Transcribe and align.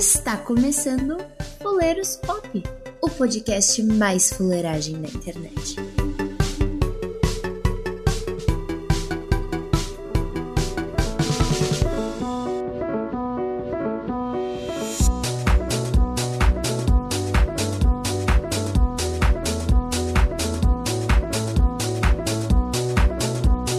Está 0.00 0.34
começando 0.38 1.18
Fuleiros 1.62 2.16
Pop, 2.16 2.62
o 3.02 3.10
podcast 3.10 3.82
mais 3.82 4.32
fuleiragem 4.32 4.98
da 4.98 5.08
internet. 5.08 5.76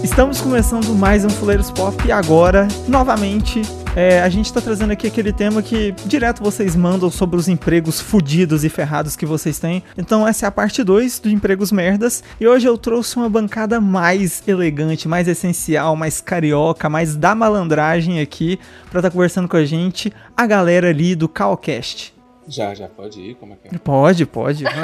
Estamos 0.03 0.39
começando 0.39 0.93
mais 0.93 1.25
um 1.25 1.29
Fuleiros 1.31 1.71
Pop 1.71 1.95
e 2.07 2.11
agora, 2.11 2.67
novamente, 2.87 3.63
é, 3.95 4.21
a 4.21 4.29
gente 4.29 4.45
está 4.45 4.61
trazendo 4.61 4.91
aqui 4.91 5.07
aquele 5.07 5.33
tema 5.33 5.61
que 5.61 5.91
direto 6.05 6.41
vocês 6.41 6.75
mandam 6.75 7.11
sobre 7.11 7.37
os 7.37 7.47
empregos 7.47 7.99
fudidos 7.99 8.63
e 8.63 8.69
ferrados 8.69 9.15
que 9.15 9.25
vocês 9.25 9.59
têm. 9.59 9.83
Então 9.97 10.27
essa 10.27 10.45
é 10.45 10.47
a 10.47 10.51
parte 10.51 10.83
2 10.83 11.19
do 11.19 11.29
Empregos 11.29 11.71
Merdas. 11.71 12.23
E 12.39 12.47
hoje 12.47 12.67
eu 12.67 12.77
trouxe 12.77 13.17
uma 13.17 13.29
bancada 13.29 13.81
mais 13.81 14.43
elegante, 14.47 15.07
mais 15.07 15.27
essencial, 15.27 15.95
mais 15.95 16.21
carioca, 16.21 16.89
mais 16.89 17.15
da 17.15 17.35
malandragem 17.35 18.21
aqui 18.21 18.57
para 18.89 18.99
estar 18.99 19.09
tá 19.09 19.11
conversando 19.11 19.47
com 19.47 19.57
a 19.57 19.65
gente, 19.65 20.13
a 20.35 20.45
galera 20.45 20.89
ali 20.89 21.15
do 21.15 21.27
Calcast. 21.27 22.13
Já, 22.47 22.73
já 22.73 22.87
pode 22.87 23.19
ir? 23.19 23.35
Como 23.35 23.53
é 23.53 23.55
que 23.55 23.75
é? 23.75 23.77
Pode, 23.77 24.25
pode. 24.25 24.63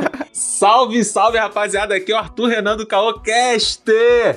Salve, 0.38 1.04
salve, 1.04 1.36
rapaziada. 1.36 1.96
Aqui 1.96 2.12
é 2.12 2.14
o 2.14 2.18
Arthur 2.18 2.46
Renan 2.46 2.76
do 2.76 2.86
Caocast. 2.86 3.82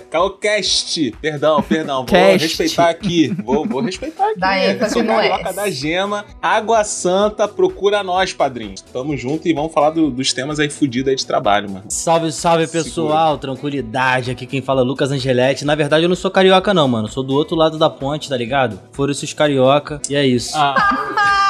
Caocast. 0.10 1.12
Perdão, 1.22 1.62
perdão. 1.62 1.98
Vou 1.98 2.06
Cast. 2.06 2.48
respeitar 2.48 2.90
aqui. 2.90 3.28
Vou, 3.44 3.68
vou 3.68 3.82
respeitar 3.82 4.30
aqui. 4.32 4.40
Da 4.40 4.58
ênfase 4.58 4.94
Sou 4.94 5.04
no 5.04 5.10
carioca 5.10 5.54
da 5.54 5.70
gema. 5.70 6.26
Água 6.42 6.84
Santa, 6.84 7.48
procura 7.48 8.04
nós, 8.04 8.34
padrinho. 8.34 8.74
Tamo 8.92 9.16
junto 9.16 9.48
e 9.48 9.54
vamos 9.54 9.72
falar 9.72 9.92
do, 9.92 10.10
dos 10.10 10.34
temas 10.34 10.60
aí 10.60 10.72
fudidos 10.72 11.08
aí 11.08 11.16
de 11.16 11.26
trabalho, 11.26 11.70
mano. 11.70 11.86
Salve, 11.88 12.32
salve, 12.32 12.66
pessoal. 12.66 13.36
Segura. 13.36 13.54
Tranquilidade. 13.54 14.32
Aqui 14.32 14.48
quem 14.48 14.62
fala 14.62 14.82
é 14.82 14.84
Lucas 14.84 15.12
Angeletti. 15.12 15.66
Na 15.66 15.76
verdade, 15.76 16.04
eu 16.06 16.10
não 16.10 16.16
sou 16.16 16.32
carioca, 16.32 16.74
não, 16.74 16.88
mano. 16.88 17.08
Sou 17.08 17.24
do 17.24 17.36
outro 17.36 17.56
lado 17.56 17.78
da 17.78 17.92
ponte, 17.92 18.28
tá 18.28 18.36
ligado? 18.36 18.80
Foram 18.92 19.12
esses 19.12 19.34
carioca. 19.34 20.02
E 20.10 20.16
é 20.16 20.26
isso. 20.26 20.54
Ah. 20.56 21.38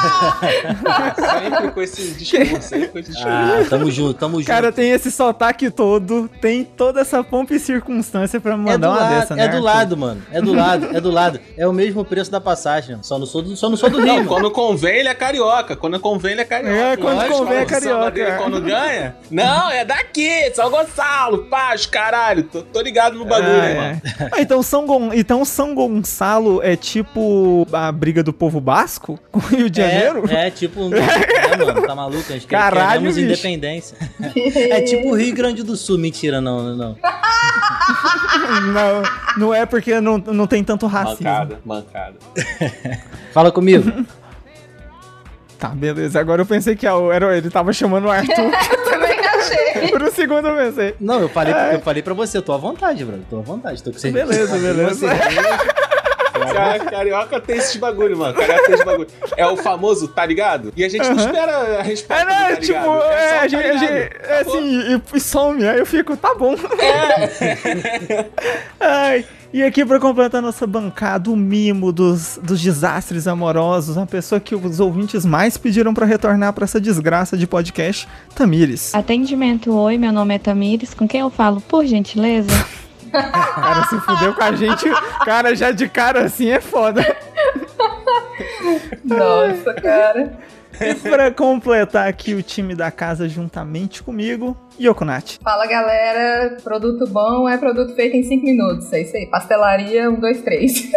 sempre 1.16 1.72
com 1.72 1.82
esse 1.82 2.12
discurso, 2.12 2.62
sempre 2.62 2.88
com 2.90 3.00
esse 3.00 3.12
discurso. 3.12 3.30
Ah, 3.30 3.66
tamo 3.70 3.92
junto, 3.92 4.14
tamo 4.14 4.38
junto. 4.38 4.48
Cara, 4.48 4.72
tem 4.72 4.92
esse 4.92 5.12
sotaque 5.12 5.70
todo, 5.70 6.30
tem 6.42 6.64
toda 6.64 7.02
essa 7.02 7.24
pompa 7.24 7.54
e 7.54 7.60
circunstância 7.60 8.40
pra 8.40 8.58
mandar 8.58 8.88
é 8.88 8.90
uma 8.90 9.00
lado, 9.00 9.20
dessa, 9.20 9.36
né? 9.36 9.46
É 9.46 9.48
do 9.48 9.60
lado, 9.60 9.98
mano. 9.98 10.22
É 10.32 10.42
do 10.42 10.54
lado, 10.54 10.90
é 10.96 11.02
do 11.02 11.12
lado. 11.12 11.40
É 11.58 11.68
o 11.68 11.74
mesmo 11.74 12.04
preço 12.04 12.32
da 12.32 12.42
passagem, 12.42 12.98
só 13.02 13.18
não 13.18 13.26
sou 13.26 13.42
do, 13.42 13.56
só 13.56 13.70
não 13.70 13.78
sou 13.78 13.90
do 13.90 13.98
Rio. 14.00 14.08
Não, 14.08 14.26
quando 14.26 14.52
convém 14.52 15.00
ele 15.00 15.10
é 15.10 15.14
carioca, 15.14 15.76
quando 15.76 16.00
convém 16.00 16.34
ele 16.34 16.42
é 16.42 16.46
carioca. 16.46 16.76
É, 16.76 16.98
quando 16.98 17.16
Lógico, 17.16 17.38
convém 17.38 17.58
é 17.58 17.66
carioca. 17.66 18.12
Dele, 18.12 18.32
quando 18.38 18.62
ganha, 18.62 19.16
não, 19.30 19.72
é 19.72 19.86
daqui, 19.86 20.52
São 20.54 20.70
Gonçalo, 20.70 21.46
paz, 21.46 21.86
caralho, 21.86 22.44
tô, 22.44 22.62
tô 22.62 22.82
ligado 22.82 23.18
no 23.18 23.26
bagulho, 23.26 23.50
ah, 23.50 23.76
mano. 23.76 24.02
É. 24.04 24.30
Ah, 24.32 24.42
então, 24.42 24.62
São 24.64 24.86
Gon... 24.86 25.12
então 25.14 25.44
São 25.46 25.74
Gonçalo 25.74 26.62
é 26.64 26.76
tipo 26.76 27.68
a 27.72 27.92
briga 27.92 28.24
do 28.24 28.34
povo 28.34 28.60
basco 28.60 29.20
com 29.32 29.40
o 29.40 29.42
Rio 29.42 29.70
de 29.70 29.82
é, 29.82 29.91
Janeiro? 29.92 30.32
É, 30.32 30.50
tipo... 30.50 30.90
É, 31.52 31.58
mano, 31.58 31.82
tá 31.82 31.96
maluco? 31.96 32.24
A 32.30 32.34
gente 32.34 32.48
Caralho, 32.48 33.02
queremos 33.02 33.16
bicho. 33.16 33.26
independência. 33.28 33.98
é 34.56 34.82
tipo 34.82 35.10
o 35.10 35.16
Rio 35.16 35.36
Grande 35.36 35.64
do 35.64 35.76
Sul. 35.76 35.98
Mentira, 35.98 36.40
não, 36.40 36.76
não. 36.76 36.96
não, 38.74 39.04
não 39.38 39.54
é 39.54 39.66
porque 39.66 40.00
não, 40.00 40.18
não 40.18 40.48
tem 40.48 40.64
tanto 40.64 40.88
racismo. 40.88 41.26
Mancada, 41.26 41.60
mancada. 41.66 42.16
Fala 43.34 43.52
comigo. 43.52 44.06
Tá, 45.60 45.70
beleza. 45.70 46.20
Agora 46.20 46.42
eu 46.42 46.46
pensei 46.46 46.76
que 46.76 46.88
era, 46.88 47.38
ele 47.38 47.50
tava 47.50 47.74
chamando 47.74 48.06
o 48.06 48.10
Arthur. 48.10 48.34
eu 48.34 48.84
também 48.90 49.20
achei. 49.20 49.90
Por 49.90 50.02
um 50.02 50.12
segundo 50.12 50.48
eu 50.48 50.56
pensei. 50.56 50.96
Não, 51.00 51.20
eu 51.20 51.30
falei, 51.30 51.54
é. 51.54 51.76
eu 51.76 51.82
falei 51.82 52.02
pra 52.02 52.14
você, 52.14 52.38
eu 52.38 52.42
tô 52.42 52.54
à 52.54 52.58
vontade, 52.58 53.04
bro. 53.04 53.20
Tô 53.30 53.40
à 53.40 53.42
vontade. 53.42 53.84
Tô 53.84 53.92
com 53.92 54.00
você. 54.00 54.10
Beleza, 54.10 54.58
beleza. 54.58 55.08
Cara, 56.46 56.80
carioca 56.80 57.40
tem 57.40 57.58
esse 57.58 57.78
bagulho, 57.78 58.18
mano. 58.18 58.34
Carioca 58.34 58.66
tem 58.66 58.76
esse 58.76 58.86
bagulho. 58.86 59.08
É 59.38 59.48
o 59.48 59.58
famoso, 59.58 60.08
tá 60.08 60.26
ligado? 60.26 60.74
E 60.76 60.84
a 60.84 60.90
gente 60.90 61.08
não 61.08 61.16
espera 61.16 61.80
a 61.80 61.82
resposta. 61.82 62.24
É, 62.24 62.26
né? 62.26 62.56
Tá 62.56 62.62
tipo, 62.62 62.74
é, 62.76 63.26
é, 63.26 63.40
a 63.40 63.48
gente, 63.48 63.64
tá 63.64 63.70
a 63.70 63.78
gente, 63.78 63.92
é 63.92 64.42
assim, 64.42 65.02
e, 65.14 65.18
e 65.18 65.20
some. 65.20 65.68
Aí 65.68 65.80
eu 65.80 65.86
fico, 65.86 66.16
tá 66.18 66.34
bom. 66.36 66.56
É. 66.80 68.26
Ai. 68.80 69.26
E 69.54 69.62
aqui 69.64 69.86
para 69.86 70.00
completar 70.00 70.42
nossa 70.42 70.66
bancada, 70.66 71.30
o 71.30 71.36
mimo 71.36 71.92
dos, 71.92 72.40
dos 72.42 72.62
desastres 72.62 73.28
amorosos, 73.28 73.98
uma 73.98 74.06
pessoa 74.06 74.40
que 74.40 74.56
os 74.56 74.80
ouvintes 74.80 75.26
mais 75.26 75.58
pediram 75.58 75.94
para 75.94 76.06
retornar 76.06 76.54
para 76.54 76.64
essa 76.64 76.80
desgraça 76.80 77.36
de 77.36 77.46
podcast, 77.46 78.08
Tamires. 78.34 78.96
Atendimento, 78.96 79.74
oi, 79.76 79.98
meu 79.98 80.14
nome 80.14 80.36
é 80.36 80.40
Tamires, 80.40 80.94
com 80.94 81.06
quem 81.06 81.20
eu 81.20 81.30
falo, 81.30 81.60
por 81.60 81.86
gentileza? 81.86 82.50
cara 83.12 83.84
se 83.88 84.00
fudeu 84.00 84.34
com 84.34 84.44
a 84.44 84.52
gente, 84.54 84.90
cara, 85.26 85.56
já 85.56 85.72
de 85.72 85.88
cara 85.88 86.24
assim 86.26 86.50
é 86.50 86.60
foda. 86.60 87.02
Nossa, 89.04 89.74
cara. 89.74 90.34
E 90.80 90.96
pra 90.96 91.32
completar 91.32 92.08
aqui 92.08 92.34
o 92.34 92.42
time 92.42 92.74
da 92.74 92.90
casa 92.90 93.30
juntamente 93.30 94.02
comigo, 94.02 94.58
Yokonati. 94.88 95.40
Fala 95.44 95.66
galera, 95.66 96.58
produto 96.64 97.08
bom 97.08 97.48
é 97.48 97.58
produto 97.58 97.94
feito 97.96 98.16
em 98.16 98.24
5 98.24 98.46
minutos. 98.46 98.92
É 98.94 99.02
isso 99.02 99.16
aí, 99.16 99.26
pastelaria 99.28 100.10
1, 100.10 100.20
2, 100.20 100.42
3. 100.42 100.92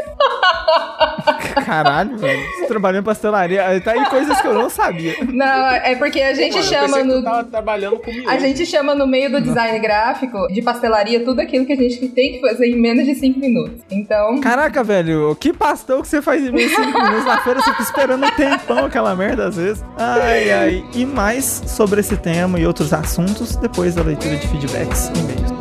Caralho, 1.64 2.18
velho. 2.18 2.40
Você 2.58 2.66
trabalhou 2.66 3.00
em 3.00 3.04
pastelaria. 3.04 3.80
Tá 3.80 3.92
aí 3.92 4.04
coisas 4.06 4.40
que 4.40 4.46
eu 4.46 4.54
não 4.54 4.68
sabia. 4.68 5.14
Não, 5.32 5.66
é 5.68 5.94
porque 5.94 6.20
a 6.20 6.34
gente 6.34 6.54
Mano, 6.56 6.64
chama 6.64 7.04
no. 7.04 7.22
tava 7.22 7.44
trabalhando 7.44 7.98
comigo. 7.98 8.28
A 8.28 8.38
gente 8.38 8.66
chama 8.66 8.94
no 8.94 9.06
meio 9.06 9.30
do 9.30 9.40
design 9.40 9.78
gráfico 9.78 10.46
de 10.48 10.60
pastelaria 10.62 11.24
tudo 11.24 11.40
aquilo 11.40 11.64
que 11.64 11.72
a 11.72 11.76
gente 11.76 12.08
tem 12.08 12.32
que 12.32 12.40
fazer 12.40 12.66
em 12.66 12.76
menos 12.80 13.04
de 13.04 13.14
5 13.14 13.38
minutos. 13.38 13.82
Então. 13.90 14.40
Caraca, 14.40 14.82
velho, 14.82 15.34
que 15.36 15.52
pastel 15.52 16.02
que 16.02 16.08
você 16.08 16.20
faz 16.20 16.42
em 16.42 16.50
menos 16.50 16.70
de 16.70 16.76
5 16.76 17.02
minutos 17.02 17.24
na 17.24 17.38
feira? 17.38 17.60
Você 17.60 17.70
fica 17.70 17.82
esperando 17.82 18.26
um 18.26 18.30
tempão 18.30 18.84
aquela 18.86 19.14
merda 19.14 19.48
às 19.48 19.56
vezes. 19.56 19.84
Ai, 19.96 20.50
ai. 20.50 20.84
E 20.94 21.06
mais 21.06 21.62
sobre 21.66 22.00
esse 22.00 22.16
tema 22.16 22.58
e 22.58 22.66
outros 22.66 22.92
assuntos 22.92 23.56
depois 23.56 23.73
da 23.74 24.02
leitura 24.02 24.36
de 24.36 24.46
feedbacks 24.46 25.10
e 25.14 25.18
e-mails. 25.18 25.53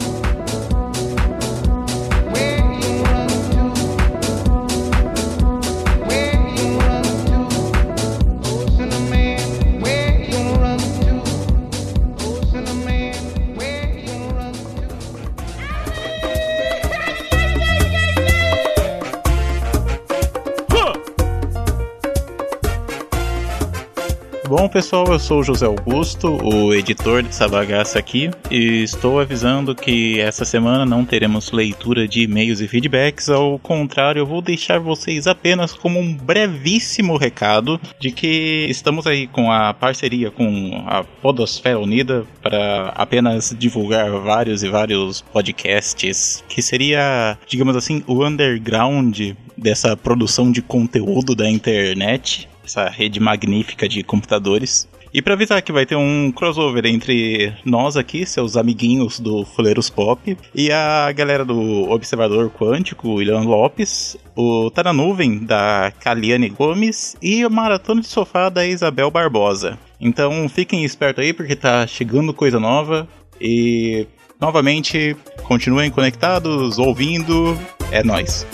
Bom, 24.63 24.69
pessoal, 24.69 25.05
eu 25.07 25.19
sou 25.19 25.41
o 25.41 25.43
José 25.43 25.65
Augusto, 25.65 26.39
o 26.41 26.73
editor 26.73 27.21
dessa 27.21 27.49
bagaça 27.49 27.99
aqui, 27.99 28.31
e 28.49 28.81
estou 28.81 29.19
avisando 29.19 29.75
que 29.75 30.21
essa 30.21 30.45
semana 30.45 30.85
não 30.85 31.03
teremos 31.03 31.51
leitura 31.51 32.07
de 32.07 32.21
e-mails 32.21 32.61
e 32.61 32.67
feedbacks, 32.69 33.27
ao 33.27 33.59
contrário, 33.59 34.21
eu 34.21 34.25
vou 34.25 34.41
deixar 34.41 34.79
vocês 34.79 35.27
apenas 35.27 35.73
como 35.73 35.99
um 35.99 36.15
brevíssimo 36.15 37.17
recado 37.17 37.77
de 37.99 38.09
que 38.09 38.65
estamos 38.69 39.05
aí 39.05 39.27
com 39.27 39.51
a 39.51 39.73
parceria 39.73 40.31
com 40.31 40.85
a 40.87 41.03
Podosfera 41.03 41.77
Unida 41.77 42.25
para 42.41 42.93
apenas 42.95 43.53
divulgar 43.59 44.09
vários 44.11 44.63
e 44.63 44.69
vários 44.69 45.19
podcasts, 45.19 46.41
que 46.47 46.61
seria, 46.61 47.37
digamos 47.45 47.75
assim, 47.75 48.01
o 48.07 48.25
underground 48.25 49.33
dessa 49.57 49.97
produção 49.97 50.53
de 50.53 50.61
conteúdo 50.61 51.35
da 51.35 51.49
internet 51.49 52.47
essa 52.63 52.89
rede 52.89 53.19
magnífica 53.19 53.87
de 53.87 54.03
computadores. 54.03 54.87
E 55.13 55.21
para 55.21 55.35
avisar 55.35 55.61
que 55.61 55.71
vai 55.71 55.85
ter 55.85 55.95
um 55.95 56.31
crossover 56.31 56.87
entre 56.87 57.53
nós 57.63 57.95
aqui, 57.95 58.25
seus 58.25 58.57
amiguinhos 58.57 59.19
do 59.19 59.45
Fuleiros 59.45 59.87
Pop, 59.87 60.35
e 60.55 60.71
a 60.71 61.11
galera 61.11 61.45
do 61.45 61.87
Observador 61.91 62.49
Quântico, 62.49 63.13
William 63.13 63.41
Lopes, 63.41 64.17
o 64.35 64.71
Tá 64.71 64.81
na 64.81 64.91
Nuvem, 64.91 65.37
da 65.37 65.93
Kaliane 65.99 66.49
Gomes, 66.49 67.15
e 67.21 67.45
o 67.45 67.51
Maratona 67.51 68.01
de 68.01 68.07
Sofá, 68.07 68.49
da 68.49 68.65
Isabel 68.65 69.11
Barbosa. 69.11 69.77
Então 70.01 70.49
fiquem 70.49 70.83
espertos 70.83 71.23
aí, 71.23 71.31
porque 71.31 71.55
tá 71.55 71.85
chegando 71.85 72.33
coisa 72.33 72.59
nova, 72.59 73.07
e 73.39 74.07
novamente, 74.41 75.15
continuem 75.43 75.91
conectados, 75.91 76.79
ouvindo, 76.79 77.55
é 77.91 78.03
nós. 78.03 78.47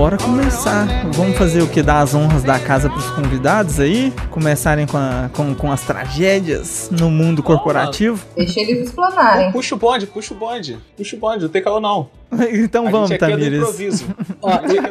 Bora 0.00 0.16
começar. 0.16 0.86
Vamos 1.12 1.36
fazer 1.36 1.60
o 1.60 1.68
que? 1.68 1.82
Dar 1.82 2.00
as 2.00 2.14
honras 2.14 2.42
da 2.42 2.58
casa 2.58 2.88
pros 2.88 3.04
convidados 3.10 3.78
aí? 3.78 4.10
Começarem 4.30 4.86
com, 4.86 4.96
a- 4.96 5.28
com, 5.34 5.54
com 5.54 5.70
as 5.70 5.82
tragédias 5.82 6.88
no 6.90 7.10
mundo 7.10 7.42
corporativo? 7.42 8.18
Deixa 8.34 8.60
eles 8.60 8.88
explanarem. 8.88 9.52
Puxa 9.52 9.74
o 9.74 9.78
bonde, 9.78 10.06
puxa 10.06 10.32
o 10.32 10.38
bonde. 10.38 10.78
Puxa 10.96 11.16
o 11.16 11.18
bonde, 11.18 11.42
não 11.42 11.50
tem 11.50 11.62
calor 11.62 11.80
não. 11.82 12.08
Então 12.52 12.86
A 12.86 12.90
vamos, 12.90 13.10
é 13.10 13.18
Tamires. 13.18 14.04
Ó, 14.42 14.50
eu, 14.52 14.82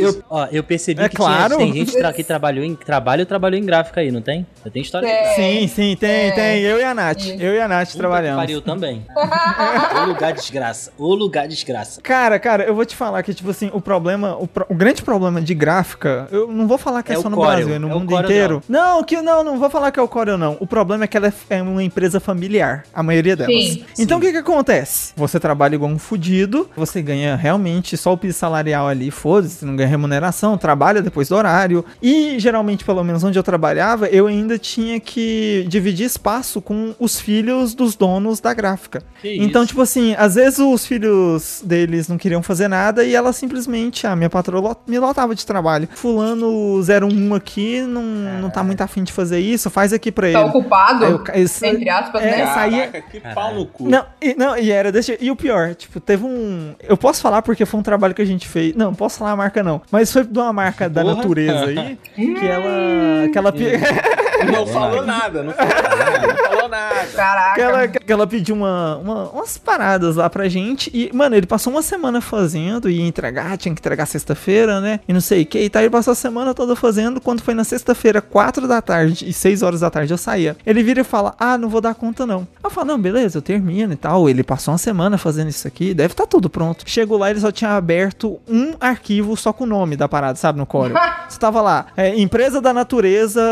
eu, 0.00 0.08
eu- 0.08 0.22
ó, 0.28 0.46
eu 0.52 0.62
percebi 0.62 1.00
É 1.02 1.08
que 1.08 1.16
claro. 1.16 1.56
tinha, 1.56 1.58
tem 1.58 1.72
gente 1.72 1.96
tra- 1.96 2.12
que 2.12 2.22
trabalhou 2.22 2.64
em 2.64 2.74
trabalho 2.74 3.24
trabalhou 3.24 3.58
em 3.58 3.64
gráfica 3.64 4.00
aí, 4.00 4.10
não 4.10 4.20
tem? 4.20 4.46
Eu 4.64 4.70
tenho 4.70 4.82
história 4.82 5.06
É. 5.06 5.34
Sim, 5.34 5.66
sim, 5.68 5.96
tem, 5.98 6.28
É. 6.28 6.30
tem. 6.32 6.60
Eu 6.62 6.78
e 6.78 6.84
a 6.84 6.94
Nath. 6.94 7.26
Eu 7.38 7.54
e 7.54 7.60
a 7.60 7.66
Nath 7.68 7.88
Puta 7.88 7.98
trabalhamos. 7.98 8.40
Pariu 8.42 8.60
também. 8.60 9.04
o 10.02 10.06
lugar 10.06 10.32
desgraça. 10.32 10.92
O 10.98 11.14
lugar 11.14 11.48
desgraça. 11.48 12.00
Cara, 12.02 12.38
cara, 12.38 12.64
eu 12.64 12.74
vou 12.74 12.84
te 12.84 12.94
falar 12.96 13.22
que, 13.22 13.32
tipo 13.32 13.50
assim, 13.50 13.70
o 13.72 13.80
problema, 13.80 14.36
o, 14.38 14.46
pro- 14.46 14.66
o 14.68 14.74
grande 14.74 15.02
problema 15.02 15.40
de 15.40 15.54
gráfica, 15.54 16.28
eu 16.30 16.48
não 16.48 16.66
vou 16.66 16.76
falar 16.78 17.02
que 17.02 17.12
é, 17.12 17.14
É 17.16 17.20
só 17.20 17.30
no 17.30 17.36
Corel, 17.36 17.56
Brasil, 17.56 17.74
é 17.74 17.78
no 17.78 17.88
é 17.90 17.94
mundo 17.94 18.14
inteiro. 18.14 18.62
Não, 18.68 19.02
que 19.02 19.20
não, 19.22 19.42
não 19.42 19.58
vou 19.58 19.70
falar 19.70 19.90
que 19.90 19.98
é 19.98 20.02
o 20.02 20.08
Corel, 20.08 20.36
não. 20.36 20.56
O 20.60 20.66
problema 20.66 21.04
é 21.04 21.06
que 21.06 21.16
ela 21.16 21.28
é, 21.28 21.32
é 21.56 21.62
uma 21.62 21.82
empresa 21.82 22.20
familiar, 22.20 22.84
a 22.92 23.02
maioria 23.02 23.34
delas. 23.36 23.54
Sim. 23.64 23.84
Então 23.98 24.18
o 24.18 24.20
que 24.20 24.30
que 24.32 24.38
acontece? 24.38 25.12
Você 25.16 25.38
trabalha 25.40 25.74
igual 25.74 25.90
um 25.90 25.98
fudido, 25.98 26.68
você 26.76 26.87
ganha 27.02 27.36
realmente 27.36 27.96
só 27.96 28.12
o 28.12 28.16
piso 28.16 28.38
salarial 28.38 28.88
ali, 28.88 29.10
foda-se, 29.10 29.64
não 29.64 29.76
ganha 29.76 29.88
remuneração, 29.88 30.56
trabalha 30.58 31.02
depois 31.02 31.28
do 31.28 31.36
horário. 31.36 31.84
E 32.02 32.38
geralmente, 32.38 32.84
pelo 32.84 33.02
menos 33.04 33.22
onde 33.24 33.38
eu 33.38 33.42
trabalhava, 33.42 34.06
eu 34.08 34.26
ainda 34.26 34.58
tinha 34.58 34.98
que 35.00 35.64
dividir 35.68 36.06
espaço 36.06 36.60
com 36.60 36.94
os 36.98 37.20
filhos 37.20 37.74
dos 37.74 37.94
donos 37.94 38.40
da 38.40 38.52
gráfica. 38.54 39.02
Que 39.20 39.36
Então, 39.42 39.62
isso? 39.62 39.68
tipo 39.70 39.82
assim, 39.82 40.14
às 40.18 40.34
vezes 40.34 40.58
os 40.58 40.86
filhos 40.86 41.62
deles 41.64 42.08
não 42.08 42.16
queriam 42.18 42.42
fazer 42.42 42.68
nada 42.68 43.04
e 43.04 43.14
ela 43.14 43.32
simplesmente, 43.32 44.06
a 44.06 44.14
minha 44.16 44.30
patroa 44.30 44.76
me 44.86 44.98
lotava 44.98 45.34
de 45.34 45.44
trabalho. 45.46 45.88
Fulano 45.94 46.80
01 46.80 47.34
aqui 47.34 47.82
não, 47.82 48.02
não 48.40 48.50
tá 48.50 48.62
muito 48.62 48.80
afim 48.80 49.02
de 49.02 49.12
fazer 49.12 49.38
isso, 49.40 49.70
faz 49.70 49.92
aqui 49.92 50.10
pra 50.12 50.30
Tá 50.32 50.40
ele. 50.40 50.48
ocupado, 50.48 51.04
Aí 51.04 51.10
eu 51.12 51.22
entre 51.68 51.88
aspas, 51.88 52.22
É, 52.22 52.30
né? 52.30 52.44
Caraca, 52.46 53.00
que 53.02 53.20
pau 53.20 53.54
no 53.54 53.66
cu. 53.66 53.88
Não, 53.88 54.04
e, 54.20 54.34
não, 54.34 54.56
e 54.56 54.70
era 54.70 54.90
desse 54.92 55.16
E 55.20 55.30
o 55.30 55.36
pior, 55.36 55.74
tipo, 55.74 56.00
teve 56.00 56.24
um. 56.24 56.74
Eu 56.82 56.96
posso 56.96 57.20
falar 57.20 57.42
porque 57.42 57.66
foi 57.66 57.80
um 57.80 57.82
trabalho 57.82 58.14
que 58.14 58.22
a 58.22 58.24
gente 58.24 58.46
fez. 58.46 58.74
Não, 58.74 58.94
posso 58.94 59.18
falar 59.18 59.32
a 59.32 59.36
marca 59.36 59.62
não. 59.62 59.82
Mas 59.90 60.12
foi 60.12 60.24
de 60.24 60.38
uma 60.38 60.52
marca 60.52 60.88
da 60.88 61.02
Porra. 61.02 61.16
natureza 61.16 61.64
aí. 61.66 61.98
que 62.14 62.46
ela. 62.46 63.28
Que 63.32 63.38
ela, 63.38 63.52
Não 64.52 64.66
falou 64.66 65.04
nada, 65.04 65.42
não 65.42 65.52
falou 65.52 65.72
nada, 65.72 66.47
nada. 66.68 67.06
Caraca. 67.14 67.54
que 67.54 67.60
ela, 67.60 67.88
que 67.88 68.12
ela 68.12 68.26
pediu 68.26 68.54
uma, 68.54 68.96
uma- 68.96 69.30
umas 69.30 69.56
paradas 69.58 70.16
lá 70.16 70.28
pra 70.30 70.48
gente. 70.48 70.90
E, 70.94 71.10
mano, 71.14 71.34
ele 71.36 71.46
passou 71.46 71.72
uma 71.72 71.82
semana 71.82 72.20
fazendo. 72.20 72.88
Ia 72.88 73.06
entregar, 73.06 73.56
tinha 73.56 73.74
que 73.74 73.80
entregar 73.80 74.06
sexta-feira, 74.06 74.80
né? 74.80 75.00
E 75.08 75.12
não 75.12 75.20
sei 75.20 75.42
o 75.42 75.46
que. 75.46 75.58
E 75.60 75.70
tá, 75.70 75.80
ele 75.80 75.90
passou 75.90 76.12
a 76.12 76.14
semana 76.14 76.54
toda 76.54 76.74
fazendo. 76.76 77.20
Quando 77.20 77.42
foi 77.42 77.54
na 77.54 77.64
sexta-feira, 77.64 78.20
quatro 78.20 78.66
da 78.68 78.80
tarde 78.82 79.28
e 79.28 79.32
seis 79.32 79.62
horas 79.62 79.80
da 79.80 79.90
tarde, 79.90 80.12
eu 80.12 80.18
saía. 80.18 80.56
Ele 80.66 80.82
vira 80.82 81.00
e 81.00 81.04
fala: 81.04 81.34
Ah, 81.38 81.56
não 81.58 81.68
vou 81.68 81.80
dar 81.80 81.94
conta 81.94 82.26
não. 82.26 82.46
Eu 82.62 82.70
falo: 82.70 82.88
Não, 82.88 82.98
beleza, 83.00 83.38
eu 83.38 83.42
termino 83.42 83.92
e 83.92 83.96
tal. 83.96 84.28
Ele 84.28 84.42
passou 84.42 84.72
uma 84.72 84.78
semana 84.78 85.18
fazendo 85.18 85.48
isso 85.48 85.66
aqui. 85.66 85.94
Deve 85.94 86.12
estar 86.12 86.26
tudo 86.26 86.48
pronto. 86.50 86.84
Chegou 86.86 87.18
lá, 87.18 87.30
ele 87.30 87.40
só 87.40 87.50
tinha 87.50 87.76
aberto 87.76 88.38
um 88.48 88.72
arquivo 88.80 89.36
só 89.36 89.52
com 89.52 89.64
o 89.64 89.66
nome 89.66 89.96
da 89.96 90.08
parada, 90.08 90.36
sabe? 90.36 90.58
No 90.58 90.66
Corel. 90.66 90.96
Você 91.28 91.38
tava 91.38 91.60
lá, 91.60 91.86
é, 91.96 92.18
empresa 92.18 92.60
da 92.60 92.72
natureza 92.72 93.42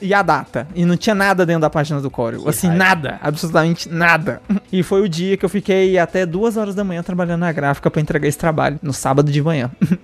e 0.00 0.12
a 0.14 0.22
data. 0.22 0.66
E 0.74 0.84
não 0.84 0.96
tinha 0.96 1.14
nada 1.14 1.44
dentro 1.44 1.62
da 1.62 1.70
página 1.70 2.00
do 2.00 2.10
Corel. 2.10 2.42
Assim, 2.50 2.68
raiva. 2.68 2.84
nada. 2.84 3.18
Absolutamente 3.22 3.88
nada. 3.88 4.40
E 4.70 4.82
foi 4.82 5.00
o 5.00 5.08
dia 5.08 5.34
que 5.36 5.44
eu 5.44 5.48
fiquei 5.48 5.98
até 5.98 6.26
duas 6.26 6.58
horas 6.58 6.74
da 6.74 6.84
manhã 6.84 7.02
trabalhando 7.02 7.40
na 7.40 7.50
gráfica 7.50 7.90
pra 7.90 8.02
entregar 8.02 8.28
esse 8.28 8.36
trabalho. 8.36 8.78
No 8.82 8.92
sábado 8.92 9.32
de 9.32 9.42
manhã. 9.42 9.70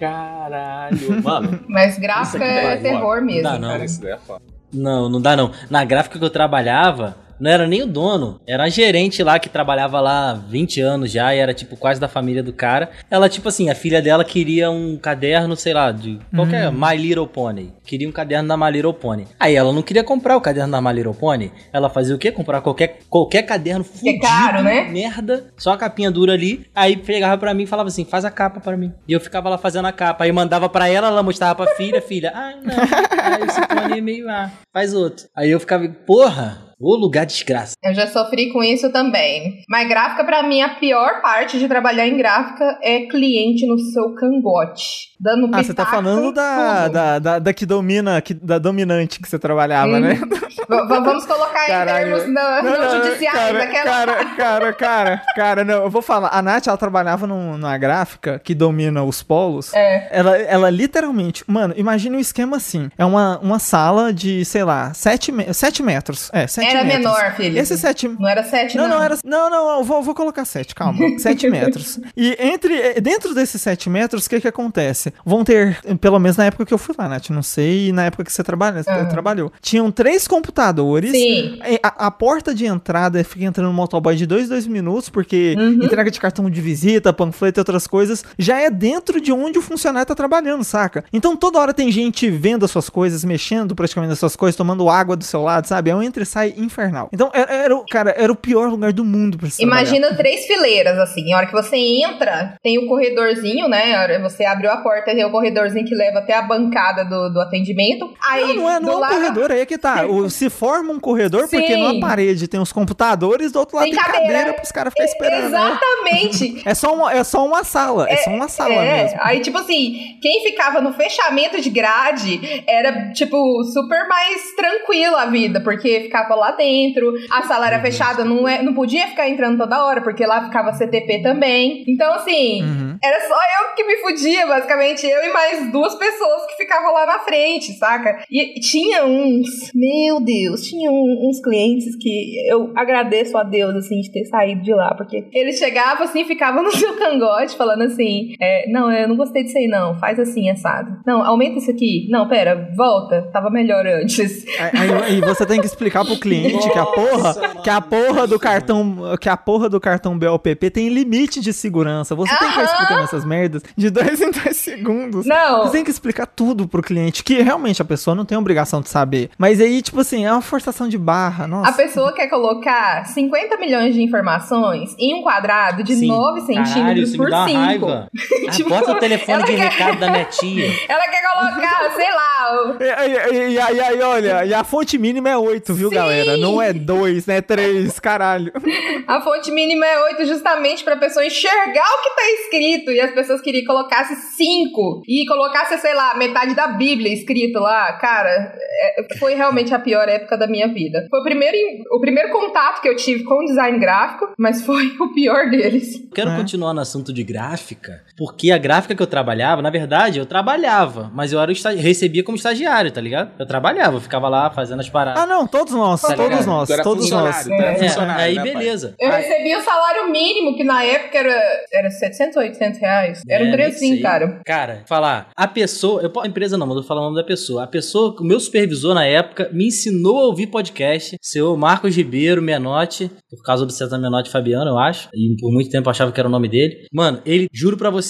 Caralho, 0.00 1.22
mano. 1.22 1.60
Mas 1.68 1.98
gráfica 1.98 2.44
é 2.44 2.62
vai, 2.64 2.78
terror 2.80 3.22
mesmo. 3.22 3.42
Não 3.42 3.52
dá, 3.52 3.58
não. 3.58 3.68
Cara, 3.68 3.84
isso 3.84 4.00
daí 4.00 4.12
é 4.12 4.18
foda. 4.18 4.42
Não, 4.72 5.08
não 5.08 5.20
dá 5.20 5.36
não. 5.36 5.52
Na 5.70 5.84
gráfica 5.84 6.18
que 6.18 6.24
eu 6.24 6.30
trabalhava, 6.30 7.16
não 7.38 7.50
era 7.50 7.66
nem 7.66 7.82
o 7.82 7.86
dono, 7.86 8.40
era 8.46 8.64
a 8.64 8.68
gerente 8.68 9.22
lá 9.22 9.38
que 9.38 9.48
trabalhava 9.48 10.00
lá 10.00 10.30
há 10.30 10.34
20 10.34 10.80
anos 10.80 11.10
já 11.10 11.34
e 11.34 11.38
era 11.38 11.54
tipo 11.54 11.76
quase 11.76 12.00
da 12.00 12.08
família 12.08 12.42
do 12.42 12.52
cara. 12.52 12.90
Ela, 13.10 13.28
tipo 13.28 13.48
assim, 13.48 13.70
a 13.70 13.74
filha 13.74 14.00
dela 14.00 14.24
queria 14.24 14.70
um 14.70 14.96
caderno, 14.96 15.56
sei 15.56 15.74
lá, 15.74 15.92
de 15.92 16.18
qualquer 16.34 16.70
My 16.72 16.96
Little 16.96 17.26
Pony. 17.26 17.72
Queria 17.84 18.08
um 18.08 18.12
caderno 18.12 18.48
da 18.48 18.56
My 18.56 18.70
Little 18.70 18.94
Pony. 18.94 19.26
Aí 19.38 19.54
ela 19.54 19.72
não 19.72 19.82
queria 19.82 20.02
comprar 20.02 20.36
o 20.36 20.40
caderno 20.40 20.72
da 20.72 20.80
My 20.80 20.92
Little 20.92 21.14
Pony. 21.14 21.52
Ela 21.72 21.88
fazia 21.90 22.14
o 22.14 22.18
quê? 22.18 22.30
Comprar 22.32 22.60
qualquer, 22.60 22.98
qualquer 23.08 23.42
caderno 23.42 23.84
fudido, 23.84 24.20
caro, 24.20 24.62
né? 24.62 24.84
merda, 24.84 25.46
só 25.56 25.72
a 25.72 25.76
capinha 25.76 26.10
dura 26.10 26.32
ali. 26.32 26.66
Aí 26.74 26.96
pegava 26.96 27.36
pra 27.38 27.54
mim 27.54 27.64
e 27.64 27.66
falava 27.66 27.88
assim, 27.88 28.04
faz 28.04 28.24
a 28.24 28.30
capa 28.30 28.60
pra 28.60 28.76
mim. 28.76 28.92
E 29.06 29.12
eu 29.12 29.20
ficava 29.20 29.48
lá 29.48 29.58
fazendo 29.58 29.86
a 29.86 29.92
capa. 29.92 30.24
Aí 30.24 30.32
mandava 30.32 30.68
pra 30.68 30.88
ela, 30.88 31.08
ela 31.08 31.22
mostrava 31.22 31.54
pra 31.54 31.74
filha, 31.74 32.00
filha, 32.00 32.32
ah, 32.34 32.54
não, 32.62 32.74
ah, 32.74 33.40
esse 33.46 33.66
pony 33.66 33.98
é 33.98 34.00
meio, 34.00 34.28
ah, 34.28 34.50
faz 34.72 34.94
outro. 34.94 35.26
Aí 35.34 35.50
eu 35.50 35.60
ficava, 35.60 35.88
porra, 36.06 36.73
ô 36.84 36.96
lugar 36.96 37.24
desgraça. 37.26 37.74
Eu 37.82 37.94
já 37.94 38.06
sofri 38.06 38.52
com 38.52 38.62
isso 38.62 38.90
também. 38.92 39.62
Mas 39.68 39.88
gráfica, 39.88 40.24
pra 40.24 40.42
mim, 40.42 40.60
a 40.62 40.70
pior 40.76 41.20
parte 41.22 41.58
de 41.58 41.68
trabalhar 41.68 42.06
em 42.06 42.16
gráfica 42.16 42.78
é 42.82 43.00
cliente 43.06 43.66
no 43.66 43.78
seu 43.78 44.14
cangote. 44.14 45.14
Dando 45.20 45.48
Ah, 45.54 45.62
você 45.62 45.72
tá 45.72 45.86
falando 45.86 46.32
da, 46.32 46.88
da, 46.88 47.18
da, 47.18 47.38
da 47.38 47.52
que 47.54 47.64
domina, 47.64 48.20
que, 48.20 48.34
da 48.34 48.58
dominante 48.58 49.20
que 49.20 49.28
você 49.28 49.38
trabalhava, 49.38 49.96
Hum. 49.96 50.00
né? 50.00 50.14
V- 50.14 50.76
v- 50.86 50.86
vamos 51.00 51.26
colocar 51.26 51.64
em 51.64 51.86
termos 51.86 52.26
não, 52.26 52.62
Não, 52.62 52.80
não 52.80 53.04
judiciais. 53.04 53.38
cara, 53.38 53.62
aquela... 53.64 53.84
cara, 53.84 54.24
cara, 54.34 54.72
cara, 54.72 55.22
cara, 55.36 55.64
não, 55.64 55.84
eu 55.84 55.90
vou 55.90 56.02
falar. 56.02 56.28
A 56.32 56.40
Nath, 56.42 56.66
ela 56.66 56.76
trabalhava 56.76 57.26
num- 57.26 57.56
numa 57.58 57.76
gráfica 57.78 58.38
que 58.42 58.54
domina 58.54 59.02
os 59.02 59.22
polos. 59.22 59.72
É. 59.74 60.08
Ela, 60.10 60.36
ela 60.38 60.70
literalmente, 60.70 61.44
mano, 61.46 61.74
imagina 61.76 62.16
um 62.16 62.20
esquema 62.20 62.56
assim. 62.56 62.88
É 62.98 63.04
uma, 63.04 63.38
uma 63.40 63.58
sala 63.58 64.12
de, 64.12 64.44
sei 64.44 64.64
lá, 64.64 64.92
7 64.94 65.32
me 65.32 65.52
sete 65.54 65.82
metros. 65.82 66.30
É, 66.32 66.46
7 66.46 66.73
Era 66.74 66.84
metros. 66.84 67.04
menor, 67.04 67.34
filho. 67.36 67.58
Esse 67.58 67.76
7 67.78 68.08
Não 68.08 68.28
era 68.28 68.42
sete, 68.44 68.76
não, 68.76 68.88
não. 68.88 68.96
não, 68.96 69.02
era. 69.02 69.18
Não, 69.24 69.50
não, 69.50 69.78
eu 69.78 69.84
vou, 69.84 70.02
vou 70.02 70.14
colocar 70.14 70.44
7, 70.44 70.74
calma. 70.74 70.98
7 71.18 71.48
metros. 71.50 71.98
E 72.16 72.36
entre. 72.40 72.74
eh, 72.74 73.00
Dentro 73.00 73.34
desses 73.34 73.60
7 73.60 73.88
metros, 73.90 74.26
o 74.26 74.30
que 74.30 74.40
que 74.40 74.48
acontece? 74.48 75.12
Vão 75.24 75.44
ter, 75.44 75.78
pelo 76.00 76.18
menos 76.18 76.36
na 76.36 76.46
época 76.46 76.64
que 76.66 76.72
eu 76.74 76.78
fui 76.78 76.94
lá, 76.98 77.08
Nath, 77.08 77.30
não 77.30 77.42
sei, 77.42 77.92
na 77.92 78.04
época 78.04 78.24
que 78.24 78.32
você 78.32 78.42
trabalha, 78.42 78.82
Aham. 78.86 79.08
trabalhou. 79.08 79.52
Tinham 79.60 79.90
três 79.90 80.26
computadores. 80.28 81.10
Sim. 81.10 81.58
A, 81.82 82.06
a 82.06 82.10
porta 82.10 82.54
de 82.54 82.66
entrada 82.66 83.22
fica 83.24 83.44
entrando 83.44 83.66
no 83.68 83.72
motoboy 83.72 84.16
de 84.16 84.26
2, 84.26 84.48
2 84.48 84.66
minutos, 84.66 85.08
porque 85.08 85.54
Uhum. 85.58 85.84
entrega 85.84 86.10
de 86.10 86.18
cartão 86.20 86.48
de 86.50 86.60
visita, 86.60 87.12
panfleto 87.12 87.58
e 87.58 87.62
outras 87.62 87.86
coisas, 87.86 88.24
já 88.38 88.58
é 88.60 88.70
dentro 88.70 89.20
de 89.20 89.32
onde 89.32 89.58
o 89.58 89.62
funcionário 89.62 90.06
tá 90.06 90.14
trabalhando, 90.14 90.64
saca? 90.64 91.04
Então 91.12 91.36
toda 91.36 91.58
hora 91.58 91.72
tem 91.74 91.90
gente 91.92 92.30
vendo 92.30 92.64
as 92.64 92.70
suas 92.70 92.88
coisas, 92.88 93.24
mexendo 93.24 93.74
praticamente 93.74 94.10
nas 94.10 94.18
suas 94.18 94.36
coisas, 94.36 94.56
tomando 94.56 94.88
água 94.88 95.16
do 95.16 95.24
seu 95.24 95.42
lado, 95.42 95.66
sabe? 95.66 95.90
É 95.90 95.94
um 95.96 96.02
entra 96.02 96.22
e 96.22 96.26
sai 96.26 96.53
infernal. 96.56 97.08
Então, 97.12 97.30
era, 97.34 97.52
era 97.52 97.76
o- 97.76 97.84
cara, 97.86 98.14
era 98.16 98.32
o 98.32 98.36
pior 98.36 98.68
lugar 98.68 98.92
do 98.92 99.04
mundo 99.04 99.38
pra 99.38 99.48
se 99.50 99.58
trabalhar. 99.58 99.82
Imagina 99.82 100.14
três 100.16 100.46
fileiras, 100.46 100.98
assim. 100.98 101.32
A 101.32 101.38
hora 101.38 101.46
que 101.46 101.52
você 101.52 101.76
entra, 101.76 102.56
tem 102.62 102.78
o 102.78 102.86
corredorzinho, 102.86 103.68
né? 103.68 104.18
Você 104.20 104.44
abriu 104.44 104.70
a 104.70 104.78
porta, 104.78 105.12
tem 105.14 105.24
o 105.24 105.30
corredorzinho 105.30 105.84
que 105.86 105.94
leva 105.94 106.18
até 106.20 106.34
a 106.34 106.42
bancada 106.42 107.04
do, 107.04 107.30
do 107.30 107.40
atendimento. 107.40 108.12
Aí, 108.28 108.48
Não, 108.54 108.64
não 108.64 108.70
é, 108.70 108.80
não 108.80 108.92
é 108.92 108.96
um 108.96 108.98
lado- 109.00 109.14
corredor, 109.14 109.52
aí 109.52 109.60
é 109.60 109.66
que 109.66 109.78
tá. 109.78 110.04
O- 110.14 110.28
se 110.30 110.48
forma 110.50 110.92
um 110.92 111.00
corredor, 111.00 111.48
porque 111.48 111.74
Sim. 111.74 111.76
numa 111.76 112.00
parede 112.00 112.46
tem 112.48 112.60
os 112.60 112.72
computadores, 112.72 113.52
do 113.52 113.58
outro 113.58 113.76
lado 113.76 113.86
Tem 113.86 113.94
tem, 113.94 114.04
cadeira, 114.04 114.26
cadeira. 114.32 114.52
pros 114.54 114.70
caras 114.72 114.92
ficarem 114.92 115.12
esperando. 115.12 115.50
né? 115.50 115.58
Exatamente. 115.60 116.62
É 116.64 116.74
só, 116.74 116.94
uma, 116.94 117.12
é 117.12 117.22
só 117.24 117.44
uma 117.46 117.62
sala, 117.64 118.08
é, 118.08 118.16
só 118.18 118.30
uma 118.30 118.48
sala 118.48 118.74
É, 118.74 119.02
mesmo. 119.04 119.18
aí, 119.22 119.40
tipo 119.40 119.58
assim, 119.58 120.18
quem 120.20 120.42
ficava 120.42 120.80
no 120.80 120.92
fechamento 120.92 121.60
de 121.60 121.68
grade 121.70 122.62
era, 122.66 123.12
tipo, 123.12 123.62
super 123.64 124.06
mais 124.08 124.54
tranquilo 124.56 125.16
a 125.16 125.26
vida, 125.26 125.60
porque 125.60 126.00
ficava 126.02 126.34
lá 126.34 126.43
dentro, 126.52 127.12
a 127.30 127.42
sala 127.42 127.66
era 127.66 127.80
fechada, 127.80 128.24
não, 128.24 128.46
é, 128.48 128.62
não 128.62 128.74
podia 128.74 129.06
ficar 129.08 129.28
entrando 129.28 129.58
toda 129.58 129.84
hora, 129.84 130.00
porque 130.00 130.24
lá 130.26 130.44
ficava 130.44 130.72
CTP 130.72 131.22
também. 131.22 131.84
Então, 131.88 132.12
assim, 132.14 132.62
Uhum. 132.62 132.96
era 133.02 133.20
só 133.28 133.34
eu 133.34 133.74
que 133.76 133.84
me 133.84 133.96
fudia, 133.98 134.46
basicamente, 134.46 135.06
eu 135.06 135.24
e 135.24 135.32
mais 135.32 135.70
duas 135.72 135.94
pessoas 135.96 136.46
que 136.46 136.56
ficavam 136.56 136.92
lá 136.92 137.06
na 137.06 137.18
frente, 137.20 137.72
saca? 137.72 138.24
E 138.30 138.60
tinha 138.60 139.04
uns, 139.04 139.70
meu 139.74 140.20
Deus, 140.20 140.62
tinha 140.62 140.90
um- 140.90 141.28
uns 141.28 141.40
clientes 141.40 141.96
que 141.96 142.34
eu 142.50 142.72
agradeço 142.76 143.36
a 143.36 143.42
Deus, 143.42 143.74
assim, 143.76 144.00
de 144.00 144.12
ter 144.12 144.24
saído 144.26 144.62
de 144.62 144.72
lá, 144.72 144.94
porque 144.94 145.28
eles 145.32 145.58
chegavam 145.58 146.04
assim, 146.04 146.24
ficavam 146.24 146.62
no 146.62 146.70
seu 146.72 146.96
cangote, 146.96 147.56
falando 147.56 147.82
assim, 147.82 148.34
é, 148.40 148.70
não, 148.70 148.90
eu 148.92 149.08
não 149.08 149.16
gostei 149.16 149.42
disso 149.44 149.58
aí 149.58 149.66
não, 149.66 149.98
faz 149.98 150.18
assim, 150.18 150.48
assado. 150.50 150.96
Não, 151.06 151.22
aumenta 151.24 151.58
isso 151.58 151.70
aqui. 151.70 152.06
Não, 152.10 152.28
pera, 152.28 152.70
volta, 152.76 153.22
tava 153.32 153.50
melhor 153.50 153.86
antes. 153.86 154.44
Aí 154.58 155.20
você 155.20 155.44
tem 155.46 155.60
que 155.60 155.66
explicar 155.66 156.04
pro 156.04 156.16
cliente 156.18 156.33
cliente 156.42 156.70
que 156.70 156.78
a 156.78 156.86
porra, 156.86 157.18
Nossa, 157.18 157.48
que 157.62 157.70
a 157.70 157.74
mano, 157.80 157.86
porra 157.88 158.26
do 158.26 158.38
cartão, 158.38 158.96
que 159.20 159.28
a 159.28 159.36
porra 159.36 159.68
do 159.68 159.80
cartão 159.80 160.18
BLPP 160.18 160.70
tem 160.70 160.88
limite 160.88 161.40
de 161.40 161.52
segurança. 161.52 162.14
Você 162.14 162.36
tem 162.36 162.48
que 162.48 162.54
Aham. 162.54 162.64
explicar 162.64 163.02
essas 163.04 163.24
merdas 163.24 163.62
de 163.76 163.90
dois 163.90 164.20
em 164.20 164.30
dois 164.30 164.56
segundos. 164.56 165.26
Não. 165.26 165.62
Você 165.64 165.72
tem 165.72 165.84
que 165.84 165.90
explicar 165.90 166.26
tudo 166.26 166.66
pro 166.68 166.82
cliente, 166.82 167.22
que 167.24 167.40
realmente 167.42 167.80
a 167.80 167.84
pessoa 167.84 168.14
não 168.14 168.24
tem 168.24 168.36
obrigação 168.36 168.80
de 168.80 168.88
saber. 168.88 169.30
Mas 169.38 169.60
aí, 169.60 169.80
tipo 169.82 170.00
assim, 170.00 170.24
é 170.24 170.32
uma 170.32 170.42
forçação 170.42 170.88
de 170.88 170.98
barra, 170.98 171.46
nossa. 171.46 171.70
A 171.70 171.72
pessoa 171.72 172.12
quer 172.14 172.28
colocar 172.28 173.06
50 173.06 173.56
milhões 173.58 173.94
de 173.94 174.02
informações 174.02 174.94
em 174.98 175.14
um 175.14 175.22
quadrado 175.22 175.82
de 175.82 175.94
Sim. 175.96 176.08
9 176.08 176.40
Caralho, 176.46 176.66
centímetros 176.66 177.08
isso 177.08 177.16
por 177.16 177.24
me 177.26 177.30
dá 177.30 177.38
uma 177.40 177.48
5. 177.48 177.58
raiva. 177.60 178.08
Ah, 178.48 178.50
Tipo, 178.54 178.68
bota 178.70 178.92
o 178.92 178.98
telefone 178.98 179.44
de 179.44 179.54
quer- 179.56 179.68
recado 179.70 179.98
da 179.98 180.10
minha 180.10 180.24
tia. 180.30 180.66
Ela 180.88 181.04
quer 181.08 181.22
colocar, 181.22 181.92
sei 181.96 182.10
lá, 182.12 182.76
E, 182.80 183.34
e, 183.34 183.52
e, 183.52 183.58
aí, 183.60 183.80
aí, 183.80 184.02
olha, 184.02 184.44
e 184.44 184.54
a 184.54 184.64
fonte 184.64 184.96
mínima 184.98 185.28
é 185.28 185.36
8, 185.36 185.74
viu, 185.74 185.88
Sim. 185.88 185.94
galera? 185.94 186.23
Não 186.38 186.60
é 186.60 186.72
2, 186.72 187.26
né? 187.26 187.40
3, 187.40 187.98
caralho. 188.00 188.52
a 189.06 189.20
fonte 189.20 189.50
mínima 189.50 189.86
é 189.86 190.02
8 190.04 190.26
justamente 190.26 190.82
pra 190.84 190.96
pessoa 190.96 191.24
enxergar 191.24 191.86
o 191.86 192.02
que 192.02 192.16
tá 192.16 192.30
escrito. 192.40 192.90
E 192.90 193.00
as 193.00 193.12
pessoas 193.12 193.40
queriam 193.40 193.60
que 193.62 193.66
colocasse 193.66 194.14
5 194.36 195.02
e 195.08 195.24
colocasse, 195.26 195.78
sei 195.78 195.94
lá, 195.94 196.16
metade 196.16 196.54
da 196.54 196.68
Bíblia 196.68 197.12
escrito 197.12 197.58
lá. 197.58 197.92
Cara, 197.98 198.28
é- 198.30 199.16
foi 199.18 199.34
realmente 199.34 199.72
a 199.74 199.78
pior 199.78 200.08
época 200.08 200.36
da 200.36 200.46
minha 200.46 200.68
vida. 200.68 201.06
Foi 201.10 201.20
o 201.20 201.22
primeiro, 201.24 201.56
o 201.92 202.00
primeiro 202.00 202.30
contato 202.30 202.80
que 202.80 202.88
eu 202.88 202.96
tive 202.96 203.24
com 203.24 203.34
o 203.42 203.44
design 203.46 203.78
gráfico, 203.78 204.32
mas 204.38 204.64
foi 204.64 204.86
o 205.00 205.12
pior 205.12 205.50
deles. 205.50 206.02
Quero 206.14 206.30
É. 206.30 206.36
continuar 206.36 206.74
no 206.74 206.80
assunto 206.80 207.12
de 207.12 207.22
gráfica, 207.22 208.02
porque 208.16 208.50
a 208.50 208.58
gráfica 208.58 208.94
que 208.94 209.02
eu 209.02 209.06
trabalhava, 209.06 209.60
na 209.62 209.70
verdade, 209.70 210.18
eu 210.18 210.26
trabalhava, 210.26 211.10
mas 211.14 211.32
eu 211.32 211.40
era 211.40 211.50
estagi- 211.52 211.80
recebia 211.80 212.22
como 212.22 212.36
estagiário, 212.36 212.90
tá 212.90 213.00
ligado? 213.00 213.30
Eu 213.38 213.46
trabalhava, 213.46 213.96
eu 213.96 214.00
ficava 214.00 214.28
lá 214.28 214.50
fazendo 214.50 214.80
as 214.80 214.88
paradas. 214.88 215.22
Ah, 215.22 215.26
não, 215.26 215.46
todos 215.46 215.72
nós, 215.74 216.00
Tá 216.00 216.14
todos 216.14 216.24
ligado? 216.30 216.46
nós, 216.46 216.70
era 216.70 216.82
todos 216.82 217.10
nós. 217.10 217.46
era 217.48 217.62
É, 217.74 218.22
aí 218.24 218.34
né, 218.36 218.42
pai? 218.42 218.52
beleza. 218.52 218.94
Eu 218.98 219.10
Aí- 219.10 219.22
recebi 219.22 219.56
o 219.56 219.62
salário 219.62 220.10
mínimo, 220.10 220.56
que 220.56 220.64
na 220.64 220.82
época 220.84 221.18
era, 221.18 221.42
era 221.72 221.90
700 221.90 222.36
ou 222.36 222.42
800 222.42 222.80
reais. 222.80 223.22
Era 223.28 223.44
um 223.44 223.48
É, 223.48 223.52
trem 223.52 223.66
nem 223.66 223.74
assim, 223.74 223.92
sei. 223.94 224.00
cara. 224.02 224.40
Cara, 224.44 224.82
falar, 224.86 225.30
a 225.36 225.48
pessoa, 225.48 226.02
eu, 226.02 226.12
a 226.20 226.26
empresa 226.26 226.56
não, 226.56 226.66
mas 226.66 226.76
eu 226.76 226.82
vou 226.82 226.88
falar 226.88 227.00
o 227.00 227.04
nome 227.04 227.16
da 227.16 227.24
pessoa. 227.24 227.64
A 227.64 227.66
pessoa, 227.66 228.14
o 228.20 228.24
meu 228.24 228.38
supervisor 228.38 228.94
na 228.94 229.04
época, 229.04 229.48
me 229.52 229.66
ensinou 229.66 230.18
a 230.20 230.24
ouvir 230.26 230.46
podcast, 230.48 231.16
seu 231.20 231.56
Marcos 231.56 231.96
Ribeiro 231.96 232.40
Menotti, 232.42 233.10
por 233.30 233.42
causa 233.42 233.66
do 233.66 233.72
César 233.72 233.98
Menotti 233.98 234.30
Fabiano, 234.30 234.70
eu 234.70 234.78
acho, 234.78 235.08
e 235.14 235.36
por 235.40 235.50
muito 235.52 235.70
tempo 235.70 235.88
eu 235.88 235.90
achava 235.90 236.12
que 236.12 236.20
era 236.20 236.28
o 236.28 236.32
nome 236.32 236.48
dele. 236.48 236.86
Mano, 236.92 237.20
ele, 237.26 237.48
juro 237.52 237.76
pra 237.76 237.90
você, 237.90 238.03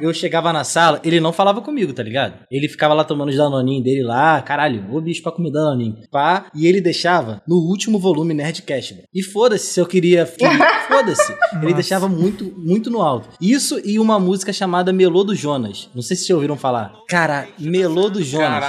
eu 0.00 0.12
chegava 0.12 0.52
na 0.52 0.64
sala, 0.64 1.00
ele 1.04 1.20
não 1.20 1.32
falava 1.32 1.60
comigo, 1.60 1.92
tá 1.92 2.02
ligado? 2.02 2.34
Ele 2.50 2.68
ficava 2.68 2.94
lá 2.94 3.04
tomando 3.04 3.28
os 3.30 3.36
danoninhos 3.36 3.84
dele 3.84 4.02
lá, 4.02 4.40
caralho, 4.42 4.84
ô 4.90 5.00
bicho 5.00 5.22
pra 5.22 5.32
comer 5.32 5.50
danoninho, 5.50 5.96
pá, 6.10 6.46
e 6.54 6.66
ele 6.66 6.80
deixava 6.80 7.42
no 7.46 7.56
último 7.56 7.98
volume 7.98 8.34
Nerdcast, 8.34 8.94
bro. 8.94 9.04
E 9.14 9.22
foda-se 9.22 9.66
se 9.66 9.80
eu 9.80 9.86
queria, 9.86 10.26
foda-se. 10.88 11.34
Ele 11.62 11.74
deixava 11.74 12.08
muito, 12.08 12.52
muito 12.56 12.90
no 12.90 13.02
alto. 13.02 13.28
Isso 13.40 13.80
e 13.84 13.98
uma 13.98 14.18
música 14.18 14.52
chamada 14.52 14.92
Melô 14.92 15.24
do 15.24 15.34
Jonas. 15.34 15.88
Não 15.94 16.02
sei 16.02 16.16
se 16.16 16.24
vocês 16.24 16.34
ouviram 16.34 16.56
falar. 16.56 16.92
Cara, 17.08 17.48
Melô 17.58 18.08
do 18.08 18.22
Jonas. 18.22 18.64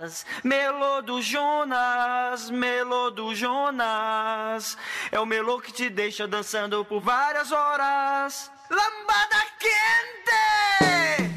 Jonas, 0.00 0.26
Melô 0.42 1.02
do 1.02 1.22
Jonas, 1.22 2.50
Melô 2.50 3.10
do 3.10 3.34
Jonas. 3.34 4.76
É 5.12 5.20
o 5.20 5.26
melô 5.26 5.60
que 5.60 5.72
te 5.72 5.90
deixa 5.90 6.26
dançando 6.26 6.84
por 6.84 7.00
várias 7.00 7.52
horas. 7.52 8.50
lambada 8.70 9.40
gente. 9.60 11.29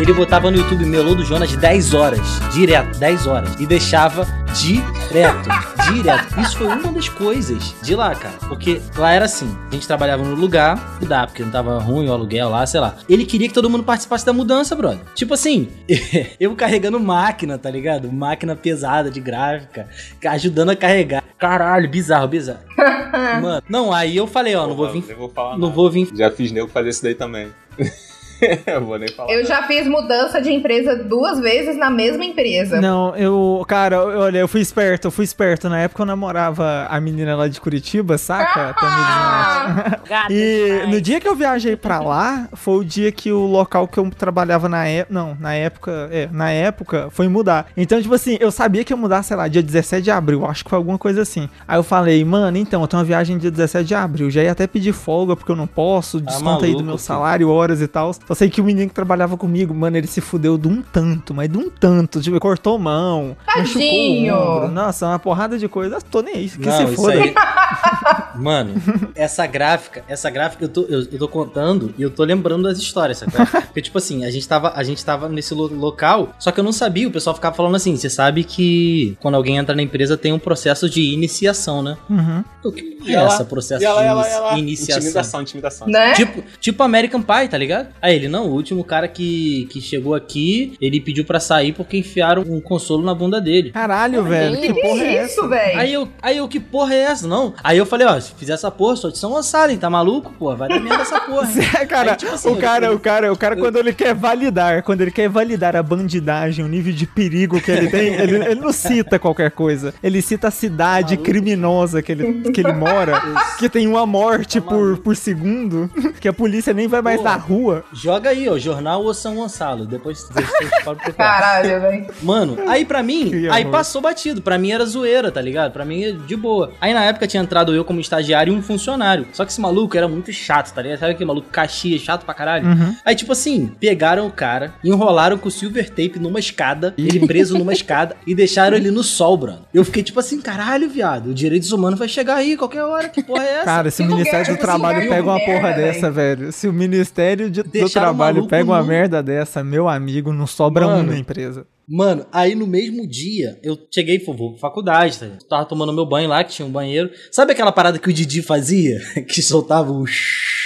Ele 0.00 0.14
botava 0.14 0.50
no 0.50 0.56
YouTube 0.56 0.86
Melô 0.86 1.14
do 1.14 1.22
Jonas 1.26 1.54
10 1.54 1.92
horas, 1.92 2.20
direto, 2.54 2.98
10 2.98 3.26
horas. 3.26 3.60
E 3.60 3.66
deixava 3.66 4.26
direto, 4.54 5.48
direto. 5.92 6.40
Isso 6.40 6.56
foi 6.56 6.68
uma 6.68 6.90
das 6.90 7.06
coisas 7.10 7.74
de 7.82 7.94
lá, 7.94 8.14
cara. 8.14 8.34
Porque 8.48 8.80
lá 8.96 9.12
era 9.12 9.26
assim, 9.26 9.54
a 9.70 9.74
gente 9.74 9.86
trabalhava 9.86 10.24
no 10.24 10.34
lugar, 10.34 10.98
mudar, 11.00 11.26
porque 11.26 11.42
não 11.42 11.50
tava 11.50 11.78
ruim 11.78 12.08
o 12.08 12.12
aluguel 12.12 12.48
lá, 12.48 12.64
sei 12.64 12.80
lá. 12.80 12.96
Ele 13.08 13.26
queria 13.26 13.46
que 13.46 13.52
todo 13.52 13.68
mundo 13.68 13.84
participasse 13.84 14.24
da 14.24 14.32
mudança, 14.32 14.74
brother. 14.74 15.00
Tipo 15.14 15.34
assim, 15.34 15.68
eu 16.40 16.56
carregando 16.56 16.98
máquina, 16.98 17.58
tá 17.58 17.70
ligado? 17.70 18.10
Máquina 18.10 18.56
pesada 18.56 19.10
de 19.10 19.20
gráfica, 19.20 19.86
ajudando 20.24 20.70
a 20.70 20.76
carregar. 20.76 21.22
Caralho, 21.38 21.88
bizarro, 21.90 22.26
bizarro. 22.26 22.60
Mano, 23.42 23.62
não, 23.68 23.92
aí 23.92 24.16
eu 24.16 24.26
falei, 24.26 24.54
ó, 24.54 24.66
não 24.66 24.74
vou 24.74 24.90
vir 24.90 25.04
Eu 25.08 25.16
vou 25.16 25.28
falar 25.28 25.52
não 25.52 25.68
nada. 25.68 25.72
vou 25.74 25.90
vir 25.90 26.08
Já 26.14 26.30
fiz 26.30 26.50
nego 26.52 26.68
fazer 26.68 26.88
isso 26.88 27.02
daí 27.02 27.14
também. 27.14 27.48
eu 28.66 28.84
vou 28.84 28.98
nem 28.98 29.08
falar. 29.08 29.32
Eu 29.32 29.44
já 29.44 29.62
fiz 29.64 29.86
mudança 29.86 30.40
de 30.40 30.52
empresa 30.52 30.96
duas 30.96 31.38
vezes 31.40 31.76
na 31.76 31.90
mesma 31.90 32.24
empresa. 32.24 32.80
Não, 32.80 33.14
eu, 33.16 33.64
cara, 33.66 34.04
olha, 34.04 34.38
eu 34.38 34.48
fui 34.48 34.60
esperto, 34.60 35.08
eu 35.08 35.10
fui 35.10 35.24
esperto. 35.24 35.68
Na 35.68 35.78
época 35.78 36.02
eu 36.02 36.06
namorava 36.06 36.86
a 36.88 37.00
menina 37.00 37.36
lá 37.36 37.48
de 37.48 37.60
Curitiba, 37.60 38.18
saca? 38.18 38.70
A 38.70 38.74
Tamires 38.74 40.30
E 40.30 40.86
no 40.88 41.00
dia 41.00 41.20
que 41.20 41.28
eu 41.28 41.34
viajei 41.34 41.76
pra 41.76 42.00
lá, 42.00 42.48
foi 42.52 42.78
o 42.78 42.84
dia 42.84 43.12
que 43.12 43.32
o 43.32 43.46
local 43.46 43.86
que 43.86 43.98
eu 43.98 44.10
trabalhava 44.10 44.68
na 44.68 44.86
época. 44.86 45.14
Não, 45.14 45.36
na 45.38 45.54
época. 45.54 46.08
É, 46.10 46.28
na 46.32 46.50
época 46.50 47.08
foi 47.10 47.28
mudar. 47.28 47.66
Então, 47.76 48.00
tipo 48.00 48.14
assim, 48.14 48.36
eu 48.40 48.50
sabia 48.50 48.84
que 48.84 48.92
ia 48.92 48.96
mudar, 48.96 49.22
sei 49.22 49.36
lá, 49.36 49.48
dia 49.48 49.62
17 49.62 50.02
de 50.02 50.10
abril. 50.10 50.46
Acho 50.46 50.64
que 50.64 50.70
foi 50.70 50.76
alguma 50.76 50.98
coisa 50.98 51.22
assim. 51.22 51.48
Aí 51.66 51.78
eu 51.78 51.82
falei, 51.82 52.24
mano, 52.24 52.56
então, 52.56 52.80
eu 52.82 52.88
tenho 52.88 53.00
uma 53.00 53.06
viagem 53.06 53.38
dia 53.38 53.50
17 53.50 53.86
de 53.86 53.94
abril. 53.94 54.30
Já 54.30 54.42
ia 54.42 54.52
até 54.52 54.66
pedir 54.66 54.92
folga, 54.92 55.36
porque 55.36 55.50
eu 55.50 55.56
não 55.56 55.66
posso. 55.66 56.20
Desconta 56.20 56.64
aí 56.64 56.72
do 56.72 56.78
maluco, 56.78 56.84
meu 56.84 56.98
salário, 56.98 57.50
horas 57.50 57.80
e 57.80 57.86
tal. 57.86 58.12
Só 58.30 58.34
sei 58.36 58.48
que 58.48 58.60
o 58.60 58.64
menino 58.64 58.88
que 58.88 58.94
trabalhava 58.94 59.36
comigo, 59.36 59.74
mano, 59.74 59.96
ele 59.96 60.06
se 60.06 60.20
fudeu 60.20 60.56
de 60.56 60.68
um 60.68 60.80
tanto, 60.82 61.34
mas 61.34 61.48
de 61.48 61.58
um 61.58 61.68
tanto. 61.68 62.20
Tipo, 62.20 62.38
cortou 62.38 62.78
mão, 62.78 63.36
Tadinho. 63.44 64.32
machucou 64.32 64.52
o 64.52 64.56
ombro. 64.58 64.68
Nossa, 64.70 65.06
uma 65.08 65.18
porrada 65.18 65.58
de 65.58 65.66
coisa. 65.66 65.96
Eu 65.96 66.02
tô 66.02 66.22
nem 66.22 66.34
aí. 66.36 66.48
Que 66.48 66.64
Não, 66.64 66.86
se 66.88 66.94
foda. 66.94 67.12
aí- 67.14 67.34
Mano, 68.36 68.74
essa 69.14 69.46
gráfica, 69.46 70.04
essa 70.08 70.30
gráfica 70.30 70.64
eu 70.64 70.68
tô, 70.68 70.82
eu, 70.82 71.00
eu 71.12 71.18
tô 71.18 71.28
contando 71.28 71.92
e 71.98 72.02
eu 72.02 72.10
tô 72.10 72.22
lembrando 72.22 72.62
das 72.64 72.78
histórias, 72.78 73.18
sabe? 73.18 73.32
Porque, 73.66 73.82
tipo 73.82 73.98
assim, 73.98 74.24
a 74.24 74.30
gente 74.30 74.46
tava, 74.46 74.72
a 74.76 74.82
gente 74.82 75.04
tava 75.04 75.28
nesse 75.28 75.52
lo- 75.52 75.66
local, 75.74 76.30
só 76.38 76.50
que 76.52 76.60
eu 76.60 76.64
não 76.64 76.72
sabia, 76.72 77.08
o 77.08 77.10
pessoal 77.10 77.34
ficava 77.34 77.54
falando 77.54 77.74
assim, 77.74 77.96
você 77.96 78.08
sabe 78.08 78.44
que 78.44 79.16
quando 79.20 79.34
alguém 79.34 79.56
entra 79.56 79.74
na 79.74 79.82
empresa 79.82 80.16
tem 80.16 80.32
um 80.32 80.38
processo 80.38 80.88
de 80.88 81.02
iniciação, 81.12 81.82
né? 81.82 81.96
Uhum. 82.08 82.44
O 82.64 82.72
que 82.72 82.98
E 83.04 83.10
é 83.10 83.14
ela- 83.14 83.26
essa 83.26 83.44
processo 83.44 83.84
ela, 83.84 84.00
de 84.00 84.06
ela, 84.06 84.28
ela. 84.28 84.58
iniciação? 84.58 84.98
Intimidação, 85.00 85.42
intimidação. 85.42 85.88
Né? 85.88 86.12
Tipo, 86.14 86.42
tipo 86.60 86.82
American 86.82 87.20
Pie, 87.22 87.48
tá 87.48 87.58
ligado? 87.58 87.88
Aí 88.00 88.19
ele, 88.20 88.28
não, 88.28 88.46
o 88.46 88.52
último 88.52 88.84
cara 88.84 89.08
que, 89.08 89.66
que 89.70 89.80
chegou 89.80 90.14
aqui, 90.14 90.74
ele 90.80 91.00
pediu 91.00 91.24
pra 91.24 91.40
sair 91.40 91.72
porque 91.72 91.96
enfiaram 91.96 92.42
um 92.42 92.60
consolo 92.60 93.02
na 93.04 93.14
bunda 93.14 93.40
dele. 93.40 93.70
Caralho, 93.72 94.22
velho. 94.24 94.60
Que 94.60 94.72
Que 94.72 94.80
porra 94.80 95.02
é 95.02 95.14
essa? 95.16 95.32
isso, 95.32 95.48
velho? 95.48 95.78
Aí 95.80 95.92
eu, 95.92 96.08
aí 96.22 96.36
eu, 96.36 96.48
que 96.48 96.60
porra 96.60 96.94
é 96.94 96.98
essa? 97.02 97.26
Não. 97.26 97.54
Aí 97.62 97.78
eu 97.78 97.86
falei, 97.86 98.06
ó, 98.06 98.18
se 98.20 98.32
fizer 98.34 98.52
essa 98.52 98.70
porra, 98.70 98.96
só 98.96 99.08
de 99.08 99.18
São 99.18 99.30
Gonçalo, 99.30 99.70
hein? 99.72 99.78
Tá 99.78 99.88
maluco, 99.90 100.32
pô? 100.38 100.54
Vai 100.54 100.68
dar 100.68 100.80
merda 100.80 101.02
essa 101.02 101.20
porra. 101.20 101.48
É, 101.80 101.86
cara, 101.86 102.10
Aí, 102.12 102.16
tipo 102.16 102.32
assim, 102.32 102.48
o 102.50 102.56
cara, 102.56 102.86
eu- 102.86 102.94
o 102.94 102.98
cara, 102.98 103.32
o 103.32 103.36
cara 103.36 103.56
quando 103.56 103.76
ele 103.76 103.92
quer 103.92 104.14
validar, 104.14 104.82
quando 104.82 105.00
ele 105.00 105.10
quer 105.10 105.28
validar 105.28 105.74
a 105.76 105.82
bandidagem, 105.82 106.64
o 106.64 106.68
nível 106.68 106.92
de 106.92 107.06
perigo 107.06 107.60
que 107.60 107.70
ele 107.70 107.88
tem, 107.88 108.14
ele, 108.14 108.36
ele 108.44 108.60
não 108.60 108.72
cita 108.72 109.18
qualquer 109.18 109.50
coisa. 109.50 109.94
Ele 110.02 110.20
cita 110.20 110.48
a 110.48 110.50
cidade 110.50 111.16
criminosa 111.16 112.02
que 112.02 112.12
ele, 112.12 112.50
que 112.50 112.60
ele 112.60 112.72
mora, 112.72 113.20
que 113.58 113.68
tem 113.68 113.86
uma 113.86 114.04
morte 114.06 114.60
por, 114.60 114.98
por 114.98 115.16
segundo, 115.16 115.90
que 116.20 116.28
a 116.28 116.32
polícia 116.32 116.72
nem 116.74 116.86
vai 116.88 117.00
mais 117.02 117.18
Pô. 117.18 117.24
na 117.24 117.34
rua. 117.36 117.84
Joga 118.10 118.30
aí, 118.30 118.48
ó, 118.48 118.58
Jornal 118.58 119.04
ou 119.04 119.14
São 119.14 119.36
Gonçalo. 119.36 119.86
Depois 119.86 120.18
você 120.18 120.42
pode 120.84 121.00
procurar. 121.00 121.14
Caralho, 121.40 121.80
velho. 121.80 122.06
Mano, 122.22 122.56
aí 122.66 122.84
pra 122.84 123.04
mim, 123.04 123.30
Que 123.30 123.48
aí 123.48 123.64
passou 123.66 124.00
batido. 124.02 124.42
Pra 124.42 124.58
mim 124.58 124.72
era 124.72 124.84
zoeira, 124.84 125.30
tá 125.30 125.40
ligado? 125.40 125.70
Pra 125.72 125.84
mim 125.84 126.02
é 126.02 126.10
de 126.12 126.34
boa. 126.34 126.72
Aí 126.80 126.92
na 126.92 127.04
época 127.04 127.28
tinha 127.28 127.40
entrado 127.40 127.72
eu 127.72 127.84
como 127.84 128.00
estagiário 128.00 128.52
e 128.52 128.56
um 128.56 128.60
funcionário. 128.60 129.28
Só 129.32 129.44
que 129.44 129.52
esse 129.52 129.60
maluco 129.60 129.96
era 129.96 130.08
muito 130.08 130.32
chato, 130.32 130.72
tá 130.74 130.82
ligado? 130.82 130.98
Sabe 130.98 131.12
aquele 131.12 131.28
maluco 131.28 131.48
caxias, 131.50 132.00
chato 132.00 132.24
pra 132.24 132.34
caralho? 132.34 132.66
Uhum. 132.66 132.96
Aí, 133.04 133.14
tipo 133.14 133.30
assim, 133.30 133.68
pegaram 133.78 134.26
o 134.26 134.32
cara, 134.32 134.74
enrolaram 134.82 135.38
com 135.38 135.48
silver 135.48 135.88
tape 135.88 136.18
numa 136.18 136.40
escada, 136.40 136.92
ele 136.98 137.24
preso 137.28 137.56
numa 137.56 137.72
escada, 137.72 138.16
e 138.26 138.34
deixaram 138.34 138.76
ele 138.76 138.90
no 138.90 139.04
sol, 139.04 139.36
brano. 139.36 139.60
Eu 139.72 139.84
fiquei 139.84 140.02
tipo 140.02 140.18
assim, 140.18 140.40
caralho, 140.40 140.88
viado, 140.90 141.28
o 141.30 141.34
direitos 141.34 141.70
humanos 141.70 141.96
vai 141.96 142.08
chegar 142.08 142.34
aí 142.34 142.56
qualquer 142.56 142.82
hora, 142.82 143.08
que 143.08 143.22
porra 143.22 143.44
é 143.44 143.52
essa? 143.54 143.64
Cara, 143.66 143.90
se 143.90 144.02
o 144.02 144.06
Ministério 144.06 144.56
do 144.56 144.60
Trabalho 144.60 145.08
pega 145.08 145.22
uma 145.22 145.38
porra 145.38 145.72
dessa, 145.74 146.10
velho. 146.10 146.50
Se 146.50 146.66
o 146.66 146.72
Ministério 146.72 147.48
de- 147.48 147.62
do 147.62 147.88
Trabalho 148.00 148.46
pega 148.48 148.70
uma 148.70 148.80
nu. 148.80 148.86
merda 148.86 149.22
dessa, 149.22 149.62
meu 149.64 149.88
amigo, 149.88 150.32
não 150.32 150.46
sobra 150.46 150.86
um 150.86 150.90
Mano. 150.90 151.12
na 151.12 151.18
empresa. 151.18 151.66
Mano, 151.88 152.24
aí 152.32 152.54
no 152.54 152.66
mesmo 152.68 153.04
dia, 153.06 153.58
eu 153.64 153.76
cheguei 153.92 154.16
e 154.16 154.24
fui 154.24 154.36
vou 154.36 154.52
pra 154.52 154.60
faculdade, 154.60 155.18
tá? 155.18 155.26
Tava 155.48 155.64
tomando 155.64 155.92
meu 155.92 156.06
banho 156.06 156.28
lá, 156.28 156.44
que 156.44 156.52
tinha 156.52 156.66
um 156.66 156.70
banheiro. 156.70 157.10
Sabe 157.32 157.52
aquela 157.52 157.72
parada 157.72 157.98
que 157.98 158.08
o 158.08 158.12
Didi 158.12 158.42
fazia? 158.42 159.00
que 159.28 159.42
soltava 159.42 159.90
o... 159.90 160.04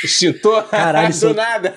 Extintor? 0.05 0.65
Caralho, 0.65 1.09
do 1.09 1.11
isso- 1.15 1.33
nada. 1.35 1.75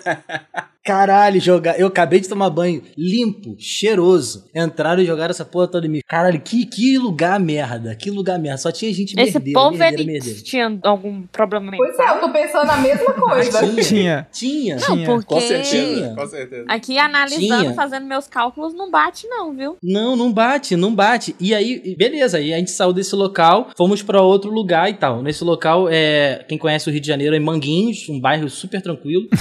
Caralho, 0.87 1.41
jogar. 1.41 1.77
Eu 1.77 1.87
acabei 1.87 2.21
de 2.21 2.29
tomar 2.29 2.49
banho 2.49 2.81
limpo, 2.97 3.57
cheiroso. 3.59 4.45
Entraram 4.55 5.01
e 5.01 5.05
jogaram 5.05 5.31
essa 5.31 5.43
porra 5.43 5.67
toda 5.67 5.85
em 5.85 5.89
mim. 5.89 5.99
Caralho, 6.07 6.39
que, 6.39 6.65
que 6.65 6.97
lugar 6.97 7.37
merda. 7.41 7.93
Que 7.93 8.09
lugar 8.09 8.39
merda. 8.39 8.57
Só 8.57 8.71
tinha 8.71 8.93
gente 8.93 9.11
Esse 9.19 9.33
merdeira, 9.33 9.59
povo 9.59 9.77
merdeira, 9.77 10.01
ele 10.01 10.11
merdeira. 10.13 10.39
tinha 10.41 10.79
algum 10.83 11.23
problema 11.23 11.69
mental. 11.71 11.85
Pois 11.87 11.99
é, 11.99 12.09
eu 12.09 12.19
tô 12.21 12.29
pensando 12.31 12.69
a 12.71 12.77
mesma 12.77 13.11
coisa. 13.19 13.59
Tinha. 13.59 13.83
Tinha. 13.83 14.27
Tinha. 14.31 14.75
Não, 14.77 14.95
Tinha. 14.95 15.05
porque 15.07 15.33
Com 15.33 15.41
certeza, 15.41 15.93
Tinha. 15.93 16.15
com 16.15 16.27
certeza. 16.27 16.65
aqui 16.69 16.97
analisando, 16.97 17.61
Tinha. 17.63 17.73
fazendo 17.73 18.05
meus 18.05 18.27
cálculos, 18.27 18.73
não 18.73 18.89
bate 18.89 19.27
não, 19.27 19.53
viu? 19.53 19.75
Não, 19.83 20.15
não 20.15 20.31
bate, 20.31 20.77
não 20.77 20.95
bate. 20.95 21.35
E 21.37 21.53
aí, 21.53 21.95
beleza, 21.97 22.37
aí 22.37 22.53
a 22.53 22.57
gente 22.59 22.71
saiu 22.71 22.93
desse 22.93 23.13
local, 23.13 23.71
fomos 23.75 24.01
pra 24.01 24.21
outro 24.21 24.49
lugar 24.49 24.89
e 24.89 24.93
tal. 24.93 25.21
Nesse 25.21 25.43
local, 25.43 25.89
é, 25.91 26.45
quem 26.47 26.57
conhece 26.57 26.87
o 26.87 26.93
Rio 26.93 27.01
de 27.01 27.07
Janeiro 27.07 27.35
é 27.35 27.39
Manguinhos, 27.39 28.07
um 28.07 28.21
bairro 28.21 28.49
super 28.49 28.81
tranquilo. 28.81 29.27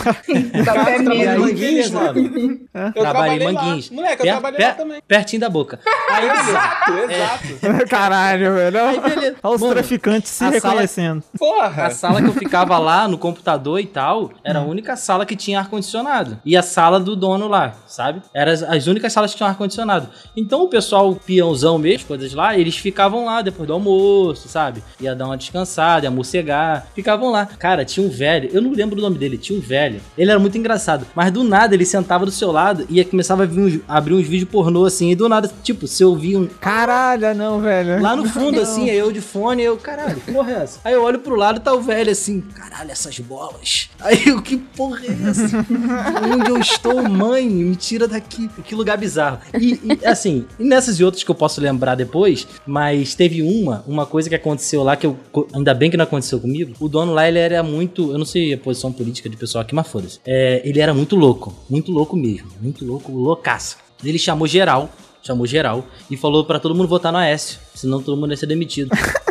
Café 0.64 0.98
E 1.36 1.54
mesmo. 1.54 1.98
aí, 1.98 2.06
Manguinhos, 2.14 2.30
mano. 2.30 2.60
Trabalhei 2.72 2.92
Eu 2.94 3.02
trabalhei 3.02 3.36
em 3.48 3.52
lá. 3.52 3.62
Manguinhos. 3.62 3.90
Moleque, 3.90 4.14
eu 4.14 4.24
Per- 4.24 4.32
trabalhei 4.32 4.56
per- 4.58 4.66
lá 4.68 4.74
também. 4.74 5.02
Pertinho 5.06 5.40
da 5.40 5.48
boca. 5.48 5.80
Aí. 6.10 6.26
Exato, 6.28 6.92
exato. 7.10 7.86
Caralho, 7.88 8.54
velho. 8.54 8.78
Olha 9.42 9.54
os 9.54 9.60
Mano, 9.60 9.74
traficantes 9.74 10.30
se 10.30 10.44
a 10.44 10.48
sala- 10.60 10.72
reconhecendo. 10.74 11.22
Porra. 11.38 11.86
A 11.86 11.90
sala 11.90 12.20
que 12.22 12.28
eu 12.28 12.32
ficava 12.34 12.78
lá 12.78 13.08
no 13.08 13.18
computador 13.18 13.80
e 13.80 13.86
tal, 13.86 14.30
era 14.44 14.58
a 14.60 14.62
única 14.62 14.96
sala 14.96 15.24
que 15.26 15.36
tinha 15.36 15.58
ar-condicionado. 15.60 16.38
E 16.44 16.56
a 16.56 16.62
sala 16.62 16.98
do 17.00 17.16
dono 17.16 17.48
lá, 17.48 17.74
sabe? 17.86 18.22
Eram 18.34 18.52
as, 18.52 18.62
as 18.62 18.86
únicas 18.86 19.12
salas 19.12 19.30
que 19.32 19.36
tinham 19.36 19.48
ar-condicionado. 19.48 20.08
Então 20.36 20.62
o 20.62 20.68
pessoal, 20.68 21.10
o 21.10 21.16
peãozão 21.16 21.78
mesmo, 21.78 21.96
as 21.96 22.04
coisas 22.04 22.34
lá, 22.34 22.56
eles 22.58 22.76
ficavam 22.76 23.24
lá 23.24 23.40
depois 23.42 23.66
do 23.66 23.72
almoço, 23.72 24.48
sabe? 24.48 24.82
Ia 25.00 25.14
dar 25.14 25.26
uma 25.26 25.36
descansada, 25.36 26.06
ia 26.06 26.10
morcegar. 26.10 26.86
Ficavam 26.94 27.30
lá. 27.30 27.46
Cara, 27.46 27.84
tinha 27.84 28.04
um 28.06 28.10
velho, 28.10 28.50
eu 28.52 28.60
não 28.60 28.72
lembro 28.72 28.98
o 28.98 29.02
nome 29.02 29.18
dele, 29.18 29.38
tinha 29.38 29.58
um 29.58 29.62
velho. 29.62 30.00
Ele 30.16 30.30
era 30.30 30.38
muito 30.38 30.56
engraçado. 30.58 31.06
Mas 31.14 31.25
do 31.30 31.42
nada 31.44 31.74
ele 31.74 31.84
sentava 31.84 32.24
do 32.24 32.30
seu 32.30 32.50
lado 32.52 32.86
e 32.90 33.04
começava 33.04 33.44
a 33.44 33.46
uns- 33.46 33.80
abrir 33.88 34.14
uns 34.14 34.26
vídeos 34.26 34.50
pornô 34.50 34.84
assim. 34.84 35.10
E 35.10 35.14
do 35.14 35.28
nada, 35.28 35.50
tipo, 35.62 35.86
você 35.86 36.04
ouvia 36.04 36.38
um, 36.38 36.46
Caralho, 36.46 37.34
não, 37.34 37.60
velho. 37.60 38.00
Lá 38.02 38.14
no 38.16 38.24
fundo, 38.28 38.60
assim, 38.60 38.90
aí 38.90 38.96
eu 38.98 39.10
de 39.12 39.20
fone, 39.20 39.62
eu, 39.62 39.76
caralho, 39.76 40.16
que 40.20 40.32
porra 40.32 40.52
é 40.52 40.62
essa? 40.62 40.80
Aí 40.84 40.92
eu 40.94 41.02
olho 41.02 41.18
pro 41.18 41.36
lado 41.36 41.58
e 41.58 41.60
tá 41.60 41.72
o 41.72 41.80
velho 41.80 42.10
assim, 42.10 42.40
caralho, 42.40 42.90
essas 42.90 43.18
bolas. 43.20 43.88
Aí 44.00 44.22
eu, 44.26 44.42
que 44.42 44.56
porra 44.56 45.00
é 45.06 45.28
essa? 45.30 45.64
Onde 46.34 46.50
eu 46.50 46.58
estou, 46.58 47.08
mãe? 47.08 47.48
Me 47.48 47.76
tira 47.76 48.08
daqui. 48.08 48.48
Que 48.64 48.74
lugar 48.74 48.96
bizarro. 48.98 49.38
E, 49.58 49.80
e, 50.02 50.06
assim, 50.06 50.44
e 50.58 50.64
nessas 50.64 50.98
e 50.98 51.04
outras 51.04 51.22
que 51.22 51.30
eu 51.30 51.34
posso 51.34 51.60
lembrar 51.60 51.94
depois, 51.94 52.46
mas 52.66 53.14
teve 53.14 53.42
uma, 53.42 53.84
uma 53.86 54.04
coisa 54.06 54.28
que 54.28 54.34
aconteceu 54.34 54.82
lá 54.82 54.96
que 54.96 55.06
eu, 55.06 55.16
ainda 55.52 55.72
bem 55.74 55.90
que 55.90 55.96
não 55.96 56.04
aconteceu 56.04 56.40
comigo. 56.40 56.72
O 56.80 56.88
dono 56.88 57.12
lá, 57.12 57.28
ele 57.28 57.38
era 57.38 57.62
muito, 57.62 58.10
eu 58.12 58.18
não 58.18 58.24
sei 58.24 58.54
a 58.54 58.58
posição 58.58 58.92
política 58.92 59.28
de 59.28 59.36
pessoal 59.36 59.62
aqui, 59.62 59.74
mas 59.74 59.86
foda-se. 59.86 60.18
É, 60.26 60.60
ele 60.64 60.80
era 60.80 60.92
muito 60.92 61.05
louco, 61.14 61.54
muito 61.68 61.92
louco 61.92 62.16
mesmo, 62.16 62.48
muito 62.60 62.84
louco, 62.84 63.12
loucaço. 63.12 63.76
Ele 64.02 64.18
chamou 64.18 64.48
geral, 64.48 64.90
chamou 65.22 65.46
geral 65.46 65.84
e 66.10 66.16
falou 66.16 66.44
pra 66.44 66.58
todo 66.58 66.74
mundo 66.74 66.88
votar 66.88 67.12
no 67.12 67.18
Aécio, 67.18 67.60
senão 67.74 68.02
todo 68.02 68.16
mundo 68.16 68.30
ia 68.30 68.36
ser 68.36 68.46
demitido. 68.46 68.90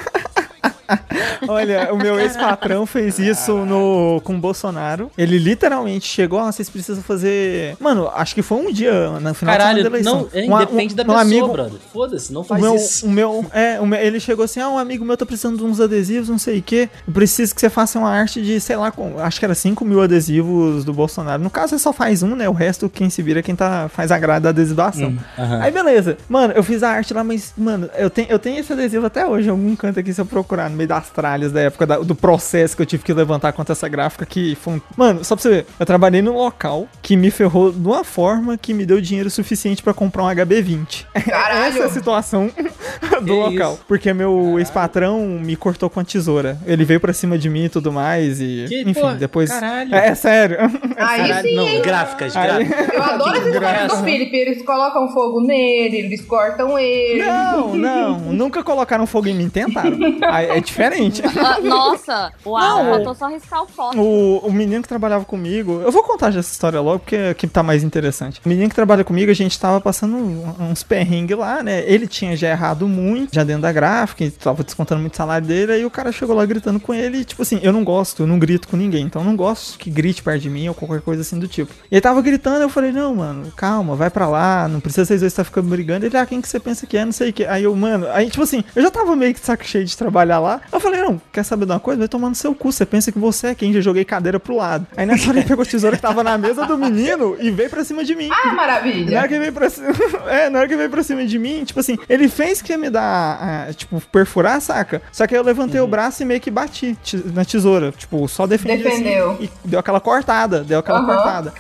Olha, 1.48 1.94
o 1.94 1.98
meu 1.98 2.20
ex-patrão 2.20 2.86
fez 2.86 3.20
isso 3.20 3.54
no, 3.66 4.22
com 4.24 4.36
o 4.36 4.40
Bolsonaro. 4.40 5.12
Ele 5.18 5.38
literalmente 5.38 6.08
chegou, 6.08 6.40
ah, 6.40 6.52
vocês 6.52 6.70
precisam 6.70 7.04
fazer. 7.04 7.76
Mano, 7.80 8.10
acho 8.14 8.34
que 8.36 8.42
foi 8.42 8.58
um 8.58 8.72
dia 8.72 9.10
no 9.20 9.34
final 9.34 9.58
Caralho, 9.58 9.84
da 9.84 9.90
eleição. 9.90 10.22
não, 10.22 10.30
é, 10.34 10.46
Um 10.46 10.58
depende 10.60 10.94
um- 10.94 10.98
da 10.98 11.04
um 11.04 11.06
pessoa, 11.08 11.22
amigo, 11.22 11.48
brother. 11.50 11.80
Foda-se, 11.92 12.34
não 12.34 12.42
O 12.42 12.44
faz 12.44 12.62
meu, 12.62 12.76
isso. 12.76 13.06
o 13.06 13.10
meu, 13.10 13.46
é, 13.54 13.80
o 13.80 13.86
meu- 13.86 14.00
ele 14.00 14.20
chegou 14.20 14.46
assim, 14.46 14.60
ah, 14.60 14.70
um 14.70 14.78
amigo 14.78 15.04
meu 15.06 15.18
tá 15.18 15.26
precisando 15.26 15.58
de 15.58 15.64
uns 15.64 15.80
adesivos, 15.80 16.30
não 16.30 16.38
sei 16.38 16.60
o 16.60 16.62
que. 16.62 16.90
Eu 17.08 17.14
preciso 17.14 17.54
que 17.54 17.62
você 17.62 17.70
faça 17.70 17.98
uma 18.00 18.10
arte 18.10 18.42
de, 18.42 18.60
sei 18.60 18.76
lá, 18.76 18.92
com, 18.92 19.20
acho 19.20 19.40
que 19.40 19.46
era 19.46 19.56
5 19.56 19.84
mil 19.86 20.02
adesivos 20.02 20.84
do 20.84 20.94
Bolsonaro. 20.94 21.42
No 21.42 21.50
caso, 21.50 21.70
você 21.70 21.80
só 21.80 21.94
faz 21.94 22.24
um, 22.24 22.36
né? 22.36 22.48
O 22.50 22.54
resto, 22.54 22.90
quem 22.90 23.10
se 23.10 23.22
vira, 23.22 23.40
é 23.40 23.44
quem 23.44 23.56
tá, 23.56 23.90
faz 23.90 24.12
a 24.12 24.18
grade 24.18 24.44
da 24.44 24.50
adesivação. 24.50 25.10
Hum, 25.10 25.18
aham. 25.38 25.62
Aí, 25.62 25.72
beleza. 25.72 26.18
Mano, 26.30 26.54
eu 26.54 26.64
fiz 26.64 26.84
a 26.84 26.90
arte 26.90 27.14
lá, 27.14 27.24
mas, 27.24 27.54
mano, 27.58 27.90
eu 27.98 28.10
tenho, 28.10 28.28
eu 28.30 28.40
tenho 28.40 28.60
esse 28.60 28.72
adesivo 28.72 29.06
até 29.06 29.26
hoje, 29.26 29.48
em 29.48 29.52
algum 29.52 29.76
canto 29.76 30.00
aqui, 30.00 30.14
se 30.14 30.22
eu 30.22 30.26
procurar, 30.26 30.55
no 30.70 30.76
meio 30.76 30.88
das 30.90 31.10
tralhas 31.10 31.52
da 31.52 31.62
época 31.62 31.86
da- 31.86 31.98
do 32.00 32.16
processo 32.16 32.76
que 32.76 32.82
eu 32.82 32.86
tive 32.86 33.04
que 33.04 33.14
levantar 33.14 33.52
contra 33.54 33.74
essa 33.74 33.88
gráfica, 33.88 34.26
que 34.26 34.56
foi 34.56 34.76
um... 34.76 34.82
Mano, 34.98 35.24
só 35.24 35.36
pra 35.36 35.44
você 35.44 35.50
ver, 35.50 35.66
eu 35.80 35.86
trabalhei 35.86 36.22
num 36.22 36.34
local 36.36 36.88
que 37.02 37.16
me 37.16 37.30
ferrou 37.32 37.72
de 37.72 37.86
uma 37.88 38.04
forma 38.04 38.58
que 38.58 38.74
me 38.74 38.86
deu 38.86 39.00
dinheiro 39.02 39.30
suficiente 39.30 39.84
pra 39.84 39.94
comprar 39.94 40.24
um 40.24 40.28
HB20. 40.28 41.06
Caralho. 41.26 41.66
Essa 41.76 41.80
é 41.80 41.84
a 41.86 41.90
situação 41.90 42.50
do 43.24 43.34
local. 43.36 43.74
isso? 43.74 43.84
Porque 43.88 44.14
meu 44.14 44.58
ex-patrão 44.60 45.20
me 45.26 45.56
cortou 45.56 45.90
com 45.90 46.00
a 46.00 46.04
tesoura. 46.04 46.58
Ele 46.66 46.86
veio 46.86 47.00
pra 47.00 47.14
cima 47.14 47.38
de 47.38 47.50
mim 47.50 47.66
e 47.66 47.70
tudo 47.70 47.92
mais, 47.92 48.40
e... 48.42 48.66
Que, 48.68 48.82
enfim, 48.82 48.94
pô, 49.02 49.12
depois... 49.14 49.50
caralho. 49.50 49.94
É, 49.96 50.08
é 50.10 50.16
sério. 50.16 50.58
Aí 50.98 51.28
Caralho, 51.28 51.48
sim, 51.50 51.56
não, 51.56 51.68
hein? 51.68 51.82
gráficas, 51.82 52.36
Aí- 52.36 52.66
gráficas. 52.66 52.94
Eu 52.96 53.04
adoro 53.04 53.38
essa 53.38 53.48
história 53.50 53.60
Graça. 53.60 53.96
do 53.98 54.04
Felipe. 54.04 54.36
Eles 54.38 54.64
colocam 54.66 55.10
fogo 55.14 55.42
nele, 55.42 55.98
eles 55.98 56.22
cortam 56.22 56.78
ele. 56.78 57.24
Não, 57.24 57.76
não, 57.76 58.20
nunca 58.20 58.64
colocaram 58.64 59.06
fogo 59.08 59.28
em 59.28 59.34
mim, 59.36 59.50
tentaram. 59.50 59.98
Aí 60.24 60.45
é 60.46 60.60
diferente. 60.60 61.22
Ah, 61.46 61.60
nossa, 61.60 62.32
uau, 62.46 62.84
Não. 62.84 62.94
faltou 62.94 63.14
só 63.14 63.28
riscar 63.28 63.62
o 63.62 63.68
foto. 63.68 64.00
O, 64.00 64.40
o 64.48 64.52
menino 64.52 64.82
que 64.82 64.88
trabalhava 64.88 65.26
comigo, 65.26 65.82
eu 65.84 65.92
vou 65.92 66.02
contar 66.02 66.32
já 66.32 66.40
essa 66.40 66.52
história 66.52 66.82
logo, 66.82 67.00
porque 67.00 67.34
que 67.36 67.48
tá 67.48 67.62
mais 67.62 67.84
interessante. 67.84 68.42
O 68.44 68.50
menino 68.50 68.68
que 68.70 68.74
trabalha 68.76 69.04
comigo, 69.04 69.30
a 69.30 69.36
gente 69.36 69.60
tava 69.60 69.80
passando 69.80 70.16
uns 70.60 70.82
perrengues 70.82 71.38
lá, 71.38 71.62
né? 71.62 71.84
Ele 71.86 72.08
tinha 72.08 72.36
já 72.36 72.50
errado 72.50 72.88
muito, 72.88 73.36
já 73.36 73.44
dentro 73.44 73.62
da 73.62 73.72
gráfica, 73.72 74.30
tava 74.40 74.64
descontando 74.64 75.02
muito 75.02 75.16
salário 75.16 75.46
dele, 75.48 75.74
aí 75.74 75.86
o 75.86 75.92
cara 75.92 76.12
chegou 76.12 76.36
lá 76.36 76.46
gritando 76.46 76.80
com 76.80 76.94
ele, 76.94 77.20
e, 77.20 77.26
tipo 77.26 77.42
assim, 77.42 77.60
eu 77.62 77.72
não 77.72 77.84
gosto, 77.84 78.24
eu 78.24 78.28
não 78.28 78.40
grito 78.40 78.68
com 78.68 78.78
ninguém, 78.78 79.06
então 79.06 79.22
eu 79.22 79.26
não 79.26 79.36
gosto 79.36 79.78
que 79.78 79.90
grite 79.90 80.24
perto 80.24 80.42
de 80.42 80.50
mim 80.50 80.68
ou 80.68 80.74
qualquer 80.74 81.02
coisa 81.02 81.22
assim 81.22 81.38
do 81.38 81.48
tipo. 81.48 81.72
E 81.92 81.96
ele 81.96 82.02
tava 82.02 82.22
gritando, 82.22 82.62
eu 82.62 82.70
falei, 82.70 82.92
não, 82.92 83.16
mano, 83.16 83.52
calma, 83.56 83.96
vai 83.96 84.10
pra 84.10 84.28
lá, 84.28 84.68
não 84.68 84.80
precisa 84.80 85.06
vocês 85.06 85.22
dois 85.22 85.32
estar 85.32 85.44
ficando 85.44 85.70
brigando. 85.70 86.06
Ele, 86.06 86.18
ah, 86.18 86.26
quem 86.26 86.42
que 86.42 86.48
você 86.48 86.60
pensa 86.60 86.88
que 86.88 86.98
é, 86.98 87.06
não 87.06 87.12
sei 87.12 87.30
o 87.30 87.34
que. 87.34 87.46
Aí 87.46 87.64
eu, 87.64 87.76
mano, 87.76 88.08
aí 88.12 88.30
tipo 88.30 88.44
assim, 88.44 88.64
eu 88.76 88.82
já 88.82 88.90
tava 88.90 89.16
meio 89.16 89.34
que 89.34 89.40
de 89.40 89.46
saco 89.46 89.64
cheio 89.66 89.84
de 89.84 89.92
trabalhar 90.26 90.40
lá, 90.40 90.62
eu 90.72 90.80
falei, 90.80 91.02
não, 91.02 91.22
quer 91.32 91.44
saber 91.44 91.66
de 91.66 91.72
uma 91.72 91.80
coisa? 91.80 92.00
Vai 92.00 92.08
tomar 92.08 92.30
no 92.30 92.36
seu 92.36 92.54
cu, 92.56 92.72
você 92.72 92.86
pensa 92.86 93.12
que 93.12 93.20
você 93.20 93.48
é 93.48 93.56
quem, 93.56 93.72
já 93.74 93.82
joguei 93.82 94.04
cadeira 94.04 94.40
pro 94.40 94.56
lado. 94.56 94.86
Aí 94.98 95.06
nessa 95.06 95.30
hora 95.30 95.40
ele 95.40 95.48
pegou 95.48 95.64
a 95.64 95.66
tesoura 95.66 95.96
que 95.96 96.02
tava 96.02 96.24
na 96.24 96.38
mesa 96.38 96.66
do 96.66 96.78
menino 96.78 97.36
e 97.40 97.52
veio 97.52 97.70
pra 97.70 97.84
cima 97.84 98.04
de 98.04 98.16
mim. 98.16 98.30
Ah, 98.32 98.48
Na 98.48 98.54
maravilha. 98.54 99.20
hora 99.20 99.28
que 99.28 99.40
veio 99.40 99.54
pra 99.54 99.70
cima. 99.70 99.88
É, 100.28 100.50
na 100.50 100.60
hora 100.60 100.68
que 100.68 100.76
veio 100.76 100.90
pra 100.90 101.04
cima 101.04 101.24
de 101.26 101.38
mim, 101.38 101.64
tipo 101.64 101.80
assim, 101.80 101.98
ele 102.10 102.28
fez 102.28 102.62
que 102.62 102.72
ia 102.72 102.78
me 102.78 102.90
dar, 102.90 103.68
ah, 103.70 103.74
tipo, 103.74 104.02
perfurar, 104.12 104.60
saca? 104.60 105.02
Só 105.12 105.28
que 105.28 105.36
aí 105.36 105.40
eu 105.40 105.44
levantei 105.44 105.80
o 105.80 105.88
braço 105.88 106.24
e 106.24 106.26
meio 106.26 106.42
que 106.42 106.50
bati 106.50 106.98
na 107.34 107.46
tesoura. 107.46 107.92
Tipo, 107.92 108.28
só 108.28 108.48
defendi 108.48 108.84
Defendeu. 108.84 109.32
assim. 109.32 109.44
E 109.44 109.50
deu 109.68 109.80
aquela 109.80 110.00
cortada, 110.00 110.64
deu 110.64 110.80
aquela 110.80 111.00
Aham. 111.00 111.06
cortada. 111.06 111.54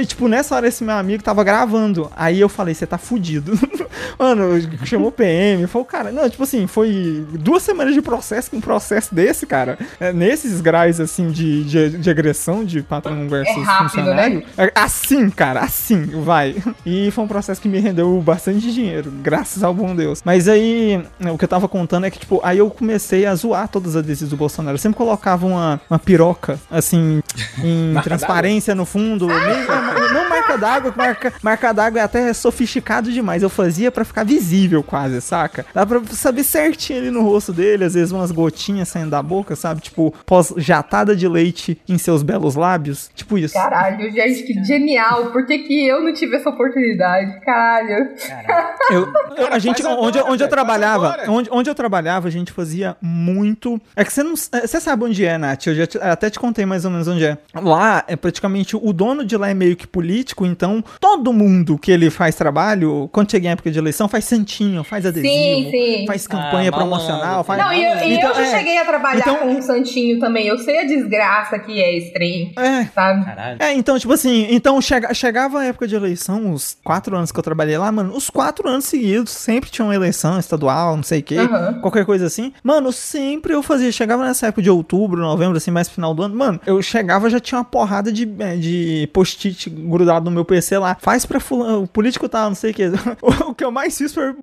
E 0.00 0.06
tipo, 0.06 0.26
nessa 0.28 0.56
hora 0.56 0.66
esse 0.68 0.82
meu 0.82 0.94
amigo 0.94 1.22
tava 1.22 1.44
gravando. 1.44 2.10
Aí 2.16 2.40
eu 2.40 2.48
falei, 2.48 2.74
você 2.74 2.86
tá 2.86 2.98
fudido. 2.98 3.52
Mano, 4.18 4.60
chamou 4.84 5.08
o 5.08 5.12
PM, 5.12 5.66
falou, 5.66 5.84
cara, 5.86 6.10
não, 6.10 6.28
tipo 6.28 6.42
assim, 6.42 6.66
foi 6.66 7.24
duas 7.32 7.62
semanas 7.62 7.94
de 7.94 7.99
processo 8.02 8.50
com 8.50 8.56
um 8.56 8.60
processo 8.60 9.14
desse, 9.14 9.46
cara. 9.46 9.78
É, 9.98 10.12
nesses 10.12 10.60
graus, 10.60 11.00
assim, 11.00 11.30
de, 11.30 11.64
de, 11.64 11.90
de 11.98 12.10
agressão 12.10 12.64
de 12.64 12.82
patrão 12.82 13.28
versus 13.28 13.56
É 13.56 13.60
rápido, 13.60 13.88
funcionário. 13.90 14.42
É 14.56 14.70
Assim, 14.74 15.28
cara, 15.30 15.60
assim, 15.60 16.06
vai. 16.22 16.56
E 16.86 17.10
foi 17.10 17.24
um 17.24 17.28
processo 17.28 17.60
que 17.60 17.68
me 17.68 17.78
rendeu 17.78 18.20
bastante 18.20 18.72
dinheiro, 18.72 19.10
graças 19.22 19.62
ao 19.62 19.74
bom 19.74 19.94
Deus. 19.94 20.20
Mas 20.24 20.48
aí, 20.48 21.02
né, 21.18 21.30
o 21.30 21.38
que 21.38 21.44
eu 21.44 21.48
tava 21.48 21.68
contando 21.68 22.06
é 22.06 22.10
que, 22.10 22.18
tipo, 22.18 22.40
aí 22.42 22.58
eu 22.58 22.70
comecei 22.70 23.26
a 23.26 23.34
zoar 23.34 23.68
todos 23.68 23.90
os 23.90 23.96
adesivos 23.96 24.30
do 24.30 24.36
Bolsonaro. 24.36 24.74
Eu 24.74 24.78
sempre 24.80 24.96
colocava 24.96 25.46
uma, 25.46 25.80
uma 25.88 25.98
piroca, 25.98 26.58
assim, 26.70 27.22
em 27.62 27.94
transparência 28.02 28.74
no 28.74 28.84
fundo. 28.84 29.26
Meio- 29.26 30.12
não 30.12 30.28
marca 30.28 30.56
d'água, 30.56 30.94
marca, 30.96 31.32
marca 31.42 31.72
d'água 31.72 32.00
é 32.00 32.02
até 32.04 32.32
sofisticado 32.32 33.10
demais. 33.12 33.42
Eu 33.42 33.48
fazia 33.50 33.90
pra 33.90 34.04
ficar 34.04 34.24
visível 34.24 34.82
quase, 34.82 35.20
saca? 35.20 35.64
Dá 35.74 35.84
pra 35.86 36.00
saber 36.12 36.44
certinho 36.44 36.98
ali 37.00 37.10
no 37.10 37.22
rosto 37.22 37.52
dele, 37.52 37.84
às 37.90 37.94
vezes 37.94 38.12
umas 38.12 38.30
gotinhas 38.30 38.88
saindo 38.88 39.10
da 39.10 39.22
boca, 39.22 39.54
sabe? 39.56 39.80
Tipo, 39.80 40.12
pós-jatada 40.26 41.14
de 41.14 41.26
leite 41.28 41.78
em 41.88 41.98
seus 41.98 42.22
belos 42.22 42.54
lábios. 42.54 43.10
Tipo 43.14 43.36
isso. 43.38 43.54
Caralho, 43.54 44.10
gente, 44.10 44.42
que 44.44 44.64
genial. 44.64 45.26
Por 45.32 45.46
que, 45.46 45.58
que 45.58 45.86
eu 45.86 46.00
não 46.02 46.12
tive 46.12 46.36
essa 46.36 46.50
oportunidade? 46.50 47.40
Caralho. 47.44 48.08
Eu, 48.90 49.12
eu- 49.36 49.48
a 49.52 49.58
gente, 49.58 49.82
faz 49.82 49.96
onde, 49.98 50.18
agora, 50.18 50.32
onde 50.32 50.42
eu 50.44 50.48
trabalhava, 50.48 51.08
agora. 51.12 51.30
onde, 51.30 51.48
onde 51.52 51.70
eu 51.70 51.74
trabalhava, 51.74 52.28
a 52.28 52.30
gente 52.30 52.52
fazia 52.52 52.96
muito. 53.00 53.80
É 53.94 54.04
que 54.04 54.12
você 54.12 54.22
não, 54.22 54.34
é, 54.52 54.66
você 54.66 54.80
sabe 54.80 55.04
onde 55.04 55.24
é, 55.24 55.36
Nath? 55.38 55.66
Eu 55.66 55.74
já 55.74 55.86
te- 55.86 55.98
até 55.98 56.30
te 56.30 56.38
contei 56.38 56.64
mais 56.66 56.84
ou 56.84 56.90
menos 56.90 57.06
onde 57.08 57.24
é. 57.24 57.38
Lá 57.54 58.04
é 58.06 58.16
praticamente 58.16 58.76
o 58.76 58.92
dono 58.92 59.24
de 59.24 59.36
lá 59.36 59.50
é 59.50 59.54
meio 59.54 59.76
que 59.76 59.86
político, 59.86 60.44
então 60.46 60.82
todo 61.00 61.32
mundo 61.32 61.78
que 61.78 61.90
ele 61.90 62.10
faz 62.10 62.34
trabalho, 62.34 63.08
quando 63.12 63.30
chega 63.30 63.48
em 63.48 63.50
época 63.50 63.70
de 63.70 63.78
eleição, 63.78 64.08
faz 64.08 64.24
santinho, 64.24 64.82
faz 64.84 65.04
adesivo, 65.06 65.32
Sim, 65.32 65.70
sim. 65.70 66.04
faz 66.06 66.26
campanha 66.26 66.70
Ah, 66.70 66.72
promocional, 66.72 67.44
faz. 67.44 67.60
Não, 67.60 67.72
e 67.80 67.84
eu, 67.84 68.08
e 68.08 68.14
Então, 68.14 68.28
eu 68.30 68.34
já 68.36 68.42
é, 68.42 68.58
cheguei 68.58 68.78
a 68.78 68.84
trabalhar 68.84 69.20
então- 69.20 69.36
com 69.38 69.46
um 69.46 69.62
santinho 69.62 70.18
também. 70.18 70.46
Eu 70.46 70.58
sei 70.58 70.80
a 70.80 70.84
desgraça 70.84 71.58
que 71.58 71.80
é 71.80 71.96
esse 71.96 72.12
trem, 72.12 72.52
É, 72.56 72.84
sabe? 72.86 73.24
Caralho. 73.24 73.56
É, 73.60 73.72
então, 73.74 73.98
tipo 73.98 74.12
assim, 74.12 74.46
então 74.50 74.80
chega, 74.80 75.12
chegava 75.14 75.60
a 75.60 75.64
época 75.66 75.86
de 75.86 75.94
eleição, 75.94 76.52
os 76.52 76.76
quatro 76.84 77.16
anos 77.16 77.32
que 77.32 77.38
eu 77.38 77.42
trabalhei 77.42 77.76
lá, 77.78 77.90
mano, 77.90 78.14
os 78.14 78.30
quatro 78.30 78.68
anos 78.68 78.84
seguidos, 78.84 79.32
sempre 79.32 79.70
tinha 79.70 79.84
uma 79.84 79.94
eleição 79.94 80.38
estadual, 80.38 80.96
não 80.96 81.02
sei 81.02 81.20
o 81.20 81.22
quê, 81.22 81.38
Aham. 81.38 81.80
qualquer 81.80 82.04
coisa 82.04 82.26
assim. 82.26 82.52
Mano, 82.62 82.92
sempre 82.92 83.52
eu 83.54 83.62
fazia, 83.62 83.90
chegava 83.92 84.24
nessa 84.24 84.46
época 84.48 84.62
de 84.62 84.70
outubro, 84.70 85.20
novembro, 85.20 85.56
assim, 85.56 85.70
mais 85.70 85.88
final 85.88 86.14
do 86.14 86.22
ano, 86.22 86.36
mano, 86.36 86.60
eu 86.66 86.80
chegava 86.82 87.28
já 87.30 87.40
tinha 87.40 87.58
uma 87.58 87.64
porrada 87.64 88.12
de, 88.12 88.28
é, 88.38 88.56
de 88.56 89.08
post-it 89.12 89.68
grudado 89.70 90.24
no 90.26 90.30
meu 90.30 90.44
PC 90.44 90.78
lá. 90.78 90.96
Faz 91.00 91.24
pra 91.26 91.40
fulano, 91.40 91.82
o 91.82 91.86
político 91.88 92.28
tal, 92.28 92.48
não 92.48 92.54
sei 92.54 92.70
o 92.70 92.74
que. 92.74 92.84
o 93.46 93.54
que 93.54 93.64
eu 93.64 93.70
mais 93.70 93.96
fiz 93.96 94.12
foi 94.12 94.34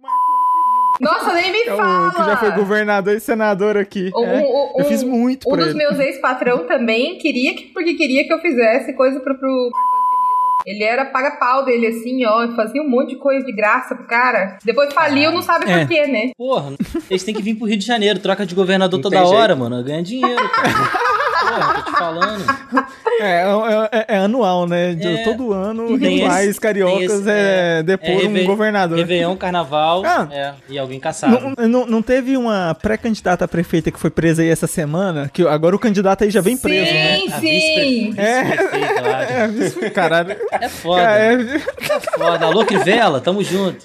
Nossa, 0.99 1.33
nem 1.33 1.51
me 1.51 1.59
é 1.59 1.75
fala! 1.75 2.07
o 2.07 2.11
que 2.11 2.23
já 2.25 2.37
foi 2.37 2.51
governador 2.51 3.15
e 3.15 3.19
senador 3.19 3.77
aqui. 3.77 4.09
Um- 4.15 4.23
É, 4.25 4.37
um- 4.39 4.73
eu 4.79 4.85
fiz 4.85 5.03
muito 5.03 5.47
Um 5.47 5.51
pra 5.53 5.63
dos 5.65 5.75
ele. 5.75 5.77
meus 5.77 5.99
ex-patrão 5.99 6.65
também 6.67 7.17
queria 7.19 7.53
que, 7.55 7.65
porque 7.65 7.93
queria 7.93 8.25
que 8.25 8.33
eu 8.33 8.39
fizesse 8.39 8.93
coisa 8.93 9.19
pro, 9.19 9.37
pro... 9.37 9.69
Ele 10.65 10.83
era 10.83 11.05
paga-pau 11.05 11.63
dele, 11.63 11.87
assim, 11.87 12.25
ó, 12.25 12.53
fazia 12.55 12.81
um 12.81 12.89
monte 12.89 13.11
de 13.11 13.15
coisa 13.17 13.45
de 13.45 13.53
graça 13.55 13.95
pro 13.95 14.05
cara. 14.07 14.57
Depois 14.65 14.91
faliu, 14.93 15.31
não 15.31 15.41
sabe 15.41 15.69
É. 15.71 15.79
por 15.79 15.87
quê, 15.87 16.07
né? 16.07 16.31
Porra, 16.37 16.73
eles 17.09 17.23
têm 17.23 17.33
que 17.33 17.41
vir 17.41 17.55
pro 17.55 17.67
Rio 17.67 17.77
de 17.77 17.85
Janeiro, 17.85 18.19
troca 18.19 18.45
de 18.45 18.53
governador 18.55 18.97
Não 18.97 19.03
toda 19.03 19.23
hora, 19.25 19.55
mano. 19.55 19.81
Ganha 19.83 20.03
dinheiro, 20.03 20.49
cara. 20.49 20.67
Porra, 21.47 21.73
tô 21.75 21.81
te 21.91 21.97
falando. 21.97 22.45
É, 23.19 23.41
é- 23.41 23.89
é- 23.99 24.05
é 24.09 24.17
anual, 24.19 24.67
né? 24.67 24.93
De- 24.93 25.07
É. 25.07 25.23
Todo 25.23 25.51
ano, 25.51 25.97
Tem 25.97 26.17
rituais 26.17 26.49
esse- 26.51 26.61
cariocas 26.61 27.11
esse- 27.21 27.29
é, 27.31 27.79
é, 27.79 27.83
depor 27.83 28.09
é 28.23 28.27
um 28.27 28.45
governador. 28.45 28.95
Réveillon, 28.99 29.35
carnaval 29.35 30.03
Ah. 30.05 30.27
é, 30.31 30.53
e 30.69 30.77
alguém 30.77 30.99
caçado. 30.99 31.55
Não, 31.57 31.67
não, 31.67 31.85
não 31.87 32.01
teve 32.03 32.37
uma 32.37 32.75
pré-candidata 32.79 33.43
a 33.45 33.47
prefeita 33.47 33.89
que 33.89 33.99
foi 33.99 34.11
presa 34.11 34.43
aí 34.43 34.49
essa 34.49 34.67
semana? 34.67 35.31
Que 35.33 35.41
agora 35.47 35.75
o 35.75 35.79
candidato 35.79 36.23
aí 36.25 36.29
já 36.29 36.41
vem 36.41 36.55
preso, 36.55 36.93
né? 36.93 37.17
sim, 37.17 37.29
sim. 37.39 38.13
É, 38.17 39.47
vice- 39.49 39.89
caralho. 39.89 40.35
É 40.51 40.69
foda. 40.69 41.01
É, 41.01 41.33
É 41.33 41.99
foda. 42.19 42.45
Alô, 42.45 42.65
Crivella, 42.65 43.19
tamo 43.19 43.43
junto. 43.43 43.83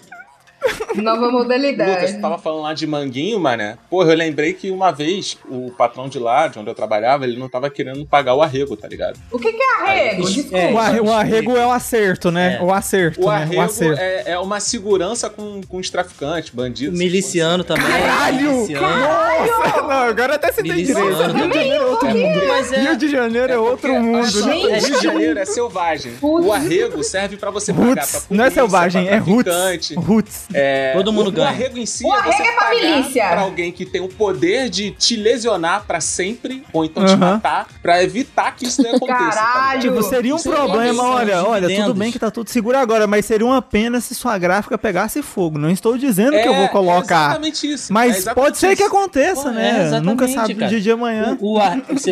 Nova 0.96 1.20
Lucas, 1.26 1.32
modalidade. 1.32 2.12
tu 2.14 2.20
tava 2.20 2.38
falando 2.38 2.62
lá 2.62 2.74
de 2.74 2.86
manguinho, 2.86 3.38
mané. 3.40 3.76
Porra, 3.88 4.12
eu 4.12 4.16
lembrei 4.16 4.52
que 4.52 4.70
uma 4.70 4.90
vez 4.92 5.38
o 5.48 5.70
patrão 5.70 6.08
de 6.08 6.18
lá, 6.18 6.48
de 6.48 6.58
onde 6.58 6.68
eu 6.70 6.74
trabalhava, 6.74 7.24
ele 7.24 7.38
não 7.38 7.48
tava 7.48 7.70
querendo 7.70 8.04
pagar 8.06 8.34
o 8.34 8.42
arrego, 8.42 8.76
tá 8.76 8.86
ligado? 8.88 9.18
O 9.30 9.38
que, 9.38 9.52
que 9.52 9.62
é 9.62 9.82
arrego? 9.82 10.22
É, 10.52 10.72
o, 10.72 10.78
arre- 10.78 11.00
o 11.00 11.12
arrego 11.12 11.56
é 11.56 11.66
o 11.66 11.70
acerto, 11.70 12.30
né? 12.30 12.58
É. 12.60 12.62
O 12.62 12.72
acerto, 12.72 13.22
O 13.24 13.30
né? 13.30 13.36
arrego 13.36 13.60
O 13.60 13.64
acerto. 13.64 14.00
é, 14.00 14.22
é 14.32 14.38
uma 14.38 14.60
segurança 14.60 15.28
com, 15.30 15.60
com 15.66 15.78
os 15.78 15.88
traficantes, 15.90 16.50
bandidos. 16.50 16.98
Miliciano 16.98 17.64
também. 17.64 17.86
Caralho! 17.86 18.52
Miliciano. 18.52 18.86
Nossa! 18.88 19.82
Não, 19.82 19.90
agora 19.90 20.34
até 20.34 20.52
você 20.52 20.62
tem 20.62 20.74
direito. 20.84 20.98
Rio 20.98 21.48
de. 21.48 21.58
Janeiro 21.58 21.74
é 21.74 21.86
outro 21.86 22.08
mundo. 22.08 22.40
É- 22.74 22.80
Rio 22.82 22.96
de 22.96 23.08
Janeiro 23.10 23.52
é, 23.52 23.58
outro 23.58 23.94
mundo. 23.94 24.46
né? 24.46 24.54
O 24.54 24.68
Rio 24.68 24.80
de 24.98 25.02
Janeiro 25.02 25.38
é 25.38 25.44
selvagem. 25.44 26.12
Putz. 26.20 26.46
O 26.46 26.52
arrego 26.52 27.02
serve 27.02 27.36
pra 27.36 27.50
você 27.50 27.72
pagar 27.72 27.94
pra 27.94 28.02
polícia, 28.04 28.22
Não 28.30 28.44
é 28.44 28.50
selvagem, 28.50 29.04
pra 29.06 29.14
é 29.14 29.18
roots. 29.18 29.90
Roots. 29.96 30.46
É, 30.54 30.92
Todo 30.94 31.12
mundo 31.12 31.28
o, 31.28 31.32
ganha. 31.32 31.46
O 31.48 31.50
arrego 31.50 31.78
em 31.78 31.86
si 31.86 32.04
O 32.04 32.14
é 32.14 32.18
arrego 32.18 32.36
você 32.36 32.42
é 32.42 32.52
pra 32.52 32.64
pagar 32.66 32.74
milícia. 32.96 33.28
pra 33.28 33.40
alguém 33.40 33.72
que 33.72 33.84
tem 33.86 34.00
o 34.00 34.08
poder 34.08 34.68
de 34.68 34.90
te 34.92 35.16
lesionar 35.16 35.84
pra 35.86 36.00
sempre, 36.00 36.62
ou 36.72 36.84
então 36.84 37.04
te 37.04 37.16
matar, 37.16 37.66
pra 37.82 38.02
evitar 38.02 38.54
que 38.56 38.66
isso 38.66 38.82
não 38.82 38.90
aconteça. 38.96 39.18
tá? 39.30 39.30
Caralho. 39.30 39.80
Tipo, 39.80 40.02
seria 40.02 40.34
um 40.34 40.38
Seria 40.38 40.58
problema, 40.58 41.02
uma 41.02 41.14
olha, 41.14 41.42
olha, 41.44 41.60
tudo 41.62 41.68
dividendos. 41.68 41.98
bem 41.98 42.12
que 42.12 42.18
tá 42.18 42.30
tudo 42.30 42.48
seguro 42.50 42.76
agora, 42.78 43.06
mas 43.06 43.24
seria 43.26 43.46
uma 43.46 43.62
pena 43.62 44.00
se 44.00 44.14
sua 44.14 44.36
gráfica 44.38 44.76
pegasse 44.78 45.22
fogo. 45.22 45.58
Não 45.58 45.70
estou 45.70 45.96
dizendo 45.96 46.32
que 46.32 46.48
eu 46.48 46.54
vou 46.54 46.64
É 46.64 46.68
colocar. 46.68 47.26
exatamente 47.30 47.72
isso. 47.72 47.90
é 47.90 47.94
Mas 47.94 48.16
exatamente 48.18 48.44
pode 48.44 48.58
ser 48.58 48.76
que 48.76 48.82
isso. 48.82 48.84
aconteça, 48.96 49.42
Pô, 49.42 49.48
é, 49.58 49.90
né? 49.90 50.00
Nunca 50.00 50.26
sabe 50.28 50.54
do 50.54 50.58
cara. 50.60 50.70
dia 50.70 50.80
de 50.80 50.90
amanhã. 50.90 51.36
O, 51.40 51.54
o 51.54 51.58
ar- 51.58 51.80
os 51.90 52.06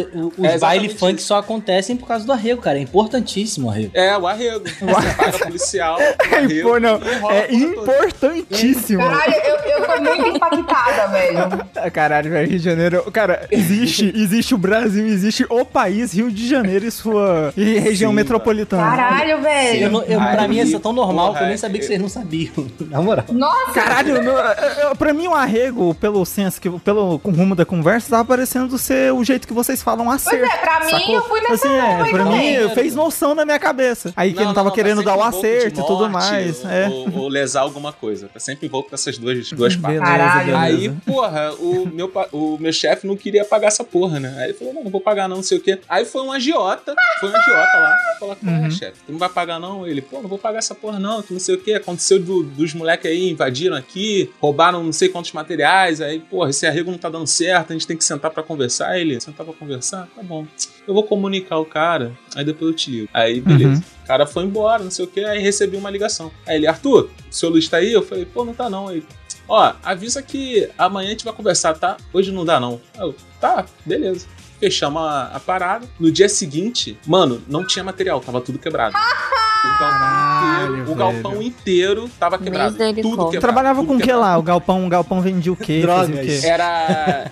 É 0.45 0.59
baile 0.59 0.89
funk 0.89 1.17
isso. 1.19 1.27
só 1.29 1.39
acontecem 1.39 1.97
por 1.97 2.07
causa 2.07 2.25
do 2.25 2.33
arrego, 2.33 2.61
cara. 2.61 2.79
É 2.79 2.83
importantíssimo 2.83 3.67
o 3.69 3.71
arrego. 3.71 3.91
É, 3.95 4.17
o 4.17 4.27
arrego. 4.27 4.61
Você 4.69 5.15
paga 5.17 5.39
policial, 5.39 5.99
o 5.99 6.03
É, 6.31 6.37
arrego, 6.39 6.79
não, 6.81 6.97
é 7.31 7.45
porra 7.79 8.07
toda. 8.35 8.39
importantíssimo. 8.41 9.03
Caralho, 9.03 9.35
eu, 9.35 9.57
eu 9.57 9.87
tô 9.87 10.01
muito 10.03 10.37
impactada, 10.37 11.07
velho. 11.09 11.39
Ah, 11.77 11.91
Caralho, 11.91 12.31
velho, 12.31 12.49
Rio 12.49 12.59
de 12.59 12.65
Janeiro. 12.65 13.11
Cara, 13.13 13.47
existe, 13.51 14.13
existe 14.17 14.55
o 14.55 14.59
Brasil, 14.59 15.07
existe 15.07 15.47
o 15.49 15.65
país 15.65 16.13
Rio 16.13 16.31
de 16.31 16.49
Janeiro 16.49 16.87
e 16.87 16.91
sua 16.91 17.53
e 17.57 17.79
região 17.79 18.11
Sim, 18.11 18.17
metropolitana. 18.17 18.97
Caralho, 18.97 19.41
velho. 19.43 19.83
Eu 19.85 19.91
não- 19.91 20.03
eu- 20.03 20.21
pra 20.21 20.49
mim 20.49 20.59
isso 20.61 20.77
é 20.77 20.79
tão 20.79 20.93
normal 20.93 21.29
porra, 21.29 21.39
que 21.39 21.45
eu 21.45 21.49
nem 21.49 21.57
sabia 21.57 21.81
que 21.81 21.87
vocês 21.87 22.01
não 22.01 22.09
sabiam. 22.09 22.53
Na 22.91 23.01
moral. 23.01 23.25
Nossa, 23.31 23.73
Caralho, 23.73 24.23
no, 24.23 24.31
eu- 24.31 24.97
pra 24.97 25.13
mim 25.13 25.27
o 25.29 25.35
arrego, 25.35 25.95
pelo 25.95 26.25
senso, 26.25 26.61
que, 26.61 26.69
pelo 26.81 27.17
rumo 27.17 27.55
da 27.55 27.65
conversa, 27.65 28.11
tava 28.11 28.25
parecendo 28.25 28.77
ser 28.79 29.13
o 29.13 29.23
jeito 29.25 29.47
que 29.47 29.53
vocês 29.55 29.83
falam 29.83 30.11
acerto. 30.11 30.39
Pois 30.39 30.53
é, 30.53 30.57
pra 30.59 30.81
mim, 30.85 30.91
sacou? 30.91 31.15
eu 31.15 31.23
fui 31.25 31.41
nessa 31.41 31.55
assim, 31.55 31.75
é, 31.75 32.11
pra 32.11 32.25
também. 32.25 32.63
mim 32.63 32.75
fez 32.75 32.95
noção 32.95 33.35
na 33.35 33.45
minha 33.45 33.59
cabeça. 33.59 34.13
Aí 34.17 34.31
que 34.31 34.37
Não, 34.37 34.43
eu 34.43 34.47
não 34.49 34.55
tava 34.55 34.71
tá 34.71 34.75
querendo 34.75 35.03
dar 35.03 35.15
o 35.17 35.23
de 35.23 35.37
acerto 35.37 35.81
e 35.81 35.87
tudo 35.87 36.09
mais. 36.11 36.65
Ou, 36.65 36.71
é. 36.71 36.89
ou- 36.89 37.19
ou 37.23 37.29
lesar 37.29 37.61
alguma 37.63 37.93
coisa. 37.93 38.20
Tá 38.29 38.39
sempre 38.41 38.67
envolto 38.67 38.91
dessas 38.91 39.17
duas, 39.19 39.51
duas 39.51 39.75
partes. 39.77 40.01
Beleza, 40.01 40.19
Caralho. 40.19 40.47
beleza. 40.47 40.61
Aí, 40.61 40.91
porra, 41.07 41.53
o 41.55 41.87
meu, 41.87 42.13
o 42.33 42.59
meu 42.59 42.73
chefe 42.73 43.07
não 43.07 43.17
queria 43.17 43.45
pagar 43.45 43.69
essa 43.69 43.85
porra, 43.85 44.19
né? 44.21 44.35
Aí 44.39 44.45
ele 44.51 44.55
falou, 44.55 44.75
não, 44.75 44.85
não 44.85 44.91
vou 44.91 45.01
pagar 45.01 45.29
não, 45.29 45.37
não 45.37 45.43
sei 45.43 45.59
o 45.59 45.61
quê. 45.61 45.79
Aí 45.89 46.05
foi 46.05 46.23
um 46.23 46.33
agiota, 46.33 46.95
foi 47.21 47.31
um 47.31 47.37
agiota 47.37 47.79
lá, 47.79 47.97
falou, 48.19 48.37
porra, 48.37 48.53
Uhum. 48.61 48.71
chefe, 48.71 48.99
tu 49.07 49.13
não 49.13 49.19
vai 49.19 49.29
pagar 49.29 49.59
não? 49.59 49.87
Ele, 49.87 50.01
pô, 50.03 50.21
não 50.21 50.29
vou 50.29 50.39
pagar 50.39 50.59
essa 50.59 50.75
porra 50.75 50.99
não, 50.99 51.23
que 51.23 51.33
não 51.33 51.41
sei 51.41 51.55
o 51.55 51.59
quê. 51.59 51.73
Aconteceu 51.75 52.19
do- 52.19 52.43
dos 52.43 52.75
moleques 52.75 53.11
aí, 53.11 53.31
invadiram 53.31 53.77
aqui, 53.77 54.31
roubaram 54.41 54.83
não 54.83 54.93
sei 54.93 55.09
quantos 55.09 55.33
materiais, 55.33 56.01
aí, 56.01 56.19
porra, 56.21 56.51
esse 56.51 56.67
arrego 56.67 56.91
não 56.91 56.99
tá 56.99 57.09
dando 57.09 57.27
certo, 57.27 57.71
a 57.71 57.73
gente 57.75 57.87
tem 57.87 57.97
que 57.97 58.05
sentar 58.05 58.31
pra 58.31 58.43
conversar. 58.43 58.89
Aí 58.91 59.01
ele, 59.03 59.21
sentar 59.21 59.45
pra 59.47 59.55
conversar? 59.55 60.09
Tá 60.15 60.23
bom. 60.23 60.47
Eu 60.87 60.95
vou 60.95 61.03
comunicar 61.05 61.59
o 61.59 61.65
cara, 61.65 62.13
aí 62.35 62.45
depois 62.45 62.71
eu 62.71 62.77
te 62.77 62.91
ligo. 62.91 63.09
Aí, 63.13 63.41
beleza. 63.41 63.81
Uhum. 63.81 64.05
O 64.05 64.07
cara 64.07 64.27
foi 64.27 64.45
embora, 64.45 64.83
não 64.83 64.91
sei 64.91 65.05
o 65.05 65.09
que, 65.09 65.25
aí 65.25 65.41
recebi 65.41 65.77
uma 65.77 65.91
ligação. 65.91 66.31
Aí 66.47 66.57
ele, 66.57 66.67
Arthur, 66.67 67.11
o 67.31 67.35
seu 67.35 67.49
Luiz 67.49 67.69
tá 67.69 67.77
aí? 67.77 67.93
Eu 67.93 68.03
falei, 68.03 68.25
pô, 68.25 68.45
não 68.45 68.55
tá 68.55 68.69
não. 68.69 68.89
Aí, 68.89 69.03
ó, 69.49 69.73
avisa 69.83 70.23
que 70.23 70.69
amanhã 70.77 71.09
a 71.09 71.13
gente 71.13 71.25
vai 71.25 71.35
conversar, 71.35 71.75
tá? 71.75 71.97
Hoje 72.13 72.33
não 72.33 72.45
dá 72.45 72.59
não. 72.59 72.81
Aí 72.95 73.03
Eu, 73.03 73.15
tá, 73.41 73.67
beleza. 73.85 74.27
Fechamos 74.61 75.03
a, 75.03 75.31
a 75.35 75.41
parada. 75.41 75.87
No 75.99 76.13
dia 76.13 76.29
seguinte, 76.29 76.99
mano, 77.07 77.43
não 77.49 77.67
tinha 77.67 77.83
material, 77.83 78.21
tava 78.21 78.41
tudo 78.41 78.59
quebrado. 78.59 78.95
O 78.95 79.69
galpão 79.79 79.91
Caralho, 79.91 80.73
inteiro, 80.79 80.91
o 80.91 80.95
galpão 80.95 81.43
inteiro 81.43 82.11
tava 82.19 82.39
quebrado. 82.39 82.77
Tudo 82.77 83.25
quebrado. 83.27 83.41
Trabalhava 83.41 83.81
tudo 83.81 83.89
com 83.89 83.97
o 83.97 84.01
que 84.01 84.13
lá? 84.13 84.39
O 84.39 84.43
galpão, 84.43 84.87
o 84.87 84.89
galpão 84.89 85.21
vendia 85.21 85.53
o 85.53 85.57
quê? 85.57 85.83
Fazia 85.87 86.15
o 86.15 86.19
quê? 86.19 86.41
Era. 86.45 87.25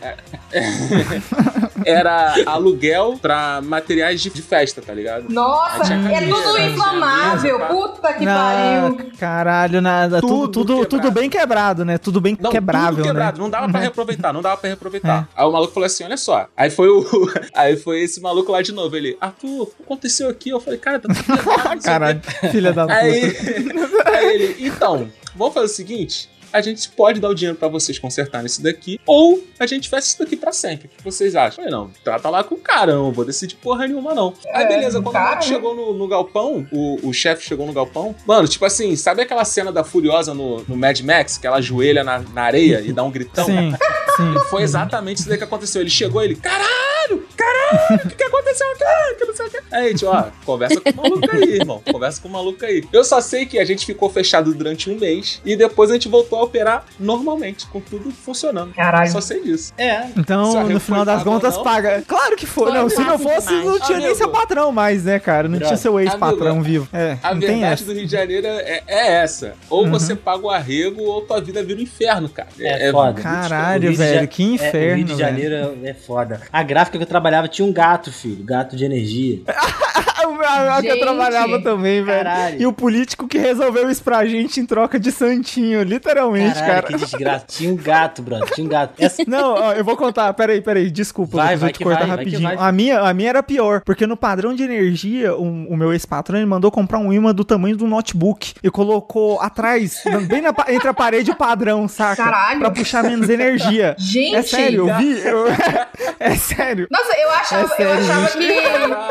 Era 1.87 2.35
aluguel 2.47 3.19
pra 3.21 3.61
materiais 3.63 4.21
de, 4.21 4.31
de 4.31 4.43
festa, 4.43 4.83
tá 4.83 4.93
ligado? 4.93 5.27
Nossa, 5.31 5.83
Aí 5.95 6.01
tinha 6.03 6.19
é 6.19 6.29
tudo 6.29 6.59
inflamável. 6.59 7.59
mesa, 7.59 7.67
Puta 7.73 8.13
que 8.15 8.25
Não, 8.25 8.95
pariu. 8.95 9.11
caralho, 9.19 9.81
nada. 9.81 10.21
Tudo, 10.21 10.49
Tudo 10.49 10.75
tudo, 10.77 10.87
tudo 10.87 11.11
bem 11.11 11.31
quebrado, 11.31 11.85
né? 11.85 11.97
Tudo 11.97 12.21
bem 12.21 12.37
Não, 12.39 12.51
quebrável, 12.51 12.97
tudo 12.97 13.05
quebrado, 13.07 13.39
né? 13.39 13.43
não 13.43 13.51
dava 13.51 13.69
pra 13.71 13.81
reaproveitar, 13.81 14.33
não 14.33 14.43
dava 14.43 14.57
pra 14.57 14.69
reaproveitar. 14.69 15.29
Aí 15.37 15.47
o 15.47 15.53
maluco 15.53 15.73
falou 15.73 15.87
assim: 15.87 16.05
olha 16.05 16.17
só. 16.17 16.47
Aí 16.57 16.69
foi 16.71 16.89
o. 16.89 16.99
Aí 17.55 17.77
foi 17.77 18.01
esse 18.01 18.21
maluco 18.21 18.53
lá 18.53 18.63
de 18.63 18.73
novo. 18.73 18.97
Ele, 18.97 19.17
Arthur, 19.21 19.63
o 19.63 19.67
que 19.67 19.83
aconteceu 19.83 20.29
aqui? 20.29 20.51
Eu 20.51 20.61
falei, 20.61 20.79
cara, 20.79 20.99
tá 21.01 21.09
tudo 21.09 21.25
quebrado. 21.25 21.47
não 21.47 21.69
sei 21.69 21.75
o 21.75 21.79
quê." 21.81 21.85
Caralho, 21.85 22.21
filha 22.51 22.73
da 22.73 22.83
puta. 22.83 22.95
Aí, 22.95 23.23
aí 24.17 24.35
ele, 24.35 24.67
então, 24.67 25.11
vamos 25.35 25.55
fazer 25.55 25.67
o 25.67 25.69
seguinte. 25.75 26.31
A 26.53 26.61
gente 26.61 26.89
pode 26.91 27.21
dar 27.21 27.29
o 27.29 27.35
dinheiro 27.35 27.57
pra 27.59 27.69
vocês 27.69 27.99
consertarem 27.99 28.47
isso 28.47 28.63
daqui, 28.63 29.01
ou 29.07 29.43
a 29.59 29.67
gente 29.67 29.89
fecha 29.89 30.07
isso 30.09 30.19
daqui 30.19 30.37
pra 30.37 30.53
sempre. 30.53 30.87
O 30.87 30.91
que 30.97 31.05
vocês 31.05 31.35
acham? 31.37 31.63
Eu 31.65 31.71
falei, 31.71 31.71
não, 31.71 31.91
trata 32.03 32.29
lá 32.31 32.43
com 32.45 32.55
o 32.55 32.59
cara, 32.59 32.95
não 32.95 33.13
vou 33.13 33.25
decidir 33.25 33.57
porra 33.57 33.87
nenhuma, 33.87 34.15
não. 34.15 34.35
Aí, 34.55 34.65
É, 34.65 34.69
beleza, 34.69 34.99
quando 34.99 35.09
o 35.09 35.13
cara, 35.13 35.25
maluco 35.25 35.45
né? 35.45 35.49
chegou 35.55 35.75
no, 35.75 35.95
no 35.95 36.09
galpão, 36.09 36.67
o, 36.73 37.09
o 37.09 37.13
chefe 37.13 37.45
chegou 37.45 37.67
no 37.67 37.73
galpão, 37.73 38.15
mano, 38.27 38.47
tipo 38.49 38.65
assim, 38.65 38.95
sabe 38.97 39.23
aquela 39.23 39.45
cena 39.45 39.73
da 39.73 39.85
Furiosa 39.85 40.35
no, 40.35 40.63
no 40.69 40.77
Mad 40.77 41.01
Max, 41.01 41.39
que 41.39 41.47
ela 41.47 41.57
ajoelha 41.59 42.03
na, 42.05 42.19
na 42.21 42.43
areia 42.43 42.81
e 42.81 42.93
dá 42.93 43.03
um 43.03 43.11
gritão? 43.11 43.45
Sim, 43.45 43.73
sim. 44.17 44.35
Foi 44.51 44.63
exatamente 44.63 45.19
isso 45.19 45.29
daí 45.29 45.39
que 45.39 45.45
aconteceu. 45.45 45.81
Ele 45.83 45.91
chegou, 45.91 46.23
ele, 46.23 46.35
caralho, 46.37 47.27
caralho, 47.37 48.05
o 48.05 48.09
que, 48.09 48.15
que 48.17 48.25
aconteceu 48.25 48.67
aqui? 48.73 49.15
Que 49.19 49.25
não 49.25 49.35
sei 49.35 49.47
o 49.47 49.51
que. 49.51 49.59
Aí, 49.71 49.89
gente, 49.91 50.05
ó, 50.07 50.25
conversa 50.45 50.81
com 50.81 50.91
o 50.91 50.97
maluco 50.97 51.31
aí, 51.31 51.53
irmão. 51.55 51.83
Conversa 51.91 52.21
com 52.21 52.29
o 52.29 52.31
maluco 52.33 52.65
aí. 52.65 52.85
Eu 52.93 53.05
só 53.05 53.21
sei 53.21 53.47
que 53.47 53.59
a 53.59 53.65
gente 53.65 53.85
ficou 53.87 54.09
fechado 54.11 54.53
durante 54.55 54.91
um 54.91 54.99
mês 54.99 55.41
e 55.45 55.57
depois 55.57 55.91
a 55.91 55.95
gente 55.95 56.09
voltou 56.09 56.38
a 56.39 56.43
operar 56.45 56.85
normalmente, 56.99 57.67
com 57.67 57.81
tudo 57.81 58.11
funcionando. 58.11 58.73
Caralho. 58.75 59.11
Só 59.11 59.21
sei 59.21 59.43
disso. 59.43 59.73
É. 59.77 60.07
Então, 60.17 60.57
a 60.59 60.65
no 60.65 60.81
final 60.81 61.05
das 61.05 61.23
contas, 61.23 61.57
não? 61.57 61.63
paga. 61.65 62.03
Claro 62.07 62.37
que 62.37 62.47
foi. 62.47 62.67
Claro 62.67 62.83
Não, 62.83 62.89
se 62.91 63.01
não 63.01 63.19
fosse, 63.19 63.49
demais. 63.49 63.65
não 63.67 63.81
tinha 63.81 63.99
nem 63.99 64.07
Amigo. 64.09 64.19
seu 64.19 64.29
patrão 64.31 64.73
mais, 64.73 65.05
né, 65.05 65.19
cara? 65.19 65.49
Não 65.49 65.59
tinha 65.59 65.77
seu 65.77 65.99
ex-patrão 66.01 66.63
vivo. 66.63 66.89
É, 66.93 67.17
A 67.23 67.35
verdade 67.35 67.85
do 67.85 67.93
Rio 67.93 68.07
de 68.07 68.13
Janeiro 68.13 68.47
é, 68.47 68.83
é 68.87 69.13
essa. 69.23 69.55
Ou 69.71 69.85
Uhum. 69.85 69.91
você 69.91 70.15
paga 70.15 70.45
o 70.47 70.51
arrego 70.51 71.03
ou 71.03 71.23
tua 71.23 71.41
vida 71.41 71.63
vira 71.63 71.79
um 71.79 71.83
inferno, 71.83 72.29
cara. 72.29 72.49
É 72.61 72.91
foda. 72.91 73.13
muito 73.13 73.23
Caralho, 73.23 73.95
velho, 73.97 74.21
Ja- 74.21 74.27
que 74.27 74.43
É, 74.43 74.47
o 74.47 74.55
inferno, 74.55 74.97
Rio 74.97 75.05
de 75.07 75.17
Janeiro 75.17 75.55
é, 75.85 75.91
é 75.91 75.95
foda. 75.95 76.41
A 76.53 76.63
gráfica 76.63 76.99
que 76.99 77.03
eu 77.05 77.09
trabalhava 77.09 77.49
tinha 77.49 77.67
um 77.67 77.73
gato, 77.73 78.13
filho. 78.13 78.45
Gato 78.45 78.77
de 78.77 78.85
energia. 78.85 79.41
O 80.31 80.35
meu- 80.37 80.83
que 80.83 80.87
eu 80.89 81.01
trabalhava 81.01 81.61
também, 81.61 82.03
velho. 82.03 82.25
Caralho. 82.25 82.61
E 82.63 82.67
o 82.67 82.73
político 82.73 83.27
que 83.29 83.39
resolveu 83.39 83.91
isso 83.91 84.03
pra 84.03 84.25
gente 84.27 84.61
em 84.61 84.67
troca 84.67 84.99
de 84.99 85.11
santinho, 85.13 85.83
literalmente, 85.83 86.55
Caralho, 86.55 86.73
cara. 86.75 86.87
que 86.87 86.95
desgraça. 86.97 87.45
Tinha 87.49 87.73
um 87.73 87.77
gato, 87.77 88.23
brother. 88.23 88.49
Tinha 88.55 88.67
um 88.67 88.71
gato. 88.71 88.95
Essa... 88.99 89.23
Não, 89.27 89.55
ó, 89.55 89.73
eu 89.73 89.85
vou 89.85 89.97
contar. 89.97 90.33
Peraí, 90.35 90.61
peraí. 90.61 90.91
Desculpa, 90.91 91.37
Vai, 91.39 91.57
vou 91.57 91.71
te 91.71 91.79
cortar 91.83 92.01
vai, 92.01 92.09
rapidinho. 92.09 92.43
vai. 92.43 92.57
A, 92.59 92.73
minha, 92.73 93.01
a 93.01 93.15
minha 93.15 93.29
era 93.31 93.43
pior, 93.43 93.83
porque 93.85 94.07
no 94.07 94.17
padrão 94.17 94.55
de 94.55 94.63
energia, 94.63 95.35
o, 95.35 95.43
o 95.43 95.77
meu 95.77 95.93
ex-patrão 95.93 96.45
mandou 96.47 96.71
comprar 96.71 96.99
um 96.99 97.13
imã 97.13 97.35
do 97.35 97.45
tamanho 97.45 97.77
do 97.77 97.87
notebook 97.87 98.55
e 98.63 98.71
colocou 98.71 99.41
atrás, 99.41 100.03
bem 100.29 100.41
na 100.43 100.53
entre 100.69 100.89
a 100.89 100.95
parede 100.95 101.31
e 101.31 101.33
o 101.33 101.37
padrão, 101.37 101.89
saca? 101.89 102.23
Caralho. 102.25 102.61
Pra 102.61 102.71
puxar 102.71 103.03
menos 103.03 103.29
energia. 103.29 103.95
Gente. 103.99 104.35
É 104.37 104.43
sério, 104.43 104.89
eu 104.89 104.97
vi. 104.97 105.19
eu- 105.21 105.47
É 106.21 106.35
sério. 106.37 106.87
Nossa, 106.91 107.17
eu 107.17 107.31
achava, 107.31 107.65
É 107.65 107.77
sério, 107.77 107.93
eu 107.93 107.99
achava 108.01 108.29
gente. 108.29 108.39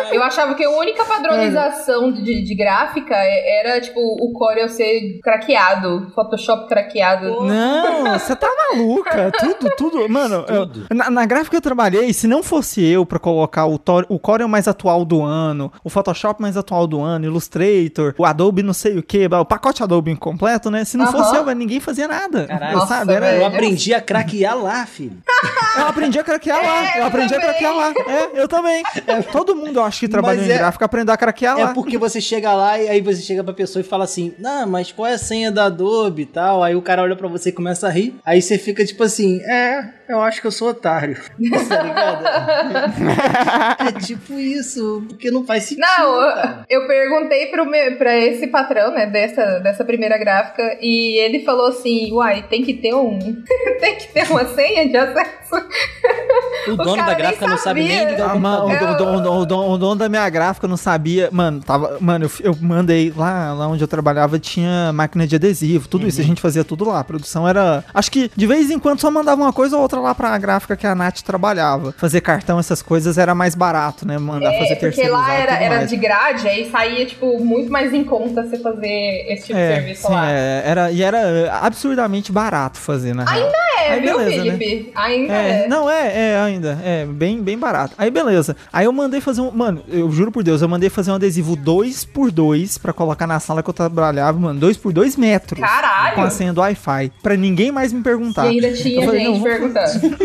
que. 0.10 0.16
Eu 0.16 0.24
achava 0.24 0.56
que 0.56 0.64
a 0.64 0.70
única 0.70 1.06
padronização 1.08 2.12
de, 2.12 2.42
de 2.44 2.56
gráfica 2.56 3.16
é- 3.16 3.60
era, 3.60 3.82
tipo, 3.82 4.00
o 4.00 4.32
Corel 4.34 4.70
ser 4.70 5.20
craqueado, 5.24 6.12
Photoshop 6.14 6.68
craqueado. 6.68 7.44
Não, 7.44 8.18
você 8.20 8.36
tá 8.36 8.48
maluca. 8.72 9.32
Tudo, 9.40 9.70
tudo. 9.78 10.10
Mano, 10.10 10.46
eu- 10.48 10.68
Tudo. 10.68 10.88
na, 10.94 11.10
na 11.10 11.26
gráfica 11.26 11.52
que 11.52 11.56
eu 11.58 11.62
trabalhei, 11.62 12.12
se 12.14 12.28
não 12.28 12.42
fosse 12.44 12.84
eu 12.86 13.06
pra 13.06 13.20
colocar 13.20 13.66
o, 13.66 13.78
Tor- 13.78 14.06
o 14.10 14.20
Corel 14.20 14.48
mais 14.48 14.68
atual 14.68 15.06
do 15.06 15.22
ano, 15.24 15.72
o 15.84 15.90
Photoshop 15.90 16.42
mais 16.42 16.58
atual 16.58 16.86
do 16.88 17.02
ano, 17.02 17.26
Illustrator, 17.26 18.14
o 18.18 18.26
Adobe 18.26 18.64
não 18.64 18.74
sei 18.74 18.98
o 18.98 19.04
que, 19.04 19.26
o 19.28 19.46
pacote 19.46 19.84
Adobe 19.84 20.12
incompleto, 20.12 20.70
né? 20.70 20.84
Se 20.86 20.98
não 20.98 21.08
fosse 21.12 21.36
eu, 21.36 21.46
ninguém 21.56 21.80
fazia 21.80 22.08
nada. 22.08 22.46
Caralho. 22.48 22.80
sabe? 22.82 23.06
Nossa, 23.06 23.14
Era-. 23.14 23.36
Eu 23.38 23.46
aprendi 23.46 23.94
a 23.94 24.02
craquear 24.02 24.58
lá, 24.58 24.86
filho. 24.86 25.18
eu 25.78 25.88
aprendi 25.88 26.20
a 26.20 26.24
craquear 26.24 26.58
lá. 26.62 26.78
É, 26.88 26.98
Eu 26.98 27.02
eu 27.02 27.08
aprendi 27.08 27.34
a 27.36 27.40
também. 27.40 27.50
craquear 27.50 27.76
lá. 27.76 27.94
É, 28.08 28.42
eu 28.42 28.48
também. 28.48 28.84
Todo 29.32 29.56
mundo, 29.56 29.78
eu 29.80 29.84
acho 29.84 30.00
que 30.02 30.08
trabalhou 30.08 30.42
Mas 30.42 30.50
em 30.50 30.54
é- 30.54 30.58
gráfica 30.58 30.86
aprendeu 30.98 31.14
a 31.14 31.18
craquear 31.18 31.58
É 31.60 31.64
lá. 31.66 31.74
porque 31.74 31.98
você 31.98 32.20
chega 32.20 32.52
lá 32.54 32.80
e 32.80 32.90
aí 32.90 33.02
você 33.02 33.22
chega 33.22 33.44
pra 33.44 33.54
pessoa 33.54 33.82
e 33.82 33.84
fala 33.88 34.04
assim: 34.04 34.34
Não, 34.40 34.68
mas 34.68 34.92
qual 34.92 35.08
é 35.08 35.14
a 35.14 35.18
senha 35.18 35.52
da 35.52 35.66
Adobe 35.66 36.24
e 36.24 36.26
tal? 36.26 36.64
Aí 36.64 36.76
o 36.76 36.82
cara 36.82 37.02
olha 37.04 37.16
pra 37.16 37.28
você 37.28 37.50
e 37.50 37.52
começa 37.52 37.88
a 37.88 37.90
rir. 37.90 38.16
Aí 38.26 38.42
você 38.42 38.58
fica 38.58 38.84
tipo 38.84 39.04
assim: 39.04 39.40
É, 39.44 39.90
eu 40.10 40.20
acho 40.22 40.42
que 40.42 40.48
eu 40.48 40.52
sou 40.52 40.70
otário. 40.70 41.18
tá 41.70 41.84
ligado? 41.84 42.26
é 43.98 44.00
tipo 44.00 44.34
isso, 44.34 45.04
porque 45.10 45.30
não 45.30 45.46
faz 45.46 45.64
sentido. 45.64 45.82
Não, 45.86 46.34
cara. 46.34 46.66
eu, 46.70 46.88
perguntei 46.88 47.48
pro 47.48 47.66
meu, 47.66 47.96
pra 47.98 48.16
esse 48.18 48.48
patrão, 48.48 48.92
né, 48.94 49.06
dessa, 49.06 49.60
dessa 49.60 49.84
primeira 49.86 50.18
gráfica, 50.18 50.78
e 50.82 51.18
ele 51.20 51.44
falou 51.44 51.68
assim, 51.68 52.12
uai, 52.14 52.44
tem 52.50 52.64
que 52.64 52.74
ter 52.74 52.94
um. 52.94 53.20
tem 53.80 53.96
que 53.98 54.08
ter 54.08 54.30
uma 54.32 54.46
senha 54.46 54.88
de 54.88 54.98
acesso. 54.98 55.56
O 56.68 56.76
dono 56.76 56.96
cara 56.98 57.08
da 57.08 57.14
gráfica 57.14 57.48
não 57.48 57.58
sabe 57.58 57.84
nem 57.84 58.06
ligar 58.06 58.36
o 58.36 58.40
o, 58.40 58.42
computador. 58.42 58.98
dono- 58.98 59.18
o 59.18 59.22
dono- 59.22 59.42
o 59.42 59.46
dono- 59.46 59.72
o 59.74 59.78
dono 59.78 59.96
da 59.96 60.10
minha 60.10 60.30
gráfica 60.30 60.68
não 60.68 60.77
sabia. 60.78 61.30
Mano, 61.32 61.60
tava. 61.62 61.98
Mano, 62.00 62.26
eu, 62.26 62.32
eu 62.52 62.58
mandei 62.62 63.12
lá, 63.16 63.54
lá 63.54 63.68
onde 63.68 63.84
eu 63.84 63.88
trabalhava 63.88 64.40
tinha 64.40 64.92
máquina 64.94 65.26
de 65.28 65.36
adesivo, 65.36 65.88
tudo 65.88 66.08
isso. 66.08 66.22
A 66.22 66.24
gente 66.24 66.42
fazia 66.42 66.64
tudo 66.64 66.86
lá. 66.86 67.00
A 67.00 67.04
produção 67.04 67.48
era. 67.48 67.84
Acho 67.94 68.12
que 68.12 68.32
de 68.36 68.48
vez 68.48 68.70
em 68.72 68.80
quando 68.80 69.00
só 69.02 69.10
mandava 69.12 69.42
uma 69.42 69.54
coisa 69.54 69.76
ou 69.76 69.82
outra 69.82 70.00
lá 70.00 70.14
pra 70.16 70.38
gráfica 70.38 70.76
que 70.76 70.86
a 70.88 70.96
Nath 70.96 71.22
trabalhava. 71.22 71.94
Fazer 71.98 72.22
cartão, 72.22 72.60
essas 72.60 72.82
coisas 72.82 73.18
era 73.18 73.34
mais 73.36 73.56
barato, 73.56 74.08
né? 74.08 74.18
Mandar 74.18 74.54
É, 74.54 74.58
fazer 74.60 74.76
porque 74.76 74.86
terceirizado. 74.88 75.22
lá 75.22 75.34
era, 75.34 75.54
era 75.58 75.86
de 75.86 75.96
grade, 75.98 76.48
aí 76.48 76.70
saía, 76.70 77.06
tipo, 77.06 77.44
muito 77.44 77.72
mais 77.72 77.94
em 77.94 78.04
conta 78.04 78.44
você 78.44 78.58
fazer 78.60 79.26
esse 79.30 79.48
tipo 79.48 79.58
de 79.58 79.64
É, 79.64 79.76
serviço 79.76 80.08
sim, 80.08 80.14
lá. 80.14 80.32
é, 80.32 80.62
era, 80.66 80.92
e 80.92 81.02
era 81.02 81.60
absurdamente 81.62 82.32
barato 82.32 82.78
fazer, 82.78 83.14
na 83.14 83.24
real. 83.26 83.50
É, 83.78 83.92
Aí 83.94 84.02
viu, 84.02 84.18
beleza, 84.18 84.44
né? 84.44 84.58
Felipe? 84.58 84.92
Ainda 84.96 85.34
É, 85.34 85.64
é. 85.64 85.68
não, 85.68 85.90
é, 85.90 86.32
é, 86.32 86.40
ainda. 86.40 86.78
É, 86.84 87.06
bem, 87.06 87.42
bem 87.42 87.58
barato. 87.58 87.94
Aí, 87.98 88.10
beleza. 88.12 88.56
Aí 88.74 88.86
eu 88.86 88.92
mandei 88.92 89.22
fazer 89.22 89.42
um. 89.42 89.52
Mano, 89.52 89.82
eu 89.88 90.12
juro 90.12 90.32
por 90.32 90.44
Deus, 90.44 90.62
eu 90.62 90.67
mandei 90.68 90.90
fazer 90.90 91.12
um 91.12 91.16
adesivo 91.16 91.56
2x2 91.58 92.80
pra 92.82 92.94
colocar 92.94 93.28
na 93.28 93.40
sala 93.40 93.62
que 93.64 93.70
eu 93.70 93.74
trabalhava, 93.74 94.40
mano. 94.40 94.60
2x2 94.60 95.18
metros. 95.18 95.60
Caralho! 95.60 96.16
Com 96.16 96.22
a 96.22 96.30
senha 96.30 96.54
do 96.54 96.62
Wi-Fi. 96.62 97.12
Pra 97.22 97.36
ninguém 97.36 97.72
mais 97.72 97.92
me 97.94 98.02
perguntar. 98.02 98.48
E 98.48 98.50
ainda 98.50 98.74
tinha 98.74 99.02
Eu 99.02 99.06
falei, 99.06 99.26
gente 99.26 99.44
perguntando. 99.44 100.18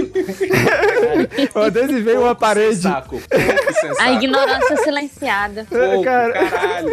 Eu 1.55 1.63
adesivei 1.63 2.17
uma 2.17 2.35
parede. 2.35 2.83
Saco, 2.83 3.21
pouco. 3.21 4.03
A 4.03 4.13
ignorância 4.13 4.77
silenciada. 4.79 5.67
Pouco, 5.69 6.05
Cara. 6.05 6.33
caralho. 6.33 6.91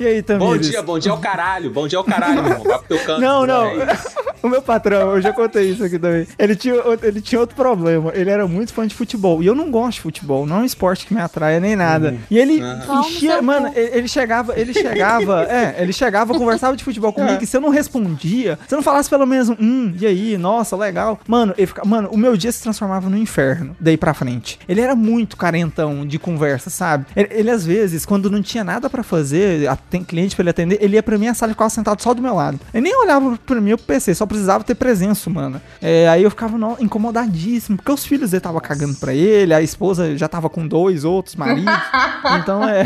E 0.00 0.06
aí, 0.06 0.22
Bom 0.22 0.38
Tamires? 0.38 0.70
dia, 0.70 0.82
bom 0.82 0.98
dia 0.98 1.12
ao 1.12 1.18
caralho. 1.18 1.70
Bom 1.70 1.86
dia 1.86 1.98
ao 1.98 2.04
caralho, 2.04 2.42
meu 2.42 2.52
irmão. 2.52 2.64
Vai 2.64 2.78
pro 2.78 2.88
teu 2.88 2.98
canto. 3.04 3.20
Não, 3.20 3.46
não. 3.46 3.66
É 3.66 3.92
isso. 3.92 4.16
o 4.42 4.48
meu 4.48 4.62
patrão, 4.62 5.14
eu 5.14 5.20
já 5.20 5.30
contei 5.30 5.70
isso 5.70 5.84
aqui 5.84 5.98
também. 5.98 6.26
Ele 6.38 6.56
tinha, 6.56 6.74
outro- 6.76 7.06
ele 7.06 7.20
tinha 7.20 7.38
outro 7.38 7.54
problema. 7.54 8.10
Ele 8.14 8.30
era 8.30 8.48
muito 8.48 8.72
fã 8.72 8.86
de 8.86 8.94
futebol. 8.94 9.42
E 9.42 9.46
eu 9.46 9.54
não 9.54 9.70
gosto 9.70 9.96
de 9.96 10.00
futebol. 10.00 10.46
Não 10.46 10.56
é 10.56 10.60
um 10.60 10.64
esporte 10.64 11.04
que 11.06 11.12
me 11.12 11.20
atrai 11.20 11.60
nem 11.60 11.76
nada. 11.76 12.16
E 12.30 12.38
ele 12.38 12.62
enchia. 13.00 13.42
Mano, 13.42 13.70
ele, 13.76 13.98
ele 13.98 14.08
chegava, 14.08 14.58
ele 14.58 14.72
chegava. 14.72 15.42
é, 15.52 15.76
ele 15.82 15.92
chegava, 15.92 16.32
conversava 16.32 16.74
de 16.74 16.82
futebol 16.82 17.12
comigo. 17.12 17.42
E 17.42 17.46
se 17.46 17.54
eu 17.58 17.60
não 17.60 17.68
respondia, 17.68 18.58
se 18.66 18.74
eu 18.74 18.76
não 18.78 18.82
falasse 18.82 19.10
pelo 19.10 19.26
menos 19.26 19.50
um, 19.50 19.56
hum, 19.60 19.94
e 20.00 20.06
aí, 20.06 20.38
nossa, 20.38 20.76
legal. 20.76 21.20
Mano, 21.28 21.52
ele 21.58 21.66
fica, 21.66 21.84
mano, 21.84 22.08
o 22.10 22.16
meu 22.16 22.38
dia 22.38 22.50
se 22.50 22.62
transformava 22.62 23.10
no 23.10 23.18
inferno. 23.18 23.76
Daí 23.78 23.98
pra 23.98 24.14
frente. 24.14 24.58
Ele 24.66 24.80
era 24.80 24.96
muito 24.96 25.36
carentão 25.36 26.06
de 26.06 26.18
conversa, 26.18 26.70
sabe? 26.70 27.04
Ele, 27.14 27.28
ele, 27.32 27.50
às 27.50 27.66
vezes, 27.66 28.06
quando 28.06 28.30
não 28.30 28.40
tinha 28.40 28.64
nada 28.64 28.88
pra 28.88 29.02
fazer, 29.02 29.68
a- 29.68 29.76
tem 29.90 30.04
cliente 30.04 30.34
pra 30.36 30.42
ele 30.42 30.50
atender, 30.50 30.78
ele 30.80 30.94
ia 30.96 31.02
pra 31.02 31.18
minha 31.18 31.34
sala 31.34 31.50
e 31.52 31.54
ficava 31.54 31.68
sentado 31.70 32.00
só 32.02 32.14
do 32.14 32.22
meu 32.22 32.34
lado. 32.34 32.58
Ele 32.72 32.84
nem 32.84 32.96
olhava 32.96 33.38
pra 33.44 33.60
mim 33.60 33.76
pro 33.76 33.86
PC, 33.86 34.14
só 34.14 34.24
precisava 34.26 34.62
ter 34.64 34.74
presença 34.74 35.28
humana. 35.28 35.60
É, 35.82 36.08
aí 36.08 36.22
eu 36.22 36.30
ficava 36.30 36.56
no- 36.56 36.76
incomodadíssimo, 36.80 37.76
porque 37.76 37.90
os 37.92 38.04
filhos 38.06 38.30
dele 38.30 38.38
estavam 38.38 38.60
cagando 38.60 38.94
pra 38.96 39.12
ele, 39.12 39.52
a 39.52 39.60
esposa 39.60 40.16
já 40.16 40.28
tava 40.28 40.48
com 40.48 40.66
dois 40.66 41.04
outros 41.04 41.34
maridos. 41.36 41.72
então 42.40 42.66
é. 42.68 42.84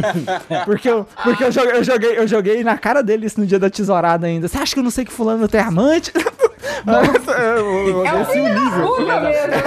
porque 0.64 0.88
eu, 0.88 1.06
porque 1.22 1.44
eu 1.44 1.52
joguei, 1.52 1.72
eu, 1.76 1.84
joguei, 1.84 2.18
eu 2.18 2.26
joguei 2.28 2.64
na 2.64 2.76
cara 2.78 3.02
dele 3.02 3.26
isso 3.26 3.38
no 3.40 3.46
dia 3.46 3.58
da 3.58 3.68
tesourada 3.70 4.26
ainda. 4.26 4.48
Você 4.48 4.58
acha 4.58 4.72
que 4.74 4.80
eu 4.80 4.84
não 4.84 4.90
sei 4.90 5.04
que 5.04 5.12
fulano 5.12 5.46
tem 5.48 5.60
amante? 5.60 6.12
Nossa, 6.84 7.32
eu, 7.32 7.88
eu, 7.88 8.06
É 8.06 8.12
um 8.14 8.22
o 8.22 8.48
nível. 8.64 8.86
Puta 8.96 9.20
mesmo, 9.20 9.46
né? 9.48 9.62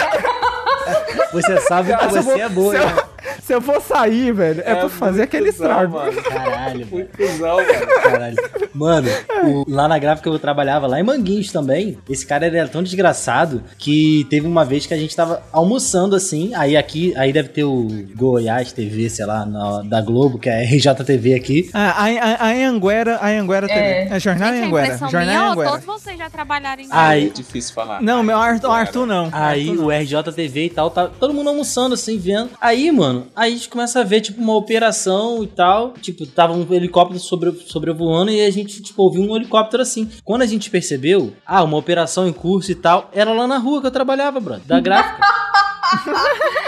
Você 1.32 1.58
sabe 1.62 1.96
que 1.96 2.04
eu 2.06 2.10
você 2.24 2.42
é 2.42 2.50
boa, 2.50 2.76
eu- 2.76 2.86
né? 2.86 3.04
Se 3.46 3.54
eu 3.54 3.62
for 3.62 3.82
sair, 3.82 4.32
velho, 4.34 4.62
é, 4.66 4.74
pra 4.76 4.88
fazer 4.90 5.24
aquele 5.24 5.50
estrago. 5.50 5.94
mano. 5.98 6.14
Caralho, 6.22 6.80
mano. 6.80 6.88
Muito 6.92 7.18
cuzão, 7.18 7.58
mano. 7.58 8.02
Caralho. 8.02 8.36
Mano, 8.74 9.10
o- 9.46 9.66
lá 9.68 9.88
na 9.88 10.00
gráfica 10.00 10.30
eu 10.30 10.40
trabalhava, 10.40 10.88
lá 10.88 11.00
em 11.00 11.04
Manguinhos 11.04 11.52
também, 11.52 11.98
esse 12.10 12.26
cara 12.26 12.46
era 12.48 12.68
tão 12.68 12.82
desgraçado 12.82 13.62
que 13.78 14.26
teve 14.30 14.48
uma 14.48 14.64
vez 14.64 14.86
que 14.86 14.94
a 14.94 14.98
gente 14.98 15.14
tava 15.16 15.44
almoçando 15.52 16.16
assim, 16.16 16.54
aí 16.56 16.76
aqui, 16.78 17.14
aí 17.18 17.34
deve 17.34 17.50
ter 17.50 17.64
o 17.66 17.88
Goiás 18.16 18.72
TV, 18.72 19.10
sei 19.10 19.26
lá, 19.26 19.46
na- 19.46 19.82
da 19.84 20.02
Globo, 20.02 20.40
que 20.40 20.50
é 20.50 20.54
a 20.64 20.64
RJTV 20.64 21.34
aqui. 21.36 21.70
Ah, 21.74 21.92
a, 21.92 22.06
a, 22.06 22.48
a 22.48 22.52
Anhanguera, 22.54 23.18
a 23.18 23.28
Anhanguera 23.28 23.68
TV. 23.68 23.80
É. 23.80 24.08
É, 24.12 24.20
Jornal 24.20 24.50
Gente, 24.50 24.62
a 24.62 24.64
Anhanguera. 24.66 24.86
impressão 24.86 25.10
Jornal 25.10 25.28
minha, 25.28 25.42
ó, 25.42 25.46
Anhanguera. 25.48 25.70
todos 25.72 25.86
vocês 25.86 26.18
já 26.18 26.30
trabalharam 26.30 26.82
em 26.82 26.88
Aí, 26.90 27.28
É 27.28 27.30
difícil 27.30 27.74
falar. 27.74 28.02
Não, 28.02 28.24
meu 28.24 28.38
Arthur, 28.38 28.72
Arthur 28.72 29.06
não. 29.06 29.30
Aí 29.34 29.70
Arthur 29.70 29.76
não. 29.82 29.86
o 29.88 29.92
RJTV 29.92 30.66
e 30.66 30.70
tal, 30.70 30.90
tá 30.90 31.08
todo 31.08 31.34
mundo 31.34 31.50
almoçando 31.50 31.94
assim, 31.94 32.18
vendo. 32.18 32.50
Aí, 32.62 32.92
mano, 32.92 33.28
aí 33.36 33.54
a 33.54 33.56
gente 33.56 33.70
começa 33.70 34.00
a 34.00 34.04
ver, 34.04 34.22
tipo, 34.22 34.42
uma 34.42 34.56
operação 34.56 35.44
e 35.44 35.48
tal. 35.48 35.94
Tipo, 35.94 36.26
tava 36.26 36.54
um 36.54 36.66
helicóptero 36.74 37.20
sobre, 37.20 37.52
sobrevoando 37.68 38.32
e 38.32 38.46
a 38.46 38.52
gente, 38.52 38.82
tipo, 38.82 39.02
ouviu 39.02 39.24
um 39.24 39.36
helicóptero 39.36 39.84
assim. 39.84 40.10
Quando 40.24 40.42
a 40.42 40.48
gente 40.48 40.70
percebeu, 40.70 41.34
ah, 41.46 41.64
uma 41.64 41.78
operação 41.78 42.28
em 42.28 42.34
curso 42.34 42.72
e 42.72 42.76
tal, 42.76 43.10
era 43.14 43.32
lá 43.34 43.48
na 43.48 43.58
rua 43.58 43.82
que 43.82 43.88
eu 43.88 43.92
trabalhava, 43.92 44.40
brother, 44.40 44.66
da 44.66 44.80
gráfica. 44.80 45.22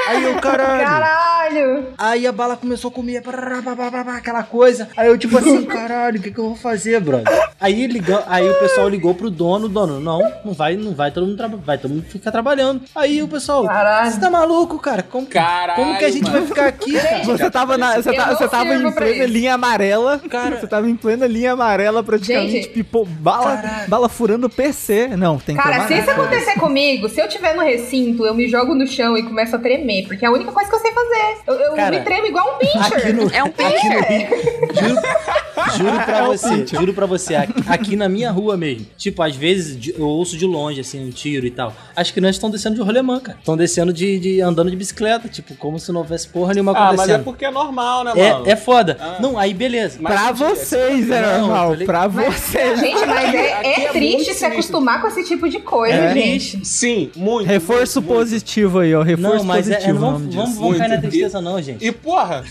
aí 0.08 0.23
eu, 0.23 0.36
caralho. 0.36 0.84
Caralho! 0.86 1.88
Aí 1.97 2.28
a 2.28 2.32
bala 2.32 2.56
começou 2.58 2.89
a 2.89 2.93
comer, 2.93 3.21
aquela 4.17 4.43
coisa. 4.43 4.89
Aí 4.97 5.08
eu, 5.08 5.17
tipo 5.17 5.38
assim, 5.38 5.63
caralho, 5.65 6.19
o 6.19 6.21
que, 6.21 6.32
que 6.32 6.39
eu 6.39 6.45
vou 6.47 6.56
fazer, 6.56 6.99
brother? 6.99 7.25
Aí, 7.60 7.88
ligou, 7.88 8.21
aí 8.28 8.49
o 8.49 8.54
pessoal 8.60 8.89
ligou 8.89 9.13
pro 9.15 9.30
dono, 9.30 9.65
o 9.65 9.69
dono, 9.69 9.99
não, 9.99 10.19
não 10.43 10.54
vai, 10.54 10.75
não 10.75 10.93
vai 10.93 11.12
todo 11.12 11.25
mundo 11.28 11.62
vai 11.65 11.78
todo 11.78 11.91
mundo 11.91 12.06
ficar 12.06 12.32
trabalhando. 12.32 12.82
Aí 12.95 13.21
o 13.21 13.28
pessoal, 13.28 13.65
Caralho. 13.65 14.12
você 14.12 14.19
tá 14.19 14.30
maluco, 14.30 14.80
cara? 14.80 15.04
Como, 15.04 15.28
Caralho, 15.28 15.75
como 15.75 15.97
que 15.97 16.06
a 16.06 16.12
gente 16.12 16.23
mano. 16.23 16.38
vai 16.39 16.47
ficar 16.47 16.65
aqui, 16.67 16.93
cara? 16.99 17.23
Você 17.23 17.49
tava, 17.49 17.78
na, 17.78 17.95
você, 17.95 18.13
tá- 18.13 18.34
você 18.34 18.47
tava 18.47 18.73
em 18.75 18.91
plena 18.91 19.25
linha 19.25 19.54
amarela. 19.54 20.19
Cara- 20.30 20.60
você 20.60 20.67
tava 20.67 20.89
em 20.89 20.95
plena 20.95 21.25
linha 21.28 21.54
amarela, 21.54 22.04
praticamente. 22.04 22.51
Gente. 22.51 22.69
Pipo, 22.69 23.06
bala, 23.06 23.62
bala 23.88 24.10
furando 24.10 24.47
o 24.47 24.49
PC. 24.49 25.08
Não, 25.15 25.38
tem 25.38 25.56
que 25.56 25.62
Cara, 25.62 25.88
se 25.88 25.93
isso 25.97 26.10
acontecer 26.12 26.56
comigo, 26.60 27.08
se 27.10 27.21
eu 27.21 27.28
tiver 27.30 27.56
no 27.56 27.62
recinto, 27.63 28.25
eu 28.25 28.34
me 28.34 28.47
jogo 28.47 28.73
no 28.75 28.86
chão 28.88 29.05
e 29.18 29.24
começo 29.24 29.56
a 29.56 29.60
tremer, 29.60 30.08
porque 30.08 30.26
é 30.26 30.28
a 30.28 30.32
única 30.32 30.52
coisa 30.52 30.70
que 30.70 30.76
eu 30.76 30.80
sei 30.80 30.91
fazer. 30.91 31.38
Eu, 31.48 31.54
eu 31.56 31.74
Cara, 31.76 31.98
me 31.98 32.04
tremo 32.04 32.26
igual 32.28 32.56
um 32.56 32.58
pincher. 32.58 33.13
No, 33.15 33.30
É 33.34 33.44
um 33.44 33.48
aqui 33.48 33.89
no 33.89 34.89
juro, 34.89 35.02
juro 35.78 36.00
pra 36.06 36.18
É 36.20 36.24
um 36.24 36.28
você, 36.28 36.50
pincher. 36.58 36.80
juro 36.80 36.94
pra 36.94 37.06
você, 37.06 37.36
aqui, 37.36 37.54
aqui 37.68 37.96
na 37.96 38.08
minha 38.10 38.32
rua 38.32 38.56
mesmo. 38.58 38.86
Tipo, 38.98 39.22
às 39.24 39.36
vezes 39.36 39.94
eu 39.98 40.06
ouço 40.08 40.38
de 40.38 40.46
longe, 40.46 40.80
assim, 40.82 41.06
um 41.06 41.10
tiro 41.10 41.46
e 41.46 41.52
tal. 41.52 41.74
As 41.96 42.12
crianças 42.12 42.36
estão 42.38 42.50
descendo 42.50 42.76
de 42.76 42.82
rolemã, 42.82 43.20
cara. 43.20 43.38
Estão 43.38 43.56
descendo 43.58 43.91
de, 43.94 44.20
de- 44.20 44.41
andando 44.41 44.70
de 44.70 44.76
bicicleta, 44.78 45.28
tipo, 45.28 45.56
como 45.56 45.80
se 45.80 45.91
não 45.91 46.02
houvesse 46.02 46.28
porra 46.28 46.54
nenhuma 46.54 46.72
Ah, 46.72 46.74
mas 46.76 46.91
é 46.91 46.94
acontecendo. 46.96 47.24
porque 47.24 47.46
é 47.46 47.52
normal, 47.52 48.04
né, 48.04 48.13
mano? 48.15 48.48
É, 48.48 48.52
é 48.52 48.56
foda. 48.56 48.98
Ah. 49.00 49.18
Não, 49.20 49.38
aí 49.38 49.54
beleza. 49.54 49.98
Mas 50.00 50.13
Pra 50.13 50.24
entendi, 50.32 50.39
vocês 50.39 51.10
é 51.12 51.38
normal. 51.39 51.74
ligado. 51.74 51.86
Pra 51.86 52.08
vocês. 52.08 52.80
Gente, 52.80 53.06
mas 53.06 53.34
é, 53.34 53.38
é 53.63 53.86
é 53.86 53.89
triste 53.89 54.15
muito 54.15 54.34
se 54.34 54.46
acostumar 54.46 55.02
com 55.02 55.08
esse 55.08 55.24
tipo 55.26 55.48
de 55.50 55.60
coisa, 55.60 55.96
É. 55.96 56.13
gente. 56.13 56.65
Sim, 56.65 57.12
muito. 57.15 57.48
Reforço 57.48 58.00
muito, 58.02 58.13
muito. 58.13 58.26
positivo 58.30 58.80
aí, 58.80 58.94
ó. 58.95 59.01
Reforço 59.01 59.38
Não, 59.38 59.43
mas 59.43 59.69
é, 59.69 59.73
é, 59.73 59.75
positivo. 59.75 59.99
não 59.99 60.12
vamos, 60.12 60.36
vamos, 60.36 60.58
vamos 60.58 60.77
cair 60.77 60.89
na 60.89 60.97
tristeza, 60.97 61.41
não, 61.41 61.62
gente. 61.62 61.86
E, 61.86 61.91
porra. 61.91 62.43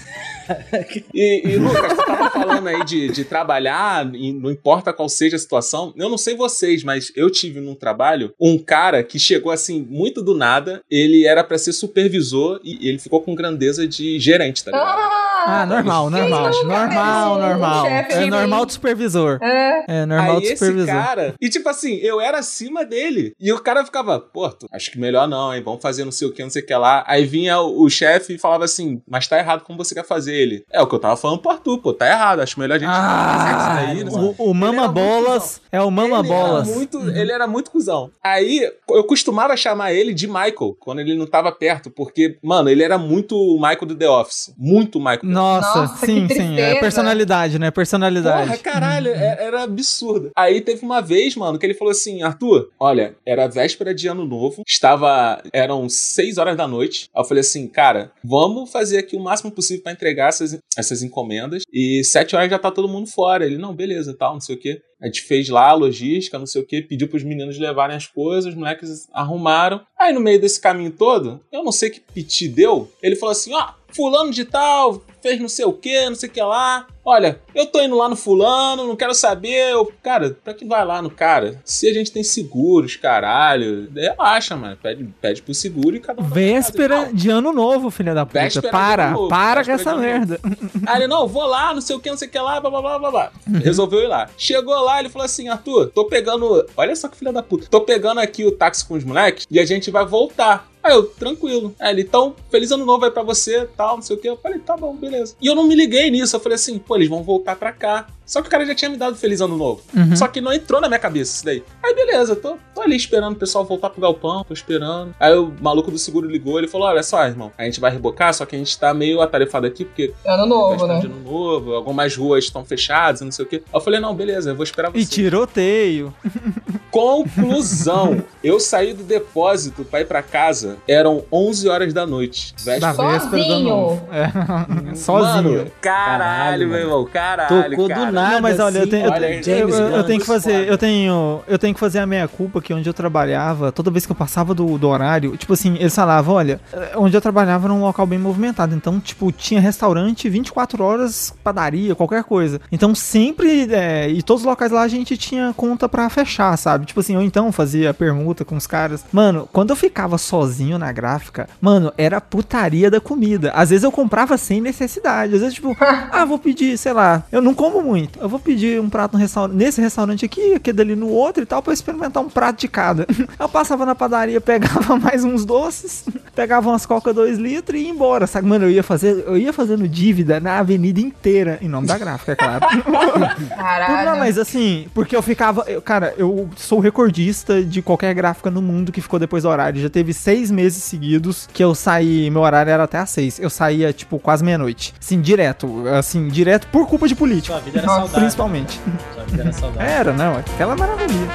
E, 1.15 1.43
e, 1.49 1.57
Lucas, 1.57 1.93
você 1.93 2.05
tava 2.05 2.31
falando 2.31 2.67
aí 2.69 2.85
de, 2.85 3.09
de 3.09 3.25
trabalhar, 3.25 4.11
e 4.15 4.33
não 4.33 4.51
importa 4.51 4.93
qual 4.93 5.09
seja 5.09 5.37
a 5.37 5.39
situação. 5.39 5.93
Eu 5.97 6.09
não 6.09 6.19
sei 6.19 6.35
vocês, 6.35 6.83
mas 6.83 7.13
eu 7.17 7.31
tive 7.31 7.61
num 7.61 7.75
trabalho 7.75 8.33
um 8.41 8.59
cara 8.59 9.03
que 9.03 9.19
chegou 9.19 9.53
assim, 9.53 9.87
muito 9.89 10.23
do 10.23 10.35
nada. 10.35 10.83
Ele 10.91 11.25
era 11.27 11.45
pra 11.45 11.57
ser 11.59 11.73
supervisor 11.73 12.61
e 12.65 12.89
ele 12.89 12.99
ficou 12.99 13.21
com 13.21 13.35
grandeza 13.35 13.87
de 13.87 14.19
gerente, 14.19 14.65
tá 14.65 14.71
ligado? 14.71 14.89
Ah, 14.89 15.21
Ah, 15.47 15.67
normal, 15.67 16.09
normal. 16.11 16.51
Normal, 16.65 17.39
normal. 17.39 17.87
É 17.87 18.03
de- 18.25 18.31
normal 18.31 18.65
do 18.67 18.73
supervisor. 18.73 19.39
É. 19.43 19.85
É 20.03 20.07
normal 20.07 20.41
do 20.41 20.47
esse 20.47 20.57
supervisor. 20.57 20.95
cara. 20.95 21.35
E 21.41 21.49
tipo 21.51 21.69
assim, 21.69 21.97
eu 21.97 22.19
era 22.21 22.39
acima 22.39 22.85
dele. 22.85 23.35
E 23.39 23.53
o 23.53 23.59
cara 23.61 23.85
ficava, 23.85 24.19
pô, 24.19 24.51
acho 24.73 24.91
que 24.91 24.99
melhor 24.99 25.29
não, 25.29 25.55
hein? 25.55 25.63
Vamos 25.63 25.83
fazer 25.83 26.05
não 26.05 26.13
sei 26.13 26.29
o 26.29 26.33
que, 26.33 26.43
não 26.43 26.49
sei 26.51 26.63
o 26.63 26.67
que 26.67 26.75
lá. 26.75 27.05
Aí 27.07 27.25
vinha 27.27 27.61
o, 27.61 27.83
o 27.85 27.91
chefe 27.91 28.35
e 28.35 28.39
falava 28.39 28.65
assim, 28.65 29.03
mas 29.07 29.29
tá 29.29 29.39
errado 29.39 29.65
como 29.65 29.77
você 29.77 29.95
quer 29.95 30.05
fazer 30.07 30.34
ele. 30.35 30.65
É 30.73 30.81
o 30.83 30.87
que 30.87 30.95
eu 30.95 30.99
tava 30.99 31.17
falando 31.17 31.39
pro 31.39 31.51
Arthur, 31.53 31.79
pô, 31.79 31.93
tá 31.93 32.07
errado. 32.09 32.41
Acho 32.41 32.59
melhor 32.59 32.77
a 32.77 32.79
gente 32.79 32.89
fazer 32.89 33.51
isso 33.57 33.67
Ah, 33.67 33.75
daí. 33.75 34.11
sei 34.11 34.21
o 34.21 34.51
o, 34.51 34.55
Mama 34.55 34.83
era 34.85 34.89
Bolas 34.89 35.61
é 35.71 35.81
o 35.81 35.91
Mama 35.91 36.19
ele 36.21 36.29
Bolas. 36.29 36.69
Era 36.69 36.77
muito, 36.77 37.01
Ele 37.11 37.33
era 37.33 37.47
muito 37.47 37.71
cuzão. 37.71 38.11
Aí 38.23 38.69
eu 38.91 39.05
costumava 39.05 39.57
chamar 39.57 39.93
ele 39.93 40.13
de 40.15 40.27
Michael 40.27 40.77
quando 40.81 41.01
ele 41.01 41.15
não 41.17 41.27
tava 41.27 41.51
perto, 41.53 41.91
porque, 41.91 42.37
mano, 42.43 42.69
ele 42.69 42.83
era 42.83 42.99
muito 42.99 43.37
o 43.37 43.57
Michael 43.57 43.87
do 43.87 43.95
The 43.95 44.09
Office. 44.09 44.53
Muito 44.59 44.97
o 44.99 45.01
Michael. 45.01 45.21
Nossa, 45.23 45.81
Nossa, 45.83 46.07
sim, 46.07 46.27
que 46.27 46.35
sim. 46.35 46.59
É 46.59 46.81
personalidade, 46.81 47.59
né? 47.59 47.71
Personalidade. 47.71 48.49
Porra, 48.49 48.59
caralho, 48.59 49.09
é- 49.11 49.37
era 49.45 49.63
absurdo. 49.63 50.31
Aí 50.37 50.61
teve 50.61 50.85
uma 50.85 51.01
vez, 51.01 51.37
mano, 51.37 51.59
que 51.59 51.67
ele 51.67 51.75
falou 51.75 51.91
assim: 51.93 52.23
Arthur, 52.23 52.71
olha, 52.79 53.15
era 53.27 53.47
véspera 53.47 53.95
de 53.95 54.07
ano 54.09 54.25
novo, 54.25 54.63
estava. 54.67 55.43
eram 55.53 55.89
6 55.89 56.39
horas 56.39 56.57
da 56.57 56.67
noite. 56.67 57.09
Aí 57.15 57.21
eu 57.21 57.25
falei 57.25 57.41
assim, 57.41 57.67
cara, 57.69 58.11
vamos 58.23 58.71
fazer 58.71 58.99
aqui 58.99 59.17
o 59.17 59.21
máximo 59.21 59.51
possível 59.51 59.83
pra 59.83 59.93
entregar 59.93 60.24
essas, 60.29 60.59
essas 60.77 61.03
encomendas. 61.03 61.63
E 61.73 62.03
7 62.05 62.37
horas 62.37 62.51
já 62.51 62.59
tá 62.59 62.71
todo 62.71 62.89
mundo 62.89 63.07
fora. 63.09 63.45
Ele, 63.45 63.59
não, 63.59 63.75
beleza, 63.75 64.17
tal, 64.17 64.35
não 64.35 64.41
sei 64.41 64.57
o 64.57 64.59
quê. 64.59 64.81
A 65.01 65.07
gente 65.07 65.23
fez 65.23 65.49
lá 65.49 65.69
a 65.69 65.75
logística, 65.75 66.39
não 66.39 66.47
sei 66.47 66.63
o 66.63 66.67
quê, 66.67 66.81
pediu 66.81 67.09
pros 67.09 67.23
meninos 67.23 67.59
levarem 67.59 67.97
as 67.97 68.07
coisas, 68.07 68.53
os 68.53 68.59
moleques 68.59 69.07
arrumaram. 69.13 69.81
Aí 69.99 70.13
no 70.13 70.21
meio 70.21 70.41
desse 70.41 70.61
caminho 70.61 70.91
todo, 70.91 71.41
eu 71.53 71.63
não 71.63 71.73
sei 71.73 71.91
que 71.91 72.01
piti 72.01 72.49
deu, 72.49 72.91
ele 73.03 73.17
falou 73.17 73.33
assim: 73.33 73.53
ó, 73.53 73.73
fulano 73.89 74.31
de 74.31 74.45
tal, 74.45 75.05
fez 75.23 75.41
não 75.41 75.49
sei 75.49 75.65
o 75.65 75.73
que, 75.73 76.09
não 76.09 76.15
sei 76.15 76.29
o 76.29 76.33
que 76.33 76.41
lá. 76.41 76.87
Olha, 77.05 77.39
eu 77.55 77.67
tô 77.67 77.83
indo 77.83 77.97
lá 77.97 78.09
no 78.09 78.17
fulano, 78.17 78.87
não 78.87 78.97
quero 78.97 79.15
saber. 79.15 79.73
Eu, 79.73 79.93
cara, 80.03 80.37
pra 80.43 80.55
que 80.55 80.65
vai 80.65 80.85
lá 80.85 81.03
no 81.03 81.11
cara? 81.11 81.61
Se 81.65 81.87
a 81.89 81.93
gente 81.93 82.11
tem 82.11 82.25
seguros, 82.25 82.97
caralho, 82.97 83.91
relaxa, 83.95 84.57
mano. 84.57 84.79
Pede, 84.83 85.05
pede 85.21 85.43
pro 85.43 85.53
seguro 85.53 85.97
e 85.97 86.01
cada 86.01 86.23
um. 86.23 86.25
Véspera 86.25 87.11
de 87.13 87.29
ano 87.29 87.53
novo, 87.53 87.91
filha 87.91 88.15
da 88.15 88.25
puta. 88.25 88.41
Véspera 88.41 88.71
para, 88.71 89.11
novo, 89.11 89.29
para 89.29 89.63
com 89.63 89.71
essa 89.71 89.95
merda. 89.95 90.41
Aí 90.87 91.03
ele, 91.03 91.07
não, 91.07 91.29
vou 91.29 91.47
lá, 91.47 91.75
não 91.75 91.81
sei 91.83 91.95
o 91.95 92.01
que, 92.01 92.09
não 92.09 92.17
sei 92.17 92.29
o 92.29 92.31
que 92.31 92.39
lá, 92.39 92.59
blá 92.59 92.71
blá 92.71 92.81
blá 92.81 92.99
blá 92.99 93.11
blá. 93.11 93.33
Resolveu 93.63 94.01
ir 94.01 94.09
lá. 94.09 94.31
Chegou 94.39 94.75
lá, 94.83 95.01
ele 95.01 95.11
falou 95.11 95.27
assim: 95.27 95.49
Arthur, 95.49 95.91
tô 95.95 96.07
pegando. 96.07 96.67
Olha 96.75 96.97
só 96.97 97.09
que 97.09 97.19
filha 97.19 97.33
da 97.33 97.43
puta. 97.43 97.67
Tô 97.71 97.83
pegando 97.83 98.21
aqui 98.21 98.45
o 98.47 98.53
táxi 98.53 98.87
com 98.87 98.95
os 98.95 99.05
moleques 99.05 99.47
e 99.51 99.61
a 99.61 99.67
gente 99.67 99.91
vai 99.91 100.07
voltar. 100.07 100.74
Aí 100.85 100.93
eu, 100.93 101.05
tranquilo. 101.05 101.75
Aí 101.81 101.95
ele, 101.95 102.03
então, 102.03 102.37
feliz 102.51 102.71
ano 102.71 102.85
novo 102.85 103.07
aí 103.07 103.11
pra 103.11 103.23
você, 103.23 103.67
tal, 103.75 103.97
não 103.97 104.03
sei 104.03 104.17
o 104.17 104.19
que. 104.19 104.29
Eu 104.29 104.37
falei, 104.37 104.59
tá 104.59 104.77
bom, 104.77 104.95
beleza. 104.95 105.35
E 105.41 105.47
eu 105.47 105.55
não 105.55 105.67
me 105.67 105.75
liguei 105.75 106.11
nisso. 106.11 106.37
Eu 106.37 106.41
falei 106.41 106.57
assim, 106.57 106.79
pô, 106.79 106.95
eles 106.95 107.09
vão 107.09 107.23
voltar 107.23 107.57
pra 107.57 107.73
cá. 107.73 108.07
Só 108.27 108.41
que 108.41 108.49
o 108.49 108.51
cara 108.51 108.65
já 108.65 108.75
tinha 108.75 108.91
me 108.91 108.97
dado 108.97 109.17
feliz 109.17 109.41
ano 109.41 109.57
novo. 109.57 109.83
Uhum. 109.95 110.17
Só 110.17 110.27
que 110.29 110.41
não 110.41 110.53
entrou 110.53 110.81
na 110.81 110.89
minha 110.89 110.99
cabeça 110.99 111.35
isso 111.37 111.45
daí. 111.45 111.63
Aí 111.83 111.95
beleza, 111.95 112.35
tô, 112.35 112.57
tô 112.75 112.81
ali 112.83 112.97
esperando 112.97 113.35
o 113.35 113.39
pessoal 113.39 113.65
voltar 113.65 113.91
pro 113.91 114.01
galpão, 114.01 114.45
tô 114.45 114.55
esperando. 114.55 115.15
Aí 115.21 115.35
o 115.37 115.53
maluco 115.61 115.91
do 115.91 115.99
seguro 115.99 116.27
ligou, 116.29 116.59
ele 116.59 116.69
falou: 116.69 116.87
Olha 116.89 117.03
só, 117.03 117.25
irmão, 117.25 117.53
a 117.59 117.65
gente 117.65 117.81
vai 117.81 117.91
rebocar, 117.91 118.33
só 118.33 118.45
que 118.47 118.57
a 118.57 118.59
gente 118.59 118.79
tá 118.79 118.95
meio 118.95 119.21
atarefado 119.21 119.67
aqui, 119.67 119.85
porque 119.85 120.13
Ano 120.27 120.47
novo, 120.47 120.71
questão 120.71 120.89
né? 120.89 121.01
ano 121.05 121.21
novo, 121.23 121.75
algumas 121.75 122.17
ruas 122.17 122.45
estão 122.45 122.65
fechadas, 122.65 123.21
não 123.21 123.31
sei 123.33 123.45
o 123.45 123.49
quê. 123.49 123.63
Aí 123.67 123.71
eu 123.75 123.81
falei, 123.81 124.01
não, 124.01 124.15
beleza, 124.15 124.51
eu 124.51 124.55
vou 124.57 124.65
esperar 124.65 124.91
você. 124.91 124.99
E 124.99 125.07
tiroteio. 125.07 126.13
Conclusão, 126.91 128.23
eu 128.43 128.61
saí 128.61 128.93
do 128.95 129.03
depósito 129.03 129.85
pra 129.85 130.01
ir 130.01 130.05
pra 130.07 130.23
casa, 130.23 130.77
eram 130.87 131.25
11 131.31 131.69
horas 131.69 131.93
da 131.93 132.07
noite. 132.07 132.55
Da 132.65 132.73
Véspera. 132.79 132.93
do 132.95 133.03
ano 133.03 133.21
Sozinho? 133.21 133.69
novo. 133.69 134.09
É. 134.13 134.95
Sozinho. 134.95 135.59
Mano, 135.59 135.71
caralho, 135.81 136.19
Caralho, 136.25 136.69
meu 136.69 136.79
irmão, 136.79 137.05
caralho, 137.05 137.71
Tocou 137.73 137.89
cara. 137.89 138.07
do 138.07 138.14
nada. 138.15 138.35
Não, 138.35 138.41
mas 138.41 138.59
olha, 138.61 138.79
eu 138.79 138.83
assim, 138.83 138.91
tenho, 138.91 139.07
eu, 139.07 139.13
olha, 139.13 139.27
eu- 139.37 139.43
James 139.43 139.75
eu- 139.79 139.89
eu 139.89 140.05
tenho 140.05 140.21
que 140.21 140.27
fazer, 140.27 140.53
foda. 140.53 140.65
eu 140.67 140.79
tenho, 140.79 141.41
eu 141.47 141.59
tenho 141.59 141.75
que 141.75 141.81
fazer 141.81 141.99
a 141.99 142.07
meia 142.07 142.27
culpa 142.29 142.61
que 142.61 142.73
onde 142.73 142.89
eu 142.89 142.95
trabalhava, 142.95 143.71
toda 143.73 143.91
vez 143.91 144.07
que 144.07 144.13
eu 144.13 144.17
passava 144.17 144.55
do, 144.55 144.79
do 144.79 144.89
horário, 144.89 145.37
tipo 145.37 145.53
assim, 145.53 145.75
eles 145.79 145.95
falavam, 145.95 146.35
olha, 146.35 146.61
eh, 146.73 146.93
onde 146.97 147.17
eu 147.17 147.21
trabalhava 147.21 147.67
era 147.67 147.73
um 147.75 147.81
local 147.81 148.07
bem 148.07 148.19
movimentado, 148.19 148.75
então, 148.75 148.99
tipo, 149.01 149.31
tinha 149.33 149.61
restaurante 149.61 150.29
24 150.29 150.83
horas, 150.83 151.33
padaria, 151.43 151.95
qualquer 151.95 152.25
coisa. 152.25 152.61
Então, 152.71 152.95
sempre, 152.95 153.69
é, 153.73 154.09
e 154.09 154.23
todos 154.23 154.43
os 154.43 154.47
locais 154.47 154.71
lá 154.73 154.83
a 154.83 154.89
gente 154.89 155.17
tinha 155.17 155.53
conta 155.57 155.89
pra 155.89 156.09
fechar, 156.09 156.57
sabe? 156.57 156.87
Tipo 156.87 157.01
assim, 157.01 157.15
eu 157.15 157.23
então 157.23 157.51
fazia 157.53 157.93
permuta 157.95 158.45
com 158.45 158.57
os 158.57 158.67
caras. 158.67 159.05
Mano, 159.13 159.49
quando 159.53 159.71
eu 159.71 159.77
ficava 159.77 160.19
sozinho 160.19 160.79
na 160.79 160.91
gráfica, 160.93 161.49
mano, 161.61 161.93
era 161.97 162.21
putaria 162.21 162.91
da 162.91 163.01
comida. 163.01 163.51
Às 163.55 163.71
vezes 163.71 163.85
eu 163.85 163.93
comprava 163.93 164.37
sem 164.37 164.61
necessidade, 164.61 165.35
às 165.35 165.41
vezes, 165.41 165.55
tipo, 165.55 165.77
ah, 165.81 166.25
vou 166.25 166.39
pedir, 166.39 166.77
sei 166.79 166.93
lá, 166.93 167.23
eu 167.33 167.41
não 167.43 167.55
como 167.55 167.83
muito. 167.83 168.04
Eu 168.21 168.29
vou 168.29 168.39
pedir 168.39 168.81
um 168.81 168.89
prato 168.89 169.15
no 169.15 169.19
restaurante, 169.19 169.57
nesse 169.57 169.81
restaurante 169.81 170.25
aqui, 170.25 170.55
aquele 170.55 170.81
ali 170.81 170.97
no 170.97 171.09
outro 171.09 171.43
e 171.43 171.47
tal, 171.47 171.63
pra 171.63 171.71
eu 171.71 171.75
experimentar 171.75 172.23
um 172.23 172.29
prato 172.29 172.61
de 172.61 172.69
cada. 172.69 173.07
Eu 173.39 173.49
passava 173.49 173.85
na 173.87 173.95
padaria, 173.95 174.41
pegava 174.41 174.97
mais 174.99 175.25
uns 175.25 175.45
doces, 175.45 176.05
pegava 176.35 176.69
umas 176.69 176.87
coca 176.87 177.13
2 177.13 177.39
litros 177.39 177.79
e 177.81 177.85
ia 177.85 177.91
embora, 177.91 178.27
sabe? 178.27 178.47
Mano, 178.47 178.65
eu 178.67 178.71
ia 178.71 178.83
fazer, 178.83 179.25
eu 179.27 179.37
ia 179.37 179.53
fazendo 179.53 179.87
dívida 179.89 180.41
na 180.41 180.59
avenida 180.59 181.01
inteira, 181.01 181.59
em 181.61 181.69
nome 181.69 181.87
da 181.87 181.99
gráfica, 181.99 182.33
é 182.33 182.37
claro. 182.37 182.65
Caralho. 183.57 184.11
Não, 184.11 184.19
mas 184.19 184.39
assim, 184.39 184.87
porque 184.95 185.15
eu 185.17 185.23
ficava. 185.23 185.65
eu- 185.67 185.83
cara, 185.83 186.15
eu 186.17 186.49
sou 186.57 186.81
recordista 186.81 187.63
de 187.63 187.83
qualquer 187.83 188.15
gráfica 188.15 188.51
no 188.51 188.63
mundo 188.63 188.93
que 188.93 189.01
ficou 189.01 189.19
depois 189.19 189.43
do 189.43 189.49
horário. 189.49 189.81
Já 189.81 189.89
teve 189.91 190.13
seis 190.13 190.51
meses 190.51 190.83
seguidos 190.83 191.49
que 191.53 191.63
eu 191.63 191.75
saí. 191.75 192.31
Meu 192.31 192.43
horário 192.43 192.71
era 192.71 192.85
até 192.85 192.99
às 192.99 193.11
seis. 193.11 193.39
Eu 193.39 193.51
saía, 193.51 193.93
tipo, 193.93 194.19
quase 194.19 194.45
meia-noite. 194.45 194.95
Assim, 195.01 195.21
direto. 195.21 195.87
Assim, 195.89 196.29
direto 196.29 196.67
por 196.69 196.87
culpa 196.87 197.07
de 197.09 197.15
político. 197.15 197.55
Sua 197.55 197.61
vida 197.61 197.79
era 197.81 197.87
saudável. 197.95 198.21
Principalmente. 198.21 198.81
Sua 199.15 199.25
vida 199.25 199.43
era 199.43 199.53
saudável. 199.53 199.89
Era, 199.91 200.13
não. 200.13 200.37
Aquela 200.39 200.77
maravilha. 200.77 201.29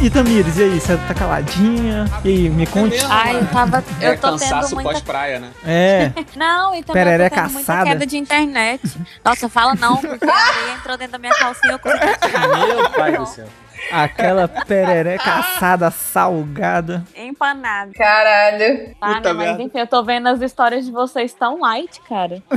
E 0.00 0.10
Tamires, 0.10 0.58
e 0.58 0.64
aí? 0.64 0.80
Você 0.80 0.96
tá 0.96 1.14
caladinha? 1.14 2.10
E 2.24 2.28
aí, 2.28 2.50
me 2.50 2.66
conte. 2.66 2.96
mesmo? 2.96 3.08
Ai, 3.08 3.36
eu 3.36 3.46
tava. 3.46 3.84
É 4.00 4.08
Eu 4.08 4.18
tô 4.18 4.30
tendo 4.30 4.40
cansaço 4.40 4.74
muita. 4.74 4.90
pós-praia, 4.90 5.38
né? 5.38 5.50
É. 5.64 6.12
Não, 6.34 6.74
e 6.74 6.82
também 6.82 7.04
Pereré 7.04 7.26
eu 7.26 7.30
tô 7.30 7.36
tendo 7.36 7.50
muita 7.52 7.66
caçada. 7.72 7.90
queda 7.90 8.06
de 8.06 8.18
internet. 8.18 8.80
Nossa, 9.24 9.48
fala 9.48 9.76
não, 9.76 9.98
porque 9.98 10.24
a 10.28 10.34
areia 10.34 10.74
entrou 10.74 10.96
dentro 10.96 11.12
da 11.12 11.18
minha 11.18 11.32
calcinha 11.34 11.72
e 11.72 11.74
eu 11.74 11.78
consegui 11.78 12.76
Meu 12.76 12.90
pai 12.90 13.16
do 13.16 13.26
céu. 13.26 13.46
Aquela 13.90 14.48
perereca 14.48 15.34
assada 15.34 15.90
salgada. 15.90 17.04
empanada. 17.16 17.90
Caralho. 17.94 18.94
Tá, 19.00 19.14
Puta? 19.14 19.34
Mas 19.34 19.46
merda. 19.48 19.62
enfim, 19.62 19.78
eu 19.78 19.86
tô 19.86 20.02
vendo 20.02 20.28
as 20.28 20.40
histórias 20.40 20.84
de 20.84 20.90
vocês 20.92 21.32
tão 21.34 21.60
light, 21.60 22.00
cara. 22.08 22.42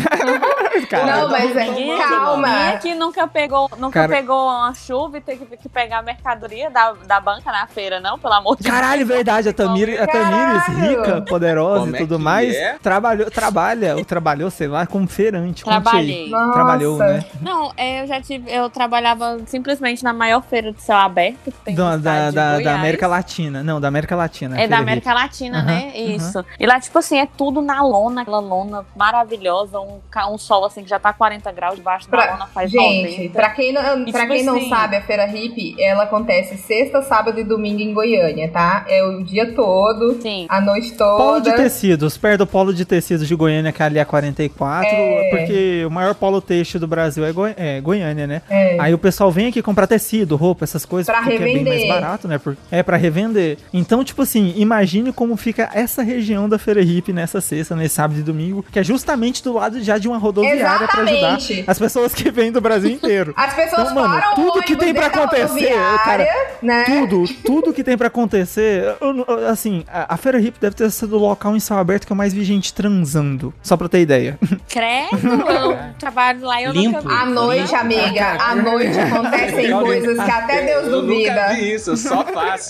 Cara, 0.89 1.21
não, 1.21 1.29
mas 1.29 1.55
é, 1.55 1.65
Ninguém 1.65 1.97
calma. 1.97 2.47
Ninguém 2.47 2.67
aqui 2.69 2.95
nunca 2.95 3.27
pegou, 3.27 3.69
nunca 3.77 4.01
Cara- 4.01 4.13
pegou 4.13 4.45
uma 4.45 4.73
chuva 4.73 5.17
e 5.17 5.21
teve 5.21 5.45
que, 5.57 5.69
pegar 5.69 5.99
a 5.99 6.01
mercadoria 6.01 6.69
da, 6.69 6.93
da 7.05 7.19
banca 7.19 7.51
na 7.51 7.65
feira, 7.65 7.99
não? 7.99 8.19
Pelo 8.19 8.33
amor 8.33 8.57
de 8.57 8.63
Caralho, 8.69 9.05
verdade, 9.05 9.49
a 9.49 9.53
Tamires, 9.53 9.99
a 9.99 10.05
Tamires 10.05 10.67
rica, 10.67 11.21
poderosa 11.21 11.79
Como 11.81 11.93
e 11.93 11.95
é 11.95 11.99
tudo 11.99 12.17
que 12.17 12.23
mais, 12.23 12.53
é? 12.55 12.77
trabalhou, 12.81 13.31
trabalha, 13.31 13.95
ou 13.95 14.03
trabalhou, 14.05 14.49
sei 14.51 14.67
lá, 14.67 14.85
como 14.85 15.07
feirante. 15.07 15.63
Trabalhei. 15.63 16.29
Trabalhou, 16.53 16.97
né? 16.97 17.23
Não, 17.41 17.71
é, 17.77 18.01
eu 18.03 18.07
já 18.07 18.21
tive. 18.21 18.51
Eu 18.51 18.69
trabalhava 18.69 19.37
simplesmente 19.47 20.03
na 20.03 20.13
maior 20.13 20.41
feira 20.43 20.71
de 20.71 20.81
céu 20.81 20.97
aberto 21.15 21.37
que 21.45 21.51
tem 21.51 21.75
Da, 21.75 21.95
da, 21.97 22.31
da. 22.59 22.75
América 22.75 23.07
Latina. 23.07 23.63
Não, 23.63 23.79
da 23.79 23.87
América 23.87 24.15
Latina. 24.15 24.59
É 24.59 24.67
da 24.67 24.77
América 24.77 25.13
Latina, 25.13 25.59
Aham, 25.59 25.65
né? 25.65 25.91
Isso. 25.95 26.43
E 26.59 26.65
lá, 26.65 26.79
tipo 26.79 26.97
assim, 26.99 27.17
é 27.19 27.25
tudo 27.25 27.61
na 27.61 27.81
lona, 27.81 28.21
aquela 28.21 28.39
lona 28.39 28.85
maravilhosa, 28.95 29.79
um, 29.79 29.99
um 30.31 30.37
sol 30.37 30.65
assim 30.65 30.83
que 30.83 30.89
já 30.89 30.99
tá 30.99 31.13
40 31.13 31.51
graus 31.51 31.75
debaixo 31.77 32.09
da 32.09 32.17
Pra- 32.17 32.31
lona 32.33 32.47
faz 32.47 32.69
Gente, 32.69 33.11
90. 33.11 33.33
pra 33.33 33.49
quem, 33.51 33.71
não, 33.73 33.81
E, 34.07 34.11
pra 34.11 34.21
tipo 34.21 34.33
quem 34.33 34.43
não 34.43 34.57
assim- 34.57 34.69
sabe, 34.69 34.95
a 34.97 35.01
Feira 35.01 35.25
Hippie, 35.25 35.75
ela 35.81 36.03
acontece 36.03 36.57
sexta, 36.57 37.01
sábado 37.01 37.39
e 37.39 37.43
domingo 37.43 37.79
em 37.81 37.93
Goiânia, 37.93 38.49
tá? 38.49 38.85
É 38.87 39.03
o 39.03 39.23
dia 39.23 39.53
todo, 39.53 40.21
Sim. 40.21 40.45
a 40.49 40.59
noite 40.59 40.91
Polo 40.93 41.39
de 41.39 41.49
toda. 41.51 41.63
tecidos, 41.63 42.17
perto 42.17 42.39
do 42.39 42.47
polo 42.47 42.73
de 42.73 42.83
tecidos 42.85 43.27
de 43.27 43.35
Goiânia, 43.35 43.71
que 43.71 43.81
ali 43.81 43.97
é 43.99 44.05
44, 44.05 44.89
É. 44.89 45.29
porque 45.29 45.85
o 45.85 45.89
maior 45.89 46.13
polo 46.15 46.41
têxtil 46.41 46.79
do 46.79 46.87
Brasil 46.87 47.23
é, 47.25 47.31
Goi- 47.31 47.53
é 47.57 47.79
Goiânia, 47.81 48.27
né? 48.27 48.41
É. 48.49 48.77
Aí 48.79 48.93
o 48.93 48.97
pessoal 48.97 49.31
vem 49.31 49.47
aqui 49.47 49.61
comprar 49.61 49.87
tecido, 49.87 50.35
roupa, 50.35 50.63
essas 50.63 50.85
coisas, 50.85 51.04
Pra 51.05 51.17
porque 51.19 51.33
é 51.35 51.39
bem 51.39 51.63
mais 51.63 51.67
revender. 51.67 51.87
barato, 52.01 52.27
né? 52.27 52.39
É 52.71 52.83
pra 52.83 52.97
revender. 52.97 53.57
Então, 53.73 54.03
tipo 54.03 54.21
assim, 54.21 54.53
imagine 54.57 55.11
como 55.13 55.35
fica 55.37 55.69
essa 55.73 56.01
região 56.03 56.47
da 56.49 56.57
Feira 56.59 56.81
Hippie 56.81 57.13
nessa 57.13 57.39
sexta, 57.41 57.75
nesse 57.75 57.95
sábado 57.95 58.19
e 58.19 58.23
domingo, 58.23 58.65
que 58.71 58.79
é 58.79 58.83
justamente 58.83 59.43
do 59.43 59.53
lado 59.53 59.81
já 59.83 59.97
de 59.97 60.07
uma 60.07 60.17
rodoviária 60.17 60.87
pra 60.87 61.01
ajudar 61.03 61.37
as 61.67 61.79
pessoas 61.79 62.13
que 62.13 62.29
vêm 62.31 62.51
do 62.51 62.61
Brasil 62.61 62.89
inteiro. 62.91 63.33
As 63.37 63.53
pessoas 63.53 63.91
Então, 63.91 63.95
mano, 63.95 64.13
param 64.19 64.31
o 64.31 64.35
tudo 64.35 64.61
que 64.63 64.75
tem 64.75 64.93
da 64.93 65.05
acontecer, 65.07 65.45
rodoviária, 65.73 66.27
né? 66.61 66.83
Tudo, 66.85 67.23
tudo 67.45 67.73
que 67.73 67.83
tem 67.83 67.97
pra 67.97 68.07
acontecer. 68.07 68.95
eu 68.99 69.13
não- 69.13 69.25
eu- 69.27 69.47
assim, 69.47 69.83
a, 69.87 70.13
a 70.13 70.17
Feira 70.17 70.39
Hippie 70.39 70.59
deve 70.59 70.75
ter 70.75 70.89
sido 70.91 71.15
o 71.15 71.19
local 71.19 71.55
em 71.55 71.59
céu 71.59 71.77
aberto 71.77 72.05
que 72.07 72.11
eu 72.11 72.15
mais 72.15 72.33
vi 72.33 72.43
gente 72.43 72.73
transando. 72.73 73.53
Só 73.61 73.75
pra 73.77 73.87
ter 73.87 74.01
ideia. 74.01 74.37
Credo, 74.69 75.17
eu 75.49 75.77
trabalho 75.99 76.41
lá 76.45 76.61
e 76.61 76.65
eu 76.65 76.71
Limpo. 76.71 76.97
nunca 76.97 77.09
vi. 77.09 77.15
À 77.21 77.25
noite, 77.25 77.75
amiga, 77.75 78.37
à 78.39 78.55
noite 78.55 78.97
acontecem 78.99 79.71
coisas 79.71 80.15
que 80.23 80.31
até 80.31 80.61
Deus 80.65 80.87
eu 80.95 81.01
duvida. 81.01 81.31
nunca 81.33 81.53
vi 81.53 81.73
isso, 81.73 81.91
eu 81.91 81.97
só 81.97 82.25
faço. 82.25 82.69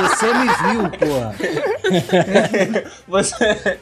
Você 0.00 0.34
me 0.34 0.48
viu, 0.48 0.90
porra. 0.90 1.34
Você. 3.08 3.78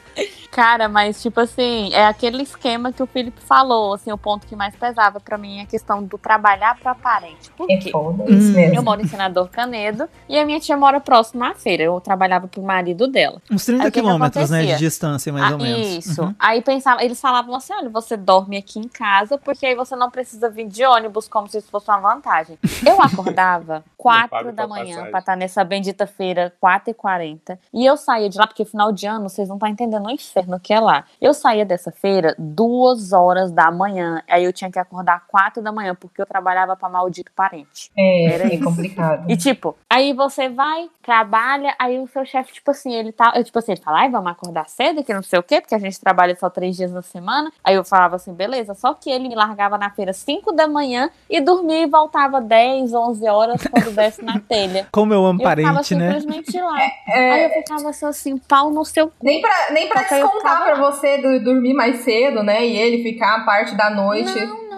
Cara, 0.51 0.89
mas 0.89 1.21
tipo 1.21 1.39
assim, 1.39 1.93
é 1.93 2.05
aquele 2.07 2.41
esquema 2.43 2.91
que 2.91 3.01
o 3.03 3.05
Felipe 3.05 3.39
falou, 3.41 3.93
assim, 3.93 4.11
o 4.11 4.17
ponto 4.17 4.47
que 4.47 4.55
mais 4.55 4.75
pesava 4.75 5.19
pra 5.19 5.37
mim 5.37 5.59
é 5.59 5.61
a 5.61 5.65
questão 5.65 6.03
do 6.03 6.17
trabalhar 6.17 6.77
pra 6.79 6.95
parente. 6.95 7.51
Por 7.51 7.69
É 7.69 7.77
quê? 7.77 7.91
isso 8.29 8.51
mesmo. 8.53 8.75
Eu 8.75 8.81
moro 8.83 9.01
em 9.01 9.07
Senador 9.07 9.49
Canedo 9.49 10.09
e 10.27 10.37
a 10.37 10.45
minha 10.45 10.59
tia 10.59 10.75
mora 10.75 10.99
próximo 10.99 11.43
à 11.43 11.53
feira. 11.53 11.83
Eu 11.83 11.99
trabalhava 12.01 12.47
pro 12.47 12.61
marido 12.61 13.07
dela. 13.07 13.41
Uns 13.49 13.63
30 13.65 13.83
Aí 13.85 13.91
quilômetros, 13.91 14.49
né, 14.49 14.65
de 14.65 14.77
distância, 14.77 15.31
mais 15.31 15.45
Ah, 15.45 15.51
ou 15.51 15.57
menos. 15.61 15.87
Isso. 16.05 16.21
Uhum. 16.23 16.35
Aí 16.39 16.61
pensava, 16.61 17.03
eles 17.03 17.21
falavam 17.21 17.53
assim: 17.55 17.73
olha, 17.73 17.89
você 17.89 18.17
dorme 18.17 18.57
aqui 18.57 18.79
em 18.79 18.87
casa, 18.87 19.37
porque 19.37 19.65
aí 19.65 19.75
você 19.75 19.95
não 19.95 20.09
precisa 20.09 20.49
vir 20.49 20.67
de 20.67 20.83
ônibus, 20.83 21.27
como 21.27 21.47
se 21.47 21.59
isso 21.59 21.69
fosse 21.69 21.89
uma 21.89 21.99
vantagem. 21.99 22.57
Eu 22.85 22.99
acordava 23.01 23.83
4 23.97 24.29
pago 24.29 24.51
da 24.51 24.67
manhã 24.67 24.85
passagem. 24.95 25.11
pra 25.11 25.19
estar 25.19 25.35
nessa 25.35 25.63
bendita 25.63 26.07
feira, 26.07 26.53
4 26.59 26.89
e 26.89 26.93
40 26.93 27.59
E 27.73 27.85
eu 27.85 27.95
saía 27.95 28.29
de 28.29 28.37
lá, 28.37 28.47
porque 28.47 28.65
final 28.65 28.91
de 28.91 29.05
ano, 29.05 29.29
vocês 29.29 29.47
não 29.47 29.55
estão 29.57 29.69
entendendo 29.69 30.05
o 30.07 30.09
inferno 30.11 30.38
que 30.61 30.73
é 30.73 30.79
lá. 30.79 31.05
Eu 31.21 31.33
saía 31.33 31.65
dessa 31.65 31.91
feira 31.91 32.35
duas 32.37 33.11
horas 33.13 33.51
da 33.51 33.71
manhã. 33.71 34.21
Aí 34.29 34.43
eu 34.43 34.53
tinha 34.53 34.71
que 34.71 34.79
acordar 34.79 35.23
4 35.27 35.61
da 35.61 35.71
manhã, 35.71 35.95
porque 35.95 36.21
eu 36.21 36.25
trabalhava 36.25 36.75
pra 36.75 36.89
maldito 36.89 37.31
parente. 37.35 37.91
É, 37.97 38.25
Era 38.33 38.43
é 38.45 38.55
isso. 38.55 38.63
complicado. 38.63 39.29
E 39.29 39.35
tipo, 39.37 39.75
aí 39.89 40.13
você 40.13 40.49
vai, 40.49 40.89
trabalha, 41.03 41.75
aí 41.79 41.99
o 41.99 42.07
seu 42.07 42.25
chefe, 42.25 42.53
tipo 42.53 42.71
assim, 42.71 42.93
ele 42.93 43.11
tá. 43.11 43.33
Eu, 43.35 43.43
tipo 43.43 43.57
assim, 43.59 43.71
ele 43.73 43.81
fala, 43.81 43.99
ai, 43.99 44.09
vamos 44.09 44.31
acordar 44.31 44.67
cedo, 44.69 45.03
que 45.03 45.13
não 45.13 45.23
sei 45.23 45.39
o 45.39 45.43
quê, 45.43 45.59
porque 45.61 45.75
a 45.75 45.79
gente 45.79 45.99
trabalha 45.99 46.35
só 46.35 46.49
três 46.49 46.75
dias 46.75 46.91
na 46.91 47.01
semana. 47.01 47.51
Aí 47.63 47.75
eu 47.75 47.83
falava 47.83 48.15
assim, 48.15 48.33
beleza. 48.33 48.73
Só 48.73 48.93
que 48.93 49.09
ele 49.09 49.27
me 49.27 49.35
largava 49.35 49.77
na 49.77 49.89
feira 49.89 50.13
5 50.13 50.51
da 50.53 50.67
manhã 50.67 51.09
e 51.29 51.41
dormia 51.41 51.83
e 51.83 51.87
voltava 51.87 52.39
10, 52.41 52.93
11 52.93 53.27
horas 53.27 53.61
quando 53.67 53.91
desce 53.95 54.23
na 54.23 54.39
telha. 54.39 54.87
Como 54.91 55.13
eu 55.13 55.25
amo 55.25 55.41
Eu 55.41 55.49
ficava 55.49 55.73
parente, 55.73 55.95
né? 55.95 56.13
simplesmente 56.19 56.61
lá. 56.61 56.79
É, 57.07 57.31
Aí 57.31 57.43
eu 57.45 57.49
ficava 57.51 57.89
assim, 57.89 58.05
assim, 58.05 58.37
pau 58.37 58.69
no 58.71 58.85
seu 58.85 59.07
cu. 59.07 59.13
Nem 59.21 59.41
pra, 59.41 59.71
nem 59.71 59.87
pra 59.89 60.01
descontar 60.01 60.28
ficava 60.31 60.65
pra 60.65 60.75
você 60.75 61.17
do- 61.21 61.43
dormir 61.43 61.73
mais 61.73 61.97
cedo, 61.97 62.43
né? 62.43 62.65
E 62.65 62.75
ele 62.77 63.03
ficar 63.03 63.37
a 63.37 63.39
parte 63.45 63.75
da 63.75 63.89
noite. 63.89 64.33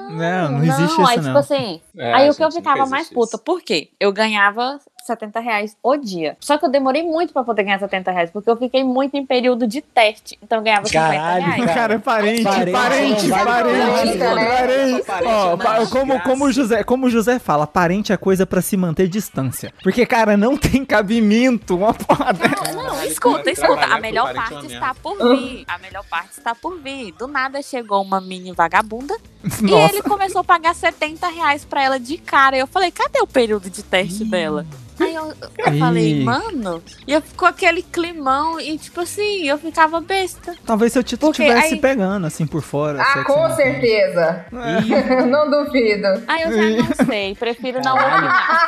Não, 0.10 0.52
não 0.52 0.64
existe 0.64 1.00
aí, 1.00 1.06
isso, 1.06 1.14
tipo 1.14 1.24
não. 1.30 1.38
assim, 1.38 1.82
É, 1.98 2.14
aí 2.14 2.30
o 2.30 2.36
que 2.36 2.44
eu 2.44 2.52
ficava 2.52 2.86
mais 2.86 3.10
puta, 3.10 3.38
por 3.38 3.62
quê? 3.62 3.90
Eu 4.00 4.12
ganhava 4.12 4.78
70 5.06 5.40
reais 5.40 5.76
o 5.82 5.98
dia. 5.98 6.38
Só 6.40 6.58
que 6.58 6.66
eu 6.66 6.70
demorei 6.70 7.04
muito 7.04 7.34
pra 7.34 7.44
poder 7.44 7.64
ganhar 7.64 7.80
70 7.80 8.12
reais, 8.12 8.30
porque 8.32 8.50
eu 8.50 8.58
fiquei 8.58 8.84
muito 8.84 9.16
em 9.16 9.26
período 9.26 9.68
de 9.68 9.82
teste. 9.82 10.38
Então 10.42 10.60
eu 10.60 10.64
ganhava 10.64 10.86
50 10.86 11.08
Caralho, 11.08 11.44
reais. 11.46 11.66
cara. 11.66 11.82
Cara, 11.82 12.00
parente, 12.00 12.44
Parente, 12.44 12.72
parente, 12.72 13.28
não 13.28 13.46
parente, 13.46 14.18
parente. 14.20 15.04
Ó, 15.26 15.54
é 15.84 15.86
como, 15.88 16.20
como, 16.22 16.46
o 16.46 16.52
José, 16.52 16.84
como 16.84 17.08
o 17.08 17.10
José 17.10 17.40
fala, 17.40 17.66
parente 17.66 18.14
é 18.14 18.18
coisa 18.18 18.46
pra 18.46 18.62
se 18.62 18.78
manter 18.78 19.08
distância. 19.08 19.74
Porque, 19.82 20.06
cara, 20.06 20.38
não 20.38 20.56
tem 20.56 20.86
cabimento 20.86 21.76
uma 21.76 21.94
porra. 21.94 22.34
Não, 22.34 22.84
Caralho, 22.84 23.08
escuta, 23.12 23.50
escuta. 23.50 23.86
A 23.86 24.00
melhor 24.00 24.30
é 24.30 24.34
parte 24.34 24.66
está 24.68 24.94
por 24.94 25.18
vir. 25.18 25.64
A 25.68 25.78
melhor 25.80 26.04
parte 26.10 26.32
está 26.32 26.54
por 26.56 26.80
vir. 26.80 27.12
Do 27.14 27.28
nada 27.28 27.62
chegou 27.62 28.02
uma 28.02 28.22
mini 28.22 28.52
vagabunda 28.52 29.16
e 29.62 29.64
Nossa. 29.64 29.94
ele 29.94 30.02
começou 30.04 30.42
a 30.42 30.44
pagar 30.44 30.76
70 30.76 31.28
reais 31.28 31.66
pra 31.66 31.84
ela 31.84 32.00
de 32.00 32.18
cara. 32.18 32.58
Eu 32.58 32.68
falei, 32.68 32.92
cadê 32.92 33.20
o 33.22 33.28
período 33.28 33.70
de 33.70 33.82
teste 33.84 34.24
dela? 34.24 34.66
Aí 35.00 35.16
eu, 35.16 35.34
eu 35.58 35.78
falei, 35.80 36.24
mano, 36.24 36.82
e 37.08 37.14
eu 37.14 37.22
ficou 37.22 37.48
aquele 37.48 37.82
climão 37.82 38.60
e 38.60 38.78
tipo 38.78 39.02
assim, 39.02 39.48
eu 39.48 39.58
ficava 39.58 40.00
besta. 40.00 40.54
Talvez 40.66 40.94
seu 40.94 41.04
título 41.04 41.32
estivesse 41.32 41.74
aí- 41.76 41.80
pegando, 41.80 42.28
assim, 42.28 42.46
por 42.46 42.62
fora. 42.62 43.02
Ah, 43.02 43.14
você 43.14 43.24
com 43.24 43.48
não- 43.48 43.56
certeza. 43.56 44.46
não 45.28 45.50
duvido. 45.50 46.08
Aí 46.28 46.44
eu 46.44 46.52
já 46.52 46.84
não 46.84 47.06
sei, 47.06 47.36
prefiro 47.36 47.82
não 47.84 47.96
opinar. 47.96 48.66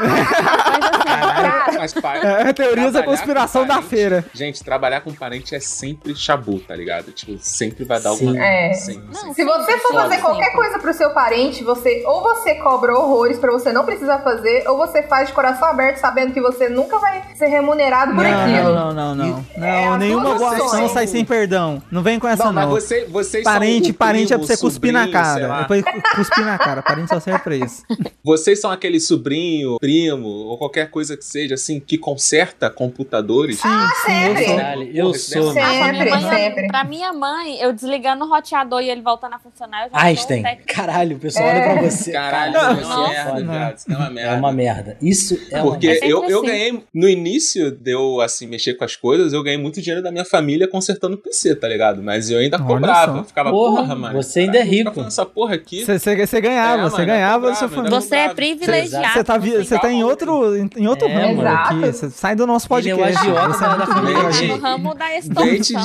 Mas 1.78 1.92
assim, 1.92 2.02
cara, 2.02 2.42
É, 2.44 2.50
é 2.50 2.54
teorias 2.54 2.94
da 2.94 3.04
conspiração 3.04 3.62
com 3.62 3.68
da 3.68 3.74
parente- 3.76 3.90
feira. 3.90 4.26
Gente, 4.34 4.64
trabalhar 4.64 5.02
com 5.02 5.14
parente 5.14 5.54
é 5.56 5.60
sempre 5.60 6.16
chabu, 6.16 6.60
tá 6.60 6.76
ligado? 6.76 7.12
Tipo, 7.12 7.38
sempre 7.40 7.84
vai 7.84 8.00
dar 8.00 8.12
Sim. 8.14 8.28
alguma. 8.28 8.46
É. 8.46 8.74
Sempre, 8.74 9.06
Não, 9.08 9.14
sempre. 9.14 9.34
Se 9.36 9.44
você 9.44 9.78
for 9.80 9.92
Foda. 9.92 10.04
fazer 10.04 10.22
qualquer 10.22 10.52
coisa 10.54 10.80
pro 10.80 10.94
seu 10.94 11.10
parente, 11.12 11.64
você 11.64 12.04
ou 12.06 12.22
você 12.22 12.56
cobra 12.56 12.94
horrores 12.98 13.38
pra 13.40 13.52
você 13.52 13.72
não 13.72 13.86
precisar 13.86 14.20
fazer, 14.20 14.68
ou 14.68 14.78
você 14.78 15.04
faz 15.04 15.28
de 15.28 15.34
coração 15.34 15.68
aberto 15.68 15.98
sabendo 16.14 16.32
que 16.34 16.42
você 16.42 16.70
nunca 16.70 17.00
vai 17.00 17.24
ser 17.36 17.48
remunerado 17.48 18.14
por 18.14 18.24
Não, 18.24 18.42
aquilo. 18.42 18.76
não, 18.76 18.94
não, 18.94 19.16
não. 19.16 19.46
Não, 19.58 19.66
É, 19.68 19.88
as 19.88 20.00
nenhuma 20.00 20.36
boa 20.36 20.54
ação 20.56 20.88
sai 20.90 21.08
sem 21.08 21.26
perdão. 21.26 21.82
Não 21.90 22.04
vem 22.04 22.20
com 22.20 22.28
essa, 22.28 22.46
Não, 22.46 22.54
não. 22.54 22.62
mas 22.72 22.84
você, 22.84 23.06
vocês 23.06 23.44
Parente, 23.44 23.92
parente 23.92 24.32
é 24.34 24.38
pra 24.38 24.46
você 24.46 24.56
cuspir 24.58 24.94
na 24.94 25.06
sobrinho, 25.06 25.24
cara. 25.24 25.62
É 25.62 25.82
pra 25.82 26.02
cuspir 26.16 26.46
na 26.46 26.58
cara. 26.58 26.82
Parente 26.84 27.10
só 27.10 27.20
serve 27.20 27.40
pra 27.40 27.56
isso. 27.56 27.84
Vocês 28.24 28.62
são 28.62 28.70
aquele 28.72 29.00
sobrinho, 29.00 29.78
primo, 29.80 30.28
ou 30.28 30.58
qualquer 30.58 30.90
coisa 30.90 31.18
que 31.18 31.26
seja, 31.26 31.56
assim, 31.56 31.80
que 31.80 31.98
conserta 31.98 32.70
computadores? 32.70 33.60
Sim, 33.60 33.68
sempre. 34.06 34.92
eu 34.98 35.14
sou. 35.14 35.38
Eu 35.38 35.44
sou. 35.44 35.54
negócio- 35.54 35.62
ah, 35.64 35.78
pra, 35.84 35.92
minha 35.92 36.04
Sempre, 36.04 36.10
mãe, 36.10 36.36
sempre. 36.44 36.68
pra 36.68 36.84
minha 36.84 37.14
mãe, 37.14 37.58
eu 37.60 37.74
desligando 37.74 38.26
o 38.26 38.30
roteador 38.30 38.82
e 38.82 38.90
ele 38.90 39.02
voltando 39.02 39.34
a 39.34 39.40
funcionar, 39.40 39.86
eu 39.86 39.92
já 39.92 39.98
Einstein. 40.06 40.44
Caralho, 40.68 41.18
o 41.18 41.20
pessoal 41.20 41.48
olha 41.48 41.62
pra 41.64 41.82
você. 41.82 42.12
Caralho, 42.12 42.54
Caralho, 42.54 42.82
isso 42.82 42.92
é 42.92 42.96
uma 42.96 43.04
você 43.08 43.44
merda, 43.44 43.84
é 43.90 43.96
uma 43.96 44.10
merda. 44.10 44.34
É 44.34 44.38
uma 44.38 44.52
merda. 44.52 44.98
Isso 45.02 45.40
é 45.52 45.62
uma 45.62 45.72
Porque 45.72 45.88
É 45.88 45.94
sempre 45.96 46.03
eu, 46.10 46.24
eu 46.30 46.38
assim. 46.40 46.48
ganhei, 46.48 46.84
no 46.94 47.08
início 47.10 47.72
de 47.72 47.92
eu, 47.92 48.22
assim, 48.22 48.48
mexer 48.48 48.74
com 48.76 48.84
as 48.84 48.96
coisas, 48.96 49.34
eu 49.34 49.44
ganhei 49.44 49.58
muito 49.58 49.82
dinheiro 49.82 50.02
da 50.04 50.12
minha 50.12 50.26
família 50.26 50.68
consertando 50.68 51.18
PC, 51.18 51.56
tá 51.56 51.68
ligado? 51.68 52.02
Mas 52.02 52.30
eu 52.30 52.40
ainda 52.40 52.58
Olha 52.58 52.66
cobrava. 52.66 53.18
Eu 53.20 53.24
ficava, 53.24 53.50
Porra, 53.52 53.82
porra, 53.82 53.96
mano. 53.96 54.22
você 54.22 54.42
ainda 54.42 54.58
é 54.58 54.64
rico. 54.64 55.00
essa 55.02 55.26
porra 55.26 55.56
aqui. 55.56 55.84
Você, 55.86 56.16
ganhava, 56.42 56.82
É, 56.82 56.90
você 56.90 56.96
mano, 56.98 57.08
ganhava 57.08 57.48
da 57.48 57.56
sua 57.56 57.70
família. 57.70 58.00
Você 58.02 58.16
é 58.16 58.20
Exato. 58.24 58.36
privilegiado. 58.36 59.14
Você 59.14 59.24
tá, 59.24 59.38
você 59.38 59.64
você 59.64 59.80
tá 59.80 59.92
em 59.92 60.04
outro, 60.04 60.56
em, 60.58 60.70
em 60.78 60.88
outro 60.88 61.08
É, 61.08 61.14
ramo 61.14 61.36
mano. 61.38 61.50
aqui. 61.50 61.80
Você 61.92 62.10
sai 62.10 62.36
do 62.36 62.46
nosso 62.48 62.68
Ele 62.74 62.90
é 62.90 62.96
o 62.96 62.98
podcast. 62.98 63.28
agiota 63.28 63.66
é 63.66 63.78
da 63.78 63.88
família. 63.88 64.48
no 64.48 64.58
ramo 64.62 64.96
da 64.96 65.06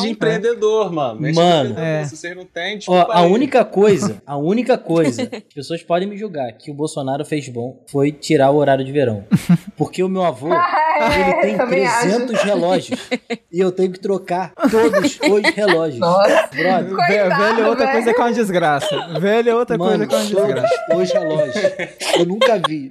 de 0.03 0.09
empreendedor, 0.09 0.93
mano. 0.93 1.21
Mano. 1.35 1.75
de. 1.75 1.81
É. 1.81 2.05
Se 2.05 2.17
vocês 2.17 2.37
não 2.37 2.45
têm, 2.45 2.75
Ó, 2.75 2.79
desculpa 2.79 3.13
a 3.13 3.21
aí. 3.21 3.31
única 3.33 3.65
coisa, 3.65 4.23
a 4.27 4.37
única 4.37 4.77
coisa, 4.79 5.23
as 5.23 5.55
pessoas 5.55 5.83
podem 5.83 6.09
me 6.09 6.17
julgar 6.17 6.53
que 6.53 6.71
o 6.71 6.75
Bolsonaro 6.75 7.25
fez 7.25 7.49
bom 7.49 7.83
foi 7.91 8.13
tirar 8.13 8.51
o 8.51 8.57
horário 8.57 8.85
de 8.85 8.93
verão. 8.93 9.25
Porque 9.77 10.03
o 10.09 10.11
meu 10.11 10.25
avô, 10.25 10.49
ele 10.53 11.35
tem 11.43 11.57
também 11.57 11.87
acho. 11.87 12.01
300 12.09 12.43
relógios 12.43 13.01
e 13.53 13.61
eu 13.61 13.71
tenho 13.71 13.93
que 13.93 14.01
trocar 14.01 14.53
todos 14.71 15.19
os 15.21 15.55
relógios. 15.55 16.01
Nossa. 16.01 16.49
Brother, 16.53 16.95
Coitado, 16.95 17.37
velho 17.43 17.61
é 17.63 17.69
outra 17.69 17.87
velho. 17.87 17.93
coisa 17.93 18.15
que 18.15 18.21
é 18.21 18.25
uma 18.25 18.33
desgraça. 18.33 19.09
Velho 19.21 19.51
é 19.51 19.55
outra 19.55 19.79
coisa 19.79 19.93
mano, 19.99 20.09
que 20.09 20.15
é 20.15 20.19
uma 20.19 20.27
desgraça. 20.27 20.75
todos 20.91 21.03
os 21.03 21.13
relógios. 21.13 21.55
Eu 22.19 22.27
nunca 22.27 22.61
vi. 22.67 22.91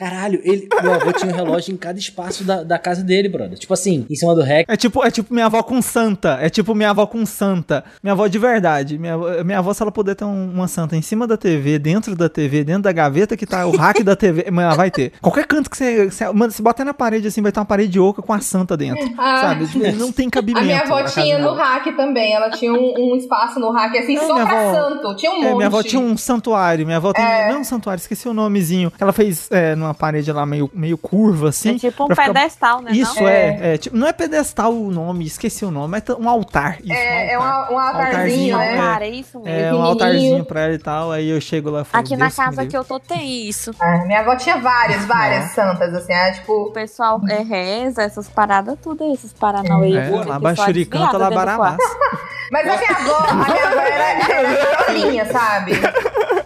Caralho, 0.00 0.40
ele, 0.42 0.66
meu 0.82 0.94
avô 0.94 1.12
tinha 1.12 1.30
um 1.30 1.34
relógio 1.36 1.74
em 1.74 1.76
cada 1.76 1.98
espaço 1.98 2.42
da, 2.42 2.62
da 2.62 2.78
casa 2.78 3.02
dele, 3.04 3.28
brother. 3.28 3.58
Tipo 3.58 3.74
assim, 3.74 4.06
em 4.08 4.14
cima 4.14 4.34
do 4.34 4.40
rec. 4.42 4.64
É 4.66 4.74
tipo, 4.74 5.04
é 5.04 5.10
tipo 5.10 5.34
minha 5.34 5.44
avó 5.44 5.62
com 5.62 5.82
santa. 5.82 6.38
É 6.40 6.48
tipo 6.48 6.74
minha 6.74 6.88
avó 6.88 7.06
com 7.06 7.26
santa. 7.26 7.84
Minha 8.02 8.12
avó 8.14 8.26
de 8.26 8.38
verdade. 8.38 8.98
Minha, 8.98 9.12
avó- 9.14 9.44
minha 9.44 9.58
avó, 9.58 9.74
se 9.74 9.82
ela 9.82 9.92
puder 9.92 10.14
ter 10.14 10.24
um- 10.24 10.50
uma 10.54 10.66
santa 10.68 10.96
em 10.96 11.02
cima 11.02 11.26
da 11.26 11.36
TV, 11.36 11.78
dentro 11.78 12.16
da 12.16 12.30
TV, 12.30 12.64
dentro 12.64 12.82
da 12.84 12.92
gaveta 12.92 13.36
que 13.36 13.44
tá 13.44 13.66
o 13.66 13.76
rack 13.76 14.02
da 14.02 14.16
TV, 14.16 14.46
mano, 14.50 14.68
ela 14.68 14.74
vai 14.76 14.90
ter. 14.90 15.12
Qualquer 15.20 15.44
canto 15.46 15.68
que 15.68 15.76
você. 15.76 16.10
você 16.10 16.32
mano, 16.32 16.50
se 16.50 16.62
bater 16.62 16.86
na 16.86 16.94
parede 16.94 17.28
assim, 17.28 17.42
vai 17.42 17.52
ter 17.52 17.60
uma 17.60 17.66
parede 17.66 18.00
oca 18.00 18.22
com 18.22 18.32
a 18.32 18.40
santa 18.40 18.76
dentro. 18.76 19.00
Ah. 19.20 19.40
Sabe? 19.42 19.66
Tipo, 19.66 19.92
Não 19.98 20.10
tem 20.10 20.30
cabimento. 20.30 20.60
A 20.62 20.66
minha 20.66 20.80
avó 20.80 21.02
tinha 21.04 21.36
no 21.38 21.50
dela. 21.50 21.62
rack 21.62 21.92
também. 21.92 22.32
Ela 22.32 22.48
tinha 22.50 22.72
um, 22.72 22.94
um 23.12 23.16
espaço 23.16 23.60
no 23.60 23.70
rack, 23.70 23.98
assim, 23.98 24.14
Não, 24.14 24.26
só 24.26 24.34
pra 24.46 24.68
avó- 24.68 24.72
santo. 24.74 25.16
Tinha 25.16 25.30
um 25.32 25.34
monte. 25.36 25.46
É, 25.46 25.54
minha 25.56 25.66
avó 25.66 25.82
tinha 25.82 26.00
um 26.00 26.16
santuário. 26.16 26.86
Minha 26.86 26.96
avó 26.96 27.12
tem. 27.12 27.24
Não 27.50 27.60
um 27.60 27.64
santuário, 27.64 28.00
esqueci 28.00 28.26
o 28.28 28.32
nomezinho. 28.32 28.90
Ela 28.98 29.12
fez 29.12 29.46
é, 29.50 29.74
numa 29.74 29.89
parede 29.94 30.32
lá 30.32 30.44
meio, 30.46 30.70
meio 30.74 30.96
curva, 30.98 31.48
assim. 31.50 31.76
É 31.76 31.78
tipo 31.78 32.04
um 32.04 32.08
ficar- 32.08 32.26
pedestal, 32.26 32.80
né? 32.82 32.92
Isso 32.92 33.20
não? 33.20 33.28
é, 33.28 33.74
é, 33.74 33.78
tipo, 33.78 33.96
não 33.96 34.06
é 34.06 34.12
pedestal 34.12 34.72
o 34.74 34.90
nome, 34.90 35.24
esqueci 35.26 35.64
o 35.64 35.70
nome, 35.70 35.98
é 35.98 36.12
um 36.14 36.28
altar. 36.28 36.78
Isso, 36.82 36.92
É, 36.92 37.32
é 37.32 37.38
um 37.38 37.42
altar. 37.42 37.70
uma- 37.70 37.74
um 37.74 37.78
altarzinho, 37.88 38.58
né? 38.58 38.76
Cara, 38.76 39.04
é 39.06 39.10
isso 39.10 39.40
mesmo. 39.40 39.60
É, 39.60 39.74
um 39.74 39.82
altarzinho 39.82 40.44
pra 40.44 40.60
ela 40.62 40.74
e 40.74 40.78
tal, 40.78 41.12
aí 41.12 41.28
eu 41.28 41.40
chego 41.40 41.70
lá 41.70 41.82
e 41.82 41.84
falo, 41.84 42.04
Aqui 42.04 42.16
na 42.16 42.26
"Deus 42.26 42.34
que 42.36 42.40
casa 42.42 42.50
livre." 42.62 42.68
que 42.70 42.76
eu 42.76 42.84
tô 42.84 43.00
tem 43.00 43.48
isso. 43.48 43.70
Ah, 43.80 44.04
minha 44.06 44.20
avó 44.20 44.36
tinha 44.36 44.58
várias, 44.58 45.04
várias 45.04 45.50
santas, 45.52 45.92
assim, 45.94 46.12
é, 46.12 46.30
O 46.30 46.34
tipo... 46.34 46.70
pessoal 46.72 47.20
é 47.28 47.42
reza, 47.42 48.02
essas 48.02 48.28
paradas, 48.28 48.76
tudo 48.82 49.04
aí, 49.04 49.12
esses 49.12 49.32
paranauê. 49.32 49.96
É, 49.96 50.04
fico 50.04 50.16
lá 50.18 50.24
só 50.34 50.38
Bachuri 50.38 50.84
canta, 50.86 51.04
desviada 51.06 51.18
lá 51.18 51.30
Barabás. 51.30 51.76
Mas 52.52 52.66
a 52.68 52.76
minha 52.76 52.90
avó, 52.90 53.16
a 53.28 53.34
minha 53.34 53.66
avó 53.68 53.80
era, 53.80 54.24
era 54.24 54.76
carolinha, 54.76 55.24
sabe? 55.32 55.72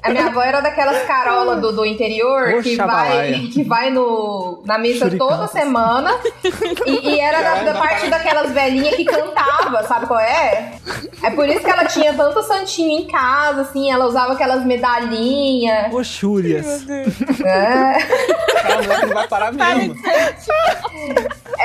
A 0.05 0.11
minha 0.11 0.27
avó 0.27 0.43
era 0.43 0.61
daquelas 0.61 1.03
carolas 1.07 1.63
do, 1.63 1.73
do 1.73 1.85
interior 1.87 2.57
Ô, 2.57 2.63
que 2.63 2.77
vai, 2.77 3.49
que 3.51 3.65
vai 3.65 3.91
no, 3.91 4.63
na 4.67 4.77
missa 4.77 5.11
toda 5.17 5.47
semana. 5.49 6.11
E, 6.87 7.09
e 7.09 7.21
era 7.21 7.41
da, 7.41 7.73
da 7.73 7.79
parte 7.79 8.11
daquelas 8.11 8.53
velhinhas 8.53 8.97
que 8.97 9.05
cantava, 9.07 9.83
sabe 9.85 10.07
qual 10.07 10.21
é? 10.21 10.75
É 11.23 11.31
por 11.31 11.49
isso 11.49 11.61
que 11.61 11.71
ela 11.71 11.87
tinha 11.87 12.13
tanto 12.13 12.43
santinho 12.43 13.01
em 13.01 13.07
casa, 13.07 13.63
assim, 13.63 13.91
ela 13.91 14.05
usava 14.05 14.35
aquelas 14.35 14.63
medalhinhas. 14.65 15.91
Oxúrias. 15.93 16.85
É. 17.43 17.95
Calma, 18.61 19.07
não 19.07 19.15
vai 19.15 19.27
parar 19.27 19.53
mesmo. 19.53 19.95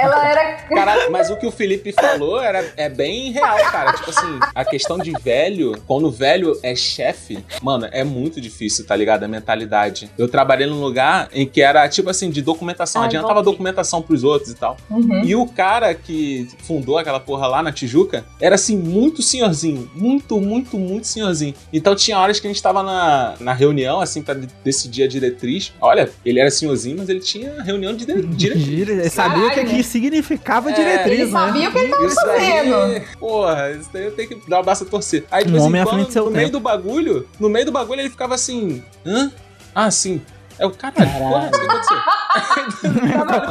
Ela 0.01 0.29
era. 0.29 0.53
Cara, 0.69 1.09
mas 1.09 1.29
o 1.29 1.35
que 1.37 1.45
o 1.47 1.51
Felipe 1.51 1.91
falou 1.91 2.39
era, 2.41 2.73
é 2.77 2.89
bem 2.89 3.31
real, 3.31 3.57
cara. 3.71 3.93
Tipo 3.93 4.09
assim, 4.09 4.39
a 4.53 4.63
questão 4.65 4.97
de 4.97 5.11
velho, 5.21 5.79
quando 5.87 6.07
o 6.07 6.11
velho 6.11 6.57
é 6.63 6.75
chefe, 6.75 7.43
mano, 7.61 7.87
é 7.91 8.03
muito 8.03 8.39
difícil, 8.39 8.85
tá 8.85 8.95
ligado? 8.95 9.23
A 9.23 9.27
mentalidade. 9.27 10.09
Eu 10.17 10.27
trabalhei 10.27 10.67
num 10.67 10.79
lugar 10.81 11.29
em 11.33 11.45
que 11.45 11.61
era, 11.61 11.87
tipo 11.89 12.09
assim, 12.09 12.29
de 12.29 12.41
documentação. 12.41 13.01
Ah, 13.01 13.05
Adiantava 13.05 13.41
documentação 13.43 14.01
pros 14.01 14.23
outros 14.23 14.51
e 14.51 14.55
tal. 14.55 14.77
Uhum. 14.89 15.23
E 15.25 15.35
o 15.35 15.45
cara 15.47 15.93
que 15.93 16.47
fundou 16.63 16.97
aquela 16.97 17.19
porra 17.19 17.47
lá 17.47 17.63
na 17.63 17.71
Tijuca 17.71 18.23
era 18.39 18.55
assim, 18.55 18.77
muito 18.77 19.21
senhorzinho. 19.21 19.89
Muito, 19.95 20.39
muito, 20.39 20.77
muito 20.77 21.07
senhorzinho. 21.07 21.53
Então 21.73 21.95
tinha 21.95 22.17
horas 22.19 22.39
que 22.39 22.47
a 22.47 22.49
gente 22.49 22.61
tava 22.61 22.83
na, 22.83 23.35
na 23.39 23.53
reunião, 23.53 23.99
assim, 23.99 24.21
pra 24.21 24.33
de- 24.33 24.47
decidir 24.63 25.03
a 25.03 25.07
diretriz. 25.07 25.73
Olha, 25.81 26.09
ele 26.25 26.39
era 26.39 26.51
senhorzinho, 26.51 26.97
mas 26.99 27.09
ele 27.09 27.19
tinha 27.19 27.61
reunião 27.63 27.93
de 27.95 28.05
dire- 28.05 28.21
diretriz. 28.27 28.65
Dire- 28.79 28.91
Ele 28.91 29.09
sabia 29.09 29.45
o 29.45 29.49
que, 29.49 29.55
Caralho. 29.55 29.69
que 29.75 29.83
significava 29.89 30.69
É, 30.69 30.73
diretriz, 30.73 31.19
ele 31.19 31.25
né? 31.25 31.31
sabia 31.31 31.69
o 31.69 31.71
que 31.73 31.77
ele 31.79 31.89
tava 31.91 32.05
Isso 32.05 32.29
aí, 32.29 32.51
fazendo. 32.51 33.05
porra, 33.19 33.71
isso 33.71 33.89
daí 33.91 34.05
eu 34.05 34.11
tenho 34.11 34.29
que 34.29 34.49
dar 34.49 34.57
uma 34.57 34.63
braça 34.63 34.83
a 34.85 34.87
torcer. 34.87 35.25
Aí 35.29 35.43
Um 35.45 35.61
homem 35.61 35.81
à 35.81 35.83
quando, 35.85 35.95
frente 35.95 36.07
do 36.07 36.13
seu 36.13 36.25
no 36.25 36.31
meio 36.31 36.45
tempo. 36.47 36.57
do 36.57 36.63
bagulho, 36.63 37.27
no 37.39 37.49
meio 37.49 37.65
do 37.65 37.71
bagulho 37.71 37.99
ele 37.99 38.09
ficava 38.09 38.35
assim, 38.35 38.81
hã? 39.05 39.31
Ah, 39.75 39.91
sim. 39.91 40.21
É 40.57 40.65
o 40.65 40.71
caralho, 40.71 41.09
porra, 41.11 41.47
o 41.47 41.51
que 41.51 41.57
aconteceu? 41.57 41.97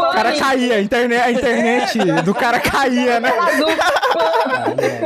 O 0.07 0.13
cara 0.13 0.33
caía, 0.39 0.75
a 0.75 0.81
internet, 0.83 1.23
a 1.23 1.31
internet 1.33 2.23
do 2.23 2.35
cara 2.35 2.61
caía, 2.61 3.19
né? 3.19 3.33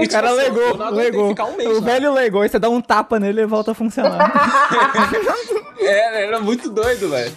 E, 0.00 0.04
O 0.04 0.10
cara 0.10 0.28
tipo 0.28 0.40
assim, 0.40 0.50
legou, 0.50 0.90
legou. 0.96 1.30
um 1.52 1.56
mês 1.56 1.78
O 1.78 1.80
velho 1.80 2.12
legou, 2.12 2.44
e 2.44 2.48
você 2.48 2.58
dá 2.58 2.68
um 2.68 2.80
tapa 2.80 3.20
nele 3.20 3.42
e 3.42 3.46
volta 3.46 3.70
a 3.70 3.74
funcionar. 3.74 4.32
É, 5.84 6.26
era 6.26 6.38
muito 6.40 6.70
doido, 6.70 7.08
velho. 7.10 7.32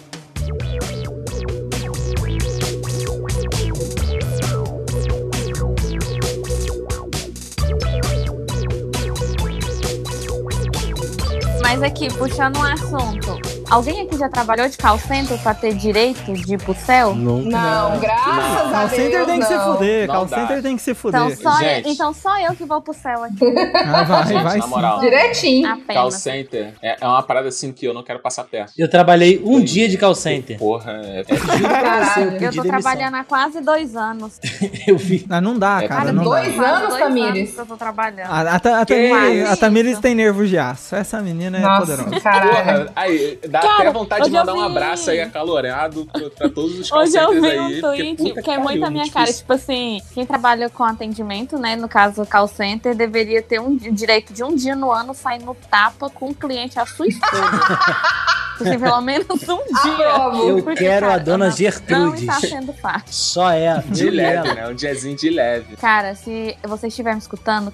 Mas 11.68 11.82
aqui, 11.82 12.06
puxando 12.16 12.58
um 12.58 12.62
assunto. 12.62 13.55
Alguém 13.68 14.02
aqui 14.02 14.16
já 14.16 14.28
trabalhou 14.28 14.68
de 14.68 14.78
call 14.78 14.96
center 14.98 15.36
pra 15.42 15.52
ter 15.52 15.74
direito 15.74 16.32
de 16.32 16.54
ir 16.54 16.62
pro 16.62 16.72
céu? 16.74 17.14
Nunca. 17.14 17.50
Não, 17.50 17.98
graças 17.98 18.66
a 18.68 18.70
Call 18.70 18.88
Deus. 18.88 18.90
center 18.92 19.26
tem 19.26 19.40
que 19.40 19.46
se 19.46 19.54
não. 19.54 19.72
fuder, 19.72 20.06
Não 20.06 20.14
call 20.14 20.26
dá. 20.26 20.36
center 20.36 20.62
tem 20.62 20.76
que 20.76 20.82
se 20.82 20.90
Então 20.92 21.00
fuder. 21.30 21.36
só, 21.38 21.50
eu, 21.52 21.58
Gente. 21.58 21.88
então 21.90 22.12
só 22.14 22.40
eu 22.40 22.54
que 22.54 22.64
vou 22.64 22.80
pro 22.80 22.94
céu 22.94 23.24
aqui. 23.24 23.44
Ah, 23.74 24.04
vai, 24.04 24.26
Gente, 24.26 24.42
vai 24.44 24.58
na 24.58 24.66
moral. 24.68 25.00
Direitinho. 25.00 25.68
Call 25.68 25.82
Apenas. 25.82 26.14
center 26.14 26.74
é, 26.80 26.96
é 27.00 27.06
uma 27.06 27.22
parada 27.22 27.48
assim 27.48 27.72
que 27.72 27.84
eu 27.84 27.92
não 27.92 28.04
quero 28.04 28.20
passar 28.20 28.44
perto. 28.44 28.72
Eu 28.78 28.88
trabalhei 28.88 29.42
um 29.44 29.60
dia 29.60 29.88
de 29.88 29.98
call 29.98 30.14
center. 30.14 30.58
Porra, 30.58 30.92
é, 31.04 31.24
Caralho. 31.24 32.22
Eu 32.24 32.30
pedi 32.32 32.56
tô 32.56 32.62
demissão. 32.62 32.80
trabalhando 32.80 33.14
há 33.16 33.24
quase 33.24 33.60
dois 33.60 33.96
anos. 33.96 34.38
Eu 34.86 34.96
vi. 34.96 35.26
Ah, 35.28 35.40
não 35.40 35.58
dá, 35.58 35.82
É, 35.82 35.88
cara, 35.88 36.00
cara, 36.02 36.12
não 36.12 36.22
dá. 36.24 36.30
dois 36.30 36.54
Quase 36.54 36.70
anos, 36.74 36.88
dois 36.88 37.02
Tamires? 37.02 37.48
anos 37.48 37.58
eu 37.58 37.66
tô 37.66 37.76
trabalhando. 37.76 38.30
A, 38.30 38.40
a, 38.40 38.56
a 38.56 39.52
a 39.52 39.56
Tamires 39.56 39.98
tem 39.98 40.14
nervos 40.14 40.48
de 40.48 40.56
aço. 40.58 40.94
Essa 40.94 41.20
menina 41.20 41.58
é 41.58 41.60
Nossa, 41.60 41.96
poderosa. 41.96 42.20
caralho. 42.20 42.50
Porra, 42.84 42.92
aí, 42.94 43.38
dá 43.60 43.68
Cara, 43.68 43.74
até 43.82 43.92
vontade 43.92 44.24
de 44.26 44.30
mandar 44.30 44.52
um 44.54 44.56
vi- 44.60 44.66
abraço 44.66 45.10
aí 45.10 45.20
acalorado 45.20 46.06
pra, 46.12 46.30
pra 46.30 46.48
todos 46.48 46.78
os 46.78 46.90
call 46.90 47.00
Hoje 47.02 47.16
eu 47.16 47.32
centers 47.32 47.42
vi 47.42 47.48
aí. 47.50 47.58
um 47.58 47.80
porque 47.80 47.80
tweet 47.80 48.16
puta 48.16 48.42
que 48.42 48.50
é 48.50 48.58
muito 48.58 48.84
a 48.84 48.90
minha 48.90 49.10
cara. 49.10 49.32
Tipo 49.32 49.52
assim, 49.52 50.00
quem 50.14 50.26
trabalha 50.26 50.68
com 50.70 50.84
atendimento, 50.84 51.58
né? 51.58 51.76
No 51.76 51.88
caso, 51.88 52.24
call 52.26 52.48
center, 52.48 52.94
deveria 52.94 53.42
ter 53.42 53.60
um 53.60 53.76
di- 53.76 53.90
direito 53.90 54.32
de 54.32 54.42
um 54.44 54.54
dia 54.54 54.74
no 54.76 54.90
ano 54.92 55.14
sair 55.14 55.42
no 55.42 55.54
tapa 55.54 56.08
com 56.10 56.30
o 56.30 56.34
cliente 56.34 56.78
à 56.78 56.86
sua 56.86 57.06
esposa. 57.06 57.36
Tipo 58.56 58.70
assim, 58.70 58.78
pelo 58.78 59.00
menos 59.02 59.26
um 59.30 59.96
dia. 59.96 60.14
Aprovo. 60.14 60.48
Eu 60.48 60.62
Porque, 60.62 60.82
quero 60.84 61.04
a 61.04 61.10
cara, 61.10 61.22
dona 61.22 61.38
não- 61.44 61.50
Não 61.50 61.56
Gertrude. 61.56 62.20
está 62.20 62.40
sendo 62.40 62.72
fácil. 62.72 63.02
Só 63.12 63.50
é. 63.50 63.82
De 63.88 64.08
leve, 64.08 64.54
né? 64.54 64.66
Um 64.68 64.74
diazinho 64.74 65.14
de 65.14 65.28
leve. 65.28 65.76
Cara, 65.76 66.14
se 66.14 66.56
você 66.66 66.86
estiver 66.86 67.12
me 67.12 67.18
escutando, 67.18 67.70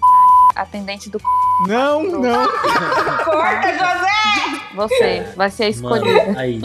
atendente 0.55 1.09
do 1.11 1.20
Não, 1.66 2.03
não. 2.03 2.48
Corta, 3.24 3.72
José! 3.72 4.62
você 4.74 5.26
vai 5.36 5.50
ser 5.50 5.68
escolhido. 5.68 6.07
Mano, 6.07 6.38
aí. 6.38 6.61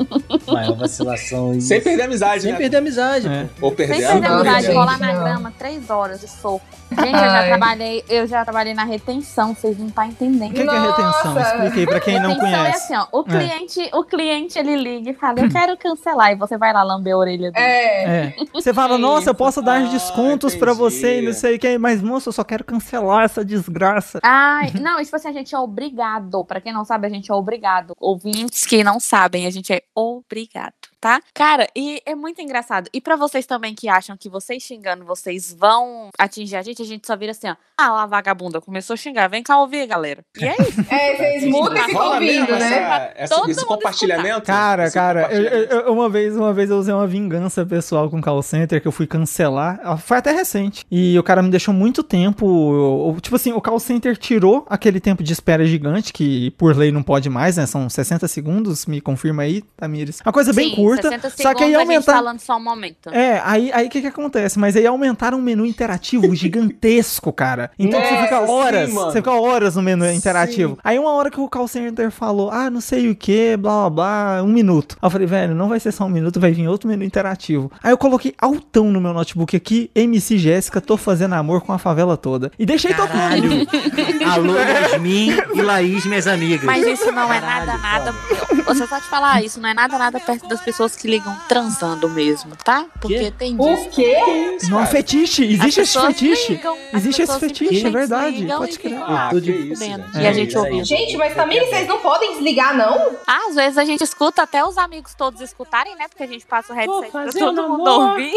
Maior 0.47 0.77
vacilação. 0.77 1.51
aí. 1.51 1.61
Sem 1.61 1.81
perder 1.81 2.03
a 2.03 2.05
amizade, 2.05 2.41
Sem 2.43 2.51
né? 2.53 2.57
perder 2.57 2.77
a 2.77 2.79
amizade, 2.79 3.27
É. 3.27 3.49
pô. 3.59 3.67
Ou 3.67 3.75
Sem 3.75 3.88
perdendo. 3.88 4.07
perder 4.11 4.27
a 4.27 4.31
amizade, 4.39 4.67
rolar 4.71 4.99
na 4.99 5.13
grama, 5.13 5.53
três 5.57 5.89
horas 5.89 6.21
de 6.21 6.27
soco. 6.29 6.61
Gente, 6.98 7.14
eu 7.16 7.30
já 7.30 7.45
trabalhei, 7.45 8.04
eu 8.10 8.28
já 8.28 8.43
trabalhei 8.43 8.74
na 8.74 8.84
retenção, 8.84 9.54
vocês 9.54 9.78
não 9.78 9.88
estão 9.88 10.04
O 10.06 10.08
entendendo. 10.08 10.54
que, 10.54 10.64
que 10.64 10.70
é 10.70 10.80
retenção? 10.80 11.38
Aí 11.74 11.86
pra 11.86 12.00
quem 12.00 12.20
não 12.20 12.30
Retenção 12.32 12.48
é 12.50 12.58
conhece. 12.64 12.93
assim, 12.93 12.95
ó, 12.95 13.08
o 13.20 13.24
cliente, 13.24 13.89
o 13.93 14.04
cliente 14.04 14.58
ele 14.60 14.76
liga 14.76 15.12
e 15.12 15.14
fala, 15.14 15.39
eu 15.41 15.50
quero 15.50 15.78
cancelar, 15.78 16.32
e 16.32 16.36
você 16.36 16.58
vai 16.58 16.74
lá 16.74 16.84
lamber 16.84 17.14
a 17.14 17.18
orelha 17.18 17.52
dele. 17.52 17.66
É. 17.66 18.04
É. 18.28 18.36
Você 18.54 18.74
fala, 18.74 18.98
nossa, 18.98 19.30
eu 19.30 19.36
posso 19.36 19.62
dar 19.62 19.82
Ah, 19.82 19.88
descontos 19.88 20.56
pra 20.56 20.72
entendi. 20.72 20.80
você 20.80 21.20
e 21.22 21.26
não 21.26 21.34
sei 21.34 21.56
o 21.56 21.60
que, 21.60 21.78
mas 21.78 22.02
moço, 22.02 22.30
eu 22.30 22.34
só 22.34 22.43
quero 22.43 22.64
cancelar 22.64 23.24
essa 23.26 23.43
desgraça. 23.45 24.20
Ai, 24.24 24.72
não, 24.80 25.02
tipo 25.04 25.16
assim, 25.16 25.28
a 25.30 25.34
gente 25.34 25.54
é 25.54 25.60
obrigado. 25.60 26.43
Pra 26.45 26.60
quem 26.62 26.74
não 26.74 26.84
sabe, 26.86 27.08
a 27.08 27.10
gente 27.10 27.32
é 27.32 27.34
obrigado. 27.36 27.93
Ouvintes 28.00 28.66
que 28.66 28.84
não 28.84 29.00
sabem, 29.00 29.45
a 29.45 29.50
gente 29.50 29.72
é 29.72 29.82
obrigado, 29.95 30.74
tá? 31.00 31.22
Cara, 31.34 31.68
e 31.76 32.02
é 32.06 32.16
muito 32.16 32.41
engraçado. 32.41 32.89
E 32.93 33.00
pra 33.02 33.16
vocês 33.16 33.45
também 33.45 33.74
que 33.76 33.88
acham 33.89 34.16
que 34.18 34.30
vocês 34.30 34.64
xingando, 34.64 35.06
vocês 35.06 35.56
vão 35.58 36.10
atingir 36.18 36.56
a 36.56 36.62
gente, 36.62 36.82
a 36.82 36.86
gente 36.86 37.06
só 37.06 37.16
vira 37.16 37.32
assim, 37.32 37.48
ó. 37.50 37.56
Ah 37.80 37.91
lá, 37.91 38.06
vagabunda, 38.06 38.60
começou 38.60 38.93
a 38.95 38.98
xingar. 38.98 39.28
Vem 39.30 39.43
cá 39.43 39.60
ouvir, 39.60 39.86
galera. 39.86 40.22
E 40.39 40.45
é 40.45 40.56
isso. 40.62 40.82
É, 40.89 41.16
vocês 41.16 41.43
mudam 41.45 41.78
e 41.78 41.84
ficam 41.84 42.14
ouvindo, 42.14 42.52
né? 42.52 42.74
essa, 42.78 43.14
essa- 43.16 43.36
Todo 43.36 43.52
esse 43.52 43.66
compartilhamento? 43.66 44.41
Cara, 44.48 44.86
Esse 44.86 44.93
cara, 44.93 45.20
eu, 45.22 45.26
compartilhamento? 45.28 45.74
eu- 45.74 45.82
eu- 45.82 45.93
uma 45.93 46.10
vez, 46.10 46.36
uma 46.36 46.54
vez 46.54 46.70
eu 46.70 46.78
usei 46.78 46.93
uma 46.93 47.06
vingança 47.08 47.66
pessoal 47.66 48.10
com 48.10 48.18
o 48.18 48.22
call 48.22 48.41
center 48.41 48.82
que 48.82 48.88
eu 48.88 48.91
fui 48.91 49.06
cancelar. 49.06 49.80
Ela 49.84 49.98
Foi 49.98 50.18
até 50.18 50.32
recente. 50.32 50.86
E 50.89 51.18
o 51.20 51.24
cara 51.24 51.43
me 51.43 51.50
deixou 51.52 51.74
muito 51.74 52.02
tempo. 52.04 52.45
eu- 52.48 53.14
eu- 53.16 53.22
tipo 53.22 53.36
assim, 53.36 53.52
o 53.54 53.62
call 53.62 53.80
center 53.80 54.18
tirou 54.18 54.66
aquele 54.70 55.00
tempo 55.00 55.22
de 55.24 55.32
espera 55.34 55.66
gigante, 55.66 56.12
que 56.14 56.52
por 56.52 56.76
lei 56.76 56.91
não 56.91 57.04
pode 57.04 57.30
mais, 57.30 57.58
né? 57.58 57.66
São 57.66 57.89
60 57.89 58.28
segundos, 58.28 58.86
me 58.86 59.00
confirma 59.02 59.43
aí, 59.43 59.62
Tamires. 59.76 60.20
Uma 60.26 60.32
coisa 60.34 60.52
bem 60.54 60.70
Sim, 60.70 60.76
curta. 60.88 61.09
60 61.09 61.29
Só 61.43 61.53
que 61.53 61.63
aí 61.63 61.75
aumentar. 61.75 62.13
falando 62.13 62.39
só 62.39 62.57
um 62.57 62.63
momento. 62.63 63.09
É, 63.09 63.41
aí 63.43 63.71
aí 63.73 63.88
o 63.88 63.89
que 63.89 64.01
que 64.01 64.07
acontece? 64.07 64.57
Mas 64.59 64.75
aí 64.75 64.85
aumentaram 64.85 65.38
um 65.38 65.41
menu 65.41 65.65
interativo 65.65 66.33
gigantesco, 66.35 67.31
cara. 67.31 67.71
Então 67.77 67.99
você 68.01 68.11
Nossa, 68.11 68.23
fica 68.23 68.45
sim, 68.45 68.51
horas, 68.51 68.93
mano. 68.93 69.11
você 69.11 69.17
fica 69.19 69.31
horas 69.31 69.75
no 69.75 69.81
menu 69.81 70.05
Sim. 70.05 70.15
interativo. 70.15 70.77
Aí 70.83 70.97
uma 70.99 71.11
hora 71.11 71.29
que 71.29 71.39
o 71.39 71.47
call 71.49 71.67
center 71.67 72.11
falou, 72.11 72.49
ah, 72.51 72.69
não 72.69 72.81
sei 72.81 73.09
o 73.09 73.15
que, 73.15 73.55
blá 73.57 73.89
blá 73.89 73.89
blá, 73.89 74.43
um 74.43 74.47
minuto. 74.47 74.97
Aí 75.01 75.07
eu 75.07 75.11
falei, 75.11 75.27
velho, 75.27 75.55
não 75.55 75.69
vai 75.69 75.79
ser 75.79 75.91
só 75.91 76.05
um 76.05 76.09
minuto, 76.09 76.39
vai 76.39 76.51
vir 76.51 76.67
outro 76.67 76.88
menu 76.88 77.03
interativo. 77.03 77.71
Aí 77.83 77.91
eu 77.91 77.97
coloquei 77.97 78.33
altão 78.39 78.85
no 78.91 79.01
meu 79.01 79.13
notebook 79.13 79.55
aqui, 79.55 79.89
MC 79.95 80.38
Jéssica, 80.38 80.79
tô 80.79 80.97
fazendo 80.97 81.33
amor 81.35 81.61
com 81.61 81.73
a 81.73 81.77
favela 81.77 82.15
toda. 82.17 82.51
E 82.57 82.65
deixei 82.65 82.93
tocando. 82.93 83.17
Caralho. 83.17 83.67
Alô, 84.31 84.57
Yasmin 84.57 85.38
e 85.55 85.61
Laís, 85.61 86.05
minhas 86.05 86.27
amigas. 86.27 86.63
Mas 86.63 86.85
isso 86.85 87.11
não 87.11 87.31
é 87.31 87.39
Caralho, 87.39 87.65
nada, 87.65 87.77
nada. 87.81 88.13
foda. 88.13 88.63
Você 88.63 88.88
só 88.88 88.99
te 88.99 89.07
falar, 89.07 89.43
isso 89.43 89.59
não 89.59 89.69
é 89.69 89.73
nada, 89.73 89.97
nada 89.97 90.19
perto 90.19 90.47
das 90.47 90.61
pessoas 90.61 90.76
que 90.95 91.07
ligam 91.07 91.36
transando 91.47 92.07
mesmo, 92.09 92.55
tá? 92.63 92.86
Porque 93.01 93.17
Quê? 93.19 93.32
tem 93.38 93.55
O 93.59 93.63
disso. 93.75 93.89
quê? 93.91 94.57
Não, 94.69 94.86
fetiche, 94.86 95.43
existe 95.43 95.82
esse 95.82 95.93
pessoas 95.93 96.05
fetiche. 96.17 96.51
ligam, 96.53 96.78
Existe 96.93 97.21
esse 97.23 97.32
pessoas 97.34 97.39
fetiche, 97.39 97.88
é 97.88 97.89
verdade. 97.89 98.45
Pode 98.45 98.80
crer. 98.80 98.97
Ah, 99.01 99.30
que 99.32 99.38
isso, 99.51 99.84
gente. 99.84 100.03
E 100.15 100.17
a 100.19 100.30
É, 100.30 100.34
gente 100.34 100.49
isso 100.49 100.59
aí. 100.59 100.65
ouvindo. 100.65 100.86
Gente, 100.86 101.17
mas 101.17 101.34
também 101.36 101.59
vocês 101.67 101.88
não 101.88 101.97
podem 101.99 102.34
desligar, 102.34 102.75
não? 102.78 103.11
Ah, 103.25 103.47
às 103.49 103.55
vezes 103.55 103.78
a 103.78 103.86
gente 103.86 104.03
escuta 104.03 104.43
até 104.43 104.63
os 104.63 104.78
amigos 104.78 105.13
todos 105.13 105.41
escutarem, 105.41 105.95
né? 105.95 106.07
Porque 106.07 106.23
a 106.23 106.28
gente 106.28 106.45
passa 106.45 106.73
o 106.73 106.75
headset 106.75 107.11
pra 107.11 107.32
todo 107.32 107.63
mundo 107.69 107.89
amor. 107.89 108.09
ouvir. 108.11 108.36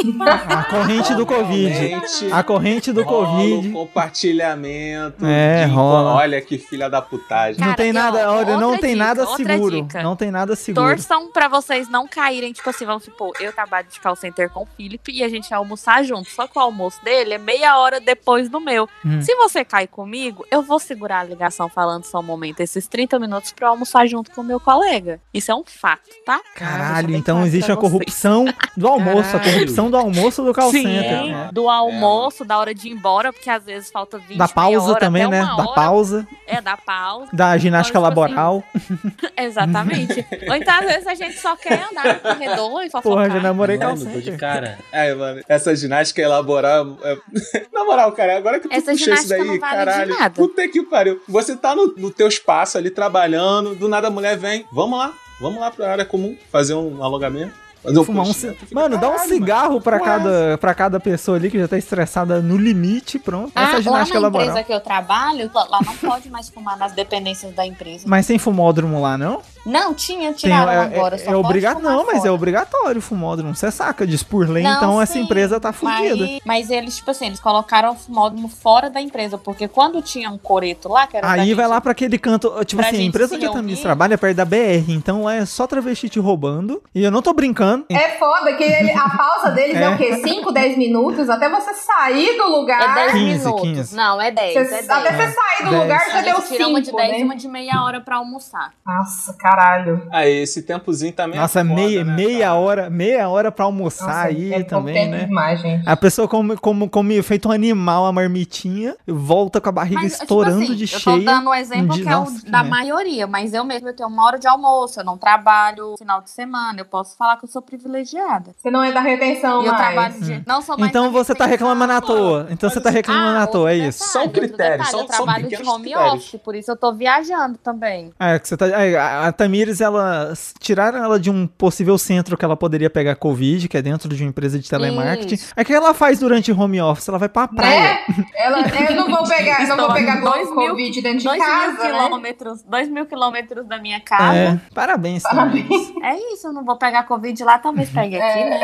A 0.49 0.65
corrente 0.65 1.15
do 1.15 1.27
Covid. 1.27 1.95
A 2.33 2.43
corrente 2.43 2.93
do 2.93 3.05
Covid. 3.05 3.71
compartilhamento. 3.71 5.25
É, 5.27 5.65
rola. 5.67 6.15
Olha 6.15 6.41
que 6.41 6.59
filha 6.59 6.89
da 6.89 7.01
putagem. 7.03 7.59
Não 7.61 7.67
Cara, 7.69 7.77
tem 7.77 7.91
e, 7.91 7.93
nada, 7.93 8.31
olha, 8.33 8.57
não 8.57 8.77
tem 8.79 8.95
nada 8.95 9.27
seguro. 9.27 9.87
Não 10.03 10.17
tem 10.17 10.31
nada 10.31 10.55
seguro. 10.57 10.87
Torçam 10.87 11.31
pra 11.33 11.49
vocês 11.49 11.89
não 11.89 12.07
caírem, 12.07 12.30
tipo 12.53 12.71
assim, 12.71 12.85
vamos 12.87 13.05
supor, 13.05 13.33
eu 13.41 13.53
trabalho 13.53 13.87
de 13.91 14.01
call 14.01 14.15
center 14.17 14.49
com 14.51 14.63
o 14.63 14.67
Felipe 14.77 15.13
e 15.13 15.23
a 15.25 15.29
gente 15.29 15.49
vai 15.51 15.59
almoçar 15.59 16.03
junto. 16.05 16.31
Só 16.31 16.47
que 16.47 16.57
o 16.59 16.61
almoço 16.61 17.03
dele 17.05 17.35
é 17.35 17.39
meia 17.39 17.77
hora 17.79 18.01
depois 18.01 18.49
do 18.49 18.61
meu. 18.61 18.89
Hum. 19.05 19.21
Se 19.23 19.35
você 19.37 19.65
cair 19.65 19.89
comigo, 19.89 20.47
eu 20.51 20.63
vou 20.63 20.79
segurar 20.79 21.21
a 21.21 21.25
ligação 21.25 21.69
falando 21.69 22.05
só 22.05 22.21
um 22.21 22.23
momento, 22.23 22.61
esses 22.61 22.87
30 22.87 23.19
minutos 23.19 23.53
pra 23.53 23.67
eu 23.67 23.71
almoçar 23.73 24.07
junto 24.07 24.31
com 24.31 24.41
o 24.41 24.45
meu 24.45 24.61
colega. 24.61 25.21
Isso 25.35 25.51
é 25.51 25.55
um 25.55 25.65
fato, 25.65 26.09
tá? 26.25 26.41
Caralho, 26.55 27.09
Bem 27.09 27.17
então 27.17 27.45
existe 27.45 27.71
a 27.73 27.77
corrupção 27.77 28.45
do 28.77 28.87
almoço, 28.87 29.37
a 29.37 29.41
Caralho. 29.41 29.53
corrupção 29.55 29.91
do 29.91 29.97
almoço 29.97 30.43
do 30.45 30.53
call 30.55 30.71
Sim, 30.71 30.83
center. 30.85 31.25
né? 31.27 31.51
do 31.53 31.69
almoço, 31.69 32.45
da 32.45 32.59
hora 32.59 32.75
de 32.75 32.89
ir 32.89 32.93
embora, 32.93 33.33
porque 33.33 33.51
às 33.51 33.65
vezes 33.65 33.91
falta 33.91 34.19
20 34.19 34.39
Da 34.39 34.49
pausa 34.49 34.91
hora, 34.93 35.01
também, 35.01 35.27
né? 35.29 35.41
Da 35.45 35.57
hora. 35.57 35.75
pausa, 35.75 36.27
É, 36.47 36.61
da 36.61 36.77
pausa. 36.77 37.29
da 37.33 37.57
ginástica 37.59 37.99
Então, 37.99 38.09
tipo 38.11 38.21
laboral. 38.21 38.63
Exatamente. 39.37 40.25
Ou 40.49 40.55
então, 40.55 40.75
às 40.75 40.87
vezes, 40.87 41.07
a 41.07 41.15
gente 41.15 41.39
só 41.39 41.57
quer 41.57 41.83
andar 41.91 42.20
corredor 42.21 42.83
e 42.83 42.91
fofocar. 42.91 43.03
Porra, 43.03 43.31
já 43.31 43.41
namorei 43.41 43.79
Mano, 43.79 44.05
tô 44.07 44.21
de 44.21 44.37
cara. 44.37 44.79
Ai, 44.93 45.15
mano, 45.15 45.41
essa 45.49 45.75
ginástica 45.75 46.23
elaboral. 46.23 46.97
É... 47.03 47.17
Na 47.73 47.85
moral, 47.85 48.13
cara, 48.13 48.37
agora 48.37 48.61
que 48.61 48.69
tu 48.69 48.73
Essa 48.75 48.93
puxou 48.93 48.95
isso 49.15 49.25
ginástica 49.27 49.37
daí, 49.39 49.47
vale 49.59 49.59
caralho. 49.59 50.31
Puta 50.35 50.69
que 50.69 50.83
pariu. 50.83 51.21
Você 51.29 51.57
tá 51.57 51.75
no, 51.75 51.89
no 51.97 52.11
teu 52.11 52.29
espaço 52.29 52.79
ali 52.79 52.91
trabalhando, 52.91 53.75
do 53.75 53.89
nada 53.89 54.09
a 54.09 54.11
mulher 54.11 54.37
vem. 54.37 54.65
Vamos 54.73 54.99
lá, 54.99 55.13
vamos 55.41 55.61
lá 55.61 55.71
pra 55.71 55.91
área 55.93 56.05
comum 56.05 56.37
fazer 56.51 56.75
um 56.75 57.03
alongamento. 57.03 57.53
Fazer 57.83 57.99
um 57.99 58.05
Fumar 58.05 58.27
um 58.27 58.35
fica, 58.35 58.55
Mano, 58.73 58.99
dá 58.99 59.09
um 59.09 59.13
"Caralho, 59.13 59.29
cigarro 59.31 59.81
pra 59.81 59.97
Ué. 59.97 60.05
cada, 60.05 60.59
pra 60.59 60.75
cada 60.75 61.01
pessoa 61.01 61.39
ali 61.39 61.51
que 61.51 61.59
já 61.59 61.67
tá 61.67 61.79
estressada 61.79 62.43
no 62.43 62.59
limite, 62.59 63.19
pronto. 63.19 63.53
Ah, 63.55 63.63
Essa 63.63 63.71
é 63.71 63.73
a 63.73 63.77
lá 63.77 63.81
ginástica 63.81 64.21
na 64.21 64.27
laboral. 64.27 64.49
empresa 64.49 64.67
que 64.67 64.73
eu 64.75 64.81
trabalho, 64.81 65.51
lá 65.55 65.79
não 65.87 65.97
pode 65.97 66.29
mais 66.29 66.51
fumar 66.51 66.77
nas 66.77 66.93
dependências 66.93 67.55
da 67.55 67.65
empresa. 67.65 68.05
Mas 68.07 68.27
tem 68.27 68.39
fumódromo 68.39 69.01
lá, 69.01 69.17
não? 69.17 69.41
Não, 69.65 69.93
tinha, 69.95 70.29
Tem, 70.31 70.35
tiraram 70.35 70.73
é, 70.73 70.77
agora. 70.79 71.15
é, 71.17 71.19
só 71.19 71.25
é 71.31 71.35
pode 71.35 71.47
obrigatório. 71.47 71.81
fumar 71.89 71.97
Não, 71.97 72.07
mas 72.07 72.25
é 72.25 72.31
obrigatório 72.31 72.99
o 72.99 73.03
fumódromo. 73.03 73.55
Você 73.55 73.71
saca 73.71 74.07
disso 74.07 74.27
por 74.27 74.49
lei, 74.49 74.63
Não, 74.63 74.77
então 74.77 75.03
essa 75.03 75.13
sim, 75.15 75.21
empresa 75.23 75.61
tá 75.61 75.73
fudida. 75.73 76.17
Mas, 76.27 76.41
mas 76.45 76.71
eles, 76.71 76.97
tipo 76.97 77.11
assim, 77.11 77.27
eles 77.27 77.41
colocaram 77.41 77.93
o 77.93 77.95
fumódromo 77.97 78.49
fora 78.49 78.89
da 78.91 79.01
empresa, 79.01 79.37
porque 79.39 79.69
quando 79.69 80.01
tinha 80.03 80.31
um 80.31 80.39
coreto 80.39 80.89
lá, 80.89 81.07
que 81.07 81.17
era 81.17 81.31
Aí 81.31 81.55
vai 81.55 81.65
gente- 81.65 81.71
lá 81.71 81.81
pra 81.81 81.93
aquele 81.93 82.19
canto. 82.19 82.53
Tipo 82.65 82.83
assim, 82.83 82.99
a 82.99 83.03
empresa 83.03 83.35
onde 83.37 83.47
a 83.47 83.51
reunir. 83.53 83.77
trabalha 83.77 84.15
é 84.15 84.17
perto 84.17 84.37
da 84.37 84.45
BR, 84.45 84.85
então 84.93 85.25
lá 85.25 85.35
é 85.35 85.45
só 85.47 85.67
travesti 85.67 86.09
te 86.09 86.19
roubando. 86.19 86.83
E 86.95 87.03
eu 87.05 87.11
não 87.11 87.23
tô 87.23 87.33
brincando. 87.33 87.85
É 87.91 88.11
foda 88.19 88.55
que 88.55 88.65
ele- 88.65 88.91
a 88.93 89.09
pausa 89.11 89.51
deles 89.51 89.77
é. 89.77 89.83
É. 89.85 89.89
o 89.91 89.97
quê? 89.97 90.17
5, 90.17 90.53
10 90.53 90.77
minutos? 90.79 91.29
Até 91.29 91.49
você 91.49 91.75
sair 91.75 92.37
do 92.37 92.47
lugar. 92.49 92.81
É 92.83 92.95
10 92.95 93.13
15, 93.13 93.45
minutos. 93.45 93.63
15. 93.63 93.97
Não, 93.97 94.21
é 94.21 94.31
10. 94.31 94.53
Você- 94.55 94.61
é 94.61 94.83
10. 94.83 94.91
até 94.91 95.11
você 95.13 95.35
sair 95.35 95.65
do 95.65 95.71
10. 95.71 95.83
lugar 95.83 96.11
já 96.11 96.21
deu 96.23 96.37
gente 96.37 96.49
tira 96.49 96.69
uma 96.69 96.81
de 96.81 96.87
5, 96.87 96.97
10 96.97 97.11
né? 97.13 97.19
e 97.21 97.25
uma 97.25 97.37
de 97.37 97.49
meia 97.49 97.83
hora 97.85 98.01
pra 98.01 98.17
almoçar. 98.17 98.73
Nossa, 98.87 99.33
caralho. 99.51 100.03
Aí 100.11 100.43
esse 100.43 100.63
tempozinho 100.63 101.13
também 101.13 101.39
é 101.39 101.43
Nossa, 101.43 101.61
foda, 101.65 101.75
meia, 101.75 102.05
né, 102.05 102.15
meia 102.15 102.39
cara? 102.49 102.55
hora, 102.55 102.91
meia 102.91 103.29
hora 103.29 103.51
pra 103.53 103.65
almoçar 103.65 104.07
Nossa, 104.07 104.21
aí 104.23 104.53
é 104.55 104.63
também, 104.63 105.09
né? 105.09 105.25
demais, 105.25 105.61
gente. 105.61 105.89
A 105.89 105.97
pessoa 105.97 106.29
come, 106.29 106.57
come, 106.57 106.89
come 106.89 107.23
feito 107.23 107.49
um 107.49 107.53
animal, 107.53 108.07
a 108.07 108.13
marmitinha, 108.13 108.97
e 109.07 109.13
volta 109.13 109.61
com 109.61 109.69
a 109.69 109.73
barriga 109.73 110.01
Mas, 110.03 110.13
tipo 110.13 110.23
estourando 110.25 110.63
assim, 110.65 110.75
de 110.75 110.85
eu 110.85 111.01
cheia. 111.01 111.19
tô 111.19 111.25
dando 111.25 111.51
um 111.51 111.55
exemplo 111.55 111.95
de- 111.97 112.03
que 112.03 112.09
é 112.09 112.17
o 112.17 112.21
Nossa, 112.21 112.45
da 112.51 112.63
merda. 112.63 112.71
maioria, 112.71 113.27
mas 113.27 113.53
eu 113.53 113.65
mesmo 113.65 113.89
eu 113.89 113.95
tenho 113.95 114.09
uma 114.09 114.25
hora 114.27 114.39
de 114.39 114.47
almoço, 114.47 115.01
eu 115.01 115.05
não 115.05 115.19
trabalho 115.19 115.95
final 115.99 116.21
de 116.21 116.31
semana, 116.31 116.81
eu 116.81 116.85
posso 116.85 117.17
falar 117.17 117.37
que 117.37 117.45
eu 117.45 117.49
sou 117.49 117.63
privilegiada. 117.63 118.53
Você 118.57 118.71
não 118.71 118.83
é 118.83 118.93
da 118.93 119.01
retenção 119.01 119.63
E 119.63 119.67
eu 119.67 119.73
mais. 119.73 119.85
trabalho 119.87 120.21
de. 120.21 120.43
Não 120.47 120.63
sou 120.63 120.77
mais 120.79 120.91
Então 120.91 121.11
você 121.11 121.35
tá 121.35 121.47
reclamando 121.47 121.93
à 121.93 122.01
toa. 122.01 122.47
Então 122.51 122.69
você 122.71 122.81
tá 122.81 122.91
reclamando 122.91 123.39
Ah, 123.39 123.43
à 123.43 123.47
toa, 123.47 123.73
é 123.73 123.77
isso? 123.77 123.99
detalhe, 123.99 124.13
São 124.13 124.23
outro 124.23 124.41
critérios, 124.41 124.77
detalhe, 124.79 124.91
são- 124.91 125.01
eu 125.01 125.07
trabalho 125.07 125.49
de 125.49 125.57
home 125.69 125.85
critérios. 125.85 126.13
office, 126.15 126.41
por 126.41 126.55
isso 126.55 126.71
eu 126.71 126.77
tô 126.77 126.93
viajando 126.93 127.59
também. 127.59 128.13
É, 128.19 128.39
que 128.39 128.49
você 128.49 128.57
tá. 128.57 128.67
é, 128.67 128.93
Tamires, 129.41 129.81
ela. 129.81 130.35
Tiraram 130.59 131.03
ela 131.03 131.19
de 131.19 131.31
um 131.31 131.47
possível 131.47 131.97
centro 131.97 132.37
que 132.37 132.45
ela 132.45 132.57
poderia 132.57 132.91
pegar 132.91 133.15
Covid, 133.17 133.69
que 133.69 133.77
é 133.77 133.81
dentro 133.83 134.09
de 134.15 134.23
uma 134.23 134.29
empresa 134.29 134.59
de 134.59 134.69
telemarketing. 134.69 135.35
Isso. 135.35 135.53
Aí 135.57 135.63
o 135.63 135.67
que 135.67 135.73
ela 135.73 135.95
faz 135.95 136.19
durante 136.19 136.53
home 136.53 136.81
office? 136.81 137.09
Ela 137.09 137.19
vai 137.19 137.29
pra 137.29 137.49
praia. 137.49 137.81
Né? 137.81 138.25
Ela, 138.37 138.59
eu 138.91 138.97
não 138.97 139.09
vou 139.09 139.27
pegar, 139.27 139.67
não 139.67 139.77
vou 139.79 139.93
pegar 139.95 140.21
dois 140.21 140.47
mil- 140.55 140.69
Covid 140.71 141.01
dentro 141.03 141.19
de 141.19 141.25
2 141.25 141.39
mil 141.39 141.47
casa, 141.47 141.73
né? 141.85 141.91
quilômetros, 141.91 142.63
dois 142.65 142.89
mil 142.89 143.07
quilômetros 143.07 143.67
da 143.67 143.79
minha 143.81 144.01
casa. 144.01 144.37
É, 144.37 144.61
parabéns, 144.75 145.23
Tamires. 145.23 145.91
É 146.03 146.35
isso, 146.35 146.49
eu 146.49 146.53
não 146.53 146.65
vou 146.65 146.77
pegar 146.77 147.05
Covid 147.05 147.43
lá, 147.43 147.59
talvez 147.59 147.89
pegue 147.89 148.17
aqui, 148.21 148.39
É. 148.41 148.51
né? 148.51 148.61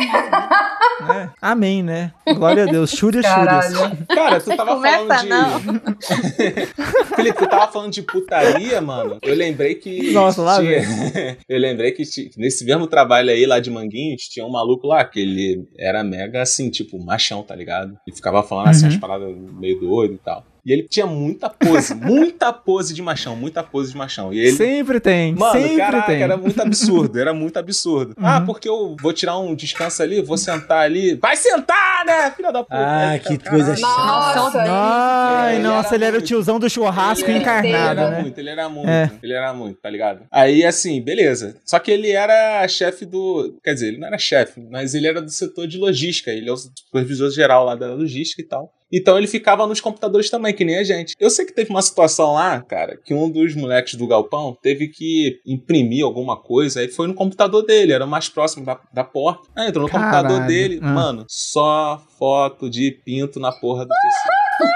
É. 1.08 1.28
Amém, 1.40 1.82
né? 1.82 2.12
Glória 2.36 2.64
a 2.64 2.66
Deus. 2.66 2.90
Chúrias. 2.90 3.24
Caralho. 3.24 3.96
Cara, 4.08 4.40
tu 4.40 4.56
tava 4.56 4.74
Começa, 4.74 4.98
falando 5.06 5.22
de. 5.22 5.28
não. 5.28 5.60
Felipe, 7.16 7.38
tu 7.38 7.46
tava 7.46 7.70
falando 7.72 7.92
de 7.92 8.02
putaria, 8.02 8.80
mano. 8.80 9.18
Eu 9.22 9.34
lembrei 9.34 9.74
que. 9.74 10.12
Nossa, 10.12 10.42
lá 10.42 10.56
Eu 11.48 11.58
lembrei 11.58 11.92
que 11.92 12.02
nesse 12.36 12.64
mesmo 12.64 12.86
trabalho 12.86 13.30
aí, 13.30 13.46
lá 13.46 13.58
de 13.60 13.70
Manguinhos, 13.70 14.22
tinha 14.28 14.44
um 14.44 14.50
maluco 14.50 14.86
lá 14.86 15.04
que 15.04 15.20
ele 15.20 15.64
era 15.78 16.02
mega 16.04 16.42
assim, 16.42 16.70
tipo, 16.70 16.98
machão, 16.98 17.42
tá 17.42 17.54
ligado? 17.54 17.96
Ele 18.06 18.16
ficava 18.16 18.42
falando 18.42 18.68
assim, 18.68 18.86
Uhum. 18.86 18.92
as 18.92 18.96
paradas 18.96 19.36
meio 19.58 19.80
doido 19.80 20.14
e 20.14 20.18
tal. 20.18 20.44
E 20.66 20.72
ele 20.72 20.82
tinha 20.82 21.06
muita 21.06 21.48
pose, 21.48 21.94
muita 21.94 22.52
pose 22.52 22.92
de 22.92 23.00
machão, 23.00 23.36
muita 23.36 23.62
pose 23.62 23.92
de 23.92 23.96
machão. 23.96 24.34
E 24.34 24.40
ele. 24.40 24.50
Sempre 24.56 24.98
tem. 24.98 25.32
Mano, 25.32 25.52
sempre 25.60 25.76
caraca, 25.76 26.06
tem. 26.08 26.22
era 26.22 26.36
muito 26.36 26.60
absurdo, 26.60 27.20
era 27.20 27.32
muito 27.32 27.56
absurdo. 27.56 28.14
Uhum. 28.18 28.26
Ah, 28.26 28.40
porque 28.44 28.68
eu 28.68 28.96
vou 29.00 29.12
tirar 29.12 29.38
um 29.38 29.54
descanso 29.54 30.02
ali, 30.02 30.20
vou 30.20 30.36
sentar 30.36 30.80
ali. 30.80 31.14
Vai 31.14 31.36
sentar, 31.36 32.04
né, 32.04 32.32
filha 32.32 32.50
da 32.50 32.64
puta? 32.64 32.74
Ah, 32.76 33.16
que 33.16 33.38
cara, 33.38 33.50
coisa 33.50 33.76
chata. 33.76 33.86
Nossa, 33.86 34.64
Ai, 34.66 35.54
Ele 35.54 35.62
nossa, 35.62 35.88
era 35.88 35.96
ele 35.96 36.04
era 36.04 36.18
o 36.18 36.22
tiozão 36.22 36.58
do 36.58 36.68
churrasco 36.68 37.30
Ele 37.30 37.38
encarnado, 37.38 37.66
ele 37.68 37.76
era 37.76 38.10
né? 38.10 38.20
muito, 38.22 38.38
ele 38.38 38.50
era 38.50 38.68
muito, 38.68 38.88
É. 38.88 39.10
ele 39.22 39.32
era 39.32 39.54
muito, 39.54 39.80
tá 39.80 39.88
ligado? 39.88 40.22
Aí, 40.32 40.64
assim, 40.64 41.00
beleza. 41.00 41.56
Só 41.64 41.78
que 41.78 41.92
ele 41.92 42.10
era 42.10 42.66
chefe 42.66 43.04
do. 43.06 43.56
Quer 43.62 43.74
dizer, 43.74 43.88
ele 43.88 43.98
não 43.98 44.08
era 44.08 44.18
chefe, 44.18 44.60
mas 44.68 44.94
ele 44.94 45.06
era 45.06 45.22
do 45.22 45.30
setor 45.30 45.68
de 45.68 45.78
logística. 45.78 46.30
Ele 46.32 46.48
é 46.48 46.52
o 46.52 46.56
supervisor 46.56 47.30
geral 47.30 47.64
lá 47.64 47.76
da 47.76 47.94
logística 47.94 48.42
e 48.42 48.44
tal. 48.44 48.72
Então 48.92 49.18
ele 49.18 49.26
ficava 49.26 49.66
nos 49.66 49.80
computadores 49.80 50.30
também, 50.30 50.54
que 50.54 50.64
nem 50.64 50.78
a 50.78 50.84
gente. 50.84 51.14
Eu 51.18 51.28
sei 51.28 51.44
que 51.44 51.52
teve 51.54 51.70
uma 51.70 51.82
situação 51.82 52.34
lá, 52.34 52.60
cara, 52.62 52.96
que 53.04 53.12
um 53.12 53.28
dos 53.28 53.54
moleques 53.54 53.94
do 53.94 54.06
galpão 54.06 54.56
teve 54.62 54.88
que 54.88 55.40
imprimir 55.46 56.04
alguma 56.04 56.36
coisa, 56.40 56.80
aí 56.80 56.88
foi 56.88 57.06
no 57.08 57.14
computador 57.14 57.64
dele, 57.66 57.92
era 57.92 58.04
o 58.04 58.08
mais 58.08 58.28
próximo 58.28 58.64
da, 58.64 58.78
da 58.92 59.02
porta. 59.02 59.48
Aí 59.56 59.68
entrou 59.68 59.84
no 59.86 59.90
computador 59.90 60.30
Caralho. 60.30 60.46
dele, 60.46 60.78
Ah. 60.82 60.86
mano, 60.92 61.24
só 61.28 62.00
foto 62.18 62.70
de 62.70 62.92
pinto 63.04 63.40
na 63.40 63.50
porra 63.52 63.84
do 63.84 63.88
PC. 63.90 64.36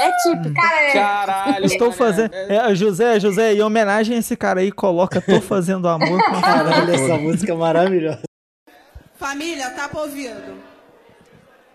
É 0.00 0.12
típico. 0.22 0.54
Cara, 0.54 0.92
Caralho, 0.92 1.66
Estou 1.66 1.92
fazendo. 1.92 2.32
é- 2.32 2.70
É, 2.70 2.74
José, 2.74 3.20
José, 3.20 3.52
em 3.52 3.60
homenagem 3.60 4.16
a 4.16 4.18
esse 4.20 4.34
cara 4.34 4.60
aí, 4.60 4.72
coloca 4.72 5.20
Tô 5.20 5.40
Fazendo 5.42 5.86
Amor 5.88 6.18
com 6.24 6.36
a 6.36 6.40
Caralho, 6.40 6.90
essa 6.94 7.18
música 7.18 7.52
é 7.52 7.54
maravilhosa. 7.54 8.22
Família, 9.18 9.70
tá 9.70 9.88
pra 9.88 10.00
ouvindo? 10.02 10.56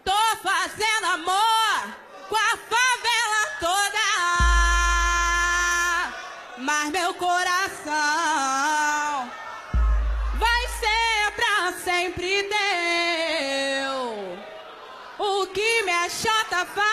Tô 0.04 0.38
fazendo 0.42 1.06
amor 1.14 1.96
com 2.28 2.36
a 2.36 2.58
favela 2.70 3.46
toda, 3.60 4.08
mas 6.58 6.90
meu 6.90 7.14
coração 7.14 7.92
vai 10.36 10.68
ser 10.80 11.32
pra 11.36 11.74
sempre 11.84 12.44
teu. 12.44 13.92
O 15.20 15.48
que 15.48 15.84
minha 15.84 16.10
chata 16.10 16.66
faz, 16.66 16.91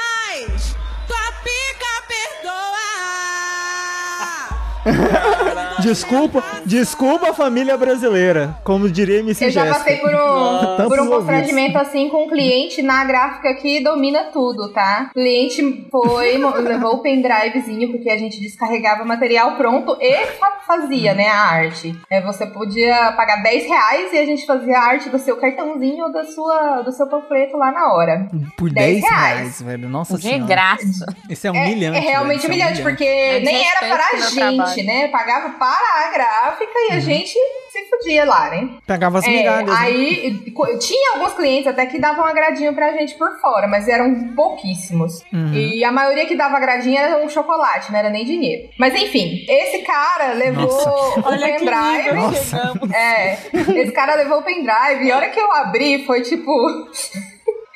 Desculpa, 5.80 6.42
desculpa 6.66 7.30
a 7.30 7.32
família 7.32 7.76
brasileira, 7.76 8.56
como 8.64 8.90
diria 8.90 9.20
MC 9.20 9.44
Eu 9.44 9.50
já 9.50 9.66
passei 9.66 9.96
por 9.98 10.12
um, 10.12 10.76
Tampos 10.76 10.88
por 10.88 11.00
um 11.00 11.08
constrangimento 11.08 11.78
assim 11.78 12.08
com 12.08 12.24
um 12.24 12.28
cliente 12.28 12.82
na 12.82 13.04
gráfica 13.04 13.54
que 13.54 13.80
domina 13.82 14.24
tudo, 14.32 14.72
tá? 14.72 15.06
O 15.10 15.14
cliente 15.14 15.86
foi, 15.88 16.36
levou 16.62 16.94
o 16.94 16.98
pendrivezinho, 17.02 17.92
porque 17.92 18.10
a 18.10 18.16
gente 18.18 18.40
descarregava 18.40 19.04
material 19.04 19.56
pronto 19.56 19.96
e 20.00 20.26
fa- 20.38 20.58
fazia, 20.66 21.14
né, 21.14 21.28
a 21.28 21.38
arte. 21.42 21.96
É, 22.10 22.20
você 22.22 22.44
podia 22.46 23.12
pagar 23.12 23.42
10 23.42 23.66
reais 23.68 24.12
e 24.12 24.18
a 24.18 24.24
gente 24.26 24.44
fazia 24.46 24.76
a 24.76 24.82
arte 24.84 25.08
do 25.08 25.18
seu 25.18 25.36
cartãozinho 25.36 26.06
ou 26.06 26.12
da 26.12 26.24
sua, 26.24 26.82
do 26.82 26.90
seu 26.92 27.06
panfleto 27.06 27.56
lá 27.56 27.70
na 27.70 27.92
hora. 27.94 28.28
Por 28.56 28.68
10 28.70 29.00
10 29.00 29.04
reais, 29.10 29.36
reais. 29.38 29.62
velho. 29.62 29.88
Nossa 29.88 30.16
De 30.16 30.22
senhora. 30.22 30.44
graça. 30.44 31.06
Isso 31.30 31.46
é 31.46 31.50
É, 31.50 31.52
humilhante. 31.52 31.96
é 31.98 32.00
realmente 32.00 32.40
velho, 32.48 32.52
isso 32.54 32.62
é 32.62 32.66
humilhante, 32.66 32.82
porque 32.82 33.04
É 33.04 33.40
nem 33.40 33.64
era 33.64 33.78
para 33.94 34.04
a 34.12 34.16
gente, 34.28 34.77
né? 34.82 35.08
Pagava 35.08 35.50
para 35.58 36.06
a 36.06 36.10
gráfica 36.12 36.72
e 36.90 36.92
a 36.92 37.00
gente 37.00 37.32
se 37.70 37.84
fudia 37.90 38.24
lá, 38.24 38.50
né? 38.50 38.68
Pegava 38.86 39.18
as 39.18 39.24
É, 39.26 39.30
migalhas. 39.30 39.68
né? 39.70 39.76
aí 39.78 40.50
co- 40.52 40.78
tinha 40.78 41.14
alguns 41.14 41.34
clientes 41.34 41.66
até 41.66 41.86
que 41.86 41.98
davam 41.98 42.24
agradinho 42.24 42.74
pra 42.74 42.92
gente 42.92 43.14
por 43.14 43.38
fora, 43.40 43.66
mas 43.68 43.86
eram 43.88 44.34
pouquíssimos. 44.34 45.22
Uhum. 45.32 45.52
E 45.54 45.84
a 45.84 45.92
maioria 45.92 46.26
que 46.26 46.34
dava 46.36 46.56
agradinho 46.56 46.98
era 46.98 47.22
um 47.22 47.28
chocolate, 47.28 47.92
não 47.92 47.98
era 47.98 48.10
nem 48.10 48.24
dinheiro. 48.24 48.68
Mas 48.78 48.94
enfim, 48.94 49.44
esse 49.48 49.78
cara 49.80 50.32
levou 50.32 50.62
Nossa. 50.64 50.90
o 51.20 51.26
Olha 51.26 51.52
que 51.52 51.64
pendrive. 51.64 52.12
Nossa. 52.14 52.72
É, 52.94 53.32
esse 53.80 53.92
cara 53.92 54.14
levou 54.14 54.38
o 54.38 54.42
pendrive 54.42 55.04
e 55.04 55.12
a 55.12 55.16
hora 55.16 55.28
que 55.28 55.38
eu 55.40 55.52
abri 55.52 56.04
foi 56.06 56.22
tipo. 56.22 56.52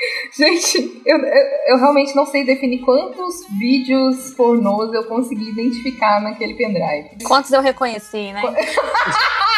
Gente, 0.37 1.03
eu, 1.05 1.19
eu, 1.19 1.45
eu 1.69 1.79
realmente 1.79 2.15
não 2.15 2.27
sei 2.27 2.45
definir 2.45 2.81
quantos 2.81 3.47
vídeos 3.59 4.35
pornôs 4.35 4.93
eu 4.93 5.05
consegui 5.05 5.51
identificar 5.51 6.21
naquele 6.21 6.55
pendrive. 6.55 7.23
Quantos 7.25 7.53
eu 7.53 7.61
reconheci, 7.61 8.33
né? 8.33 8.43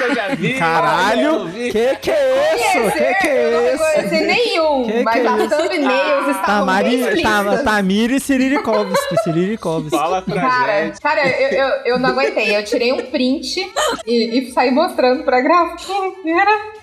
Eu 0.00 0.14
já 0.14 0.28
vi. 0.34 0.54
Caralho, 0.54 1.20
eu 1.26 1.44
vi. 1.46 1.70
que 1.72 1.96
que 1.96 2.10
é 2.10 2.54
isso? 2.56 2.92
Que 2.96 3.14
que 3.14 3.26
eu 3.28 3.50
não 3.52 3.58
é 3.60 3.74
isso? 3.74 3.84
reconheci 3.84 4.24
nenhum, 4.26 4.84
Que 4.84 4.92
que 4.92 5.02
mas 5.02 5.24
é 5.24 5.28
as 5.28 5.40
isso? 5.40 5.56
thumbnails 5.56 6.28
estavam 6.28 6.34
bem 6.36 6.42
Tamari, 6.44 6.94
explícitas. 7.00 7.32
Tam, 7.56 7.64
Tamiri 7.64 8.20
Siririkovski, 8.20 9.16
Siririkovski. 9.24 9.90
Fala 9.90 10.22
pra 10.22 10.40
Cara, 10.40 10.84
gente. 10.84 11.00
cara 11.00 11.28
eu, 11.28 11.48
eu, 11.50 11.68
eu 11.84 11.98
não 11.98 12.10
aguentei. 12.10 12.56
Eu 12.56 12.64
tirei 12.64 12.92
um 12.92 13.06
print 13.06 13.70
e, 14.06 14.38
e 14.38 14.52
saí 14.52 14.70
mostrando 14.70 15.22
pra. 15.24 15.38
Era... 15.38 16.76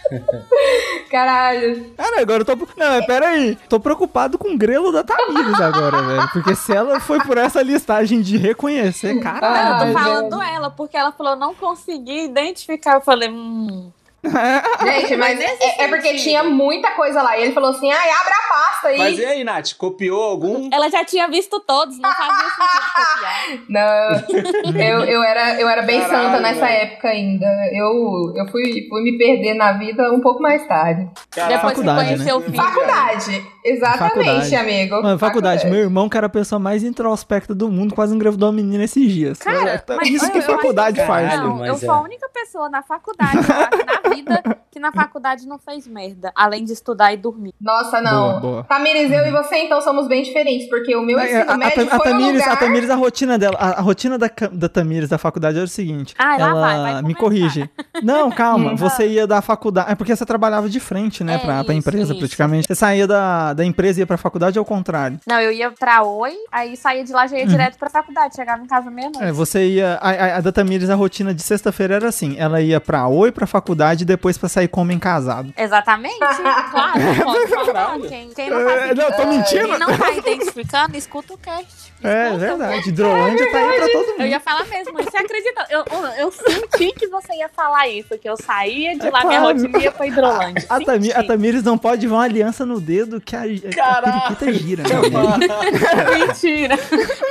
Caralho. 1.09 1.91
Cara, 1.97 2.21
agora 2.21 2.41
eu 2.41 2.45
tô. 2.45 2.55
Não, 2.77 3.05
pera 3.05 3.29
aí. 3.29 3.57
Tô 3.69 3.79
preocupado 3.79 4.37
com 4.37 4.49
o 4.53 4.57
grelo 4.57 4.91
da 4.91 5.03
Tamires 5.03 5.59
agora, 5.59 6.01
velho. 6.01 6.29
Porque 6.33 6.55
se 6.55 6.73
ela 6.73 6.99
foi 6.99 7.19
por 7.21 7.37
essa 7.37 7.61
listagem 7.61 8.21
de 8.21 8.37
reconhecer, 8.37 9.15
Eu 9.15 9.21
caralho. 9.21 9.73
Ai, 9.73 9.79
tô 9.79 9.85
velho. 9.85 9.93
falando 9.99 10.41
ela, 10.41 10.69
porque 10.69 10.97
ela 10.97 11.11
falou 11.11 11.35
não 11.35 11.53
consegui 11.53 12.25
identificar. 12.25 12.52
Eu 12.93 13.01
falei, 13.01 13.29
hum. 13.29 13.91
Gente, 14.23 15.17
mas 15.17 15.37
é, 15.37 15.83
é 15.83 15.87
porque 15.89 16.15
tinha 16.15 16.45
muita 16.45 16.91
coisa 16.91 17.21
lá. 17.21 17.37
E 17.37 17.43
ele 17.43 17.53
falou 17.53 17.71
assim: 17.71 17.91
ai, 17.91 18.09
abra 18.09 18.33
a 18.33 18.47
pasta 18.47 18.87
aí. 18.87 18.97
Mas 18.97 19.19
e 19.19 19.25
aí, 19.25 19.43
Nath? 19.43 19.73
Copiou 19.73 20.23
algum? 20.23 20.69
Ela 20.71 20.89
já 20.89 21.03
tinha 21.03 21.27
visto 21.27 21.59
todos, 21.59 21.99
não 21.99 22.09
fazia 22.09 22.49
sentido 22.49 22.83
copiar. 22.95 23.43
Não, 23.69 24.79
eu, 24.79 25.03
eu, 25.03 25.23
era, 25.23 25.59
eu 25.59 25.67
era 25.67 25.81
bem 25.81 25.99
Caralho, 25.99 26.29
santa 26.29 26.39
nessa 26.39 26.65
velho. 26.65 26.83
época 26.83 27.09
ainda. 27.09 27.47
Eu, 27.73 28.33
eu 28.35 28.47
fui, 28.49 28.87
fui 28.89 29.03
me 29.03 29.17
perder 29.17 29.55
na 29.55 29.73
vida 29.73 30.11
um 30.13 30.21
pouco 30.21 30.41
mais 30.41 30.65
tarde. 30.67 31.09
Caraca, 31.29 31.55
Depois 31.55 31.79
que 31.79 31.83
conheceu 31.83 32.37
o 32.37 32.41
filho. 32.41 32.55
Faculdade, 32.55 33.45
exatamente, 33.63 33.99
Faculdade. 34.25 34.55
amigo. 34.55 35.01
Mano, 35.01 35.19
faculdade. 35.19 35.65
Meu 35.67 35.79
irmão, 35.79 36.09
que 36.09 36.17
era 36.17 36.27
a 36.27 36.29
pessoa 36.29 36.59
mais 36.59 36.83
introspecta 36.83 37.53
do 37.55 37.69
mundo, 37.69 37.93
quase 37.95 38.15
engravidou 38.15 38.49
uma 38.49 38.55
menina 38.55 38.83
esses 38.83 39.11
dias. 39.11 39.39
Cara, 39.39 39.69
É, 39.87 39.95
mas 39.95 40.09
isso 40.09 40.25
eu- 40.25 40.31
que 40.31 40.37
eu 40.39 40.41
faculdade 40.43 40.99
que- 40.99 41.05
faz. 41.05 41.29
Caralho, 41.29 41.49
Não, 41.49 41.57
mas 41.57 41.67
eu 41.69 41.77
sou 41.77 41.93
é. 41.93 41.97
a 41.97 42.01
única 42.01 42.29
pessoa 42.29 42.69
na 42.69 42.81
faculdade, 42.83 43.37
na 43.37 44.09
vida, 44.13 44.43
que 44.71 44.79
na 44.79 44.91
faculdade 44.91 45.47
não 45.47 45.57
fez 45.59 45.87
merda, 45.87 46.31
além 46.35 46.63
de 46.63 46.73
estudar 46.73 47.13
e 47.13 47.17
dormir. 47.17 47.53
Nossa, 47.59 48.01
não. 48.01 48.29
Boa, 48.31 48.39
boa. 48.39 48.63
Tamires, 48.65 49.11
eu 49.11 49.25
e 49.25 49.31
você, 49.31 49.57
então, 49.57 49.81
somos 49.81 50.07
bem 50.07 50.23
diferentes, 50.23 50.67
porque 50.69 50.95
o 50.95 51.01
meu 51.01 51.17
É, 51.19 51.25
ensino 51.25 51.51
a, 51.51 51.53
a, 51.53 51.57
médio 51.57 51.83
a 51.83 51.87
foi 51.87 51.97
um 51.97 51.99
Tamires, 51.99 52.41
lugar... 52.41 52.51
a 52.53 52.57
Tamires, 52.57 52.89
a 52.89 52.95
rotina 52.95 53.37
dela, 53.37 53.57
a, 53.59 53.69
a 53.79 53.81
rotina 53.81 54.17
da, 54.17 54.29
da 54.51 54.69
Tamires 54.69 55.09
da 55.09 55.17
faculdade 55.17 55.57
era 55.57 55.65
o 55.65 55.69
seguinte. 55.69 56.13
Lá 56.19 56.35
ela 56.35 56.53
vai, 56.59 56.93
vai 56.93 57.01
me 57.03 57.13
corrige. 57.15 57.69
Não, 58.01 58.29
calma. 58.31 58.63
Hum. 58.73 58.75
você 58.75 59.07
ia 59.07 59.27
da 59.27 59.41
faculdade. 59.41 59.91
É 59.91 59.95
porque 59.95 60.15
você 60.15 60.25
trabalhava 60.25 60.67
de 60.69 60.79
frente, 60.79 61.23
né? 61.23 61.35
É, 61.35 61.37
pra, 61.37 61.63
pra 61.63 61.73
isso, 61.73 61.87
empresa, 61.87 62.11
isso. 62.11 62.19
praticamente. 62.19 62.65
Você 62.67 62.75
saía 62.75 63.05
da, 63.05 63.52
da 63.53 63.63
empresa 63.65 63.99
e 63.99 64.01
ia 64.01 64.07
pra 64.07 64.17
faculdade 64.17 64.57
ao 64.59 64.65
contrário. 64.65 65.19
Não, 65.27 65.39
eu 65.39 65.51
ia 65.51 65.71
pra 65.71 66.03
Oi, 66.03 66.33
aí 66.51 66.75
saía 66.77 67.03
de 67.03 67.11
lá, 67.13 67.27
já 67.27 67.37
ia 67.37 67.45
direto 67.47 67.77
pra 67.77 67.89
faculdade, 67.89 68.35
chegava 68.35 68.61
em 68.63 68.67
casa 68.67 68.89
meia-noite. 68.89 69.23
É, 69.23 69.31
você 69.31 69.65
ia. 69.67 69.97
A, 70.01 70.09
a, 70.11 70.35
a 70.37 70.41
da 70.41 70.51
Tamires, 70.51 70.89
a 70.89 70.95
rotina 70.95 71.33
de 71.33 71.41
sexta-feira 71.41 71.95
era 71.95 72.07
assim: 72.09 72.35
ela 72.37 72.61
ia 72.61 72.79
pra 72.81 73.07
Oi, 73.07 73.31
pra 73.31 73.45
faculdade 73.47 74.03
e 74.03 74.05
depois 74.05 74.37
pra 74.37 74.49
sair 74.49 74.67
como 74.67 74.91
em 74.91 74.99
casado. 74.99 75.53
Exatamente, 75.57 76.17
claro, 76.71 76.99
pode 77.23 77.47
falar. 77.65 77.99
Quem, 78.01 78.29
quem 78.29 78.49
não 78.49 78.65
tá, 78.65 78.71
É, 78.71 78.93
não, 78.95 79.11
tô 79.11 79.27
mentindo. 79.27 79.67
quem 79.67 79.79
não 79.79 79.97
tá 79.97 80.11
identificando, 80.11 80.97
escuta 80.97 81.33
o 81.33 81.37
cast. 81.37 81.93
É, 82.03 82.25
Escuta. 82.25 82.39
verdade. 82.39 82.89
Hidrolândia 82.89 83.51
tá 83.51 83.57
aí 83.57 83.77
pra 83.77 83.87
todo 83.87 84.07
mundo. 84.07 84.21
Eu 84.21 84.27
ia 84.27 84.39
falar 84.39 84.65
mesmo, 84.65 84.93
você 84.93 85.17
acredita? 85.17 85.65
Eu, 85.69 85.85
eu, 85.89 86.05
eu 86.25 86.31
senti 86.31 86.91
que 86.93 87.07
você 87.07 87.33
ia 87.35 87.47
falar 87.49 87.87
isso, 87.87 88.17
que 88.17 88.27
eu 88.27 88.35
saía 88.35 88.97
de 88.97 89.07
É 89.07 89.09
lá, 89.09 89.23
minha 89.25 89.39
claro. 89.39 89.57
rotina 89.57 89.77
ia 89.79 89.91
pra 89.91 90.05
Hidrolândia. 90.07 90.65
A, 90.69 91.19
a 91.19 91.23
Tamires 91.23 91.63
não 91.63 91.77
pode 91.77 92.05
ver 92.05 92.13
uma 92.13 92.23
aliança 92.23 92.65
no 92.65 92.81
dedo 92.81 93.21
que 93.21 93.35
a, 93.35 93.42
a 93.43 94.01
periquita 94.01 94.53
gira. 94.53 94.83
Né? 94.83 94.89
Mentira. 96.27 96.79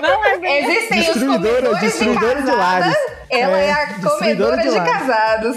Não 0.01 0.25
é 0.25 0.39
bem. 0.39 0.65
Existem 0.65 1.01
os 1.01 1.05
Distribuidora- 1.07 1.55
comedores 1.57 1.81
distribuidora 1.81 2.43
de 2.43 2.51
de 2.51 2.57
lares. 2.57 2.97
ela 3.31 3.59
é, 3.59 3.67
É, 3.69 3.73
a 3.73 3.95
comedora 3.95 4.57
de 4.63 4.71
de, 4.71 4.77
casados. 4.77 5.57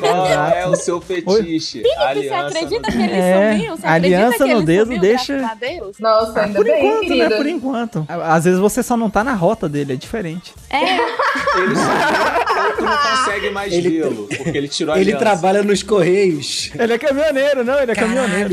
Qual 0.00 0.26
é 0.26 0.66
o 0.66 0.76
seu 0.76 1.00
fetiche? 1.00 1.82
Felipe, 1.82 1.88
você 1.96 2.02
Aliança 2.04 2.46
acredita 2.46 2.92
que 2.92 2.98
ele 3.02 3.12
É, 3.12 3.52
sumiu? 3.52 3.76
Você 3.76 3.86
aliança 3.86 4.26
acredita 4.26 4.44
que 4.44 4.52
no 4.52 4.58
ele 4.58 4.66
dedo 4.66 4.84
sumiu, 4.84 5.00
deixa- 5.00 5.56
Deus? 5.60 5.96
Nossa, 5.98 6.40
ainda 6.42 6.54
Por 6.58 6.64
bem, 6.64 6.86
enquanto, 6.86 7.00
querida. 7.08 7.28
né? 7.30 7.36
Por 7.36 7.46
enquanto. 7.46 8.06
Às 8.08 8.44
vezes 8.44 8.58
você 8.60 8.82
só 8.82 8.96
não 8.96 9.10
tá 9.10 9.24
na 9.24 9.34
rota 9.34 9.68
dele, 9.68 9.94
é 9.94 9.96
diferente. 9.96 10.54
É, 10.70 10.82
Ele 10.82 11.74
só 11.74 12.72
tu 12.76 12.82
não 12.82 12.96
consegue 13.26 13.50
mais 13.50 13.72
Ele- 13.72 13.90
vê-lo, 14.00 14.28
porque 14.36 14.56
ele 14.56 14.68
tirou 14.68 14.94
a 14.94 14.98
Ele 15.00 15.10
aliança. 15.12 15.24
trabalha 15.24 15.62
nos 15.62 15.82
Correios. 15.82 16.70
Ele 16.78 16.92
é 16.92 16.98
caminhoneiro, 16.98 17.64
não, 17.64 17.78
ele 17.80 17.92
é 17.92 17.94
caminhoneiro. 17.94 18.50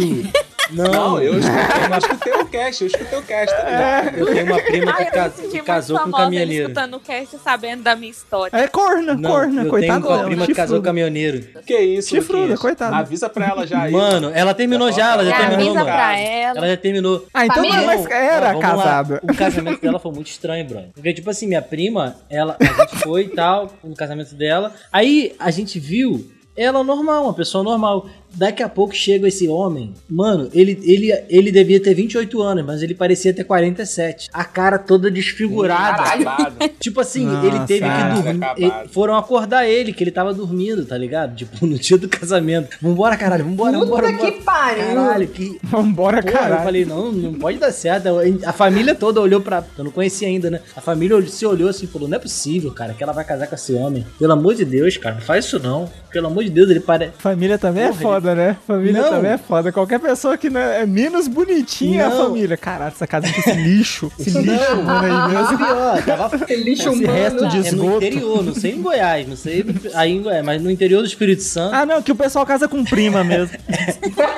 Não, 0.72 0.86
Não, 0.92 1.22
eu 1.22 1.38
escutei, 1.40 1.62
eu 1.92 1.98
escutei 1.98 2.34
o 2.34 2.46
cast, 2.46 2.82
eu 2.82 2.88
escutei 2.88 3.20
o 3.20 3.22
cast. 3.22 3.56
Tá 3.56 3.64
ligado? 3.70 4.18
eu 4.18 4.26
tenho 4.26 4.46
uma 4.46 4.60
prima 4.62 4.92
Ai, 4.92 4.98
que 5.06 5.10
eu 5.10 5.14
ca- 5.14 5.32
muito 5.42 5.64
casou 5.64 6.00
com 6.00 6.10
um 6.10 6.12
caminhoneiro. 6.12 6.64
escutando 6.72 6.94
o 6.96 7.00
cast 7.00 7.38
sabendo 7.44 7.84
da 7.84 7.96
minha 7.96 8.12
história. 8.12 8.56
É 8.58 8.68
corna, 8.68 9.14
Não, 9.16 9.30
corna, 9.30 9.64
eu 9.64 9.70
coitado 9.70 10.02
tenho 10.08 10.16
uma 10.18 10.26
prima 10.26 10.46
que 10.48 10.54
casou 10.56 10.78
com 10.78 10.84
caminhoneiro. 10.84 11.62
Que 11.66 11.78
isso, 11.78 12.10
Chifruda, 12.10 12.40
Luquinhas? 12.40 12.60
coitado. 12.60 12.96
Avisa 12.96 13.30
pra 13.30 13.48
ela 13.48 13.68
já 13.68 13.84
aí. 13.84 13.92
Mano, 13.92 14.32
ela 14.34 14.54
terminou 14.54 14.92
já, 14.92 15.14
ela 15.14 15.24
já 15.26 15.32
Já 15.32 15.38
terminou, 15.38 15.60
avisa 15.70 15.74
mano. 15.84 15.86
pra 15.86 16.20
ela. 16.20 16.58
Ela 16.58 16.68
já 16.70 16.78
terminou. 16.78 17.26
Ah, 17.34 17.46
então 17.46 17.64
não, 17.64 17.70
Família. 17.72 17.88
mas 17.88 18.06
era 18.12 18.48
Ó, 18.48 18.60
vamos 18.60 18.62
lá. 18.64 18.70
casada. 18.84 19.20
O 19.24 19.36
casamento 19.36 19.82
dela 19.82 20.00
foi 20.00 20.12
muito 20.12 20.28
estranho, 20.28 20.66
brother. 20.66 20.90
Porque, 20.94 21.14
tipo 21.14 21.30
assim, 21.30 21.48
minha 21.48 21.62
prima, 21.62 22.16
ela, 22.30 22.58
a 22.60 22.64
gente 22.86 22.96
foi 23.04 23.22
e 23.24 23.30
tal, 23.30 23.72
no 23.84 23.96
casamento 23.96 24.34
dela. 24.36 24.74
Aí 24.92 25.36
a 25.40 25.52
gente 25.52 25.80
viu 25.80 26.32
ela 26.58 26.82
normal, 26.86 27.24
uma 27.26 27.34
pessoa 27.34 27.64
normal. 27.64 28.08
Daqui 28.36 28.62
a 28.62 28.70
pouco 28.70 28.94
chega 28.96 29.28
esse 29.28 29.48
homem. 29.48 29.94
Mano, 30.10 30.50
ele, 30.54 30.80
ele, 30.84 31.12
ele 31.30 31.52
devia 31.52 31.80
ter 31.82 31.94
28 31.94 32.42
anos, 32.42 32.66
mas 32.66 32.82
ele 32.84 32.94
parecia 32.94 33.34
ter 33.34 33.44
47. 33.44 34.30
A 34.34 34.44
cara 34.44 34.78
toda 34.78 35.10
desfigurada. 35.10 36.04
Acabado. 36.04 36.56
Tipo 36.80 37.02
assim, 37.02 37.26
Nossa, 37.26 37.48
ele 37.48 37.60
teve 37.66 37.86
que 37.86 38.14
dormir. 38.24 38.44
acabado. 38.44 38.86
e- 38.86 38.88
Foram 38.90 39.16
acordar 39.16 39.68
ele, 39.68 39.94
que 39.94 40.04
ele 40.04 40.12
tava 40.12 40.34
dormindo, 40.34 40.86
tá 40.86 40.98
ligado? 40.98 41.36
Tipo, 41.36 41.66
no 41.66 41.78
dia 41.78 41.98
do 41.98 42.08
casamento. 42.10 42.78
Vambora, 42.82 43.18
caralho, 43.18 43.46
vambora, 43.46 43.78
vambora, 43.78 44.08
Puta 44.08 44.12
vambora. 44.18 44.32
que 44.32 44.44
pariu. 44.44 44.84
Caralho, 44.86 45.28
que. 45.28 45.60
Vambora, 45.64 46.22
Porra, 46.22 46.34
eu 46.34 46.40
caralho. 46.40 46.64
falei, 46.64 46.86
não, 46.86 47.12
não 47.12 47.34
pode 47.34 47.58
dar 47.58 47.72
certo. 47.72 48.08
A 48.46 48.54
família 48.54 48.94
toda 48.96 49.22
olhou 49.22 49.42
pra. 49.42 49.64
Eu 49.78 49.84
não 49.84 49.92
conhecia 49.92 50.28
ainda, 50.28 50.50
né? 50.50 50.60
A 50.76 50.82
família 50.82 51.22
se 51.28 51.46
olhou 51.46 51.70
assim 51.70 51.86
e 51.86 51.88
falou: 51.88 52.08
não 52.08 52.18
é 52.18 52.20
possível, 52.20 52.72
cara, 52.72 52.94
que 52.94 53.04
ela 53.04 53.14
vai 53.14 53.24
casar 53.26 53.48
com 53.48 53.56
esse 53.56 53.74
homem. 53.74 54.06
Pelo 54.20 54.34
amor 54.34 54.56
de 54.56 54.66
Deus, 54.66 54.98
cara, 54.98 55.16
não 55.16 55.22
faz 55.22 55.46
isso 55.46 55.60
não. 55.60 55.90
Pelo 56.12 56.28
amor 56.28 56.44
de 56.44 56.50
Deus, 56.50 56.70
ele 56.70 56.80
parece. 56.80 57.14
Família 57.18 57.58
também 57.58 57.84
é 57.84 57.88
Porra, 57.88 58.00
foda, 58.26 58.36
né? 58.36 58.58
Família 58.66 59.02
Não. 59.02 59.10
também 59.10 59.32
é 59.32 59.38
foda. 59.38 59.72
Qualquer 59.72 60.00
pessoa 60.00 60.38
que 60.38 60.50
não 60.50 60.60
é 60.60 60.82
é 60.82 60.86
menos 60.86 61.28
bonitinha 61.28 62.02
é 62.02 62.06
a 62.06 62.10
Não. 62.10 62.26
família. 62.28 62.58
Caralho, 62.58 62.92
essa 62.94 63.06
casa 63.08 63.28
tem 63.28 63.40
esse 63.40 63.52
lixo. 63.52 64.12
Esse 64.20 64.38
lixo 64.40 64.74
humano 64.80 65.06
aí 65.28 65.34
mesmo. 65.34 65.58
pior, 65.58 66.04
tava. 66.04 66.38
Lixo 66.50 66.90
Esse 66.90 66.90
humano. 66.90 67.14
resto 67.14 67.48
de 67.48 67.58
É 67.58 67.60
no 67.60 67.66
esgoto. 67.68 68.06
interior, 68.06 68.44
não 68.44 68.54
sei 68.56 68.72
em 68.72 68.82
Goiás, 68.82 69.28
não 69.28 69.36
sei 69.36 69.66
aí 69.94 70.12
em 70.12 70.22
Goiás, 70.22 70.44
mas 70.46 70.62
no 70.62 70.70
interior 70.72 71.02
do 71.02 71.08
Espírito 71.08 71.44
Santo. 71.44 71.74
Ah, 71.76 71.86
não, 71.86 72.02
que 72.02 72.12
o 72.12 72.16
pessoal 72.16 72.46
casa 72.46 72.68
com 72.68 72.84
prima 72.84 73.24
mesmo. 73.24 73.56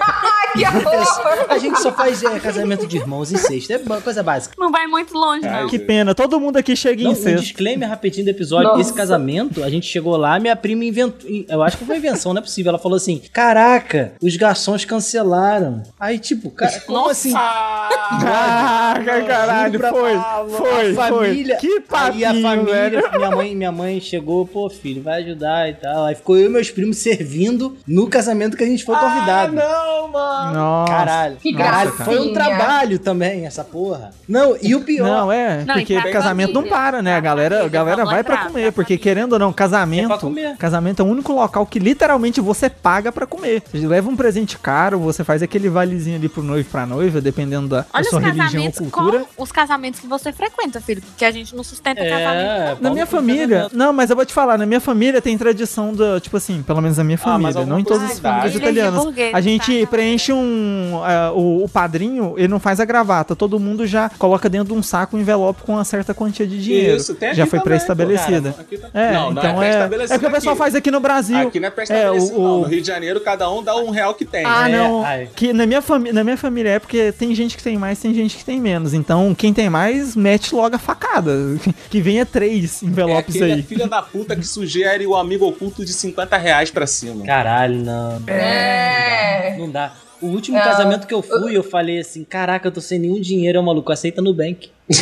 Que 0.55 0.65
horror. 0.65 1.45
A 1.49 1.57
gente 1.59 1.79
só 1.79 1.91
faz 1.91 2.23
é, 2.23 2.39
casamento 2.39 2.87
de 2.87 2.97
irmãos 2.97 3.31
em 3.31 3.37
sexta. 3.37 3.73
É 3.73 3.77
uma 3.77 4.01
coisa 4.01 4.23
básica. 4.23 4.55
Não 4.57 4.71
vai 4.71 4.87
muito 4.87 5.13
longe, 5.13 5.45
Ai, 5.45 5.61
não. 5.63 5.69
que 5.69 5.77
pena. 5.77 6.15
Todo 6.15 6.39
mundo 6.39 6.57
aqui 6.57 6.75
chega 6.75 7.03
Não, 7.03 7.11
em 7.11 7.13
um 7.13 7.15
sexto. 7.15 7.43
disclaimer 7.43 7.87
rapidinho 7.87 8.25
do 8.25 8.29
episódio. 8.29 8.69
Nossa. 8.69 8.81
Esse 8.81 8.93
casamento, 8.93 9.63
a 9.63 9.69
gente 9.69 9.85
chegou 9.85 10.17
lá, 10.17 10.39
minha 10.39 10.55
prima 10.55 10.83
inventou. 10.83 11.29
Eu 11.47 11.61
acho 11.61 11.77
que 11.77 11.85
foi 11.85 11.97
invenção, 11.97 12.33
não 12.33 12.39
é 12.39 12.41
possível. 12.41 12.69
Ela 12.69 12.79
falou 12.79 12.95
assim: 12.95 13.21
Caraca, 13.31 13.76
os 14.21 14.35
garçons 14.35 14.85
cancelaram. 14.85 15.83
Aí, 15.99 16.19
tipo, 16.19 16.49
cara, 16.51 16.79
como 16.81 17.09
assim? 17.09 17.33
Ah, 17.35 18.95
caralho, 19.05 19.79
foi, 19.79 20.13
foi, 20.57 20.91
a 20.91 20.95
família, 20.95 21.57
foi. 21.59 21.69
Que 21.69 21.83
Aí 21.91 22.25
a 22.25 22.29
papinho, 22.29 22.41
família, 22.41 22.73
velho. 22.73 23.09
minha 23.17 23.31
mãe, 23.31 23.55
minha 23.55 23.71
mãe 23.71 23.99
chegou, 23.99 24.45
pô, 24.45 24.69
filho, 24.69 25.01
vai 25.01 25.21
ajudar 25.23 25.69
e 25.69 25.73
tal. 25.75 26.05
Aí 26.05 26.15
ficou 26.15 26.37
eu 26.37 26.45
e 26.45 26.49
meus 26.49 26.69
primos 26.71 26.97
servindo 26.97 27.77
no 27.87 28.07
casamento 28.07 28.55
que 28.57 28.63
a 28.63 28.67
gente 28.67 28.83
foi 28.83 28.95
convidado. 28.95 29.53
não, 29.53 30.07
mano. 30.09 30.53
Nossa. 30.53 30.91
Caralho, 30.91 31.35
Que 31.37 31.53
caralho, 31.53 31.93
gracinha. 31.95 32.05
foi 32.05 32.19
um 32.29 32.33
trabalho 32.33 32.99
também 32.99 33.45
essa 33.45 33.63
porra. 33.63 34.11
Não, 34.27 34.57
e 34.61 34.75
o 34.75 34.81
pior, 34.81 35.05
Não, 35.07 35.31
é, 35.31 35.63
Não, 35.65 35.75
porque 35.75 36.01
casamento 36.11 36.53
não 36.53 36.61
família. 36.61 36.77
para, 36.77 37.01
né? 37.01 37.15
A 37.15 37.19
galera, 37.19 37.65
a 37.65 37.67
galera 37.67 38.05
vai 38.05 38.23
pra 38.23 38.45
comer, 38.45 38.71
porque 38.71 38.97
querendo 38.97 39.33
ou 39.33 39.39
não, 39.39 39.53
casamento, 39.53 40.13
É 40.39 40.55
casamento 40.55 41.01
é 41.01 41.05
o 41.05 41.07
único 41.07 41.33
local 41.33 41.65
que 41.65 41.79
literalmente 41.79 42.41
você 42.41 42.69
paga 42.69 43.11
pra 43.11 43.25
comer. 43.25 43.61
Você 43.71 43.85
leva 43.87 44.09
um 44.09 44.15
presente 44.15 44.57
caro, 44.57 44.99
você 44.99 45.23
faz 45.23 45.41
aquele 45.43 45.69
valezinho 45.69 46.15
ali 46.17 46.29
pro 46.29 46.41
noivo 46.43 46.69
pra 46.69 46.85
noiva, 46.85 47.19
dependendo 47.21 47.67
da, 47.67 47.85
Olha 47.93 48.01
os 48.03 48.09
sua 48.09 48.19
religião 48.19 48.45
ou 48.45 48.51
casamentos, 48.71 48.79
cultura. 48.91 49.25
os 49.37 49.51
casamentos 49.51 49.99
que 49.99 50.07
você 50.07 50.31
frequenta, 50.31 50.79
filho? 50.81 51.01
Porque 51.01 51.25
a 51.25 51.31
gente 51.31 51.55
não 51.55 51.63
sustenta 51.63 52.01
É, 52.01 52.09
casamento. 52.09 52.83
Na 52.83 52.89
minha 52.91 53.05
família, 53.05 53.67
não, 53.73 53.91
mas 53.93 54.09
eu 54.09 54.15
vou 54.15 54.25
te 54.25 54.33
falar, 54.33 54.57
na 54.57 54.65
minha 54.65 54.79
família 54.79 55.21
tem 55.21 55.37
tradição 55.37 55.93
da, 55.93 56.19
tipo 56.19 56.37
assim, 56.37 56.61
pelo 56.61 56.81
menos 56.81 56.97
na 56.97 57.03
minha 57.03 57.15
Ah, 57.21 57.23
família, 57.23 57.47
alguma 57.59 57.65
não 57.65 57.79
em 57.79 57.83
todas 57.83 58.11
as 58.11 58.19
famílias 58.19 58.55
italianas. 58.55 59.03
A 59.33 59.41
gente 59.41 59.81
tá? 59.81 59.87
preenche 59.87 60.31
um. 60.33 61.01
ah, 61.03 61.31
o, 61.33 61.63
o 61.65 61.69
padrinho, 61.69 62.33
ele 62.37 62.47
não 62.47 62.59
faz 62.59 62.79
a 62.79 62.85
gravata, 62.85 63.35
todo 63.35 63.59
mundo 63.59 63.85
já 63.85 64.09
coloca 64.17 64.49
dentro 64.49 64.73
de 64.73 64.79
um 64.79 64.83
saco 64.83 65.17
um 65.17 65.19
envelope 65.19 65.61
com 65.63 65.73
uma 65.73 65.83
certa 65.85 66.13
quantia 66.13 66.45
de 66.47 66.61
dinheiro. 66.61 66.97
Isso, 66.97 67.13
tem 67.15 67.33
já 67.33 67.45
foi 67.45 67.59
pré-estabelecida. 67.59 68.53
tá- 68.53 68.89
É, 68.93 69.13
Não, 69.13 69.31
não 69.31 69.41
é 69.41 69.45
então 69.45 69.51
é. 69.63 69.69
pré-estabelecido 69.69 70.13
É 70.13 70.17
o 70.17 70.19
que 70.19 70.25
o 70.25 70.31
pessoal 70.31 70.55
faz 70.55 70.75
aqui 70.75 70.91
no 70.91 70.99
Brasil. 70.99 71.47
Aqui 71.47 71.59
não 71.59 71.67
é 71.67 71.71
pré-estabelecido, 71.71 72.35
É, 72.35 72.37
o- 72.37 72.41
o- 72.41 72.61
No 72.61 72.63
Rio 72.67 72.81
de 72.81 72.87
Janeiro, 72.87 73.19
cada 73.21 73.46
um 73.51 73.63
dá 73.63 73.75
um 73.75 73.89
real 73.89 74.13
que 74.13 74.25
tem. 74.25 74.45
Ah, 74.45 74.69
É, 74.69 74.77
não. 74.77 75.03
ai. 75.03 75.29
Que 75.35 75.51
na 75.53 75.65
minha, 75.65 75.81
fami 75.81 76.11
na 76.11 76.23
minha 76.23 76.37
família 76.37 76.69
é 76.71 76.79
porque 76.79 77.11
tem 77.11 77.33
gente 77.35 77.55
que 77.57 77.63
tem 77.63 77.77
mais, 77.77 77.99
tem 77.99 78.13
gente 78.13 78.37
que 78.37 78.45
tem 78.45 78.59
menos. 78.59 78.93
Então, 78.93 79.33
quem 79.35 79.53
tem 79.53 79.69
mais, 79.69 80.15
mete 80.15 80.53
logo 80.55 80.75
a 80.75 80.79
facada. 80.79 81.31
Que 81.89 82.01
venha 82.01 82.25
três 82.25 82.83
É 82.83 82.85
envelopes 82.85 83.35
aquele 83.35 83.53
aí. 83.53 83.61
filho 83.63 83.87
da 83.87 84.01
puta 84.01 84.35
que 84.35 84.45
sugere 84.45 85.05
o 85.07 85.15
amigo 85.15 85.45
oculto 85.47 85.85
de 85.85 85.93
50 85.93 86.37
reais 86.37 86.69
pra 86.69 86.85
cima. 86.85 87.25
Caralho, 87.25 87.77
não. 87.83 88.21
É. 88.27 89.55
Não 89.57 89.69
dá. 89.69 89.93
O 90.21 90.27
último 90.27 90.57
Não. 90.57 90.63
casamento 90.63 91.05
que 91.05 91.13
eu 91.13 91.21
fui, 91.21 91.55
eu 91.55 91.63
falei 91.63 91.99
assim: 91.99 92.23
Caraca, 92.23 92.67
eu 92.67 92.71
tô 92.71 92.81
sem 92.81 92.97
nenhum 92.99 93.21
dinheiro, 93.21 93.61
maluco. 93.61 93.91
Aceita 93.91 94.19
no 94.21 94.33
bank. 94.33 94.71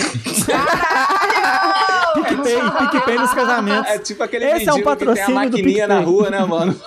PicPay, 2.45 2.87
PicPay 2.89 3.17
nos 3.17 3.33
casamentos. 3.33 3.91
É 3.91 3.99
tipo 3.99 4.23
aquele 4.23 4.45
Esse 4.45 4.69
é 4.69 4.73
um 4.73 4.75
mendigo 4.77 4.89
que 4.95 5.05
tem 5.05 5.13
a 5.13 5.15
patrocínio 5.15 5.49
do 5.49 5.51
maquininha 5.57 5.87
na 5.87 5.99
rua, 5.99 6.29
né, 6.29 6.39
mano? 6.45 6.75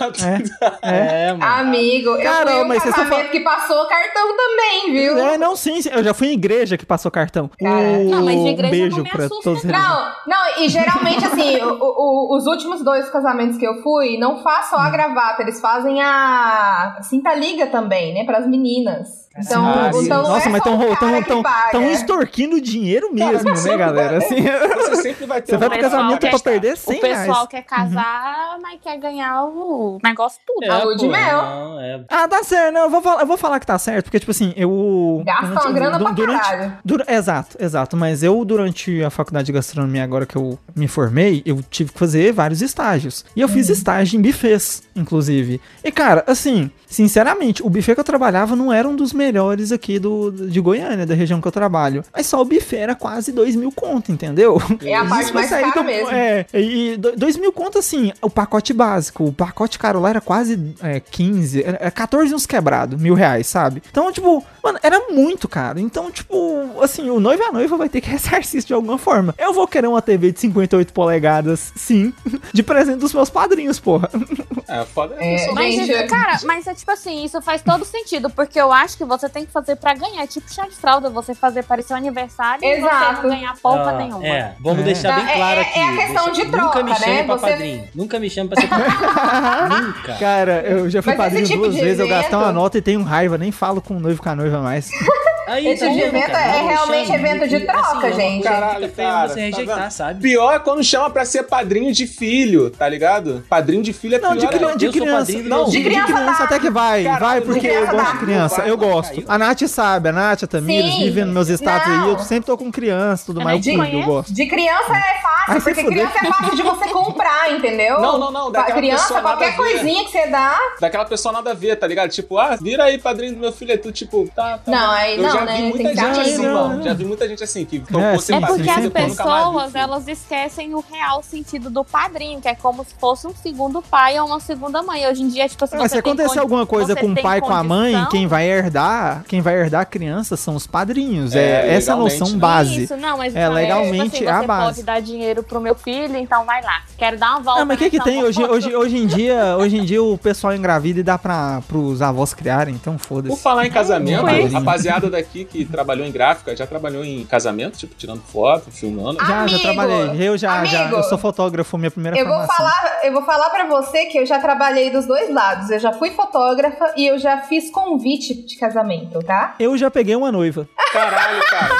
É. 0.82 1.28
É, 1.28 1.32
mano. 1.32 1.44
Amigo, 1.60 2.10
eu 2.10 2.22
Cara, 2.22 2.50
fui 2.52 2.62
um 2.64 2.68
mas 2.68 2.82
casamento 2.82 3.30
que 3.30 3.40
passou 3.40 3.86
cartão 3.86 4.36
também, 4.36 4.92
viu? 4.92 5.18
É, 5.18 5.38
não, 5.38 5.54
sim, 5.56 5.78
eu 5.92 6.02
já 6.04 6.14
fui 6.14 6.28
em 6.28 6.32
igreja 6.32 6.76
que 6.76 6.86
passou 6.86 7.10
cartão. 7.10 7.50
Cara. 7.58 7.72
Um 7.74 8.10
Não, 8.10 8.24
mas 8.24 8.42
de 8.42 8.48
igreja 8.48 8.70
beijo 8.70 8.96
não 8.96 9.04
me 9.04 9.10
pra 9.10 9.28
todos. 9.28 9.64
Não, 9.64 10.12
não, 10.26 10.58
e 10.62 10.68
geralmente 10.68 11.24
assim, 11.24 11.56
o- 11.62 11.78
o- 11.80 12.36
os 12.36 12.46
últimos 12.46 12.82
dois 12.82 13.08
casamentos 13.10 13.56
que 13.58 13.66
eu 13.66 13.82
fui, 13.82 14.16
não 14.18 14.42
faz 14.42 14.66
só 14.70 14.76
a 14.76 14.90
gravata, 14.90 15.42
eles 15.42 15.60
fazem 15.60 16.00
a 16.00 16.98
cinta 17.02 17.34
liga 17.34 17.66
também, 17.66 18.14
né, 18.14 18.24
pras 18.24 18.46
meninas. 18.46 19.27
Então, 19.36 19.64
Ah, 19.66 19.90
então 19.94 20.22
Nossa, 20.22 20.48
é 20.48 20.52
mas 20.52 20.60
estão 20.64 21.40
o 21.40 21.42
paga. 21.42 21.78
extorquindo 21.92 22.60
dinheiro 22.60 23.12
mesmo, 23.14 23.44
Cara, 23.44 23.62
né, 23.62 23.76
galera? 23.76 24.18
vai- 24.18 24.26
Assim, 24.26 24.36
Você 24.90 25.02
sempre 25.02 25.26
vai 25.26 25.40
ter 25.42 25.52
Você 25.52 25.56
um 25.56 25.58
vai 25.60 25.68
pro 25.70 25.80
casamento 25.80 26.28
pra 26.28 26.38
perder 26.38 26.76
100 26.76 26.96
O 26.96 27.00
pessoal 27.00 27.24
reais. 27.24 27.48
quer 27.48 27.62
casar, 27.62 28.58
mas 28.60 28.80
quer 28.82 28.96
ganhar 28.98 29.44
o 29.44 29.98
negócio 30.02 30.40
tudo. 30.46 30.64
É, 30.64 30.68
A 30.70 30.82
lua 30.82 30.96
de 30.96 31.06
mel. 31.06 31.42
Não, 31.42 31.80
é. 31.80 32.00
Ah, 32.08 32.26
tá 32.26 32.42
certo. 32.42 32.74
Não, 32.74 32.82
eu 32.82 32.90
vou 32.90 33.00
falar, 33.02 33.20
eu 33.20 33.26
vou 33.26 33.36
falar 33.36 33.60
que 33.60 33.66
tá 33.66 33.78
certo, 33.78 34.04
porque, 34.06 34.18
tipo 34.18 34.30
assim, 34.32 34.52
eu. 34.56 35.22
Gasta 35.24 35.44
uma 35.46 35.54
durante- 35.60 35.74
grana 35.74 35.98
du- 35.98 36.04
pra 36.04 36.12
durante, 36.14 36.42
caralho. 36.42 36.78
dura- 36.84 37.04
Exato, 37.08 37.56
exato. 37.60 37.96
Mas 37.96 38.22
eu, 38.22 38.44
durante 38.44 39.04
a 39.04 39.10
faculdade 39.10 39.46
de 39.46 39.52
gastronomia, 39.52 40.02
agora 40.02 40.26
que 40.26 40.36
eu 40.36 40.58
me 40.74 40.88
formei, 40.88 41.42
eu 41.46 41.62
tive 41.62 41.92
que 41.92 41.98
fazer 41.98 42.32
vários 42.32 42.60
estágios. 42.62 43.24
E 43.36 43.40
eu 43.40 43.46
Uhum. 43.48 43.54
fiz 43.54 43.68
estágio 43.68 44.18
em 44.18 44.22
buffets, 44.22 44.82
inclusive. 44.96 45.60
E, 45.84 45.92
cara, 45.92 46.24
assim, 46.26 46.70
sinceramente, 46.86 47.62
o 47.62 47.70
buffet 47.70 47.94
que 47.94 48.00
eu 48.00 48.04
trabalhava 48.04 48.56
não 48.56 48.72
era 48.72 48.88
um 48.88 48.96
dos 48.96 49.12
melhores 49.18 49.72
aqui 49.72 49.98
do, 49.98 50.30
de 50.30 50.60
Goiânia, 50.60 51.04
da 51.04 51.14
região 51.14 51.40
que 51.40 51.48
eu 51.48 51.52
trabalho. 51.52 52.04
Mas 52.14 52.26
só 52.26 52.40
o 52.40 52.44
buffet 52.44 52.76
era 52.78 52.94
quase 52.94 53.32
2 53.32 53.56
mil 53.56 53.72
conto, 53.72 54.12
entendeu? 54.12 54.60
É 54.84 54.94
a 54.94 55.04
parte 55.04 55.34
mais 55.34 55.50
cara 55.50 55.70
do- 55.70 55.84
mesmo. 55.84 56.10
É, 56.10 56.46
e 56.54 56.96
2 56.96 57.36
mil 57.36 57.52
conto, 57.52 57.78
assim, 57.78 58.12
o 58.22 58.30
pacote 58.30 58.72
básico. 58.72 59.24
O 59.24 59.32
pacote 59.32 59.78
caro 59.78 60.00
lá 60.00 60.10
era 60.10 60.20
quase 60.20 60.74
é, 60.82 61.00
15, 61.00 61.62
era 61.62 61.78
era 61.80 61.90
14 61.90 62.34
uns 62.34 62.46
quebrados, 62.46 63.00
mil 63.00 63.14
reais, 63.14 63.46
sabe? 63.46 63.82
Então, 63.90 64.10
tipo, 64.12 64.44
mano, 64.68 64.78
era 64.82 65.00
muito 65.10 65.48
caro. 65.48 65.78
Então, 65.78 66.10
tipo, 66.10 66.64
assim, 66.82 67.10
o 67.10 67.20
noivo 67.20 67.42
e 67.42 67.46
a 67.46 67.52
noiva 67.52 67.76
vai 67.76 67.88
ter 67.88 68.00
que 68.00 68.08
ressarcir 68.10 68.58
isso 68.58 68.66
de 68.68 68.74
alguma 68.74 68.98
forma. 68.98 69.34
Eu 69.38 69.52
vou 69.52 69.66
querer 69.66 69.86
uma 69.88 70.00
TV 70.02 70.32
de 70.32 70.40
58 70.40 70.92
polegadas, 70.92 71.72
sim, 71.76 72.12
de 72.52 72.62
presente 72.62 72.98
dos 72.98 73.12
meus 73.12 73.30
padrinhos, 73.30 73.78
porra. 73.80 74.08
É, 74.70 74.84
foda 74.84 75.16
é 75.18 75.46
É. 75.46 75.52
Mas, 75.52 75.74
Gente, 75.76 75.90
isso- 75.92 76.06
cara, 76.08 76.36
mas 76.44 76.66
é 76.66 76.74
tipo 76.74 76.90
assim, 76.90 77.24
isso 77.24 77.40
faz 77.40 77.62
todo 77.62 77.86
sentido, 77.86 78.28
porque 78.28 78.60
eu 78.60 78.70
acho 78.70 78.98
que 78.98 79.04
você 79.04 79.26
tem 79.26 79.46
que 79.46 79.50
fazer 79.50 79.76
pra 79.76 79.94
ganhar. 79.94 80.22
É 80.22 80.26
tipo 80.26 80.52
chá 80.52 80.64
de 80.68 80.74
fralda, 80.76 81.08
você 81.08 81.34
fazer 81.34 81.62
para 81.64 81.80
seu 81.80 81.96
aniversário 81.96 82.62
e 82.62 82.74
você 82.74 82.86
Exato. 82.86 83.22
não 83.22 83.30
ganhar 83.30 83.56
porra 83.62 83.92
Ah, 83.92 83.96
nenhuma. 83.96 84.26
É, 84.26 84.54
vamos 84.60 84.80
É. 84.80 84.82
deixar 84.82 85.14
bem 85.14 85.26
É, 85.26 85.34
claro 85.36 85.60
é- 85.60 85.62
aqui. 85.62 85.78
é 85.78 85.82
a 85.88 85.96
questão 85.96 86.24
Deixa- 86.26 86.44
de 86.44 86.50
troca, 86.50 86.66
Nunca 86.66 86.82
me 86.82 86.94
chame 86.98 87.12
né? 87.16 87.22
pra 87.24 87.34
Você- 87.36 87.50
padrinho. 87.50 87.88
Nunca 87.94 88.20
me 88.20 88.28
chame 88.28 88.48
pra 88.50 88.60
ser 88.60 88.68
padrinho. 88.68 89.86
Nunca. 89.86 90.14
Cara, 90.18 90.52
eu 90.66 90.90
já 90.90 91.00
fui 91.02 91.12
Mas 91.14 91.24
padrinho 91.24 91.46
tipo 91.46 91.62
duas 91.62 91.74
vezes, 91.74 91.98
eu 92.00 92.08
gastei 92.08 92.28
evento- 92.28 92.44
uma 92.44 92.52
nota 92.52 92.76
e 92.76 92.82
tenho 92.82 93.02
raiva, 93.02 93.38
nem 93.38 93.50
falo 93.50 93.80
com 93.80 93.96
o 93.96 94.00
noivo 94.00 94.20
e 94.20 94.22
com 94.22 94.28
a 94.28 94.36
noiva 94.36 94.57
mais. 94.62 94.90
Aí, 95.48 95.66
Esse 95.68 95.84
tá 95.84 95.90
de 95.90 95.98
vendo, 96.00 96.06
evento 96.16 96.30
cara? 96.30 96.56
é 96.56 96.62
realmente 96.62 97.06
chame. 97.06 97.18
evento 97.18 97.48
de 97.48 97.60
troca, 97.60 98.06
assim, 98.08 98.16
gente. 98.20 98.42
Caralho, 98.42 98.88
cara, 98.90 99.28
você 99.28 99.34
tá 99.34 99.40
rejeitar, 99.40 99.78
vendo? 99.80 99.90
sabe? 99.90 100.20
Pior 100.22 100.52
é 100.54 100.58
quando 100.58 100.84
chama 100.84 101.10
pra 101.10 101.24
ser 101.24 101.42
padrinho 101.44 101.92
de 101.92 102.06
filho, 102.06 102.70
tá 102.70 102.88
ligado? 102.88 103.44
Padrinho 103.48 103.82
de 103.82 103.92
filho 103.92 104.16
é 104.16 104.18
Não, 104.18 104.32
pior. 104.32 104.40
de, 104.40 104.46
criança, 104.48 104.76
de 104.78 104.88
criança. 104.90 105.32
Não, 105.42 105.64
de, 105.64 105.70
filho. 105.70 105.82
de 105.84 105.90
criança, 105.90 106.12
criança 106.12 106.44
até 106.44 106.58
que 106.58 106.70
vai. 106.70 107.04
Caralho, 107.04 107.20
vai, 107.20 107.40
porque 107.40 107.66
eu 107.66 107.72
criança 107.72 107.92
gosto 107.92 108.12
de 108.12 108.18
criança. 108.18 108.62
Eu 108.66 108.76
gosto. 108.76 109.24
A 109.26 109.38
Nath 109.38 109.62
sabe, 109.66 110.08
a 110.08 110.12
Nath, 110.12 110.42
a 110.44 110.46
Tamires, 110.46 110.92
Sim. 110.94 111.04
vivendo 111.04 111.32
meus 111.32 111.48
status 111.48 111.88
aí. 111.88 112.08
Eu 112.08 112.18
sempre 112.18 112.46
tô 112.46 112.56
com 112.56 112.70
criança 112.70 113.22
e 113.22 113.26
tudo 113.26 113.40
mais. 113.40 113.66
Eu 113.66 113.84
eu 113.84 114.02
gosto. 114.02 114.32
De 114.32 114.46
criança 114.46 114.92
é 114.92 115.20
fácil, 115.22 115.44
Ai, 115.48 115.60
porque 115.60 115.84
criança 115.84 116.18
é 116.22 116.26
fácil 116.26 116.56
de 116.56 116.62
você 116.62 116.88
comprar, 116.88 117.50
entendeu? 117.52 118.00
Não, 118.00 118.18
não, 118.18 118.30
não, 118.30 118.50
daquela 118.52 118.78
criança, 118.78 119.02
pessoa 119.02 119.22
nada 119.22 119.36
qualquer 119.36 119.48
a 119.48 119.50
ver. 119.50 119.56
coisinha 119.56 120.04
que 120.04 120.10
você 120.10 120.26
dá. 120.26 120.58
Daquela 120.80 121.04
pessoa 121.04 121.32
nada 121.32 121.50
a 121.50 121.54
ver, 121.54 121.76
tá 121.76 121.86
ligado? 121.86 122.10
Tipo, 122.10 122.38
ah, 122.38 122.56
vira 122.60 122.84
aí, 122.84 122.98
padrinho 122.98 123.34
do 123.34 123.40
meu 123.40 123.52
filho, 123.52 123.72
é 123.72 123.76
tu, 123.76 123.90
tipo, 123.92 124.28
tá, 124.34 124.58
tá. 124.58 124.70
Não, 124.70 124.90
aí 124.90 125.16
não, 125.16 125.37
já 125.40 125.44
né? 125.44 125.52
vi 125.56 125.58
Tem 125.62 125.70
muita 125.70 125.88
ser 125.88 125.96
gente 126.14 126.20
assim, 126.20 126.42
Não, 126.46 126.54
mano. 126.54 126.76
não. 126.76 126.82
Já 126.84 126.94
vi 126.94 127.04
muita 127.04 127.28
gente 127.28 127.44
assim, 127.44 127.64
que 127.64 127.76
É, 127.76 127.80
tocou 127.80 128.18
sim, 128.20 128.26
sem 128.26 128.36
É 128.36 128.40
porque 128.46 128.70
as 128.70 128.88
pessoas, 128.88 129.74
elas 129.74 130.08
esquecem 130.08 130.74
o 130.74 130.84
real 130.92 131.22
sentido 131.22 131.70
do 131.70 131.84
padrinho, 131.84 132.40
que 132.40 132.48
é 132.48 132.54
como 132.54 132.84
se 132.84 132.94
fosse 133.00 133.26
um 133.26 133.34
segundo 133.34 133.82
pai 133.82 134.18
ou 134.20 134.26
uma 134.26 134.40
segunda 134.40 134.82
mãe. 134.82 135.06
Hoje 135.08 135.22
em 135.22 135.28
dia, 135.28 135.48
tipo 135.48 135.64
assim, 135.64 135.76
Mas 135.76 135.90
se 135.90 135.96
você 135.96 136.02
tem 136.02 136.12
acontecer 136.12 136.38
alguma 136.38 136.66
coisa 136.66 136.94
com 136.96 137.10
o 137.10 137.14
tem 137.14 137.22
pai, 137.22 137.40
com 137.40 137.52
a 137.52 137.62
mãe, 137.62 138.06
quem 138.10 138.26
vai 138.26 138.46
herdar, 138.48 139.24
quem 139.28 139.40
vai 139.40 139.54
herdar 139.54 139.82
a 139.82 139.84
criança 139.84 140.36
são 140.36 140.54
os 140.56 140.66
padrinhos. 140.66 141.34
É, 141.34 141.38
É, 141.68 141.74
essa 141.74 141.92
a 141.92 141.94
legalmente, 141.96 142.20
noção 142.20 142.34
né? 142.34 142.40
base. 142.40 142.82
Isso, 142.84 142.96
não, 142.96 143.18
mas 143.18 143.34
É, 143.34 143.42
tipo 143.42 143.54
legalmente 143.54 144.16
assim, 144.16 144.24
é 144.24 144.30
a 144.30 144.40
você 144.40 144.46
base. 144.46 144.64
pode 144.74 144.82
dar 144.84 145.00
dinheiro 145.00 145.42
pro 145.42 145.60
meu 145.60 145.74
filho, 145.74 146.16
então 146.16 146.44
vai 146.44 146.62
lá. 146.62 146.82
Quero 146.96 147.16
dar 147.18 147.30
uma 147.32 147.40
volta. 147.40 147.62
Ah, 147.62 147.64
mas 147.64 147.76
o 147.76 147.78
que 147.78 147.90
que 147.90 148.00
tem? 148.02 148.22
Hoje, 148.22 148.42
hoje, 148.44 148.74
hoje 148.74 148.96
em 148.98 149.06
dia, 149.06 149.56
hoje 149.58 149.76
em 149.78 149.84
dia 149.84 150.02
o 150.02 150.16
pessoal 150.18 150.54
engravida 150.54 151.00
e 151.00 151.02
dá 151.02 151.16
pra, 151.18 151.60
pros 151.68 152.02
avós 152.02 152.34
criarem, 152.34 152.74
então 152.74 152.94
Por 152.96 153.06
foda-se. 153.06 153.42
falar 153.42 153.66
em 153.66 153.70
casamento, 153.70 154.24
rapaziada 154.52 155.08
daqui 155.10 155.27
que 155.44 155.64
trabalhou 155.64 156.06
em 156.06 156.10
gráfica, 156.12 156.54
já 156.56 156.66
trabalhou 156.66 157.04
em 157.04 157.24
casamento, 157.24 157.76
tipo, 157.78 157.94
tirando 157.94 158.20
foto, 158.22 158.70
filmando. 158.70 159.18
Já, 159.20 159.26
já 159.26 159.56
Amigo, 159.56 159.58
trabalhei. 159.60 160.28
Eu 160.28 160.36
já, 160.38 160.64
já, 160.64 160.80
amigo. 160.82 160.96
eu 160.96 161.02
sou 161.04 161.18
fotógrafo, 161.18 161.76
minha 161.78 161.90
primeira 161.90 162.18
Eu 162.18 162.24
vou 162.26 162.34
formação. 162.36 162.56
falar, 162.56 162.98
eu 163.04 163.12
vou 163.12 163.22
falar 163.22 163.50
para 163.50 163.64
você 163.66 164.06
que 164.06 164.18
eu 164.18 164.26
já 164.26 164.38
trabalhei 164.38 164.90
dos 164.90 165.06
dois 165.06 165.32
lados. 165.32 165.70
Eu 165.70 165.78
já 165.78 165.92
fui 165.92 166.10
fotógrafa 166.10 166.92
e 166.96 167.06
eu 167.06 167.18
já 167.18 167.38
fiz 167.42 167.70
convite 167.70 168.34
de 168.34 168.56
casamento, 168.56 169.18
tá? 169.20 169.54
Eu 169.58 169.76
já 169.76 169.90
peguei 169.90 170.16
uma 170.16 170.30
noiva. 170.32 170.68
Caralho, 170.92 171.40
cara. 171.50 171.74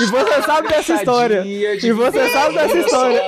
E 0.00 0.06
você 0.06 0.42
sabe 0.42 0.68
dessa 0.68 0.94
história. 0.94 1.42
E 1.46 1.92
você 1.92 2.28
sabe 2.30 2.54
dessa 2.54 2.78
história. 2.78 3.22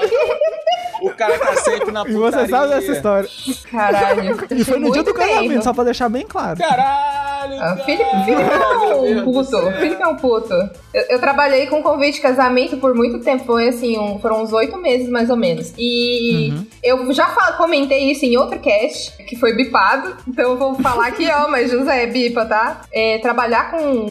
O 1.03 1.11
cara 1.15 1.39
tá 1.39 1.57
sempre 1.57 1.91
na 1.91 2.03
E 2.03 2.13
putaria. 2.13 2.19
você 2.45 2.49
sabe 2.49 2.69
dessa 2.75 2.93
história. 2.93 3.29
Caralho. 3.71 4.37
E 4.51 4.65
foi 4.65 4.79
no 4.79 4.93
dia 4.93 5.03
do 5.03 5.15
casamento, 5.15 5.65
só 5.65 5.73
pra 5.73 5.85
deixar 5.85 6.09
bem 6.11 6.27
claro. 6.27 6.59
Caralho, 6.59 7.20
Ah, 7.59 7.77
cara. 7.77 7.85
Felipe, 7.85 8.05
Felipe 8.25 8.43
é 8.53 9.21
um 9.21 9.25
puto. 9.25 9.73
Felipe 9.73 10.03
é 10.03 10.07
um 10.07 10.17
puto. 10.17 10.55
Eu, 10.95 11.03
eu 11.11 11.19
trabalhei 11.21 11.67
com 11.67 11.83
convite 11.83 12.17
de 12.17 12.21
casamento 12.21 12.77
por 12.77 12.95
muito 12.95 13.19
tempo. 13.21 13.45
Foi 13.45 13.69
assim, 13.69 13.99
um- 13.99 14.19
foram 14.19 14.43
uns 14.43 14.53
oito 14.53 14.77
meses 14.79 15.09
mais 15.09 15.31
ou 15.31 15.37
menos. 15.37 15.73
E 15.79 16.51
Uhum. 16.53 16.67
eu 16.83 17.13
já 17.13 17.27
comentei 17.57 18.11
isso 18.11 18.25
em 18.25 18.37
outro 18.37 18.59
cast, 18.59 19.13
que 19.25 19.37
foi 19.37 19.55
bipado. 19.55 20.17
Então 20.29 20.51
eu 20.53 20.57
vou 20.57 20.75
falar 20.77 21.07
aqui, 21.09 21.29
ó, 21.31 21.49
mas 21.49 21.71
José 21.71 22.05
é 22.05 22.07
bipa, 22.07 22.45
tá? 22.47 22.83
É, 22.93 23.19
trabalhar 23.19 23.71
com. 23.71 24.09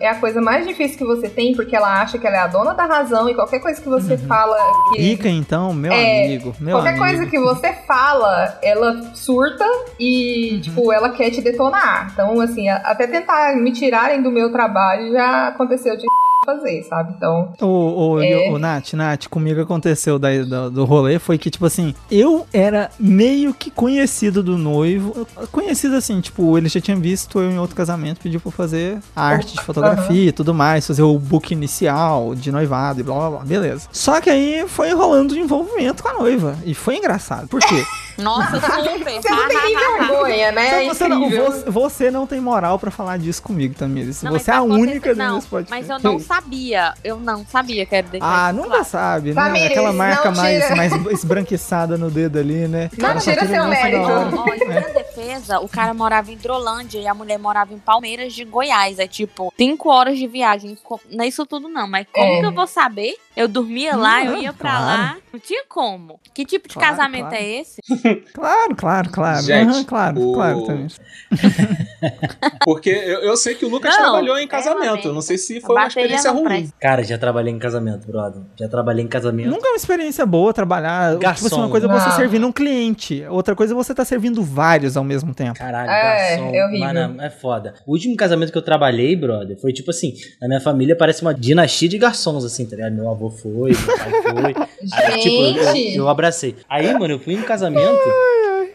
É 0.00 0.08
a 0.08 0.16
coisa 0.16 0.40
mais 0.40 0.66
difícil 0.66 0.98
que 0.98 1.04
você 1.04 1.28
tem, 1.28 1.54
porque 1.54 1.74
ela 1.76 2.00
acha 2.02 2.18
que 2.18 2.26
ela 2.26 2.36
é 2.36 2.40
a 2.40 2.46
dona 2.46 2.74
da 2.74 2.84
razão 2.84 3.28
e 3.28 3.34
qualquer 3.34 3.60
coisa 3.60 3.80
que 3.80 3.88
você 3.88 4.18
fala. 4.18 4.56
Que... 4.92 5.00
Rica, 5.00 5.28
então, 5.28 5.72
meu 5.72 5.92
É, 5.92 6.24
amigo. 6.24 6.54
Meu 6.60 6.76
Qualquer 6.76 6.90
amigo. 6.90 7.04
coisa 7.04 7.26
que 7.26 7.38
você 7.38 7.72
fala, 7.86 8.58
ela 8.62 9.02
surta 9.14 9.64
Uhum. 9.64 9.84
e, 10.00 10.60
tipo, 10.62 10.92
ela 10.92 11.10
quer 11.10 11.30
te 11.30 11.40
detonar. 11.40 12.10
Então, 12.12 12.40
assim, 12.40 12.68
até 12.68 13.06
tentar 13.06 13.56
me 13.56 13.72
tirarem 13.72 14.20
do 14.22 14.30
meu 14.30 14.50
trabalho 14.50 15.12
já 15.12 15.48
aconteceu 15.48 15.96
de 15.96 16.04
fazer, 16.44 16.82
sabe? 16.84 17.14
Então, 17.16 17.52
O, 17.60 18.12
o, 18.14 18.22
É. 18.22 18.50
o 18.50 18.58
Nath, 18.58 18.92
Nath, 18.94 19.26
comigo 19.28 19.60
aconteceu 19.60 20.18
da, 20.18 20.30
do, 20.42 20.70
do 20.70 20.84
rolê 20.84 21.18
foi 21.18 21.38
que, 21.38 21.50
tipo 21.50 21.66
assim, 21.66 21.94
eu 22.10 22.46
era 22.52 22.90
meio 22.98 23.52
que 23.54 23.70
conhecido 23.70 24.42
do 24.42 24.56
noivo. 24.58 25.26
Conhecido 25.50 25.96
assim, 25.96 26.20
tipo, 26.20 26.56
ele 26.58 26.68
já 26.68 26.80
tinha 26.80 26.96
visto 26.96 27.40
eu 27.40 27.50
em 27.50 27.58
outro 27.58 27.76
casamento, 27.76 28.20
pediu 28.20 28.40
pra 28.40 28.50
fazer 28.52 28.98
arte 29.14 29.54
de 29.54 29.62
fotografia 29.62 30.28
e 30.28 30.32
tudo 30.32 30.52
mais, 30.54 30.86
fazer 30.86 31.02
o 31.02 31.18
book 31.18 31.52
inicial 31.52 32.34
de 32.34 32.50
noivado 32.52 33.00
e 33.00 33.02
blá 33.02 33.14
blá 33.14 33.30
blá, 33.30 33.44
beleza. 33.44 33.88
Só 33.92 34.20
que 34.20 34.30
aí 34.30 34.64
foi 34.68 34.92
rolando 34.92 35.34
de 35.34 35.40
envolvimento 35.40 36.02
com 36.02 36.08
a 36.08 36.14
noiva. 36.14 36.56
E 36.64 36.74
foi 36.74 36.96
engraçado. 36.96 37.48
Por 37.48 37.60
quê? 37.60 37.84
Nossa, 38.18 38.60
super. 38.60 39.04
você 39.22 39.28
não 39.30 39.48
tem 39.48 39.62
nem 39.62 39.76
vergonha, 39.76 40.52
né? 40.52 40.84
É 40.84 40.88
você, 40.88 41.08
não, 41.08 41.22
incrível. 41.24 41.64
você, 41.72 42.10
não 42.10 42.26
tem 42.26 42.40
moral 42.40 42.78
pra 42.78 42.90
falar 42.90 43.18
disso 43.18 43.42
comigo, 43.42 43.74
Tamires. 43.74 44.22
Não, 44.22 44.32
Você 44.32 44.50
é 44.50 44.54
a 44.54 44.58
acontecer- 44.58 44.80
única 44.80 45.14
não, 45.14 45.36
desse 45.36 45.46
podcast. 45.48 45.88
Mas 45.88 45.90
eu 46.04 46.10
não 46.10 46.18
sabia. 46.20 46.94
Eu 47.02 47.16
não 47.18 47.44
sabia, 47.46 47.84
quero 47.86 48.08
deixar 48.08 48.26
Ah, 48.46 48.50
isso 48.50 48.56
nunca 48.56 48.68
claro. 48.70 48.84
sabe, 48.84 49.28
né? 49.34 49.42
Tamires, 49.42 49.70
Aquela 49.70 49.92
marca 49.92 50.30
não 50.30 50.36
mais, 50.36 50.70
mais 50.76 50.92
esbranquiçada 51.12 51.96
no 51.98 52.10
dedo 52.10 52.38
ali, 52.38 52.68
né? 52.68 52.90
Não 52.96 53.08
Cara, 53.08 53.20
tira 53.20 53.46
seu 53.46 53.64
mérito. 53.66 54.02
Ó, 54.04 54.54
em 54.54 54.66
minha 54.68 54.80
defesa, 54.80 55.58
o 55.60 55.68
cara 55.68 55.92
morava 55.94 56.30
em 56.30 56.34
Hidrolândia 56.34 56.98
e 57.00 57.06
a 57.06 57.14
mulher 57.14 57.38
morava 57.38 57.72
em 57.74 57.78
Palmeiras 57.78 58.32
de 58.32 58.44
Goiás. 58.44 58.98
É 58.98 59.06
tipo, 59.06 59.52
cinco 59.56 59.88
horas 59.90 60.18
de 60.18 60.26
viagem. 60.26 60.76
Não 61.10 61.24
é 61.24 61.28
isso 61.28 61.44
tudo, 61.46 61.68
não. 61.68 61.88
Mas 61.88 62.06
como 62.12 62.24
É. 62.26 62.40
que 62.40 62.46
eu 62.46 62.52
vou 62.52 62.66
saber? 62.66 63.14
Eu 63.36 63.48
dormia 63.48 63.96
lá, 63.96 64.24
eu 64.24 64.36
ia 64.36 64.52
pra 64.52 64.70
claro. 64.70 64.86
lá. 64.86 65.16
Não 65.32 65.40
tinha 65.40 65.64
como. 65.68 66.20
Que 66.32 66.44
tipo 66.44 66.68
de 66.68 66.74
Claro, 66.74 66.90
casamento 66.96 67.28
claro. 67.30 67.36
é 67.36 67.60
esse? 67.60 67.80
Claro, 68.32 68.76
claro, 68.76 69.10
claro. 69.10 69.42
Gente, 69.42 69.70
Aham, 69.70 69.84
claro, 69.84 70.20
o- 70.20 70.32
claro, 70.34 70.62
Tamires. 70.64 71.00
Porque 72.64 72.90
eu, 72.90 73.20
eu 73.20 73.36
sei 73.36 73.54
que 73.54 73.64
o 73.64 73.68
Lucas 73.68 73.92
Não, 73.94 74.02
trabalhou 74.02 74.38
em 74.38 74.44
é 74.44 74.46
casamento. 74.46 75.12
Não 75.12 75.20
sei 75.20 75.38
se 75.38 75.60
foi 75.60 75.74
uma 75.76 75.86
experiência 75.86 76.30
ruim. 76.30 76.70
Cara, 76.80 77.02
já 77.02 77.18
trabalhei 77.18 77.52
em 77.52 77.58
casamento, 77.58 78.06
brother. 78.06 78.42
Já 78.58 78.68
trabalhei 78.68 79.04
em 79.04 79.08
casamento. 79.08 79.50
Nunca 79.50 79.66
é 79.66 79.70
uma 79.72 79.76
experiência 79.76 80.24
boa 80.26 80.52
trabalhar. 80.52 81.16
Garçom. 81.16 81.44
Tipo 81.44 81.54
assim, 81.54 81.62
uma 81.64 81.70
coisa 81.70 81.86
é 81.86 81.90
você 81.92 82.10
servindo 82.12 82.46
um 82.46 82.52
cliente, 82.52 83.24
outra 83.28 83.54
coisa 83.56 83.72
é 83.72 83.76
você 83.76 83.94
tá 83.94 84.04
servindo 84.04 84.42
vários 84.42 84.96
ao 84.96 85.04
mesmo 85.04 85.34
tempo. 85.34 85.58
Caralho, 85.58 85.90
É, 85.90 86.36
garçom. 86.36 86.54
é 86.54 86.64
horrível. 86.66 86.80
Mano, 86.86 87.20
é 87.22 87.30
foda. 87.30 87.74
O 87.86 87.92
último 87.92 88.16
casamento 88.16 88.52
que 88.52 88.58
eu 88.58 88.62
trabalhei, 88.62 89.14
brother, 89.16 89.56
foi 89.60 89.72
tipo 89.72 89.90
assim, 89.90 90.14
na 90.40 90.48
minha 90.48 90.60
família 90.60 90.96
parece 90.96 91.22
uma 91.22 91.34
dinastia 91.34 91.88
de 91.88 91.98
garçons, 91.98 92.44
assim, 92.44 92.66
tá 92.66 92.76
ligado? 92.76 92.92
Meu 92.94 93.10
avô 93.10 93.23
foi, 93.30 93.72
meu 93.72 93.96
pai 93.96 94.22
foi. 94.22 94.66
Aí, 94.92 95.20
tipo, 95.20 95.42
eu, 95.42 95.74
Gente. 95.74 95.96
eu 95.96 96.08
abracei. 96.08 96.56
Aí, 96.68 96.92
mano, 96.92 97.14
eu 97.14 97.18
fui 97.18 97.34
em 97.34 97.42
casamento. 97.42 98.00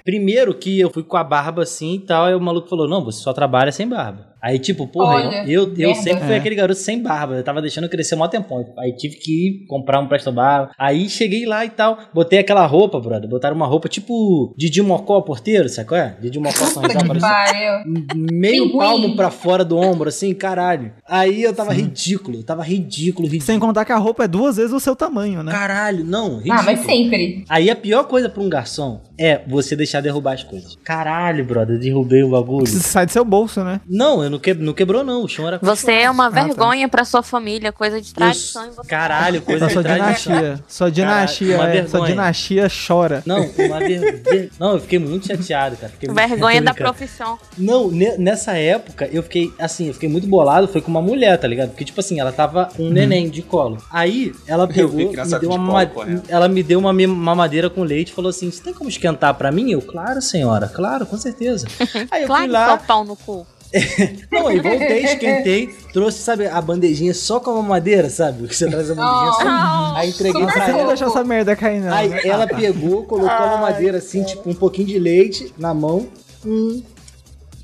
Primeiro 0.03 0.53
que 0.53 0.79
eu 0.79 0.89
fui 0.89 1.03
com 1.03 1.17
a 1.17 1.23
barba 1.23 1.63
assim 1.63 1.95
e 1.95 1.99
tal, 1.99 2.25
aí 2.25 2.33
o 2.33 2.41
maluco 2.41 2.67
falou: 2.67 2.87
Não, 2.87 3.03
você 3.03 3.21
só 3.21 3.31
trabalha 3.33 3.71
sem 3.71 3.87
barba. 3.87 4.27
Aí, 4.41 4.57
tipo, 4.59 4.87
porra, 4.87 5.15
Olha, 5.15 5.43
eu, 5.47 5.63
eu 5.63 5.89
merda. 5.89 5.95
sempre 6.01 6.23
fui 6.25 6.33
É. 6.33 6.37
aquele 6.37 6.55
garoto 6.55 6.79
sem 6.79 7.01
barba. 7.01 7.35
Eu 7.35 7.43
tava 7.43 7.61
deixando 7.61 7.89
crescer 7.89 8.15
mó 8.15 8.27
tempão. 8.27 8.65
Aí 8.77 8.93
tive 8.93 9.15
que 9.17 9.31
ir 9.47 9.65
comprar 9.67 9.99
um 9.99 10.07
presto 10.07 10.31
barba. 10.31 10.71
Aí 10.77 11.09
cheguei 11.09 11.45
lá 11.45 11.65
e 11.65 11.69
tal. 11.69 11.97
Botei 12.13 12.39
aquela 12.39 12.65
roupa, 12.65 12.99
brother. 12.99 13.29
Botaram 13.29 13.55
uma 13.55 13.65
roupa 13.65 13.89
tipo 13.89 14.53
Didi 14.57 14.81
Mocó, 14.81 15.21
porteiro, 15.21 15.67
sabe 15.67 15.87
qual 15.89 15.99
é? 15.99 16.15
Didi 16.21 16.39
Mocó 16.39 16.65
São 16.65 16.81
pariu. 16.83 17.83
meio 18.15 18.63
Que 18.65 18.69
ruim. 18.73 18.77
palmo 18.85 19.15
pra 19.15 19.29
fora 19.29 19.63
do 19.65 19.77
ombro, 19.77 20.09
assim, 20.09 20.33
caralho. 20.33 20.91
Aí 21.07 21.43
eu 21.43 21.53
tava 21.53 21.73
ridículo, 21.73 22.37
eu 22.37 22.43
tava 22.43 22.63
ridículo, 22.63 23.27
ridículo. 23.27 23.45
Sem 23.45 23.59
contar 23.59 23.85
que 23.85 23.91
a 23.91 23.97
roupa 23.97 24.23
é 24.23 24.27
duas 24.27 24.57
vezes 24.57 24.71
o 24.71 24.79
seu 24.79 24.95
tamanho, 24.95 25.43
né? 25.43 25.51
Caralho, 25.51 26.03
não, 26.03 26.37
ridículo. 26.37 26.59
Ah, 26.59 26.63
mas 26.63 26.79
sempre. 26.81 27.43
Aí 27.49 27.69
a 27.69 27.75
pior 27.75 28.03
coisa 28.05 28.29
pra 28.29 28.41
um 28.41 28.49
garçom 28.49 29.01
é 29.17 29.41
você 29.47 29.75
deixar 29.75 30.01
derrubar 30.01 30.33
as 30.33 30.43
coisas. 30.43 30.77
Caralho, 30.83 31.43
brother, 31.45 31.77
derrubei 31.79 32.23
o 32.23 32.29
bagulho. 32.31 32.63
Isso 32.63 32.79
sai 32.79 33.05
do 33.05 33.11
seu 33.11 33.25
bolso, 33.25 33.63
né? 33.63 33.81
Não, 33.87 34.23
eu 34.23 34.28
não, 34.29 34.39
que, 34.39 34.53
não 34.53 34.73
quebrou 34.73 35.03
não, 35.03 35.23
o 35.23 35.27
chão 35.27 35.47
era 35.47 35.57
Você 35.61 35.91
é 35.91 36.09
uma 36.09 36.29
tá. 36.31 36.43
vergonha 36.43 36.87
pra 36.87 37.03
sua 37.05 37.21
família, 37.23 37.71
coisa 37.71 38.01
de 38.01 38.13
tradição. 38.13 38.71
você 38.71 38.87
Caralho, 38.87 39.41
coisa 39.41 39.67
de 39.67 39.73
tradição. 39.73 40.33
dinastia. 40.33 40.63
Sua 40.67 40.91
dinastia, 40.91 41.57
Caralho, 41.57 41.71
é, 41.71 41.81
sua 41.81 41.91
vergonha. 41.91 42.11
dinastia 42.11 42.67
chora. 42.87 43.23
Não, 43.25 43.41
uma 43.57 43.79
ver... 43.79 44.51
Não, 44.59 44.73
eu 44.73 44.79
fiquei 44.79 44.99
muito 44.99 45.27
chateado, 45.27 45.75
cara. 45.77 45.91
Fiquei 45.91 46.09
muito- 46.09 46.19
Vergonha 46.29 46.59
Tô 46.59 46.65
da 46.65 46.73
profissão. 46.73 47.39
Não, 47.57 47.89
ne- 47.91 48.17
nessa 48.17 48.53
época 48.57 49.07
eu 49.11 49.23
fiquei 49.23 49.51
assim, 49.59 49.87
eu 49.87 49.93
fiquei 49.93 50.09
muito 50.09 50.27
bolado, 50.27 50.67
foi 50.67 50.81
com 50.81 50.89
uma 50.91 51.01
mulher, 51.01 51.37
tá 51.37 51.47
ligado? 51.47 51.69
Porque, 51.69 51.85
tipo 51.85 51.99
assim, 51.99 52.19
ela 52.19 52.31
tava 52.31 52.69
um 52.77 52.89
neném 52.89 53.29
de 53.29 53.41
colo. 53.41 53.77
Aí 53.91 54.33
ela 54.47 54.67
pegou, 54.67 54.93
me 54.93 55.13
deu 55.15 55.39
de 55.39 55.45
uma 55.45 55.57
mama- 55.57 55.89
ela 56.27 56.47
me 56.47 56.61
deu 56.63 56.79
uma 56.79 56.93
mamadeira 56.93 57.69
com 57.69 57.83
leite 57.83 58.09
e 58.09 58.13
falou 58.13 58.29
assim: 58.29 58.51
Você 58.51 58.61
tem 58.61 58.73
como 58.73 58.89
esquentar 58.89 59.33
pra 59.35 59.51
mim? 59.51 59.71
Eu, 59.71 59.81
claro, 59.81 60.21
senhora, 60.21 60.67
claro, 60.67 61.05
com 61.05 61.17
certeza. 61.17 61.67
Aí 62.11 62.21
eu 62.23 62.27
Claro, 62.27 62.43
fui 62.43 62.51
só 62.51 62.57
lá, 62.59 62.77
pau 62.77 63.03
no 63.03 63.15
cu. 63.15 63.45
não, 64.31 64.47
aí 64.47 64.59
voltei, 64.59 65.03
esquentei, 65.03 65.67
trouxe, 65.93 66.19
sabe, 66.19 66.47
a 66.47 66.59
bandejinha 66.59 67.13
só 67.13 67.39
com 67.39 67.51
a 67.51 67.55
mamadeira, 67.55 68.09
sabe? 68.09 68.47
Que 68.47 68.55
você 68.55 68.67
traz 68.67 68.89
a 68.89 68.95
bandejinha 68.95 69.31
só. 69.33 69.95
Aí 69.95 70.09
entreguei 70.09 70.43
pra 70.43 70.53
você 70.53 70.71
não 70.71 70.79
ela. 70.79 70.87
deixa 70.87 71.05
essa 71.05 71.23
merda 71.23 71.55
cair, 71.55 71.81
não. 71.81 71.93
Aí 71.93 72.09
né? 72.09 72.21
ela 72.23 72.47
pegou, 72.47 73.03
colocou 73.03 73.29
a 73.29 73.47
mamadeira 73.47 73.99
assim, 73.99 74.23
tipo, 74.23 74.49
um 74.49 74.55
pouquinho 74.55 74.87
de 74.87 74.97
leite 74.97 75.53
na 75.57 75.73
mão. 75.73 76.07
Hum, 76.45 76.81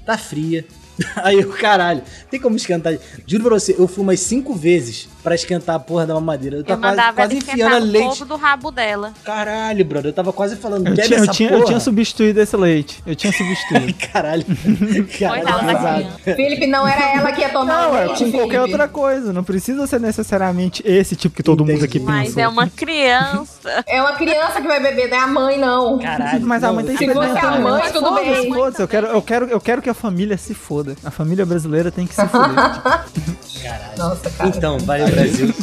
tá 0.05 0.17
fria. 0.17 0.65
Aí 1.17 1.39
eu, 1.39 1.49
caralho, 1.49 2.01
tem 2.29 2.39
como 2.39 2.55
esquentar? 2.55 2.97
Juro 3.25 3.45
pra 3.45 3.59
você, 3.59 3.75
eu 3.77 3.87
fui 3.87 4.03
umas 4.03 4.19
cinco 4.19 4.53
vezes 4.53 5.09
pra 5.25 5.33
esquentar 5.35 5.75
a 5.75 5.79
porra 5.79 6.05
da 6.05 6.13
mamadeira. 6.13 6.57
Eu 6.57 6.59
Eu 6.59 6.65
tava 6.65 6.81
quase, 6.93 7.13
quase 7.15 7.37
enfiando 7.37 7.85
leite. 7.87 8.23
do 8.25 8.35
rabo 8.35 8.69
dela. 8.71 9.11
Caralho, 9.23 9.83
brother, 9.83 10.09
eu 10.11 10.13
tava 10.13 10.31
quase 10.31 10.55
falando, 10.55 10.87
Eu 10.87 10.93
bebe 10.95 11.07
tinha, 11.07 11.19
eu, 11.19 11.27
tinha, 11.27 11.49
porra. 11.49 11.61
eu 11.61 11.65
tinha 11.65 11.79
substituído 11.79 12.39
esse 12.39 12.55
leite. 12.55 13.01
Eu 13.07 13.15
tinha 13.15 13.33
substituído. 13.33 13.93
Caralho, 14.13 14.45
caralho, 15.19 15.65
pesado. 15.67 16.35
Felipe, 16.35 16.67
não 16.67 16.87
era 16.87 17.17
ela 17.17 17.31
que 17.31 17.41
ia 17.41 17.49
tomar 17.49 17.65
Não, 17.87 17.91
o 17.93 17.97
é 17.97 18.05
leite, 18.05 18.23
com 18.25 18.31
qualquer 18.31 18.61
outra 18.61 18.87
coisa. 18.87 19.33
Não 19.33 19.43
precisa 19.43 19.87
ser 19.87 19.99
necessariamente 19.99 20.81
esse 20.85 21.15
tipo 21.15 21.35
que 21.35 21.43
todo 21.43 21.65
mundo 21.65 21.83
aqui 21.83 21.97
Entendi. 21.97 22.05
Mas 22.11 22.27
pensa. 22.29 22.41
é 22.41 22.47
uma 22.47 22.67
criança. 22.69 23.83
É 23.87 24.01
uma 24.01 24.13
criança 24.13 24.61
que 24.61 24.67
vai 24.67 24.79
beber, 24.79 25.09
não 25.09 25.17
é 25.17 25.19
a 25.21 25.27
mãe, 25.27 25.57
não. 25.57 25.97
Caralho. 25.99 26.45
Mas 26.45 26.63
a 26.63 26.67
não, 26.67 26.75
mãe 26.75 26.85
tem 26.85 26.97
Se 26.97 27.07
que 27.07 27.13
fosse 27.13 27.27
beber 27.27 27.39
a 27.39 27.41
também. 27.41 27.61
mãe, 27.61 27.91
tudo 27.91 28.07
Foda-se, 28.07 28.29
bem. 28.29 28.53
foda-se. 28.53 28.81
Eu 28.81 28.87
quero, 28.87 29.07
eu, 29.07 29.21
quero, 29.21 29.45
eu 29.47 29.59
quero 29.61 29.81
que 29.81 29.89
a 29.89 29.93
família 29.93 30.37
se 30.37 30.53
foda. 30.53 30.95
A 31.03 31.09
família 31.11 31.45
brasileira 31.45 31.91
tem 31.91 32.05
que 32.05 32.13
se 32.13 32.25
foder. 32.27 32.55
Caralho. 32.55 33.97
Nossa, 33.97 34.29
cara. 34.29 34.49
Então, 34.49 34.77
vai 34.79 35.01
o 35.01 35.07
Brasil. 35.15 35.53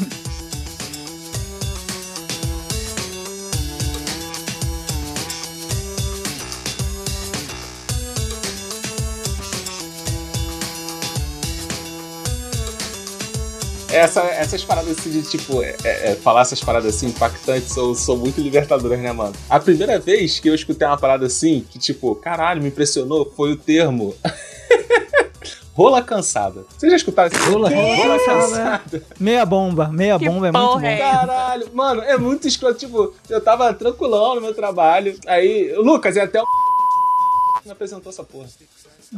Essa, 13.92 14.22
essas 14.22 14.64
paradas 14.64 14.98
assim 14.98 15.10
de 15.10 15.22
tipo, 15.22 15.62
é, 15.62 15.76
é, 15.84 16.14
falar 16.22 16.40
essas 16.40 16.60
paradas 16.60 16.96
assim 16.96 17.08
impactantes 17.08 17.72
são, 17.72 17.94
são 17.94 18.16
muito 18.16 18.40
libertadoras, 18.40 18.98
né, 18.98 19.12
mano? 19.12 19.34
A 19.50 19.60
primeira 19.60 19.98
vez 19.98 20.40
que 20.40 20.48
eu 20.48 20.54
escutei 20.54 20.86
uma 20.86 20.96
parada 20.96 21.26
assim, 21.26 21.62
que 21.68 21.78
tipo, 21.78 22.14
caralho, 22.14 22.62
me 22.62 22.68
impressionou, 22.68 23.30
foi 23.36 23.52
o 23.52 23.56
termo. 23.56 24.14
Rola 25.74 26.02
cansada. 26.02 26.66
Vocês 26.76 26.92
já 26.92 26.96
escutaram 26.96 27.30
esse 27.32 27.50
Rola- 27.50 27.70
rola 27.70 28.18
cansada. 28.24 29.02
Meia 29.18 29.46
bomba. 29.46 29.88
Meia 29.88 30.18
Que 30.18 30.26
bomba 30.28 30.48
é 30.48 30.52
muito 30.52 30.66
porra 30.66 30.80
bom. 30.80 30.86
é 30.86 30.98
Caralho, 30.98 31.68
mano, 31.72 32.02
é 32.02 32.18
muito 32.18 32.46
escroto. 32.46 32.78
Tipo, 32.78 33.14
eu 33.30 33.40
tava 33.40 33.72
tranquilão 33.72 34.34
no 34.34 34.40
meu 34.42 34.54
trabalho. 34.54 35.18
Aí, 35.26 35.72
Lucas, 35.76 36.16
é 36.16 36.22
até 36.22 36.40
o. 36.42 36.44
Me 37.64 37.70
apresentou 37.70 38.10
essa 38.10 38.22
porra. 38.24 38.46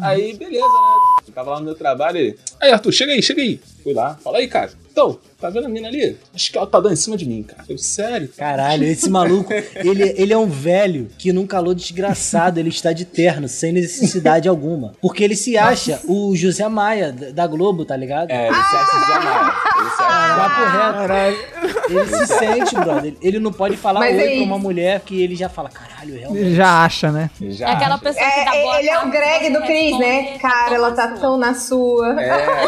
Aí, 0.02 0.34
beleza, 0.36 0.64
né? 0.66 0.96
Eu 1.26 1.32
tava 1.34 1.52
lá 1.52 1.58
no 1.58 1.64
meu 1.64 1.74
trabalho 1.74 2.18
e. 2.18 2.38
Aí, 2.60 2.70
Arthur, 2.72 2.92
chega 2.92 3.12
aí, 3.12 3.22
chega 3.22 3.40
aí. 3.42 3.60
Fui 3.84 3.92
lá, 3.92 4.16
fala 4.24 4.38
aí, 4.38 4.48
cara. 4.48 4.70
Então, 4.90 5.18
tá 5.40 5.50
vendo 5.50 5.66
a 5.66 5.68
mina 5.68 5.88
ali? 5.88 6.16
Acho 6.34 6.52
que 6.52 6.56
ela 6.56 6.66
tá 6.68 6.78
dando 6.80 6.92
em 6.92 6.96
cima 6.96 7.16
de 7.16 7.26
mim, 7.26 7.42
cara. 7.42 7.64
Eu, 7.68 7.76
sério? 7.76 8.28
Caralho, 8.36 8.84
esse 8.84 9.10
maluco, 9.10 9.52
ele, 9.74 10.14
ele 10.16 10.32
é 10.32 10.38
um 10.38 10.46
velho 10.48 11.08
que 11.18 11.32
num 11.32 11.46
calor 11.46 11.74
desgraçado, 11.74 12.58
ele 12.60 12.68
está 12.68 12.92
de 12.92 13.04
terno, 13.04 13.48
sem 13.48 13.72
necessidade 13.72 14.48
alguma. 14.48 14.92
Porque 15.02 15.22
ele 15.24 15.34
se 15.36 15.58
acha 15.58 16.00
o 16.06 16.34
José 16.36 16.66
Maia 16.68 17.12
da 17.12 17.46
Globo, 17.46 17.84
tá 17.84 17.96
ligado? 17.96 18.30
É, 18.30 18.46
ele 18.46 18.54
se 18.54 18.76
acha 18.76 19.06
Zé 19.06 19.18
Maia. 19.18 19.54
Ele 19.80 19.90
se 19.90 20.02
acha 20.02 20.34
Papo 20.36 21.12
reto. 21.12 21.92
Ele 21.92 22.06
se 22.06 22.26
sente, 22.26 22.74
brother. 22.76 23.14
Ele 23.20 23.38
não 23.40 23.52
pode 23.52 23.76
falar 23.76 24.00
Mas 24.00 24.16
oi 24.16 24.22
aí- 24.22 24.36
pra 24.36 24.44
uma 24.46 24.58
mulher 24.58 25.00
que 25.00 25.20
ele 25.20 25.34
já 25.36 25.48
fala, 25.48 25.68
caralho, 25.68 26.14
realmente. 26.18 26.40
Ele 26.46 26.54
já 26.54 26.84
acha, 26.84 27.10
né? 27.12 27.28
Já 27.40 27.68
É 27.68 27.72
aquela 27.72 27.96
acha. 27.96 28.04
pessoa 28.04 28.24
que 28.30 28.44
dá 28.44 28.54
É, 28.56 28.62
boa 28.62 28.78
ele 28.78 28.88
é 28.88 28.98
o 29.04 29.10
Greg 29.10 29.50
do 29.50 29.60
Cris, 29.62 29.98
né? 29.98 30.38
Cara, 30.38 30.74
ela 30.76 30.92
tá 30.92 31.08
tão 31.08 31.36
na 31.36 31.52
sua. 31.54 32.20
É, 32.22 32.28
é, 32.28 32.66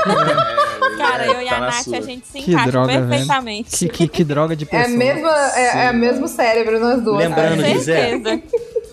Cara, 1.10 1.26
eu 1.26 1.42
e 1.42 1.46
tá 1.46 1.56
a 1.56 1.60
na 1.60 1.66
Nath, 1.66 1.84
sua. 1.84 1.98
a 1.98 2.00
gente 2.00 2.26
se 2.26 2.38
Que 2.40 2.52
encaixa 2.52 2.86
perfeitamente. 2.86 3.70
Que, 3.76 3.88
que, 3.88 4.08
que 4.08 4.24
droga 4.24 4.56
de 4.56 4.64
É, 4.64 4.66
pessoa. 4.66 4.84
a 4.84 4.88
mesma, 4.98 5.30
é, 5.56 5.86
é 5.86 5.90
o 5.90 5.94
mesmo 5.94 6.28
cérebro 6.28 6.78
nós 6.80 7.02
duas. 7.02 7.18
Lembrando, 7.18 7.62
cara. 7.62 8.42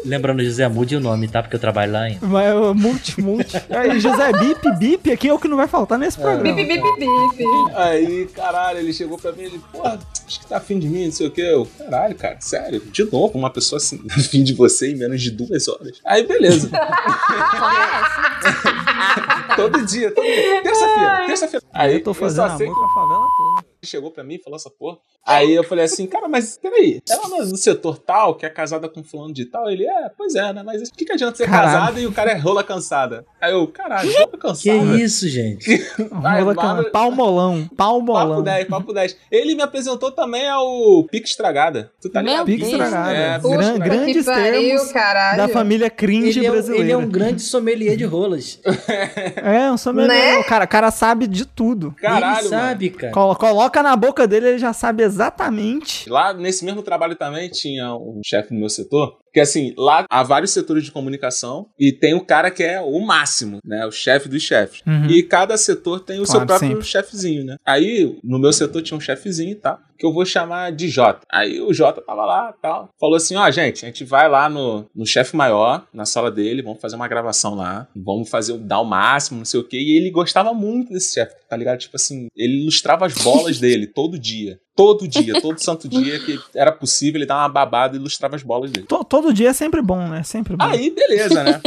Lembrando, 0.06 0.44
José, 0.44 0.68
mude 0.68 0.96
o 0.96 1.00
nome, 1.00 1.28
tá? 1.28 1.42
Porque 1.42 1.56
eu 1.56 1.60
trabalho 1.60 1.94
lá 1.94 2.02
ainda. 2.02 2.26
Mas 2.26 2.46
é 2.46 2.54
multi, 2.74 3.22
multi. 3.22 3.58
Aí, 3.70 4.00
José, 4.00 4.32
bip, 4.34 4.72
bip, 4.78 5.12
aqui 5.12 5.30
é 5.30 5.34
o 5.34 5.40
que 5.40 5.48
não 5.48 5.58
vai 5.58 5.68
faltar 5.68 5.98
nesse 5.98 6.18
programa. 6.18 6.44
Bip, 6.44 6.68
bip, 6.68 6.84
bip. 7.00 7.44
Aí, 7.76 8.28
caralho, 8.28 8.80
ele 8.80 8.94
chegou 8.94 9.18
pra 9.18 9.32
mim 9.32 9.44
e 9.44 9.46
ele, 9.46 9.62
porra, 9.72 10.00
acho 10.28 10.40
que 10.40 10.48
tá 10.48 10.58
afim 10.58 10.80
de 10.80 10.88
mim, 10.88 11.06
não 11.06 11.12
sei 11.12 11.28
o 11.28 11.32
que. 11.32 11.42
Eu, 11.42 11.68
caralho, 11.78 12.16
cara, 12.16 12.38
sério, 12.40 12.80
de 12.80 13.12
novo, 13.12 13.38
uma 13.38 13.50
pessoa 13.50 13.78
assim, 13.78 14.02
afim 14.12 14.44
de 14.44 14.54
você 14.54 14.92
em 14.92 14.96
menos 14.96 15.22
de 15.22 15.32
duas 15.32 15.68
horas. 15.68 16.00
Aí, 16.06 16.26
beleza. 16.26 16.70
todo 19.56 19.86
dia, 19.86 20.12
todo 20.12 20.26
dia. 20.26 20.64
Terça-feira, 20.64 21.26
terça-feira. 21.28 21.66
Aí 21.72 21.94
eu 21.94 22.04
tô 22.04 22.14
fazendo 22.14 22.58
sei 22.58 22.68
amor 22.68 22.76
com 22.76 22.86
a 22.86 22.90
favela 22.90 23.28
toda. 23.38 23.73
Chegou 23.86 24.12
pra 24.12 24.24
mim 24.24 24.36
e 24.36 24.42
falou 24.44 24.58
essa 24.58 24.70
porra. 24.70 24.98
Aí 25.26 25.54
eu 25.54 25.64
falei 25.64 25.86
assim, 25.86 26.06
cara, 26.06 26.28
mas 26.28 26.58
peraí, 26.58 27.02
ela 27.10 27.30
não 27.30 27.42
é 27.42 27.46
do 27.46 27.56
setor 27.58 27.98
tal, 27.98 28.36
que 28.36 28.46
é 28.46 28.50
casada 28.50 28.90
com 28.90 29.04
fulano 29.04 29.34
de 29.34 29.46
tal? 29.46 29.70
Ele, 29.70 29.86
é, 29.88 30.10
pois 30.18 30.36
é, 30.36 30.52
né? 30.52 30.62
Mas 30.66 30.82
o 30.82 30.94
que, 30.94 31.06
que 31.06 31.14
adianta 31.14 31.38
ser 31.38 31.46
Caralho. 31.46 31.72
casado 31.80 32.00
e 32.00 32.06
o 32.06 32.12
cara 32.12 32.32
é 32.32 32.38
rola 32.38 32.64
cansada? 32.64 33.26
Aí 33.42 33.54
eu, 33.54 33.66
caralho, 33.68 34.12
rola 34.12 34.28
Que 34.28 34.38
cansada. 34.38 34.98
isso, 35.02 35.28
gente? 35.30 35.78
Vai, 36.12 36.42
Rola 36.42 36.54
manda- 36.56 36.84
can- 36.84 36.92
Palmolão, 36.92 37.64
Papo 37.64 37.76
palmolão. 37.76 38.44
10, 38.44 38.68
papo 38.68 38.94
10. 38.94 39.18
Ele 39.32 39.56
me 39.56 39.62
apresentou 39.62 40.12
também 40.12 40.48
ao 40.50 41.04
Pique 41.06 41.28
Estragada. 41.28 41.92
Tu 42.02 42.10
tá 42.10 42.22
ligado? 42.22 42.46
Pique 42.46 42.64
estragada. 42.64 43.14
É, 43.14 43.40
Gran- 43.40 43.78
grandes 43.80 44.26
que 44.26 44.32
pariu, 44.32 44.52
termos 44.52 44.92
caralho. 44.92 45.38
da 45.38 45.48
família 45.48 45.90
cringe 45.90 46.40
Ele 46.40 46.48
é, 46.48 46.52
brasileira. 46.52 46.84
ele 46.86 46.92
é 46.92 46.98
um 46.98 47.08
grande 47.10 47.42
sommelier 47.44 47.96
de 47.96 48.04
rolas. 48.04 48.60
É, 49.38 49.72
um 49.72 49.78
sommelier. 49.78 50.14
Né? 50.36 50.40
O 50.40 50.44
cara, 50.44 50.66
o 50.66 50.68
cara 50.68 50.92
sabe 50.92 51.28
de 51.28 51.46
tudo. 51.46 51.92
Caralho, 52.00 52.40
ele 52.42 52.50
sabe, 52.50 52.90
cara. 52.90 53.14
Colo- 53.14 53.36
Coloca 53.36 53.73
na 53.82 53.96
boca 53.96 54.28
dele, 54.28 54.50
ele 54.50 54.58
já 54.60 54.74
sabe 54.74 55.04
exatamente. 55.04 56.10
Lá 56.10 56.34
nesse 56.34 56.64
mesmo 56.66 56.84
trabalho 56.84 57.16
também 57.16 57.50
tinha 57.50 57.96
um 57.96 58.22
chefe 58.24 58.54
no 58.54 58.60
meu 58.60 58.70
setor. 58.70 59.23
Que 59.34 59.40
assim, 59.40 59.74
lá 59.78 60.06
há 60.10 60.22
vários 60.24 60.52
setores 60.52 60.84
de 60.84 60.92
comunicação 60.92 61.68
e 61.80 61.92
tem 61.92 62.14
o 62.14 62.24
cara 62.24 62.52
que 62.52 62.62
é 62.64 62.80
o 62.80 63.00
máximo, 63.00 63.58
né? 63.66 63.86
O 63.86 63.92
chefe 63.92 64.30
dos 64.30 64.44
chefes. 64.44 64.82
Uhum. 64.86 65.08
E 65.08 65.24
cada 65.24 65.58
setor 65.58 66.00
tem 66.02 66.20
o 66.20 66.26
seu 66.26 66.34
Claro, 66.36 66.48
próprio 66.48 66.70
sempre. 66.70 66.86
chefezinho, 66.86 67.44
né? 67.44 67.56
Aí, 67.66 68.18
no 68.24 68.38
meu 68.38 68.54
setor 68.54 68.82
tinha 68.82 68.98
um 68.98 69.02
chefezinho, 69.02 69.56
tá? 69.56 69.80
Que 69.98 70.06
eu 70.06 70.14
vou 70.14 70.26
chamar 70.26 70.72
de 70.72 70.88
Jota. 70.88 71.22
Aí 71.32 71.62
o 71.62 71.74
Jota 71.74 72.02
tava 72.02 72.26
lá 72.26 72.54
tal. 72.62 72.90
Falou 73.00 73.16
assim: 73.16 73.36
ó, 73.36 73.50
gente, 73.50 73.86
a 73.86 73.88
gente 73.88 74.04
vai 74.04 74.28
lá 74.30 74.50
no, 74.50 74.86
no 74.94 75.06
chefe 75.06 75.36
maior, 75.36 75.88
na 75.94 76.06
sala 76.06 76.30
dele, 76.30 76.62
vamos 76.62 76.82
fazer 76.82 76.96
uma 76.96 77.08
gravação 77.08 77.56
lá. 77.56 77.88
Vamos 77.96 78.30
fazer, 78.30 78.58
dar 78.58 78.82
o 78.82 78.86
máximo, 78.86 79.38
não 79.40 79.46
sei 79.46 79.60
o 79.60 79.64
quê. 79.64 79.78
E 79.80 79.96
ele 79.98 80.12
gostava 80.12 80.54
muito 80.54 80.92
desse 80.92 81.14
chefe, 81.14 81.36
tá 81.50 81.56
ligado? 81.56 81.80
Tipo 81.80 81.96
assim, 81.96 82.28
ele 82.36 82.62
ilustrava 82.62 83.06
as 83.06 83.14
bolas 83.14 83.60
dele 83.60 83.88
todo 83.88 84.20
dia. 84.20 84.60
Todo 84.76 85.08
dia, 85.08 85.40
todo 85.40 85.60
santo 85.60 85.88
dia 85.88 86.20
que 86.20 86.40
era 86.56 86.72
possível, 86.72 87.20
ele 87.20 87.28
dava 87.28 87.42
uma 87.44 87.50
babada 87.50 87.96
e 87.96 88.00
ilustrava 88.00 88.36
as 88.36 88.42
bolas 88.44 88.72
dele. 88.72 88.88
To- 88.88 89.04
todo 89.04 89.32
dia 89.34 89.50
é 89.50 89.54
sempre 89.54 89.82
bom, 89.82 90.08
né? 90.08 90.24
Sempre 90.24 90.56
bom. 90.56 90.66
Aí, 90.66 90.90
beleza, 90.90 91.44
né? 91.44 91.62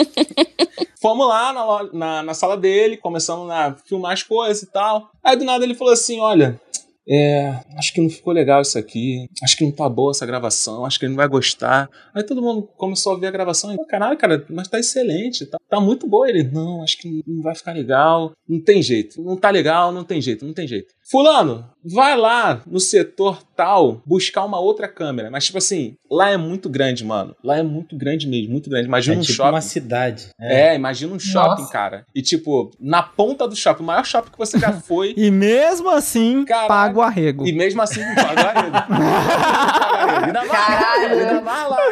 Fomos 1.01 1.29
lá 1.29 1.53
na, 1.53 1.93
na, 1.93 2.23
na 2.23 2.35
sala 2.35 2.57
dele, 2.57 2.97
começamos 2.97 3.49
a 3.51 3.77
filmar 3.87 4.13
as 4.13 4.23
coisas 4.23 4.63
e 4.63 4.67
tal. 4.67 5.11
Aí 5.23 5.37
do 5.37 5.45
nada 5.45 5.65
ele 5.65 5.75
falou 5.75 5.93
assim: 5.93 6.19
olha, 6.19 6.61
é, 7.09 7.61
acho 7.79 7.93
que 7.95 8.01
não 8.01 8.11
ficou 8.11 8.33
legal 8.33 8.61
isso 8.63 8.77
aqui, 8.77 9.29
acho 9.41 9.57
que 9.57 9.65
não 9.65 9.71
tá 9.71 9.89
boa 9.89 10.11
essa 10.11 10.27
gravação, 10.27 10.85
acho 10.85 10.99
que 10.99 11.05
ele 11.05 11.11
não 11.13 11.17
vai 11.17 11.29
gostar. 11.29 11.89
Aí 12.13 12.25
todo 12.25 12.43
mundo 12.43 12.69
começou 12.77 13.13
a 13.13 13.17
ver 13.19 13.29
a 13.29 13.31
gravação 13.31 13.73
e, 13.73 13.77
caralho, 13.87 14.19
cara, 14.19 14.45
mas 14.51 14.67
tá 14.67 14.81
excelente, 14.81 15.47
tá, 15.47 15.59
tá 15.69 15.81
muito 15.81 16.09
boa. 16.09 16.29
Ele, 16.29 16.43
não, 16.43 16.83
acho 16.83 16.99
que 16.99 17.23
não 17.27 17.43
vai 17.43 17.55
ficar 17.55 17.73
legal, 17.73 18.33
não 18.49 18.61
tem 18.61 18.83
jeito, 18.83 19.23
não 19.23 19.37
tá 19.37 19.51
legal, 19.51 19.93
não 19.93 20.03
tem 20.03 20.21
jeito, 20.21 20.45
não 20.45 20.53
tem 20.55 20.67
jeito. 20.67 20.93
Fulano, 21.09 21.65
vai 21.85 22.17
lá 22.17 22.63
no 22.67 22.81
setor 22.81 23.41
tal 23.55 24.03
buscar 24.05 24.45
uma 24.45 24.59
outra 24.59 24.89
câmera. 24.89 25.31
Mas, 25.31 25.45
tipo 25.47 25.57
assim, 25.59 25.95
lá 26.11 26.31
é 26.31 26.37
muito 26.37 26.69
grande, 26.69 27.05
mano. 27.05 27.35
Lá 27.45 27.59
é 27.59 27.63
muito 27.63 27.97
grande 27.97 28.27
mesmo, 28.27 28.51
muito 28.51 28.69
grande. 28.69 28.89
Imagina 28.89 29.15
É 29.15 29.19
um 29.19 29.23
tipo 29.23 29.35
shopping. 29.35 29.51
uma 29.51 29.61
cidade. 29.61 30.29
É, 30.41 30.75
imagina 30.75 31.15
um 31.15 31.19
shopping, 31.19 31.61
Nossa. 31.63 31.73
cara. 31.73 32.05
E, 32.13 32.21
tipo, 32.23 32.73
na 32.81 33.05
ponta 33.05 33.47
do 33.47 33.55
shopping, 33.55 33.85
o 33.85 33.87
maior 33.87 34.05
shopping 34.05 34.33
que 34.33 34.39
você 34.39 34.59
já 34.59 34.73
foi. 34.83 35.15
E 35.17 35.31
mesmo 35.31 35.89
assim, 35.91 36.45
Caraca. 36.45 36.67
pago 36.69 37.01
arrego. 37.01 37.47
e 37.47 37.53
mesmo 37.53 37.81
assim, 37.81 38.05
não 38.05 38.15
paga 38.17 38.43
arrego. 38.51 38.77
Caralho. 40.33 41.21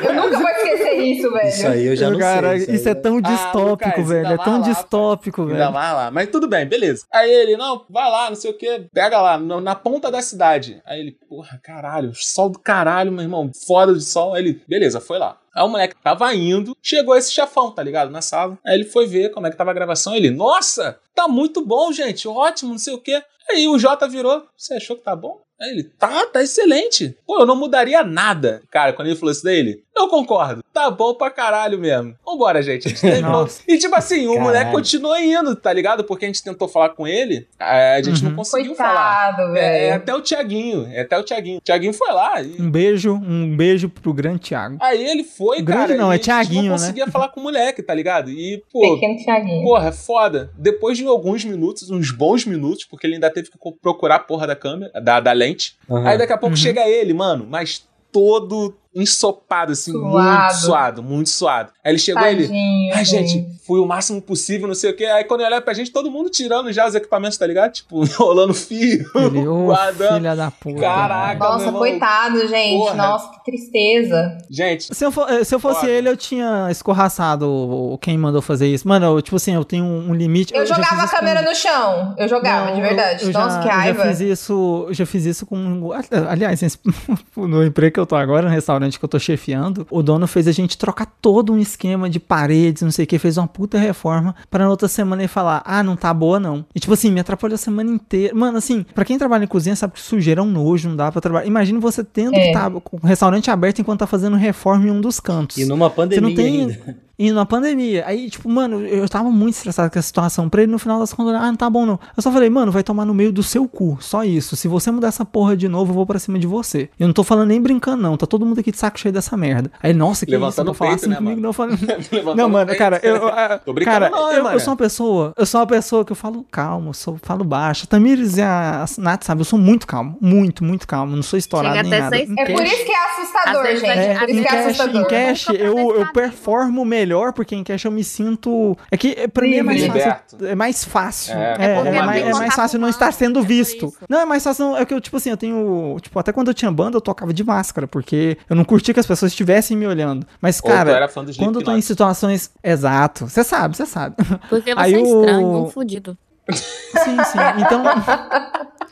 Eu 0.03 0.15
nunca 0.15 0.39
vou 0.39 0.49
esquecer 0.49 0.95
isso, 1.01 1.33
velho. 1.33 1.49
Isso 1.49 1.67
aí 1.67 1.87
eu 1.87 1.97
já 1.97 2.11
não 2.11 2.19
cara, 2.19 2.59
sei. 2.59 2.75
isso, 2.75 2.89
é 2.89 2.95
tão 2.95 3.21
distópico, 3.21 3.89
Lucas, 3.91 4.09
velho. 4.09 4.27
É 4.29 4.37
tão 4.39 4.59
lá, 4.61 4.65
distópico, 4.65 5.43
Ainda 5.43 5.55
velho. 5.55 5.73
mais 5.73 5.95
lá. 5.95 6.11
Mas 6.11 6.29
tudo 6.31 6.49
bem, 6.49 6.67
beleza. 6.67 7.05
Aí 7.13 7.31
ele, 7.31 7.57
não, 7.57 7.85
vai 7.89 8.11
lá, 8.11 8.29
não 8.29 8.37
sei 8.37 8.51
o 8.51 8.57
que, 8.57 8.87
pega 8.93 9.21
lá, 9.21 9.39
na 9.39 9.75
ponta 9.75 10.11
da 10.11 10.23
cidade. 10.23 10.81
Aí 10.87 11.01
ele, 11.01 11.13
porra, 11.29 11.61
caralho, 11.63 12.13
sol 12.15 12.49
do 12.49 12.59
caralho, 12.59 13.13
meu 13.13 13.23
irmão, 13.23 13.51
foda 13.67 13.93
de 13.95 14.03
sol. 14.03 14.35
Aí 14.35 14.43
ele, 14.43 14.63
beleza, 14.69 15.01
foi 15.01 15.19
lá. 15.19 15.39
Aí 15.55 15.63
o 15.63 15.69
moleque 15.69 15.95
tava 16.03 16.35
indo, 16.35 16.77
chegou 16.83 17.17
esse 17.17 17.33
chefão, 17.33 17.71
tá 17.71 17.83
ligado? 17.83 18.11
Na 18.11 18.21
sala. 18.21 18.59
Aí 18.67 18.75
ele 18.75 18.85
foi 18.85 19.07
ver 19.07 19.31
como 19.31 19.47
é 19.47 19.51
que 19.51 19.57
tava 19.57 19.71
a 19.71 19.75
gravação. 19.75 20.15
Ele, 20.15 20.31
nossa, 20.31 20.99
tá 21.15 21.29
muito 21.29 21.65
bom, 21.65 21.93
gente, 21.93 22.27
ótimo, 22.27 22.73
não 22.73 22.79
sei 22.79 22.95
o 22.95 22.99
quê. 23.01 23.23
Aí 23.49 23.69
o 23.69 23.79
Jota 23.79 24.09
virou, 24.09 24.43
você 24.57 24.75
achou 24.75 24.97
que 24.97 25.05
tá 25.05 25.15
bom? 25.15 25.39
Aí 25.65 25.71
ele, 25.71 25.85
tá, 25.85 26.27
tá 26.27 26.43
excelente. 26.43 27.17
Pô, 27.27 27.41
eu 27.41 27.47
não 27.47 27.57
mudaria 27.57 28.05
nada. 28.05 28.63
Cara, 28.71 28.93
quando 28.93 29.09
ele 29.09 29.17
falou 29.17 29.33
isso 29.33 29.43
dele, 29.43 29.84
eu 29.97 30.09
concordo. 30.09 30.63
Tá 30.73 30.91
bom 30.91 31.15
pra 31.15 31.31
caralho 31.31 31.79
mesmo. 31.79 32.17
Vambora, 32.27 32.61
gente. 32.63 32.89
A 32.89 32.91
gente. 32.91 33.63
E 33.69 33.79
tipo 33.79 33.95
assim, 33.95 34.23
o 34.27 34.31
Caralho. 34.31 34.43
moleque 34.43 34.73
continuou 34.73 35.17
indo, 35.17 35.55
tá 35.55 35.73
ligado? 35.73 36.03
Porque 36.05 36.25
a 36.25 36.29
gente 36.29 36.43
tentou 36.43 36.67
falar 36.67 36.91
com 36.91 37.07
ele, 37.07 37.47
a 37.61 38.03
gente 38.03 38.23
não 38.23 38.31
Uhum. 38.31 38.37
conseguiu 38.37 38.75
falar. 38.75 39.35
Coitado, 39.37 39.57
É, 39.57 39.61
é 39.61 39.81
velho. 39.91 39.95
até 39.97 40.15
o 40.15 40.21
Tiaguinho, 40.21 40.87
é 40.93 41.03
até 41.03 41.17
o 41.19 41.23
Tiaguinho. 41.23 41.59
O 41.59 41.61
Tiaguinho 41.61 41.93
foi 41.93 42.13
lá 42.13 42.43
e... 42.43 42.61
Um 42.61 42.71
beijo, 42.71 43.15
um 43.15 43.57
beijo 43.57 43.89
pro 43.89 44.13
grande 44.13 44.41
Thiago. 44.41 44.77
Aí 44.81 45.05
ele 45.05 45.23
foi, 45.23 45.63
Grande 45.63 45.89
cara, 45.93 45.97
não, 45.97 46.11
e 46.13 46.15
é 46.15 46.17
gente 46.17 46.25
Thiaguinho, 46.25 46.63
não 46.65 46.71
né? 46.73 46.77
conseguia 46.79 47.07
falar 47.07 47.29
com 47.29 47.39
o 47.41 47.43
moleque, 47.45 47.83
tá 47.83 47.95
ligado? 47.95 48.31
E, 48.31 48.63
pô, 48.73 48.95
Pequeno 48.95 49.17
Thiaguinho. 49.25 49.63
Porra, 49.63 49.89
é 49.89 49.93
foda. 49.93 50.51
Depois 50.59 50.99
de 50.99 51.07
alguns 51.07 51.45
minutos, 51.45 51.91
uns 51.91 52.11
bons 52.11 52.45
minutos, 52.45 52.85
porque 52.85 53.07
ele 53.07 53.15
ainda 53.15 53.31
teve 53.31 53.49
que 53.51 53.59
procurar 53.81 54.17
a 54.17 54.21
porra 54.21 54.47
da 54.49 54.57
câmera, 54.57 54.91
da, 55.01 55.21
da 55.21 55.31
lente. 55.33 55.77
Aham. 55.89 56.09
Aí 56.09 56.19
daqui 56.19 56.33
a 56.33 56.37
pouco 56.39 56.55
Uhum. 56.57 56.61
chega 56.61 56.87
ele, 56.89 57.15
mano, 57.15 57.47
mas 57.49 57.87
todo 58.13 58.75
ensopado, 58.95 59.73
assim, 59.73 59.93
Suado. 59.93 60.09
muito 60.09 60.55
suado, 60.55 61.03
muito 61.03 61.29
suado. 61.31 61.71
Aí 61.85 61.93
ele 61.93 61.99
chegou 61.99 62.25
ele. 62.27 62.47
Tadinho, 62.47 62.95
Ai, 62.95 63.05
gente, 63.05 63.47
fui 63.67 63.81
o 63.81 63.87
máximo 63.87 64.21
possível, 64.23 64.67
não 64.69 64.75
sei 64.75 64.91
o 64.91 64.97
quê. 64.97 65.05
Aí 65.07 65.25
quando 65.25 65.41
ele 65.41 65.53
olha 65.53 65.61
pra 65.61 65.75
gente, 65.75 65.91
todo 65.91 66.11
mundo 66.11 66.31
tirando 66.31 66.73
já 66.73 66.87
os 66.87 66.95
equipamentos, 66.95 67.37
tá 67.37 67.47
ligado? 67.47 67.73
Tipo, 67.73 68.05
rolando 68.17 68.55
fio, 68.55 69.05
Ele, 69.17 69.45
filha 70.15 70.37
da 70.37 70.51
puta. 70.51 70.81
Caraca, 70.81 71.39
Nossa, 71.39 71.73
coitado, 71.73 72.47
gente. 72.49 72.79
Porra. 72.79 72.95
Nossa, 72.95 73.31
que 73.33 73.45
tristeza. 73.45 74.39
Gente, 74.51 74.95
Se 74.95 75.05
eu, 75.05 75.11
for- 75.11 75.31
eh, 75.31 75.45
se 75.45 75.55
eu 75.55 75.59
fosse 75.61 75.81
Foda. 75.81 75.93
ele, 75.93 76.09
eu 76.09 76.17
tinha 76.17 76.69
escorraçado 76.71 77.99
quem 78.01 78.17
mandou 78.17 78.41
fazer 78.43 78.67
isso. 78.69 78.87
Mano, 78.87 79.07
eu, 79.07 79.23
tipo 79.23 79.37
assim, 79.37 79.55
eu 79.55 79.65
tenho 79.65 79.85
um, 79.85 80.15
limite. 80.15 80.55
Eu, 80.55 80.65
já 80.67 80.75
jogava 80.77 81.03
a 81.03 81.09
câmera 81.09 81.43
com- 81.43 81.49
no 81.49 81.55
chão. 81.55 82.15
Eu 82.19 82.29
jogava, 82.29 82.67
Não, 82.67 82.75
de 82.75 82.81
eu- 82.81 82.87
verdade. 82.87 83.25
eu 83.25 83.33
Nossa, 83.33 83.57
já, 83.57 83.63
que 83.63 83.69
eu 83.69 83.73
raiva. 83.73 84.03
já 84.05 84.09
fiz 84.11 84.21
isso, 84.21 84.85
eu 84.89 84.95
já 84.95 85.07
fiz 85.07 85.25
isso 85.25 85.47
com. 85.47 85.91
Aliás, 86.29 86.61
no 87.37 87.65
emprego 87.65 87.95
que 87.95 88.01
eu 88.01 88.07
tô 88.07 88.17
agora, 88.17 88.47
no 88.47 88.53
restaurante 88.55 88.84
que 88.99 89.05
eu 89.05 89.09
tô 89.09 89.19
chefiando, 89.19 89.87
o 89.91 90.03
dono 90.03 90.27
fez 90.27 90.47
a 90.49 90.53
gente 90.53 90.77
trocar 90.79 91.07
todo 91.21 91.53
um 91.53 91.59
esquema 91.59 92.09
de 92.09 92.19
paredes, 92.21 92.83
não 92.83 92.91
sei 92.91 93.05
o 93.05 93.09
que, 93.09 93.19
fez 93.19 93.37
uma 93.37 93.47
puta 93.47 93.79
reforma 93.79 94.35
pra 94.51 94.65
na 94.65 94.71
outra 94.71 94.89
semana 94.89 95.23
ele 95.23 95.29
falar: 95.29 95.63
ah, 95.65 95.83
não 95.83 95.97
tá 95.97 96.13
boa 96.13 96.39
não. 96.41 96.65
E 96.75 96.81
tipo 96.81 96.93
assim, 96.93 97.11
me 97.11 97.21
atrapalhou 97.21 97.55
a 97.55 97.59
semana 97.59 97.91
inteira. 97.91 98.35
Mano, 98.35 98.59
assim, 98.59 98.85
pra 98.95 99.05
quem 99.05 99.19
trabalha 99.19 99.45
em 99.45 99.49
cozinha 99.49 99.75
sabe 99.77 99.95
que 99.95 100.01
sujeira 100.01 100.41
é 100.41 100.45
um 100.45 100.51
nojo, 100.51 100.89
não 100.89 100.97
dá 100.97 101.11
pra 101.11 101.21
trabalhar. 101.21 101.47
Imagina 101.47 101.79
você 101.81 102.03
tendo 102.05 102.35
É. 102.37 102.41
que 102.41 102.47
estar 102.49 102.71
com 102.71 102.97
o 102.97 103.07
restaurante 103.07 103.51
aberto 103.51 103.81
enquanto 103.81 104.01
tá 104.01 104.07
fazendo 104.07 104.37
reforma 104.37 104.87
em 104.87 104.91
um 104.91 105.01
dos 105.01 105.21
cantos. 105.21 105.57
E 105.57 105.65
numa 105.65 105.89
Você 105.89 105.95
pandemia 105.97 106.29
não 106.29 106.35
tem. 106.35 106.61
ainda. 106.63 106.97
E 107.19 107.31
na 107.31 107.47
pandemia. 107.47 108.05
Aí, 108.07 108.29
tipo, 108.29 108.49
mano, 108.49 108.81
eu 108.85 109.09
tava 109.09 109.31
muito 109.31 109.55
estressado 109.55 109.91
com 109.91 109.99
a 109.99 110.03
situação. 110.03 110.49
Pra 110.49 110.63
ele, 110.63 110.73
no 110.73 110.79
final 110.79 110.99
das 110.99 111.13
contas, 111.13 111.35
ah, 111.35 111.47
não 111.47 111.55
tá 111.57 111.71
bom 111.71 111.87
não. 111.87 111.99
Eu 112.17 112.23
só 112.23 112.31
falei, 112.33 112.51
mano, 112.51 112.73
vai 112.73 112.83
tomar 112.83 113.05
no 113.05 113.15
meio 113.15 113.33
do 113.33 113.43
seu 113.43 113.69
cu. 113.69 113.97
Só 114.01 114.25
isso. 114.25 114.57
Se 114.57 114.67
você 114.67 114.91
mudar 114.91 115.09
essa 115.09 115.25
porra 115.25 115.57
de 115.57 115.69
novo, 115.69 115.91
eu 115.91 115.95
vou 115.95 116.07
pra 116.07 116.19
cima 116.19 116.39
de 116.39 116.47
você. 116.47 116.89
Eu 116.99 117.07
não 117.07 117.15
tô 117.15 117.23
falando 117.23 117.49
nem 117.49 117.61
brincando, 117.61 118.03
não. 118.03 118.17
Tá 118.17 118.27
todo 118.27 118.45
mundo 118.45 118.59
aqui 118.59 118.71
de 118.73 118.79
saco 118.79 118.99
cheio 118.99 119.13
dessa 119.13 119.37
merda. 119.37 119.71
Aí, 119.83 119.93
nossa, 119.93 120.27
que 120.27 120.33
Levantando 120.33 120.73
isso, 120.73 120.79
pra 120.79 120.87
falar 120.87 120.91
o 120.91 120.99
peito, 120.99 121.01
assim 121.05 121.11
né, 121.11 121.17
comigo, 121.17 121.41
mano? 121.41 121.79
não. 121.81 121.89
Eu 121.95 121.99
Levantando 122.13 122.37
não, 122.37 122.49
mano, 122.49 122.77
cara, 122.77 123.01
eu. 123.03 123.17
eu- 123.17 123.31
Tô 123.65 123.73
brincando 123.73 124.01
cara, 124.01 124.11
não, 124.11 124.31
eu, 124.33 124.39
eu 124.39 124.45
mané? 124.45 124.59
sou 124.59 124.73
uma 124.73 124.77
pessoa. 124.77 125.33
Eu 125.37 125.47
sou 125.47 125.61
uma 125.61 125.67
pessoa 125.67 126.05
que 126.05 126.11
eu 126.13 126.17
falo 126.17 126.45
calmo, 126.51 126.89
eu 126.91 126.95
sou, 126.95 127.17
falo 127.23 127.45
baixo. 127.45 127.87
Tamires 127.87 128.37
e 128.37 128.43
a 128.43 128.85
Nath, 128.99 129.23
sabe? 129.25 129.41
Eu 129.41 129.45
sou 129.45 129.59
muito 129.59 129.87
calmo. 129.87 130.17
Muito, 130.21 130.65
muito 130.65 130.87
calmo. 130.87 131.15
Não 131.15 131.23
sou 131.23 131.39
estourado 131.39 131.77
Chega 131.77 131.89
nem 131.89 132.01
nada. 132.01 132.17
ser- 132.17 132.33
É 132.39 132.45
por 132.53 132.65
isso 132.65 132.85
que 132.85 132.93
é 132.93 133.05
assustador, 133.07 133.67
gente. 133.77 133.87
a 133.87 133.95
é, 133.95 134.13
É 134.15 134.19
por 134.19 134.29
isso 134.31 134.39
em 134.39 134.43
que 134.43 134.49
é 134.49 134.51
cash, 134.51 134.67
assustador. 134.67 135.03
em 135.03 135.09
cash 135.09 135.47
eu, 135.51 135.79
eu 136.01 136.13
performo 136.13 136.85
melhor, 136.85 137.04
porque 137.33 137.55
em 137.55 137.63
cash 137.65 137.85
eu 137.85 137.91
me 137.91 138.03
sinto. 138.05 138.77
É 138.91 138.97
que 138.97 139.15
é, 139.19 139.29
pra 139.29 139.47
mim 139.47 139.57
é 139.57 139.63
mais 139.63 139.81
Livre. 139.83 140.01
fácil. 140.01 140.47
É 140.47 140.55
mais 140.55 140.85
fácil. 140.85 141.35
É, 141.35 141.57
É, 141.59 141.65
é 141.67 141.71
é 141.71 141.85
não 141.85 142.07
mais, 142.07 142.21
tem 142.23 142.31
é 142.31 142.35
mais 142.35 142.55
fácil 142.55 142.79
não 142.79 142.89
estar 142.89 143.13
sendo 143.13 143.41
é 143.41 143.43
visto. 143.43 143.93
Não, 144.09 144.21
é 144.21 144.25
mais 144.25 144.43
fácil. 144.43 144.65
não- 144.67 144.77
É 144.77 144.85
que 144.85 144.95
eu, 144.95 145.01
tipo 145.01 145.17
assim, 145.17 145.31
eu 145.31 145.37
tenho. 145.37 145.97
Tipo, 146.01 146.19
até 146.19 146.33
quando 146.33 146.49
eu 146.49 146.55
tinha 146.55 146.71
banda, 146.71 146.97
eu 146.97 147.01
tocava 147.01 147.33
de 147.33 147.43
máscara, 147.45 147.87
porque 147.87 148.39
eu 148.49 148.57
não 148.57 148.65
curtia 148.65 148.93
que 148.95 149.01
as 149.01 149.07
pessoas 149.07 149.33
estivessem 149.33 149.77
me 149.77 149.87
olhando. 149.87 150.27
Mas, 150.41 150.61
cara, 150.61 150.91
era 150.93 151.09
fã 151.09 151.25
do 151.25 151.35
quando 151.37 151.61
eu 151.61 151.65
tô 151.65 151.73
em 151.73 151.81
situações. 151.81 152.51
Exato. 152.63 153.27
Você 153.29 153.45
sabe, 153.45 153.77
você 153.77 153.87
sabe. 153.87 154.17
Porque 154.49 154.75
você 154.75 154.81
Aí 154.81 154.95
é 154.95 154.99
o- 154.99 155.21
estranho, 155.21 155.47
um 155.65 155.71
fudido. 155.71 156.17
Sim, 156.51 157.17
sim. 157.25 157.39
Então. 157.59 157.83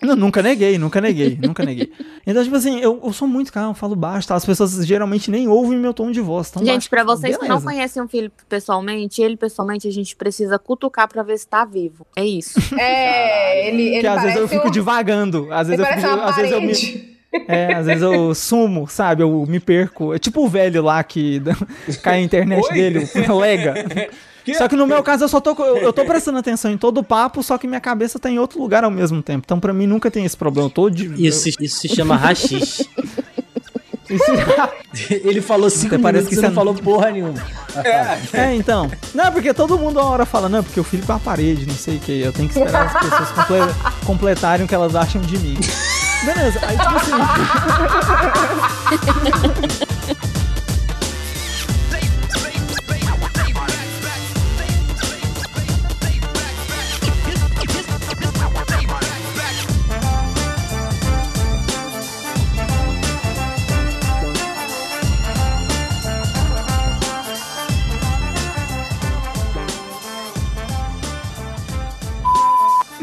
Não, 0.03 0.17
nunca 0.17 0.43
neguei, 0.43 0.79
nunca 0.79 1.01
neguei, 1.01 1.39
nunca 1.41 1.65
neguei. 1.65 1.93
Então, 2.27 2.43
tipo 2.43 2.57
assim, 2.57 2.81
eu, 2.81 3.01
eu 3.05 3.13
sou 3.13 3.29
muito 3.29 3.53
calmo, 3.53 3.73
falo 3.73 3.95
baixo, 3.95 4.27
tá? 4.27 4.35
As 4.35 4.45
pessoas 4.45 4.85
geralmente 4.85 5.31
nem 5.31 5.47
ouvem 5.47 5.79
meu 5.79 5.95
tom 5.95 6.11
de 6.11 6.21
voz. 6.21 6.51
Tão 6.51 6.65
Gente, 6.65 6.89
falo, 6.89 7.05
vocês 7.05 7.37
que 7.37 7.43
não 7.47 7.59
beleza. 7.59 7.65
conhecem 7.67 8.03
o 8.03 8.09
Felipe 8.09 8.43
pessoalmente, 8.49 9.23
ele 9.23 9.37
pessoalmente, 9.37 9.87
a 9.87 9.93
gente 9.93 10.17
precisa 10.17 10.59
cutucar 10.59 11.07
pra 11.09 11.23
ver 11.23 11.39
se 11.39 11.47
tá 11.47 11.65
vivo. 11.65 12.05
É 12.17 12.25
isso. 12.25 12.59
É, 12.77 13.69
ele, 13.69 13.95
ele 13.97 14.07
às 14.09 14.23
vezes 14.23 14.39
eu 14.39 14.49
fico 14.49 14.67
um- 14.67 14.71
divagando. 14.73 15.47
Às 15.53 15.69
vezes 15.69 15.85
Ele 15.87 15.95
eu 15.97 16.01
fico. 16.03 16.15
uma 16.15 16.25
Às 16.31 16.37
vezes 16.37 16.51
eu 16.53 16.61
me. 16.61 17.13
É, 17.49 17.75
às 17.75 17.87
vezes 17.87 18.03
eu 18.03 18.35
sumo, 18.35 18.89
sabe? 18.89 19.23
Eu 19.23 19.47
me 19.47 19.61
perco. 19.61 20.13
É 20.13 20.19
tipo 20.19 20.45
o 20.45 20.49
velho 20.49 20.83
lá 20.83 21.03
que 21.05 21.41
cai 22.03 22.15
a 22.19 22.21
internet 22.21 22.65
Oi? 22.65 22.73
dele, 22.75 23.09
o 23.31 23.39
lega. 23.39 23.75
Que- 24.45 24.55
Só 24.55 24.67
que 24.69 24.77
no 24.77 24.87
meu 24.87 25.03
caso 25.03 25.25
eu 25.25 25.29
só 25.29 25.41
tô. 25.41 25.51
Eu, 25.65 25.77
eu 25.79 25.93
tô 25.93 26.05
prestando 26.07 26.39
atenção 26.39 26.71
em 26.71 26.77
todo 26.79 26.99
o 26.99 27.05
papo, 27.05 27.43
só 27.43 27.57
que 27.59 27.67
minha 27.67 27.81
cabeça 27.81 28.19
tá 28.19 28.29
em 28.31 28.39
outro 28.39 28.61
lugar 28.61 28.85
ao 28.85 28.91
mesmo 28.91 29.23
tempo. 29.23 29.43
Então 29.45 29.59
pra 29.61 29.73
mim 29.73 29.87
nunca 29.87 30.11
tem 30.11 30.25
esse 30.25 30.37
problema. 30.37 30.67
Eu 30.69 30.71
tô 30.73 30.91
de. 30.91 31.07
Isso, 31.27 31.49
isso 31.61 31.81
se 31.81 31.89
chama 31.89 32.17
rachixe. 32.17 32.89
Isso- 34.11 34.33
Ele 35.25 35.41
falou 35.41 35.71
cinco 35.71 35.95
Até 35.95 36.03
parece 36.03 36.25
minutos 36.25 36.29
que 36.29 36.35
você 36.43 36.49
não 36.49 36.55
falou 36.55 36.75
porra 36.75 37.11
nenhuma. 37.11 37.35
É, 38.35 38.55
então. 38.55 38.91
Não, 39.15 39.33
porque 39.33 39.55
todo 39.55 39.79
mundo 39.79 39.99
uma 40.01 40.11
hora 40.11 40.27
fala, 40.27 40.49
não, 40.51 40.63
porque 40.63 40.79
o 40.79 40.85
Felipe 40.85 41.11
é 41.11 41.15
uma 41.15 41.21
parede, 41.21 41.65
não 41.67 41.75
sei 41.75 41.97
o 41.97 42.01
que. 42.01 42.21
Eu 42.21 42.31
tenho 42.33 42.47
que 42.49 42.59
esperar 42.59 42.87
as 42.87 42.93
pessoas 42.93 43.31
comple- 43.31 43.75
completarem 44.05 44.67
o 44.67 44.69
que 44.69 44.75
elas 44.75 44.95
acham 44.95 45.23
de 45.23 45.39
mim. 45.39 45.57
Beleza, 46.27 46.61
aí 46.67 46.77
tipo 46.77 46.97
assim. 46.97 47.13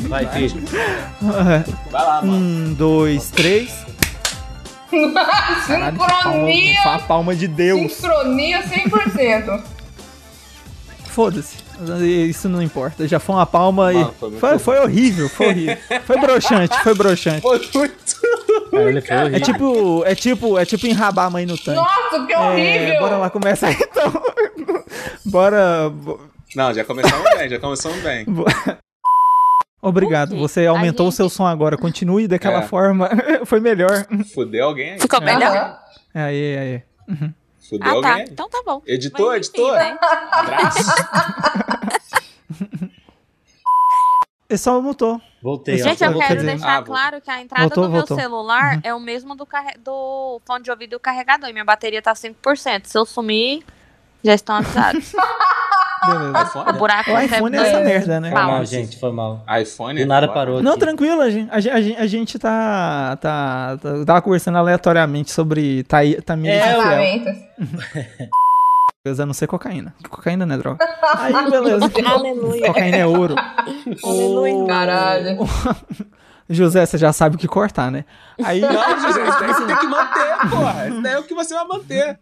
Vai, 0.10 0.26
filho. 0.28 0.62
Vai 1.92 2.04
lá, 2.06 2.22
mano. 2.22 2.36
Um, 2.36 2.74
dois, 2.74 3.30
três. 3.32 3.86
Caralho, 5.68 5.98
que 6.00 6.06
palma, 6.08 6.24
Sincronia, 6.24 6.82
fa- 6.84 7.00
palma 7.00 7.36
de 7.36 7.48
Deus. 7.48 7.94
sincronia 7.94 8.64
100%. 8.64 9.64
Foda-se. 11.06 11.58
Isso 12.28 12.50
não 12.50 12.62
importa. 12.62 13.08
Já 13.08 13.20
foi 13.20 13.36
uma 13.36 13.46
palma 13.46 13.92
Mano, 13.94 14.14
e. 14.36 14.40
foi 14.40 14.60
Foi, 14.60 14.80
horrível, 14.80 15.30
foi 15.30 15.48
horrível. 15.48 15.78
Foi 16.06 16.18
broxante, 16.20 16.78
foi 16.84 16.94
broxante. 16.94 17.42
Foi 17.42 17.60
muito. 17.84 19.08
Cara, 19.08 19.22
É 19.22 19.26
horrível. 19.26 19.42
tipo, 19.42 20.04
é 20.06 20.16
tipo, 20.16 20.58
é 20.60 20.66
tipo 20.66 20.88
enrabar 20.88 21.28
a 21.28 21.30
mãe 21.30 21.46
no 21.46 21.58
tanque. 21.58 21.80
Nossa, 21.80 22.26
que 22.26 22.34
É, 22.34 22.40
horrível! 22.40 23.00
bora 23.00 23.18
lá 23.18 23.30
começar 23.30 23.72
então. 23.72 24.24
bora. 25.26 25.92
Não, 26.56 26.74
já 26.74 26.84
começamos 26.84 27.30
bem, 27.38 27.48
já 27.50 27.60
começamos 27.60 28.02
bem. 28.02 28.26
Obrigado, 29.82 30.36
você 30.38 30.66
aumentou 30.68 31.08
o 31.08 31.12
seu 31.12 31.30
som 31.30 31.46
agora. 31.46 31.78
Continue 31.78 32.28
daquela 32.28 32.60
É. 32.60 32.68
forma. 32.68 33.10
Foi 33.46 33.60
melhor. 33.60 34.06
Fudeu 34.34 34.66
alguém 34.66 34.92
aí. 34.94 35.00
Ficou 35.00 35.22
melhor? 35.22 35.56
Aham. 35.56 35.78
Aí, 36.14 36.58
aí. 36.58 36.84
Fudeu 37.70 37.88
Ah, 37.88 37.92
alguém 37.96 38.12
tá. 38.12 38.16
aí. 38.18 38.26
Então 38.30 38.50
tá 38.50 38.62
bom. 38.66 38.82
Editor, 38.86 39.28
Mas 39.38 39.48
enfim, 39.50 39.62
editor. 39.62 39.78
né? 39.78 39.98
Abraço. 40.32 40.80
Ele 44.50 44.58
só 44.58 44.82
mutou. 44.82 45.22
Voltei. 45.44 45.78
Gente, 45.78 46.04
eu 46.04 46.12
Quer 46.14 46.28
quero 46.28 46.40
dizer- 46.40 46.58
deixar 46.58 46.78
Ah, 46.80 46.84
claro 46.84 47.22
que 47.22 47.30
a 47.30 47.40
entrada 47.40 47.64
Voltou, 47.68 47.84
do 47.84 47.90
meu 47.92 48.00
voltou. 48.00 48.18
celular 48.18 48.80
é 48.84 48.92
o 48.94 49.00
mesmo 49.00 49.36
do, 49.36 49.46
carre- 49.46 49.78
do 49.78 50.42
fone 50.46 50.64
de 50.64 50.72
ouvido 50.72 50.94
e 50.94 50.96
o 50.96 51.00
carregador. 51.00 51.48
E 51.50 51.54
minha 51.54 51.64
bateria 51.64 52.02
tá 52.02 52.16
5%. 52.16 52.88
Se 52.88 52.98
eu 52.98 53.06
sumir, 53.06 53.64
já 54.24 54.34
estão 54.34 54.56
avisados. 54.56 55.14
Beleza. 56.10 56.38
o 56.38 56.42
iPhone? 56.44 56.78
buraco 56.78 57.12
O 57.12 57.16
recebe 57.16 57.36
iPhone 57.36 57.56
é 57.58 57.60
essa 57.62 57.80
merda, 57.80 58.20
né? 58.20 58.32
Foi 58.32 58.42
Mal. 58.42 58.66
gente, 58.66 59.00
foi 59.00 59.12
mal. 59.12 59.46
iPhone. 59.62 60.02
Do 60.02 60.08
nada 60.08 60.28
foda. 60.28 60.40
parou. 60.40 60.62
Não, 60.64 60.72
aqui. 60.72 60.80
tranquilo, 60.80 61.22
a 61.22 61.30
gente, 61.30 61.50
a 61.52 61.60
gente, 61.60 61.98
a 61.98 62.08
gente, 62.08 62.38
a 62.38 62.40
tá, 62.40 63.18
tá, 63.18 63.78
tá. 63.82 64.06
Tava 64.06 64.22
conversando 64.22 64.58
aleatoriamente 64.58 65.32
sobre 65.32 65.84
Tamir 65.84 66.52
É, 66.52 66.58
e 66.58 66.62
Fiel. 66.62 66.82
Ferramentas. 66.82 67.38
Usando 69.08 69.34
ser 69.36 69.48
cocaína. 69.48 69.94
Cocaína 70.10 70.46
não 70.46 70.56
é 70.56 70.58
droga. 70.58 70.86
Aí, 71.18 71.50
beleza. 71.50 71.92
Aleluia. 72.06 72.68
Cocaína 72.68 72.98
é 72.98 73.06
ouro. 73.06 73.36
Aleluia. 74.04 74.68
Caralho. 74.68 75.38
José, 76.52 76.84
você 76.84 76.98
já 76.98 77.14
sabe 77.14 77.36
o 77.36 77.40
que 77.40 77.48
cortar, 77.48 77.92
né? 77.92 78.06
Aí. 78.44 78.60
Não, 78.60 79.00
José, 79.00 79.24
isso 79.28 79.40
daí 79.40 79.54
você 79.54 79.66
tem 79.68 79.76
que 79.78 79.86
manter, 79.88 80.50
porra. 80.50 80.88
Isso 80.88 81.02
daí 81.04 81.14
é 81.14 81.20
o 81.20 81.24
que 81.24 81.36
você 81.36 81.54
vai 81.54 81.66
manter. 81.68 82.20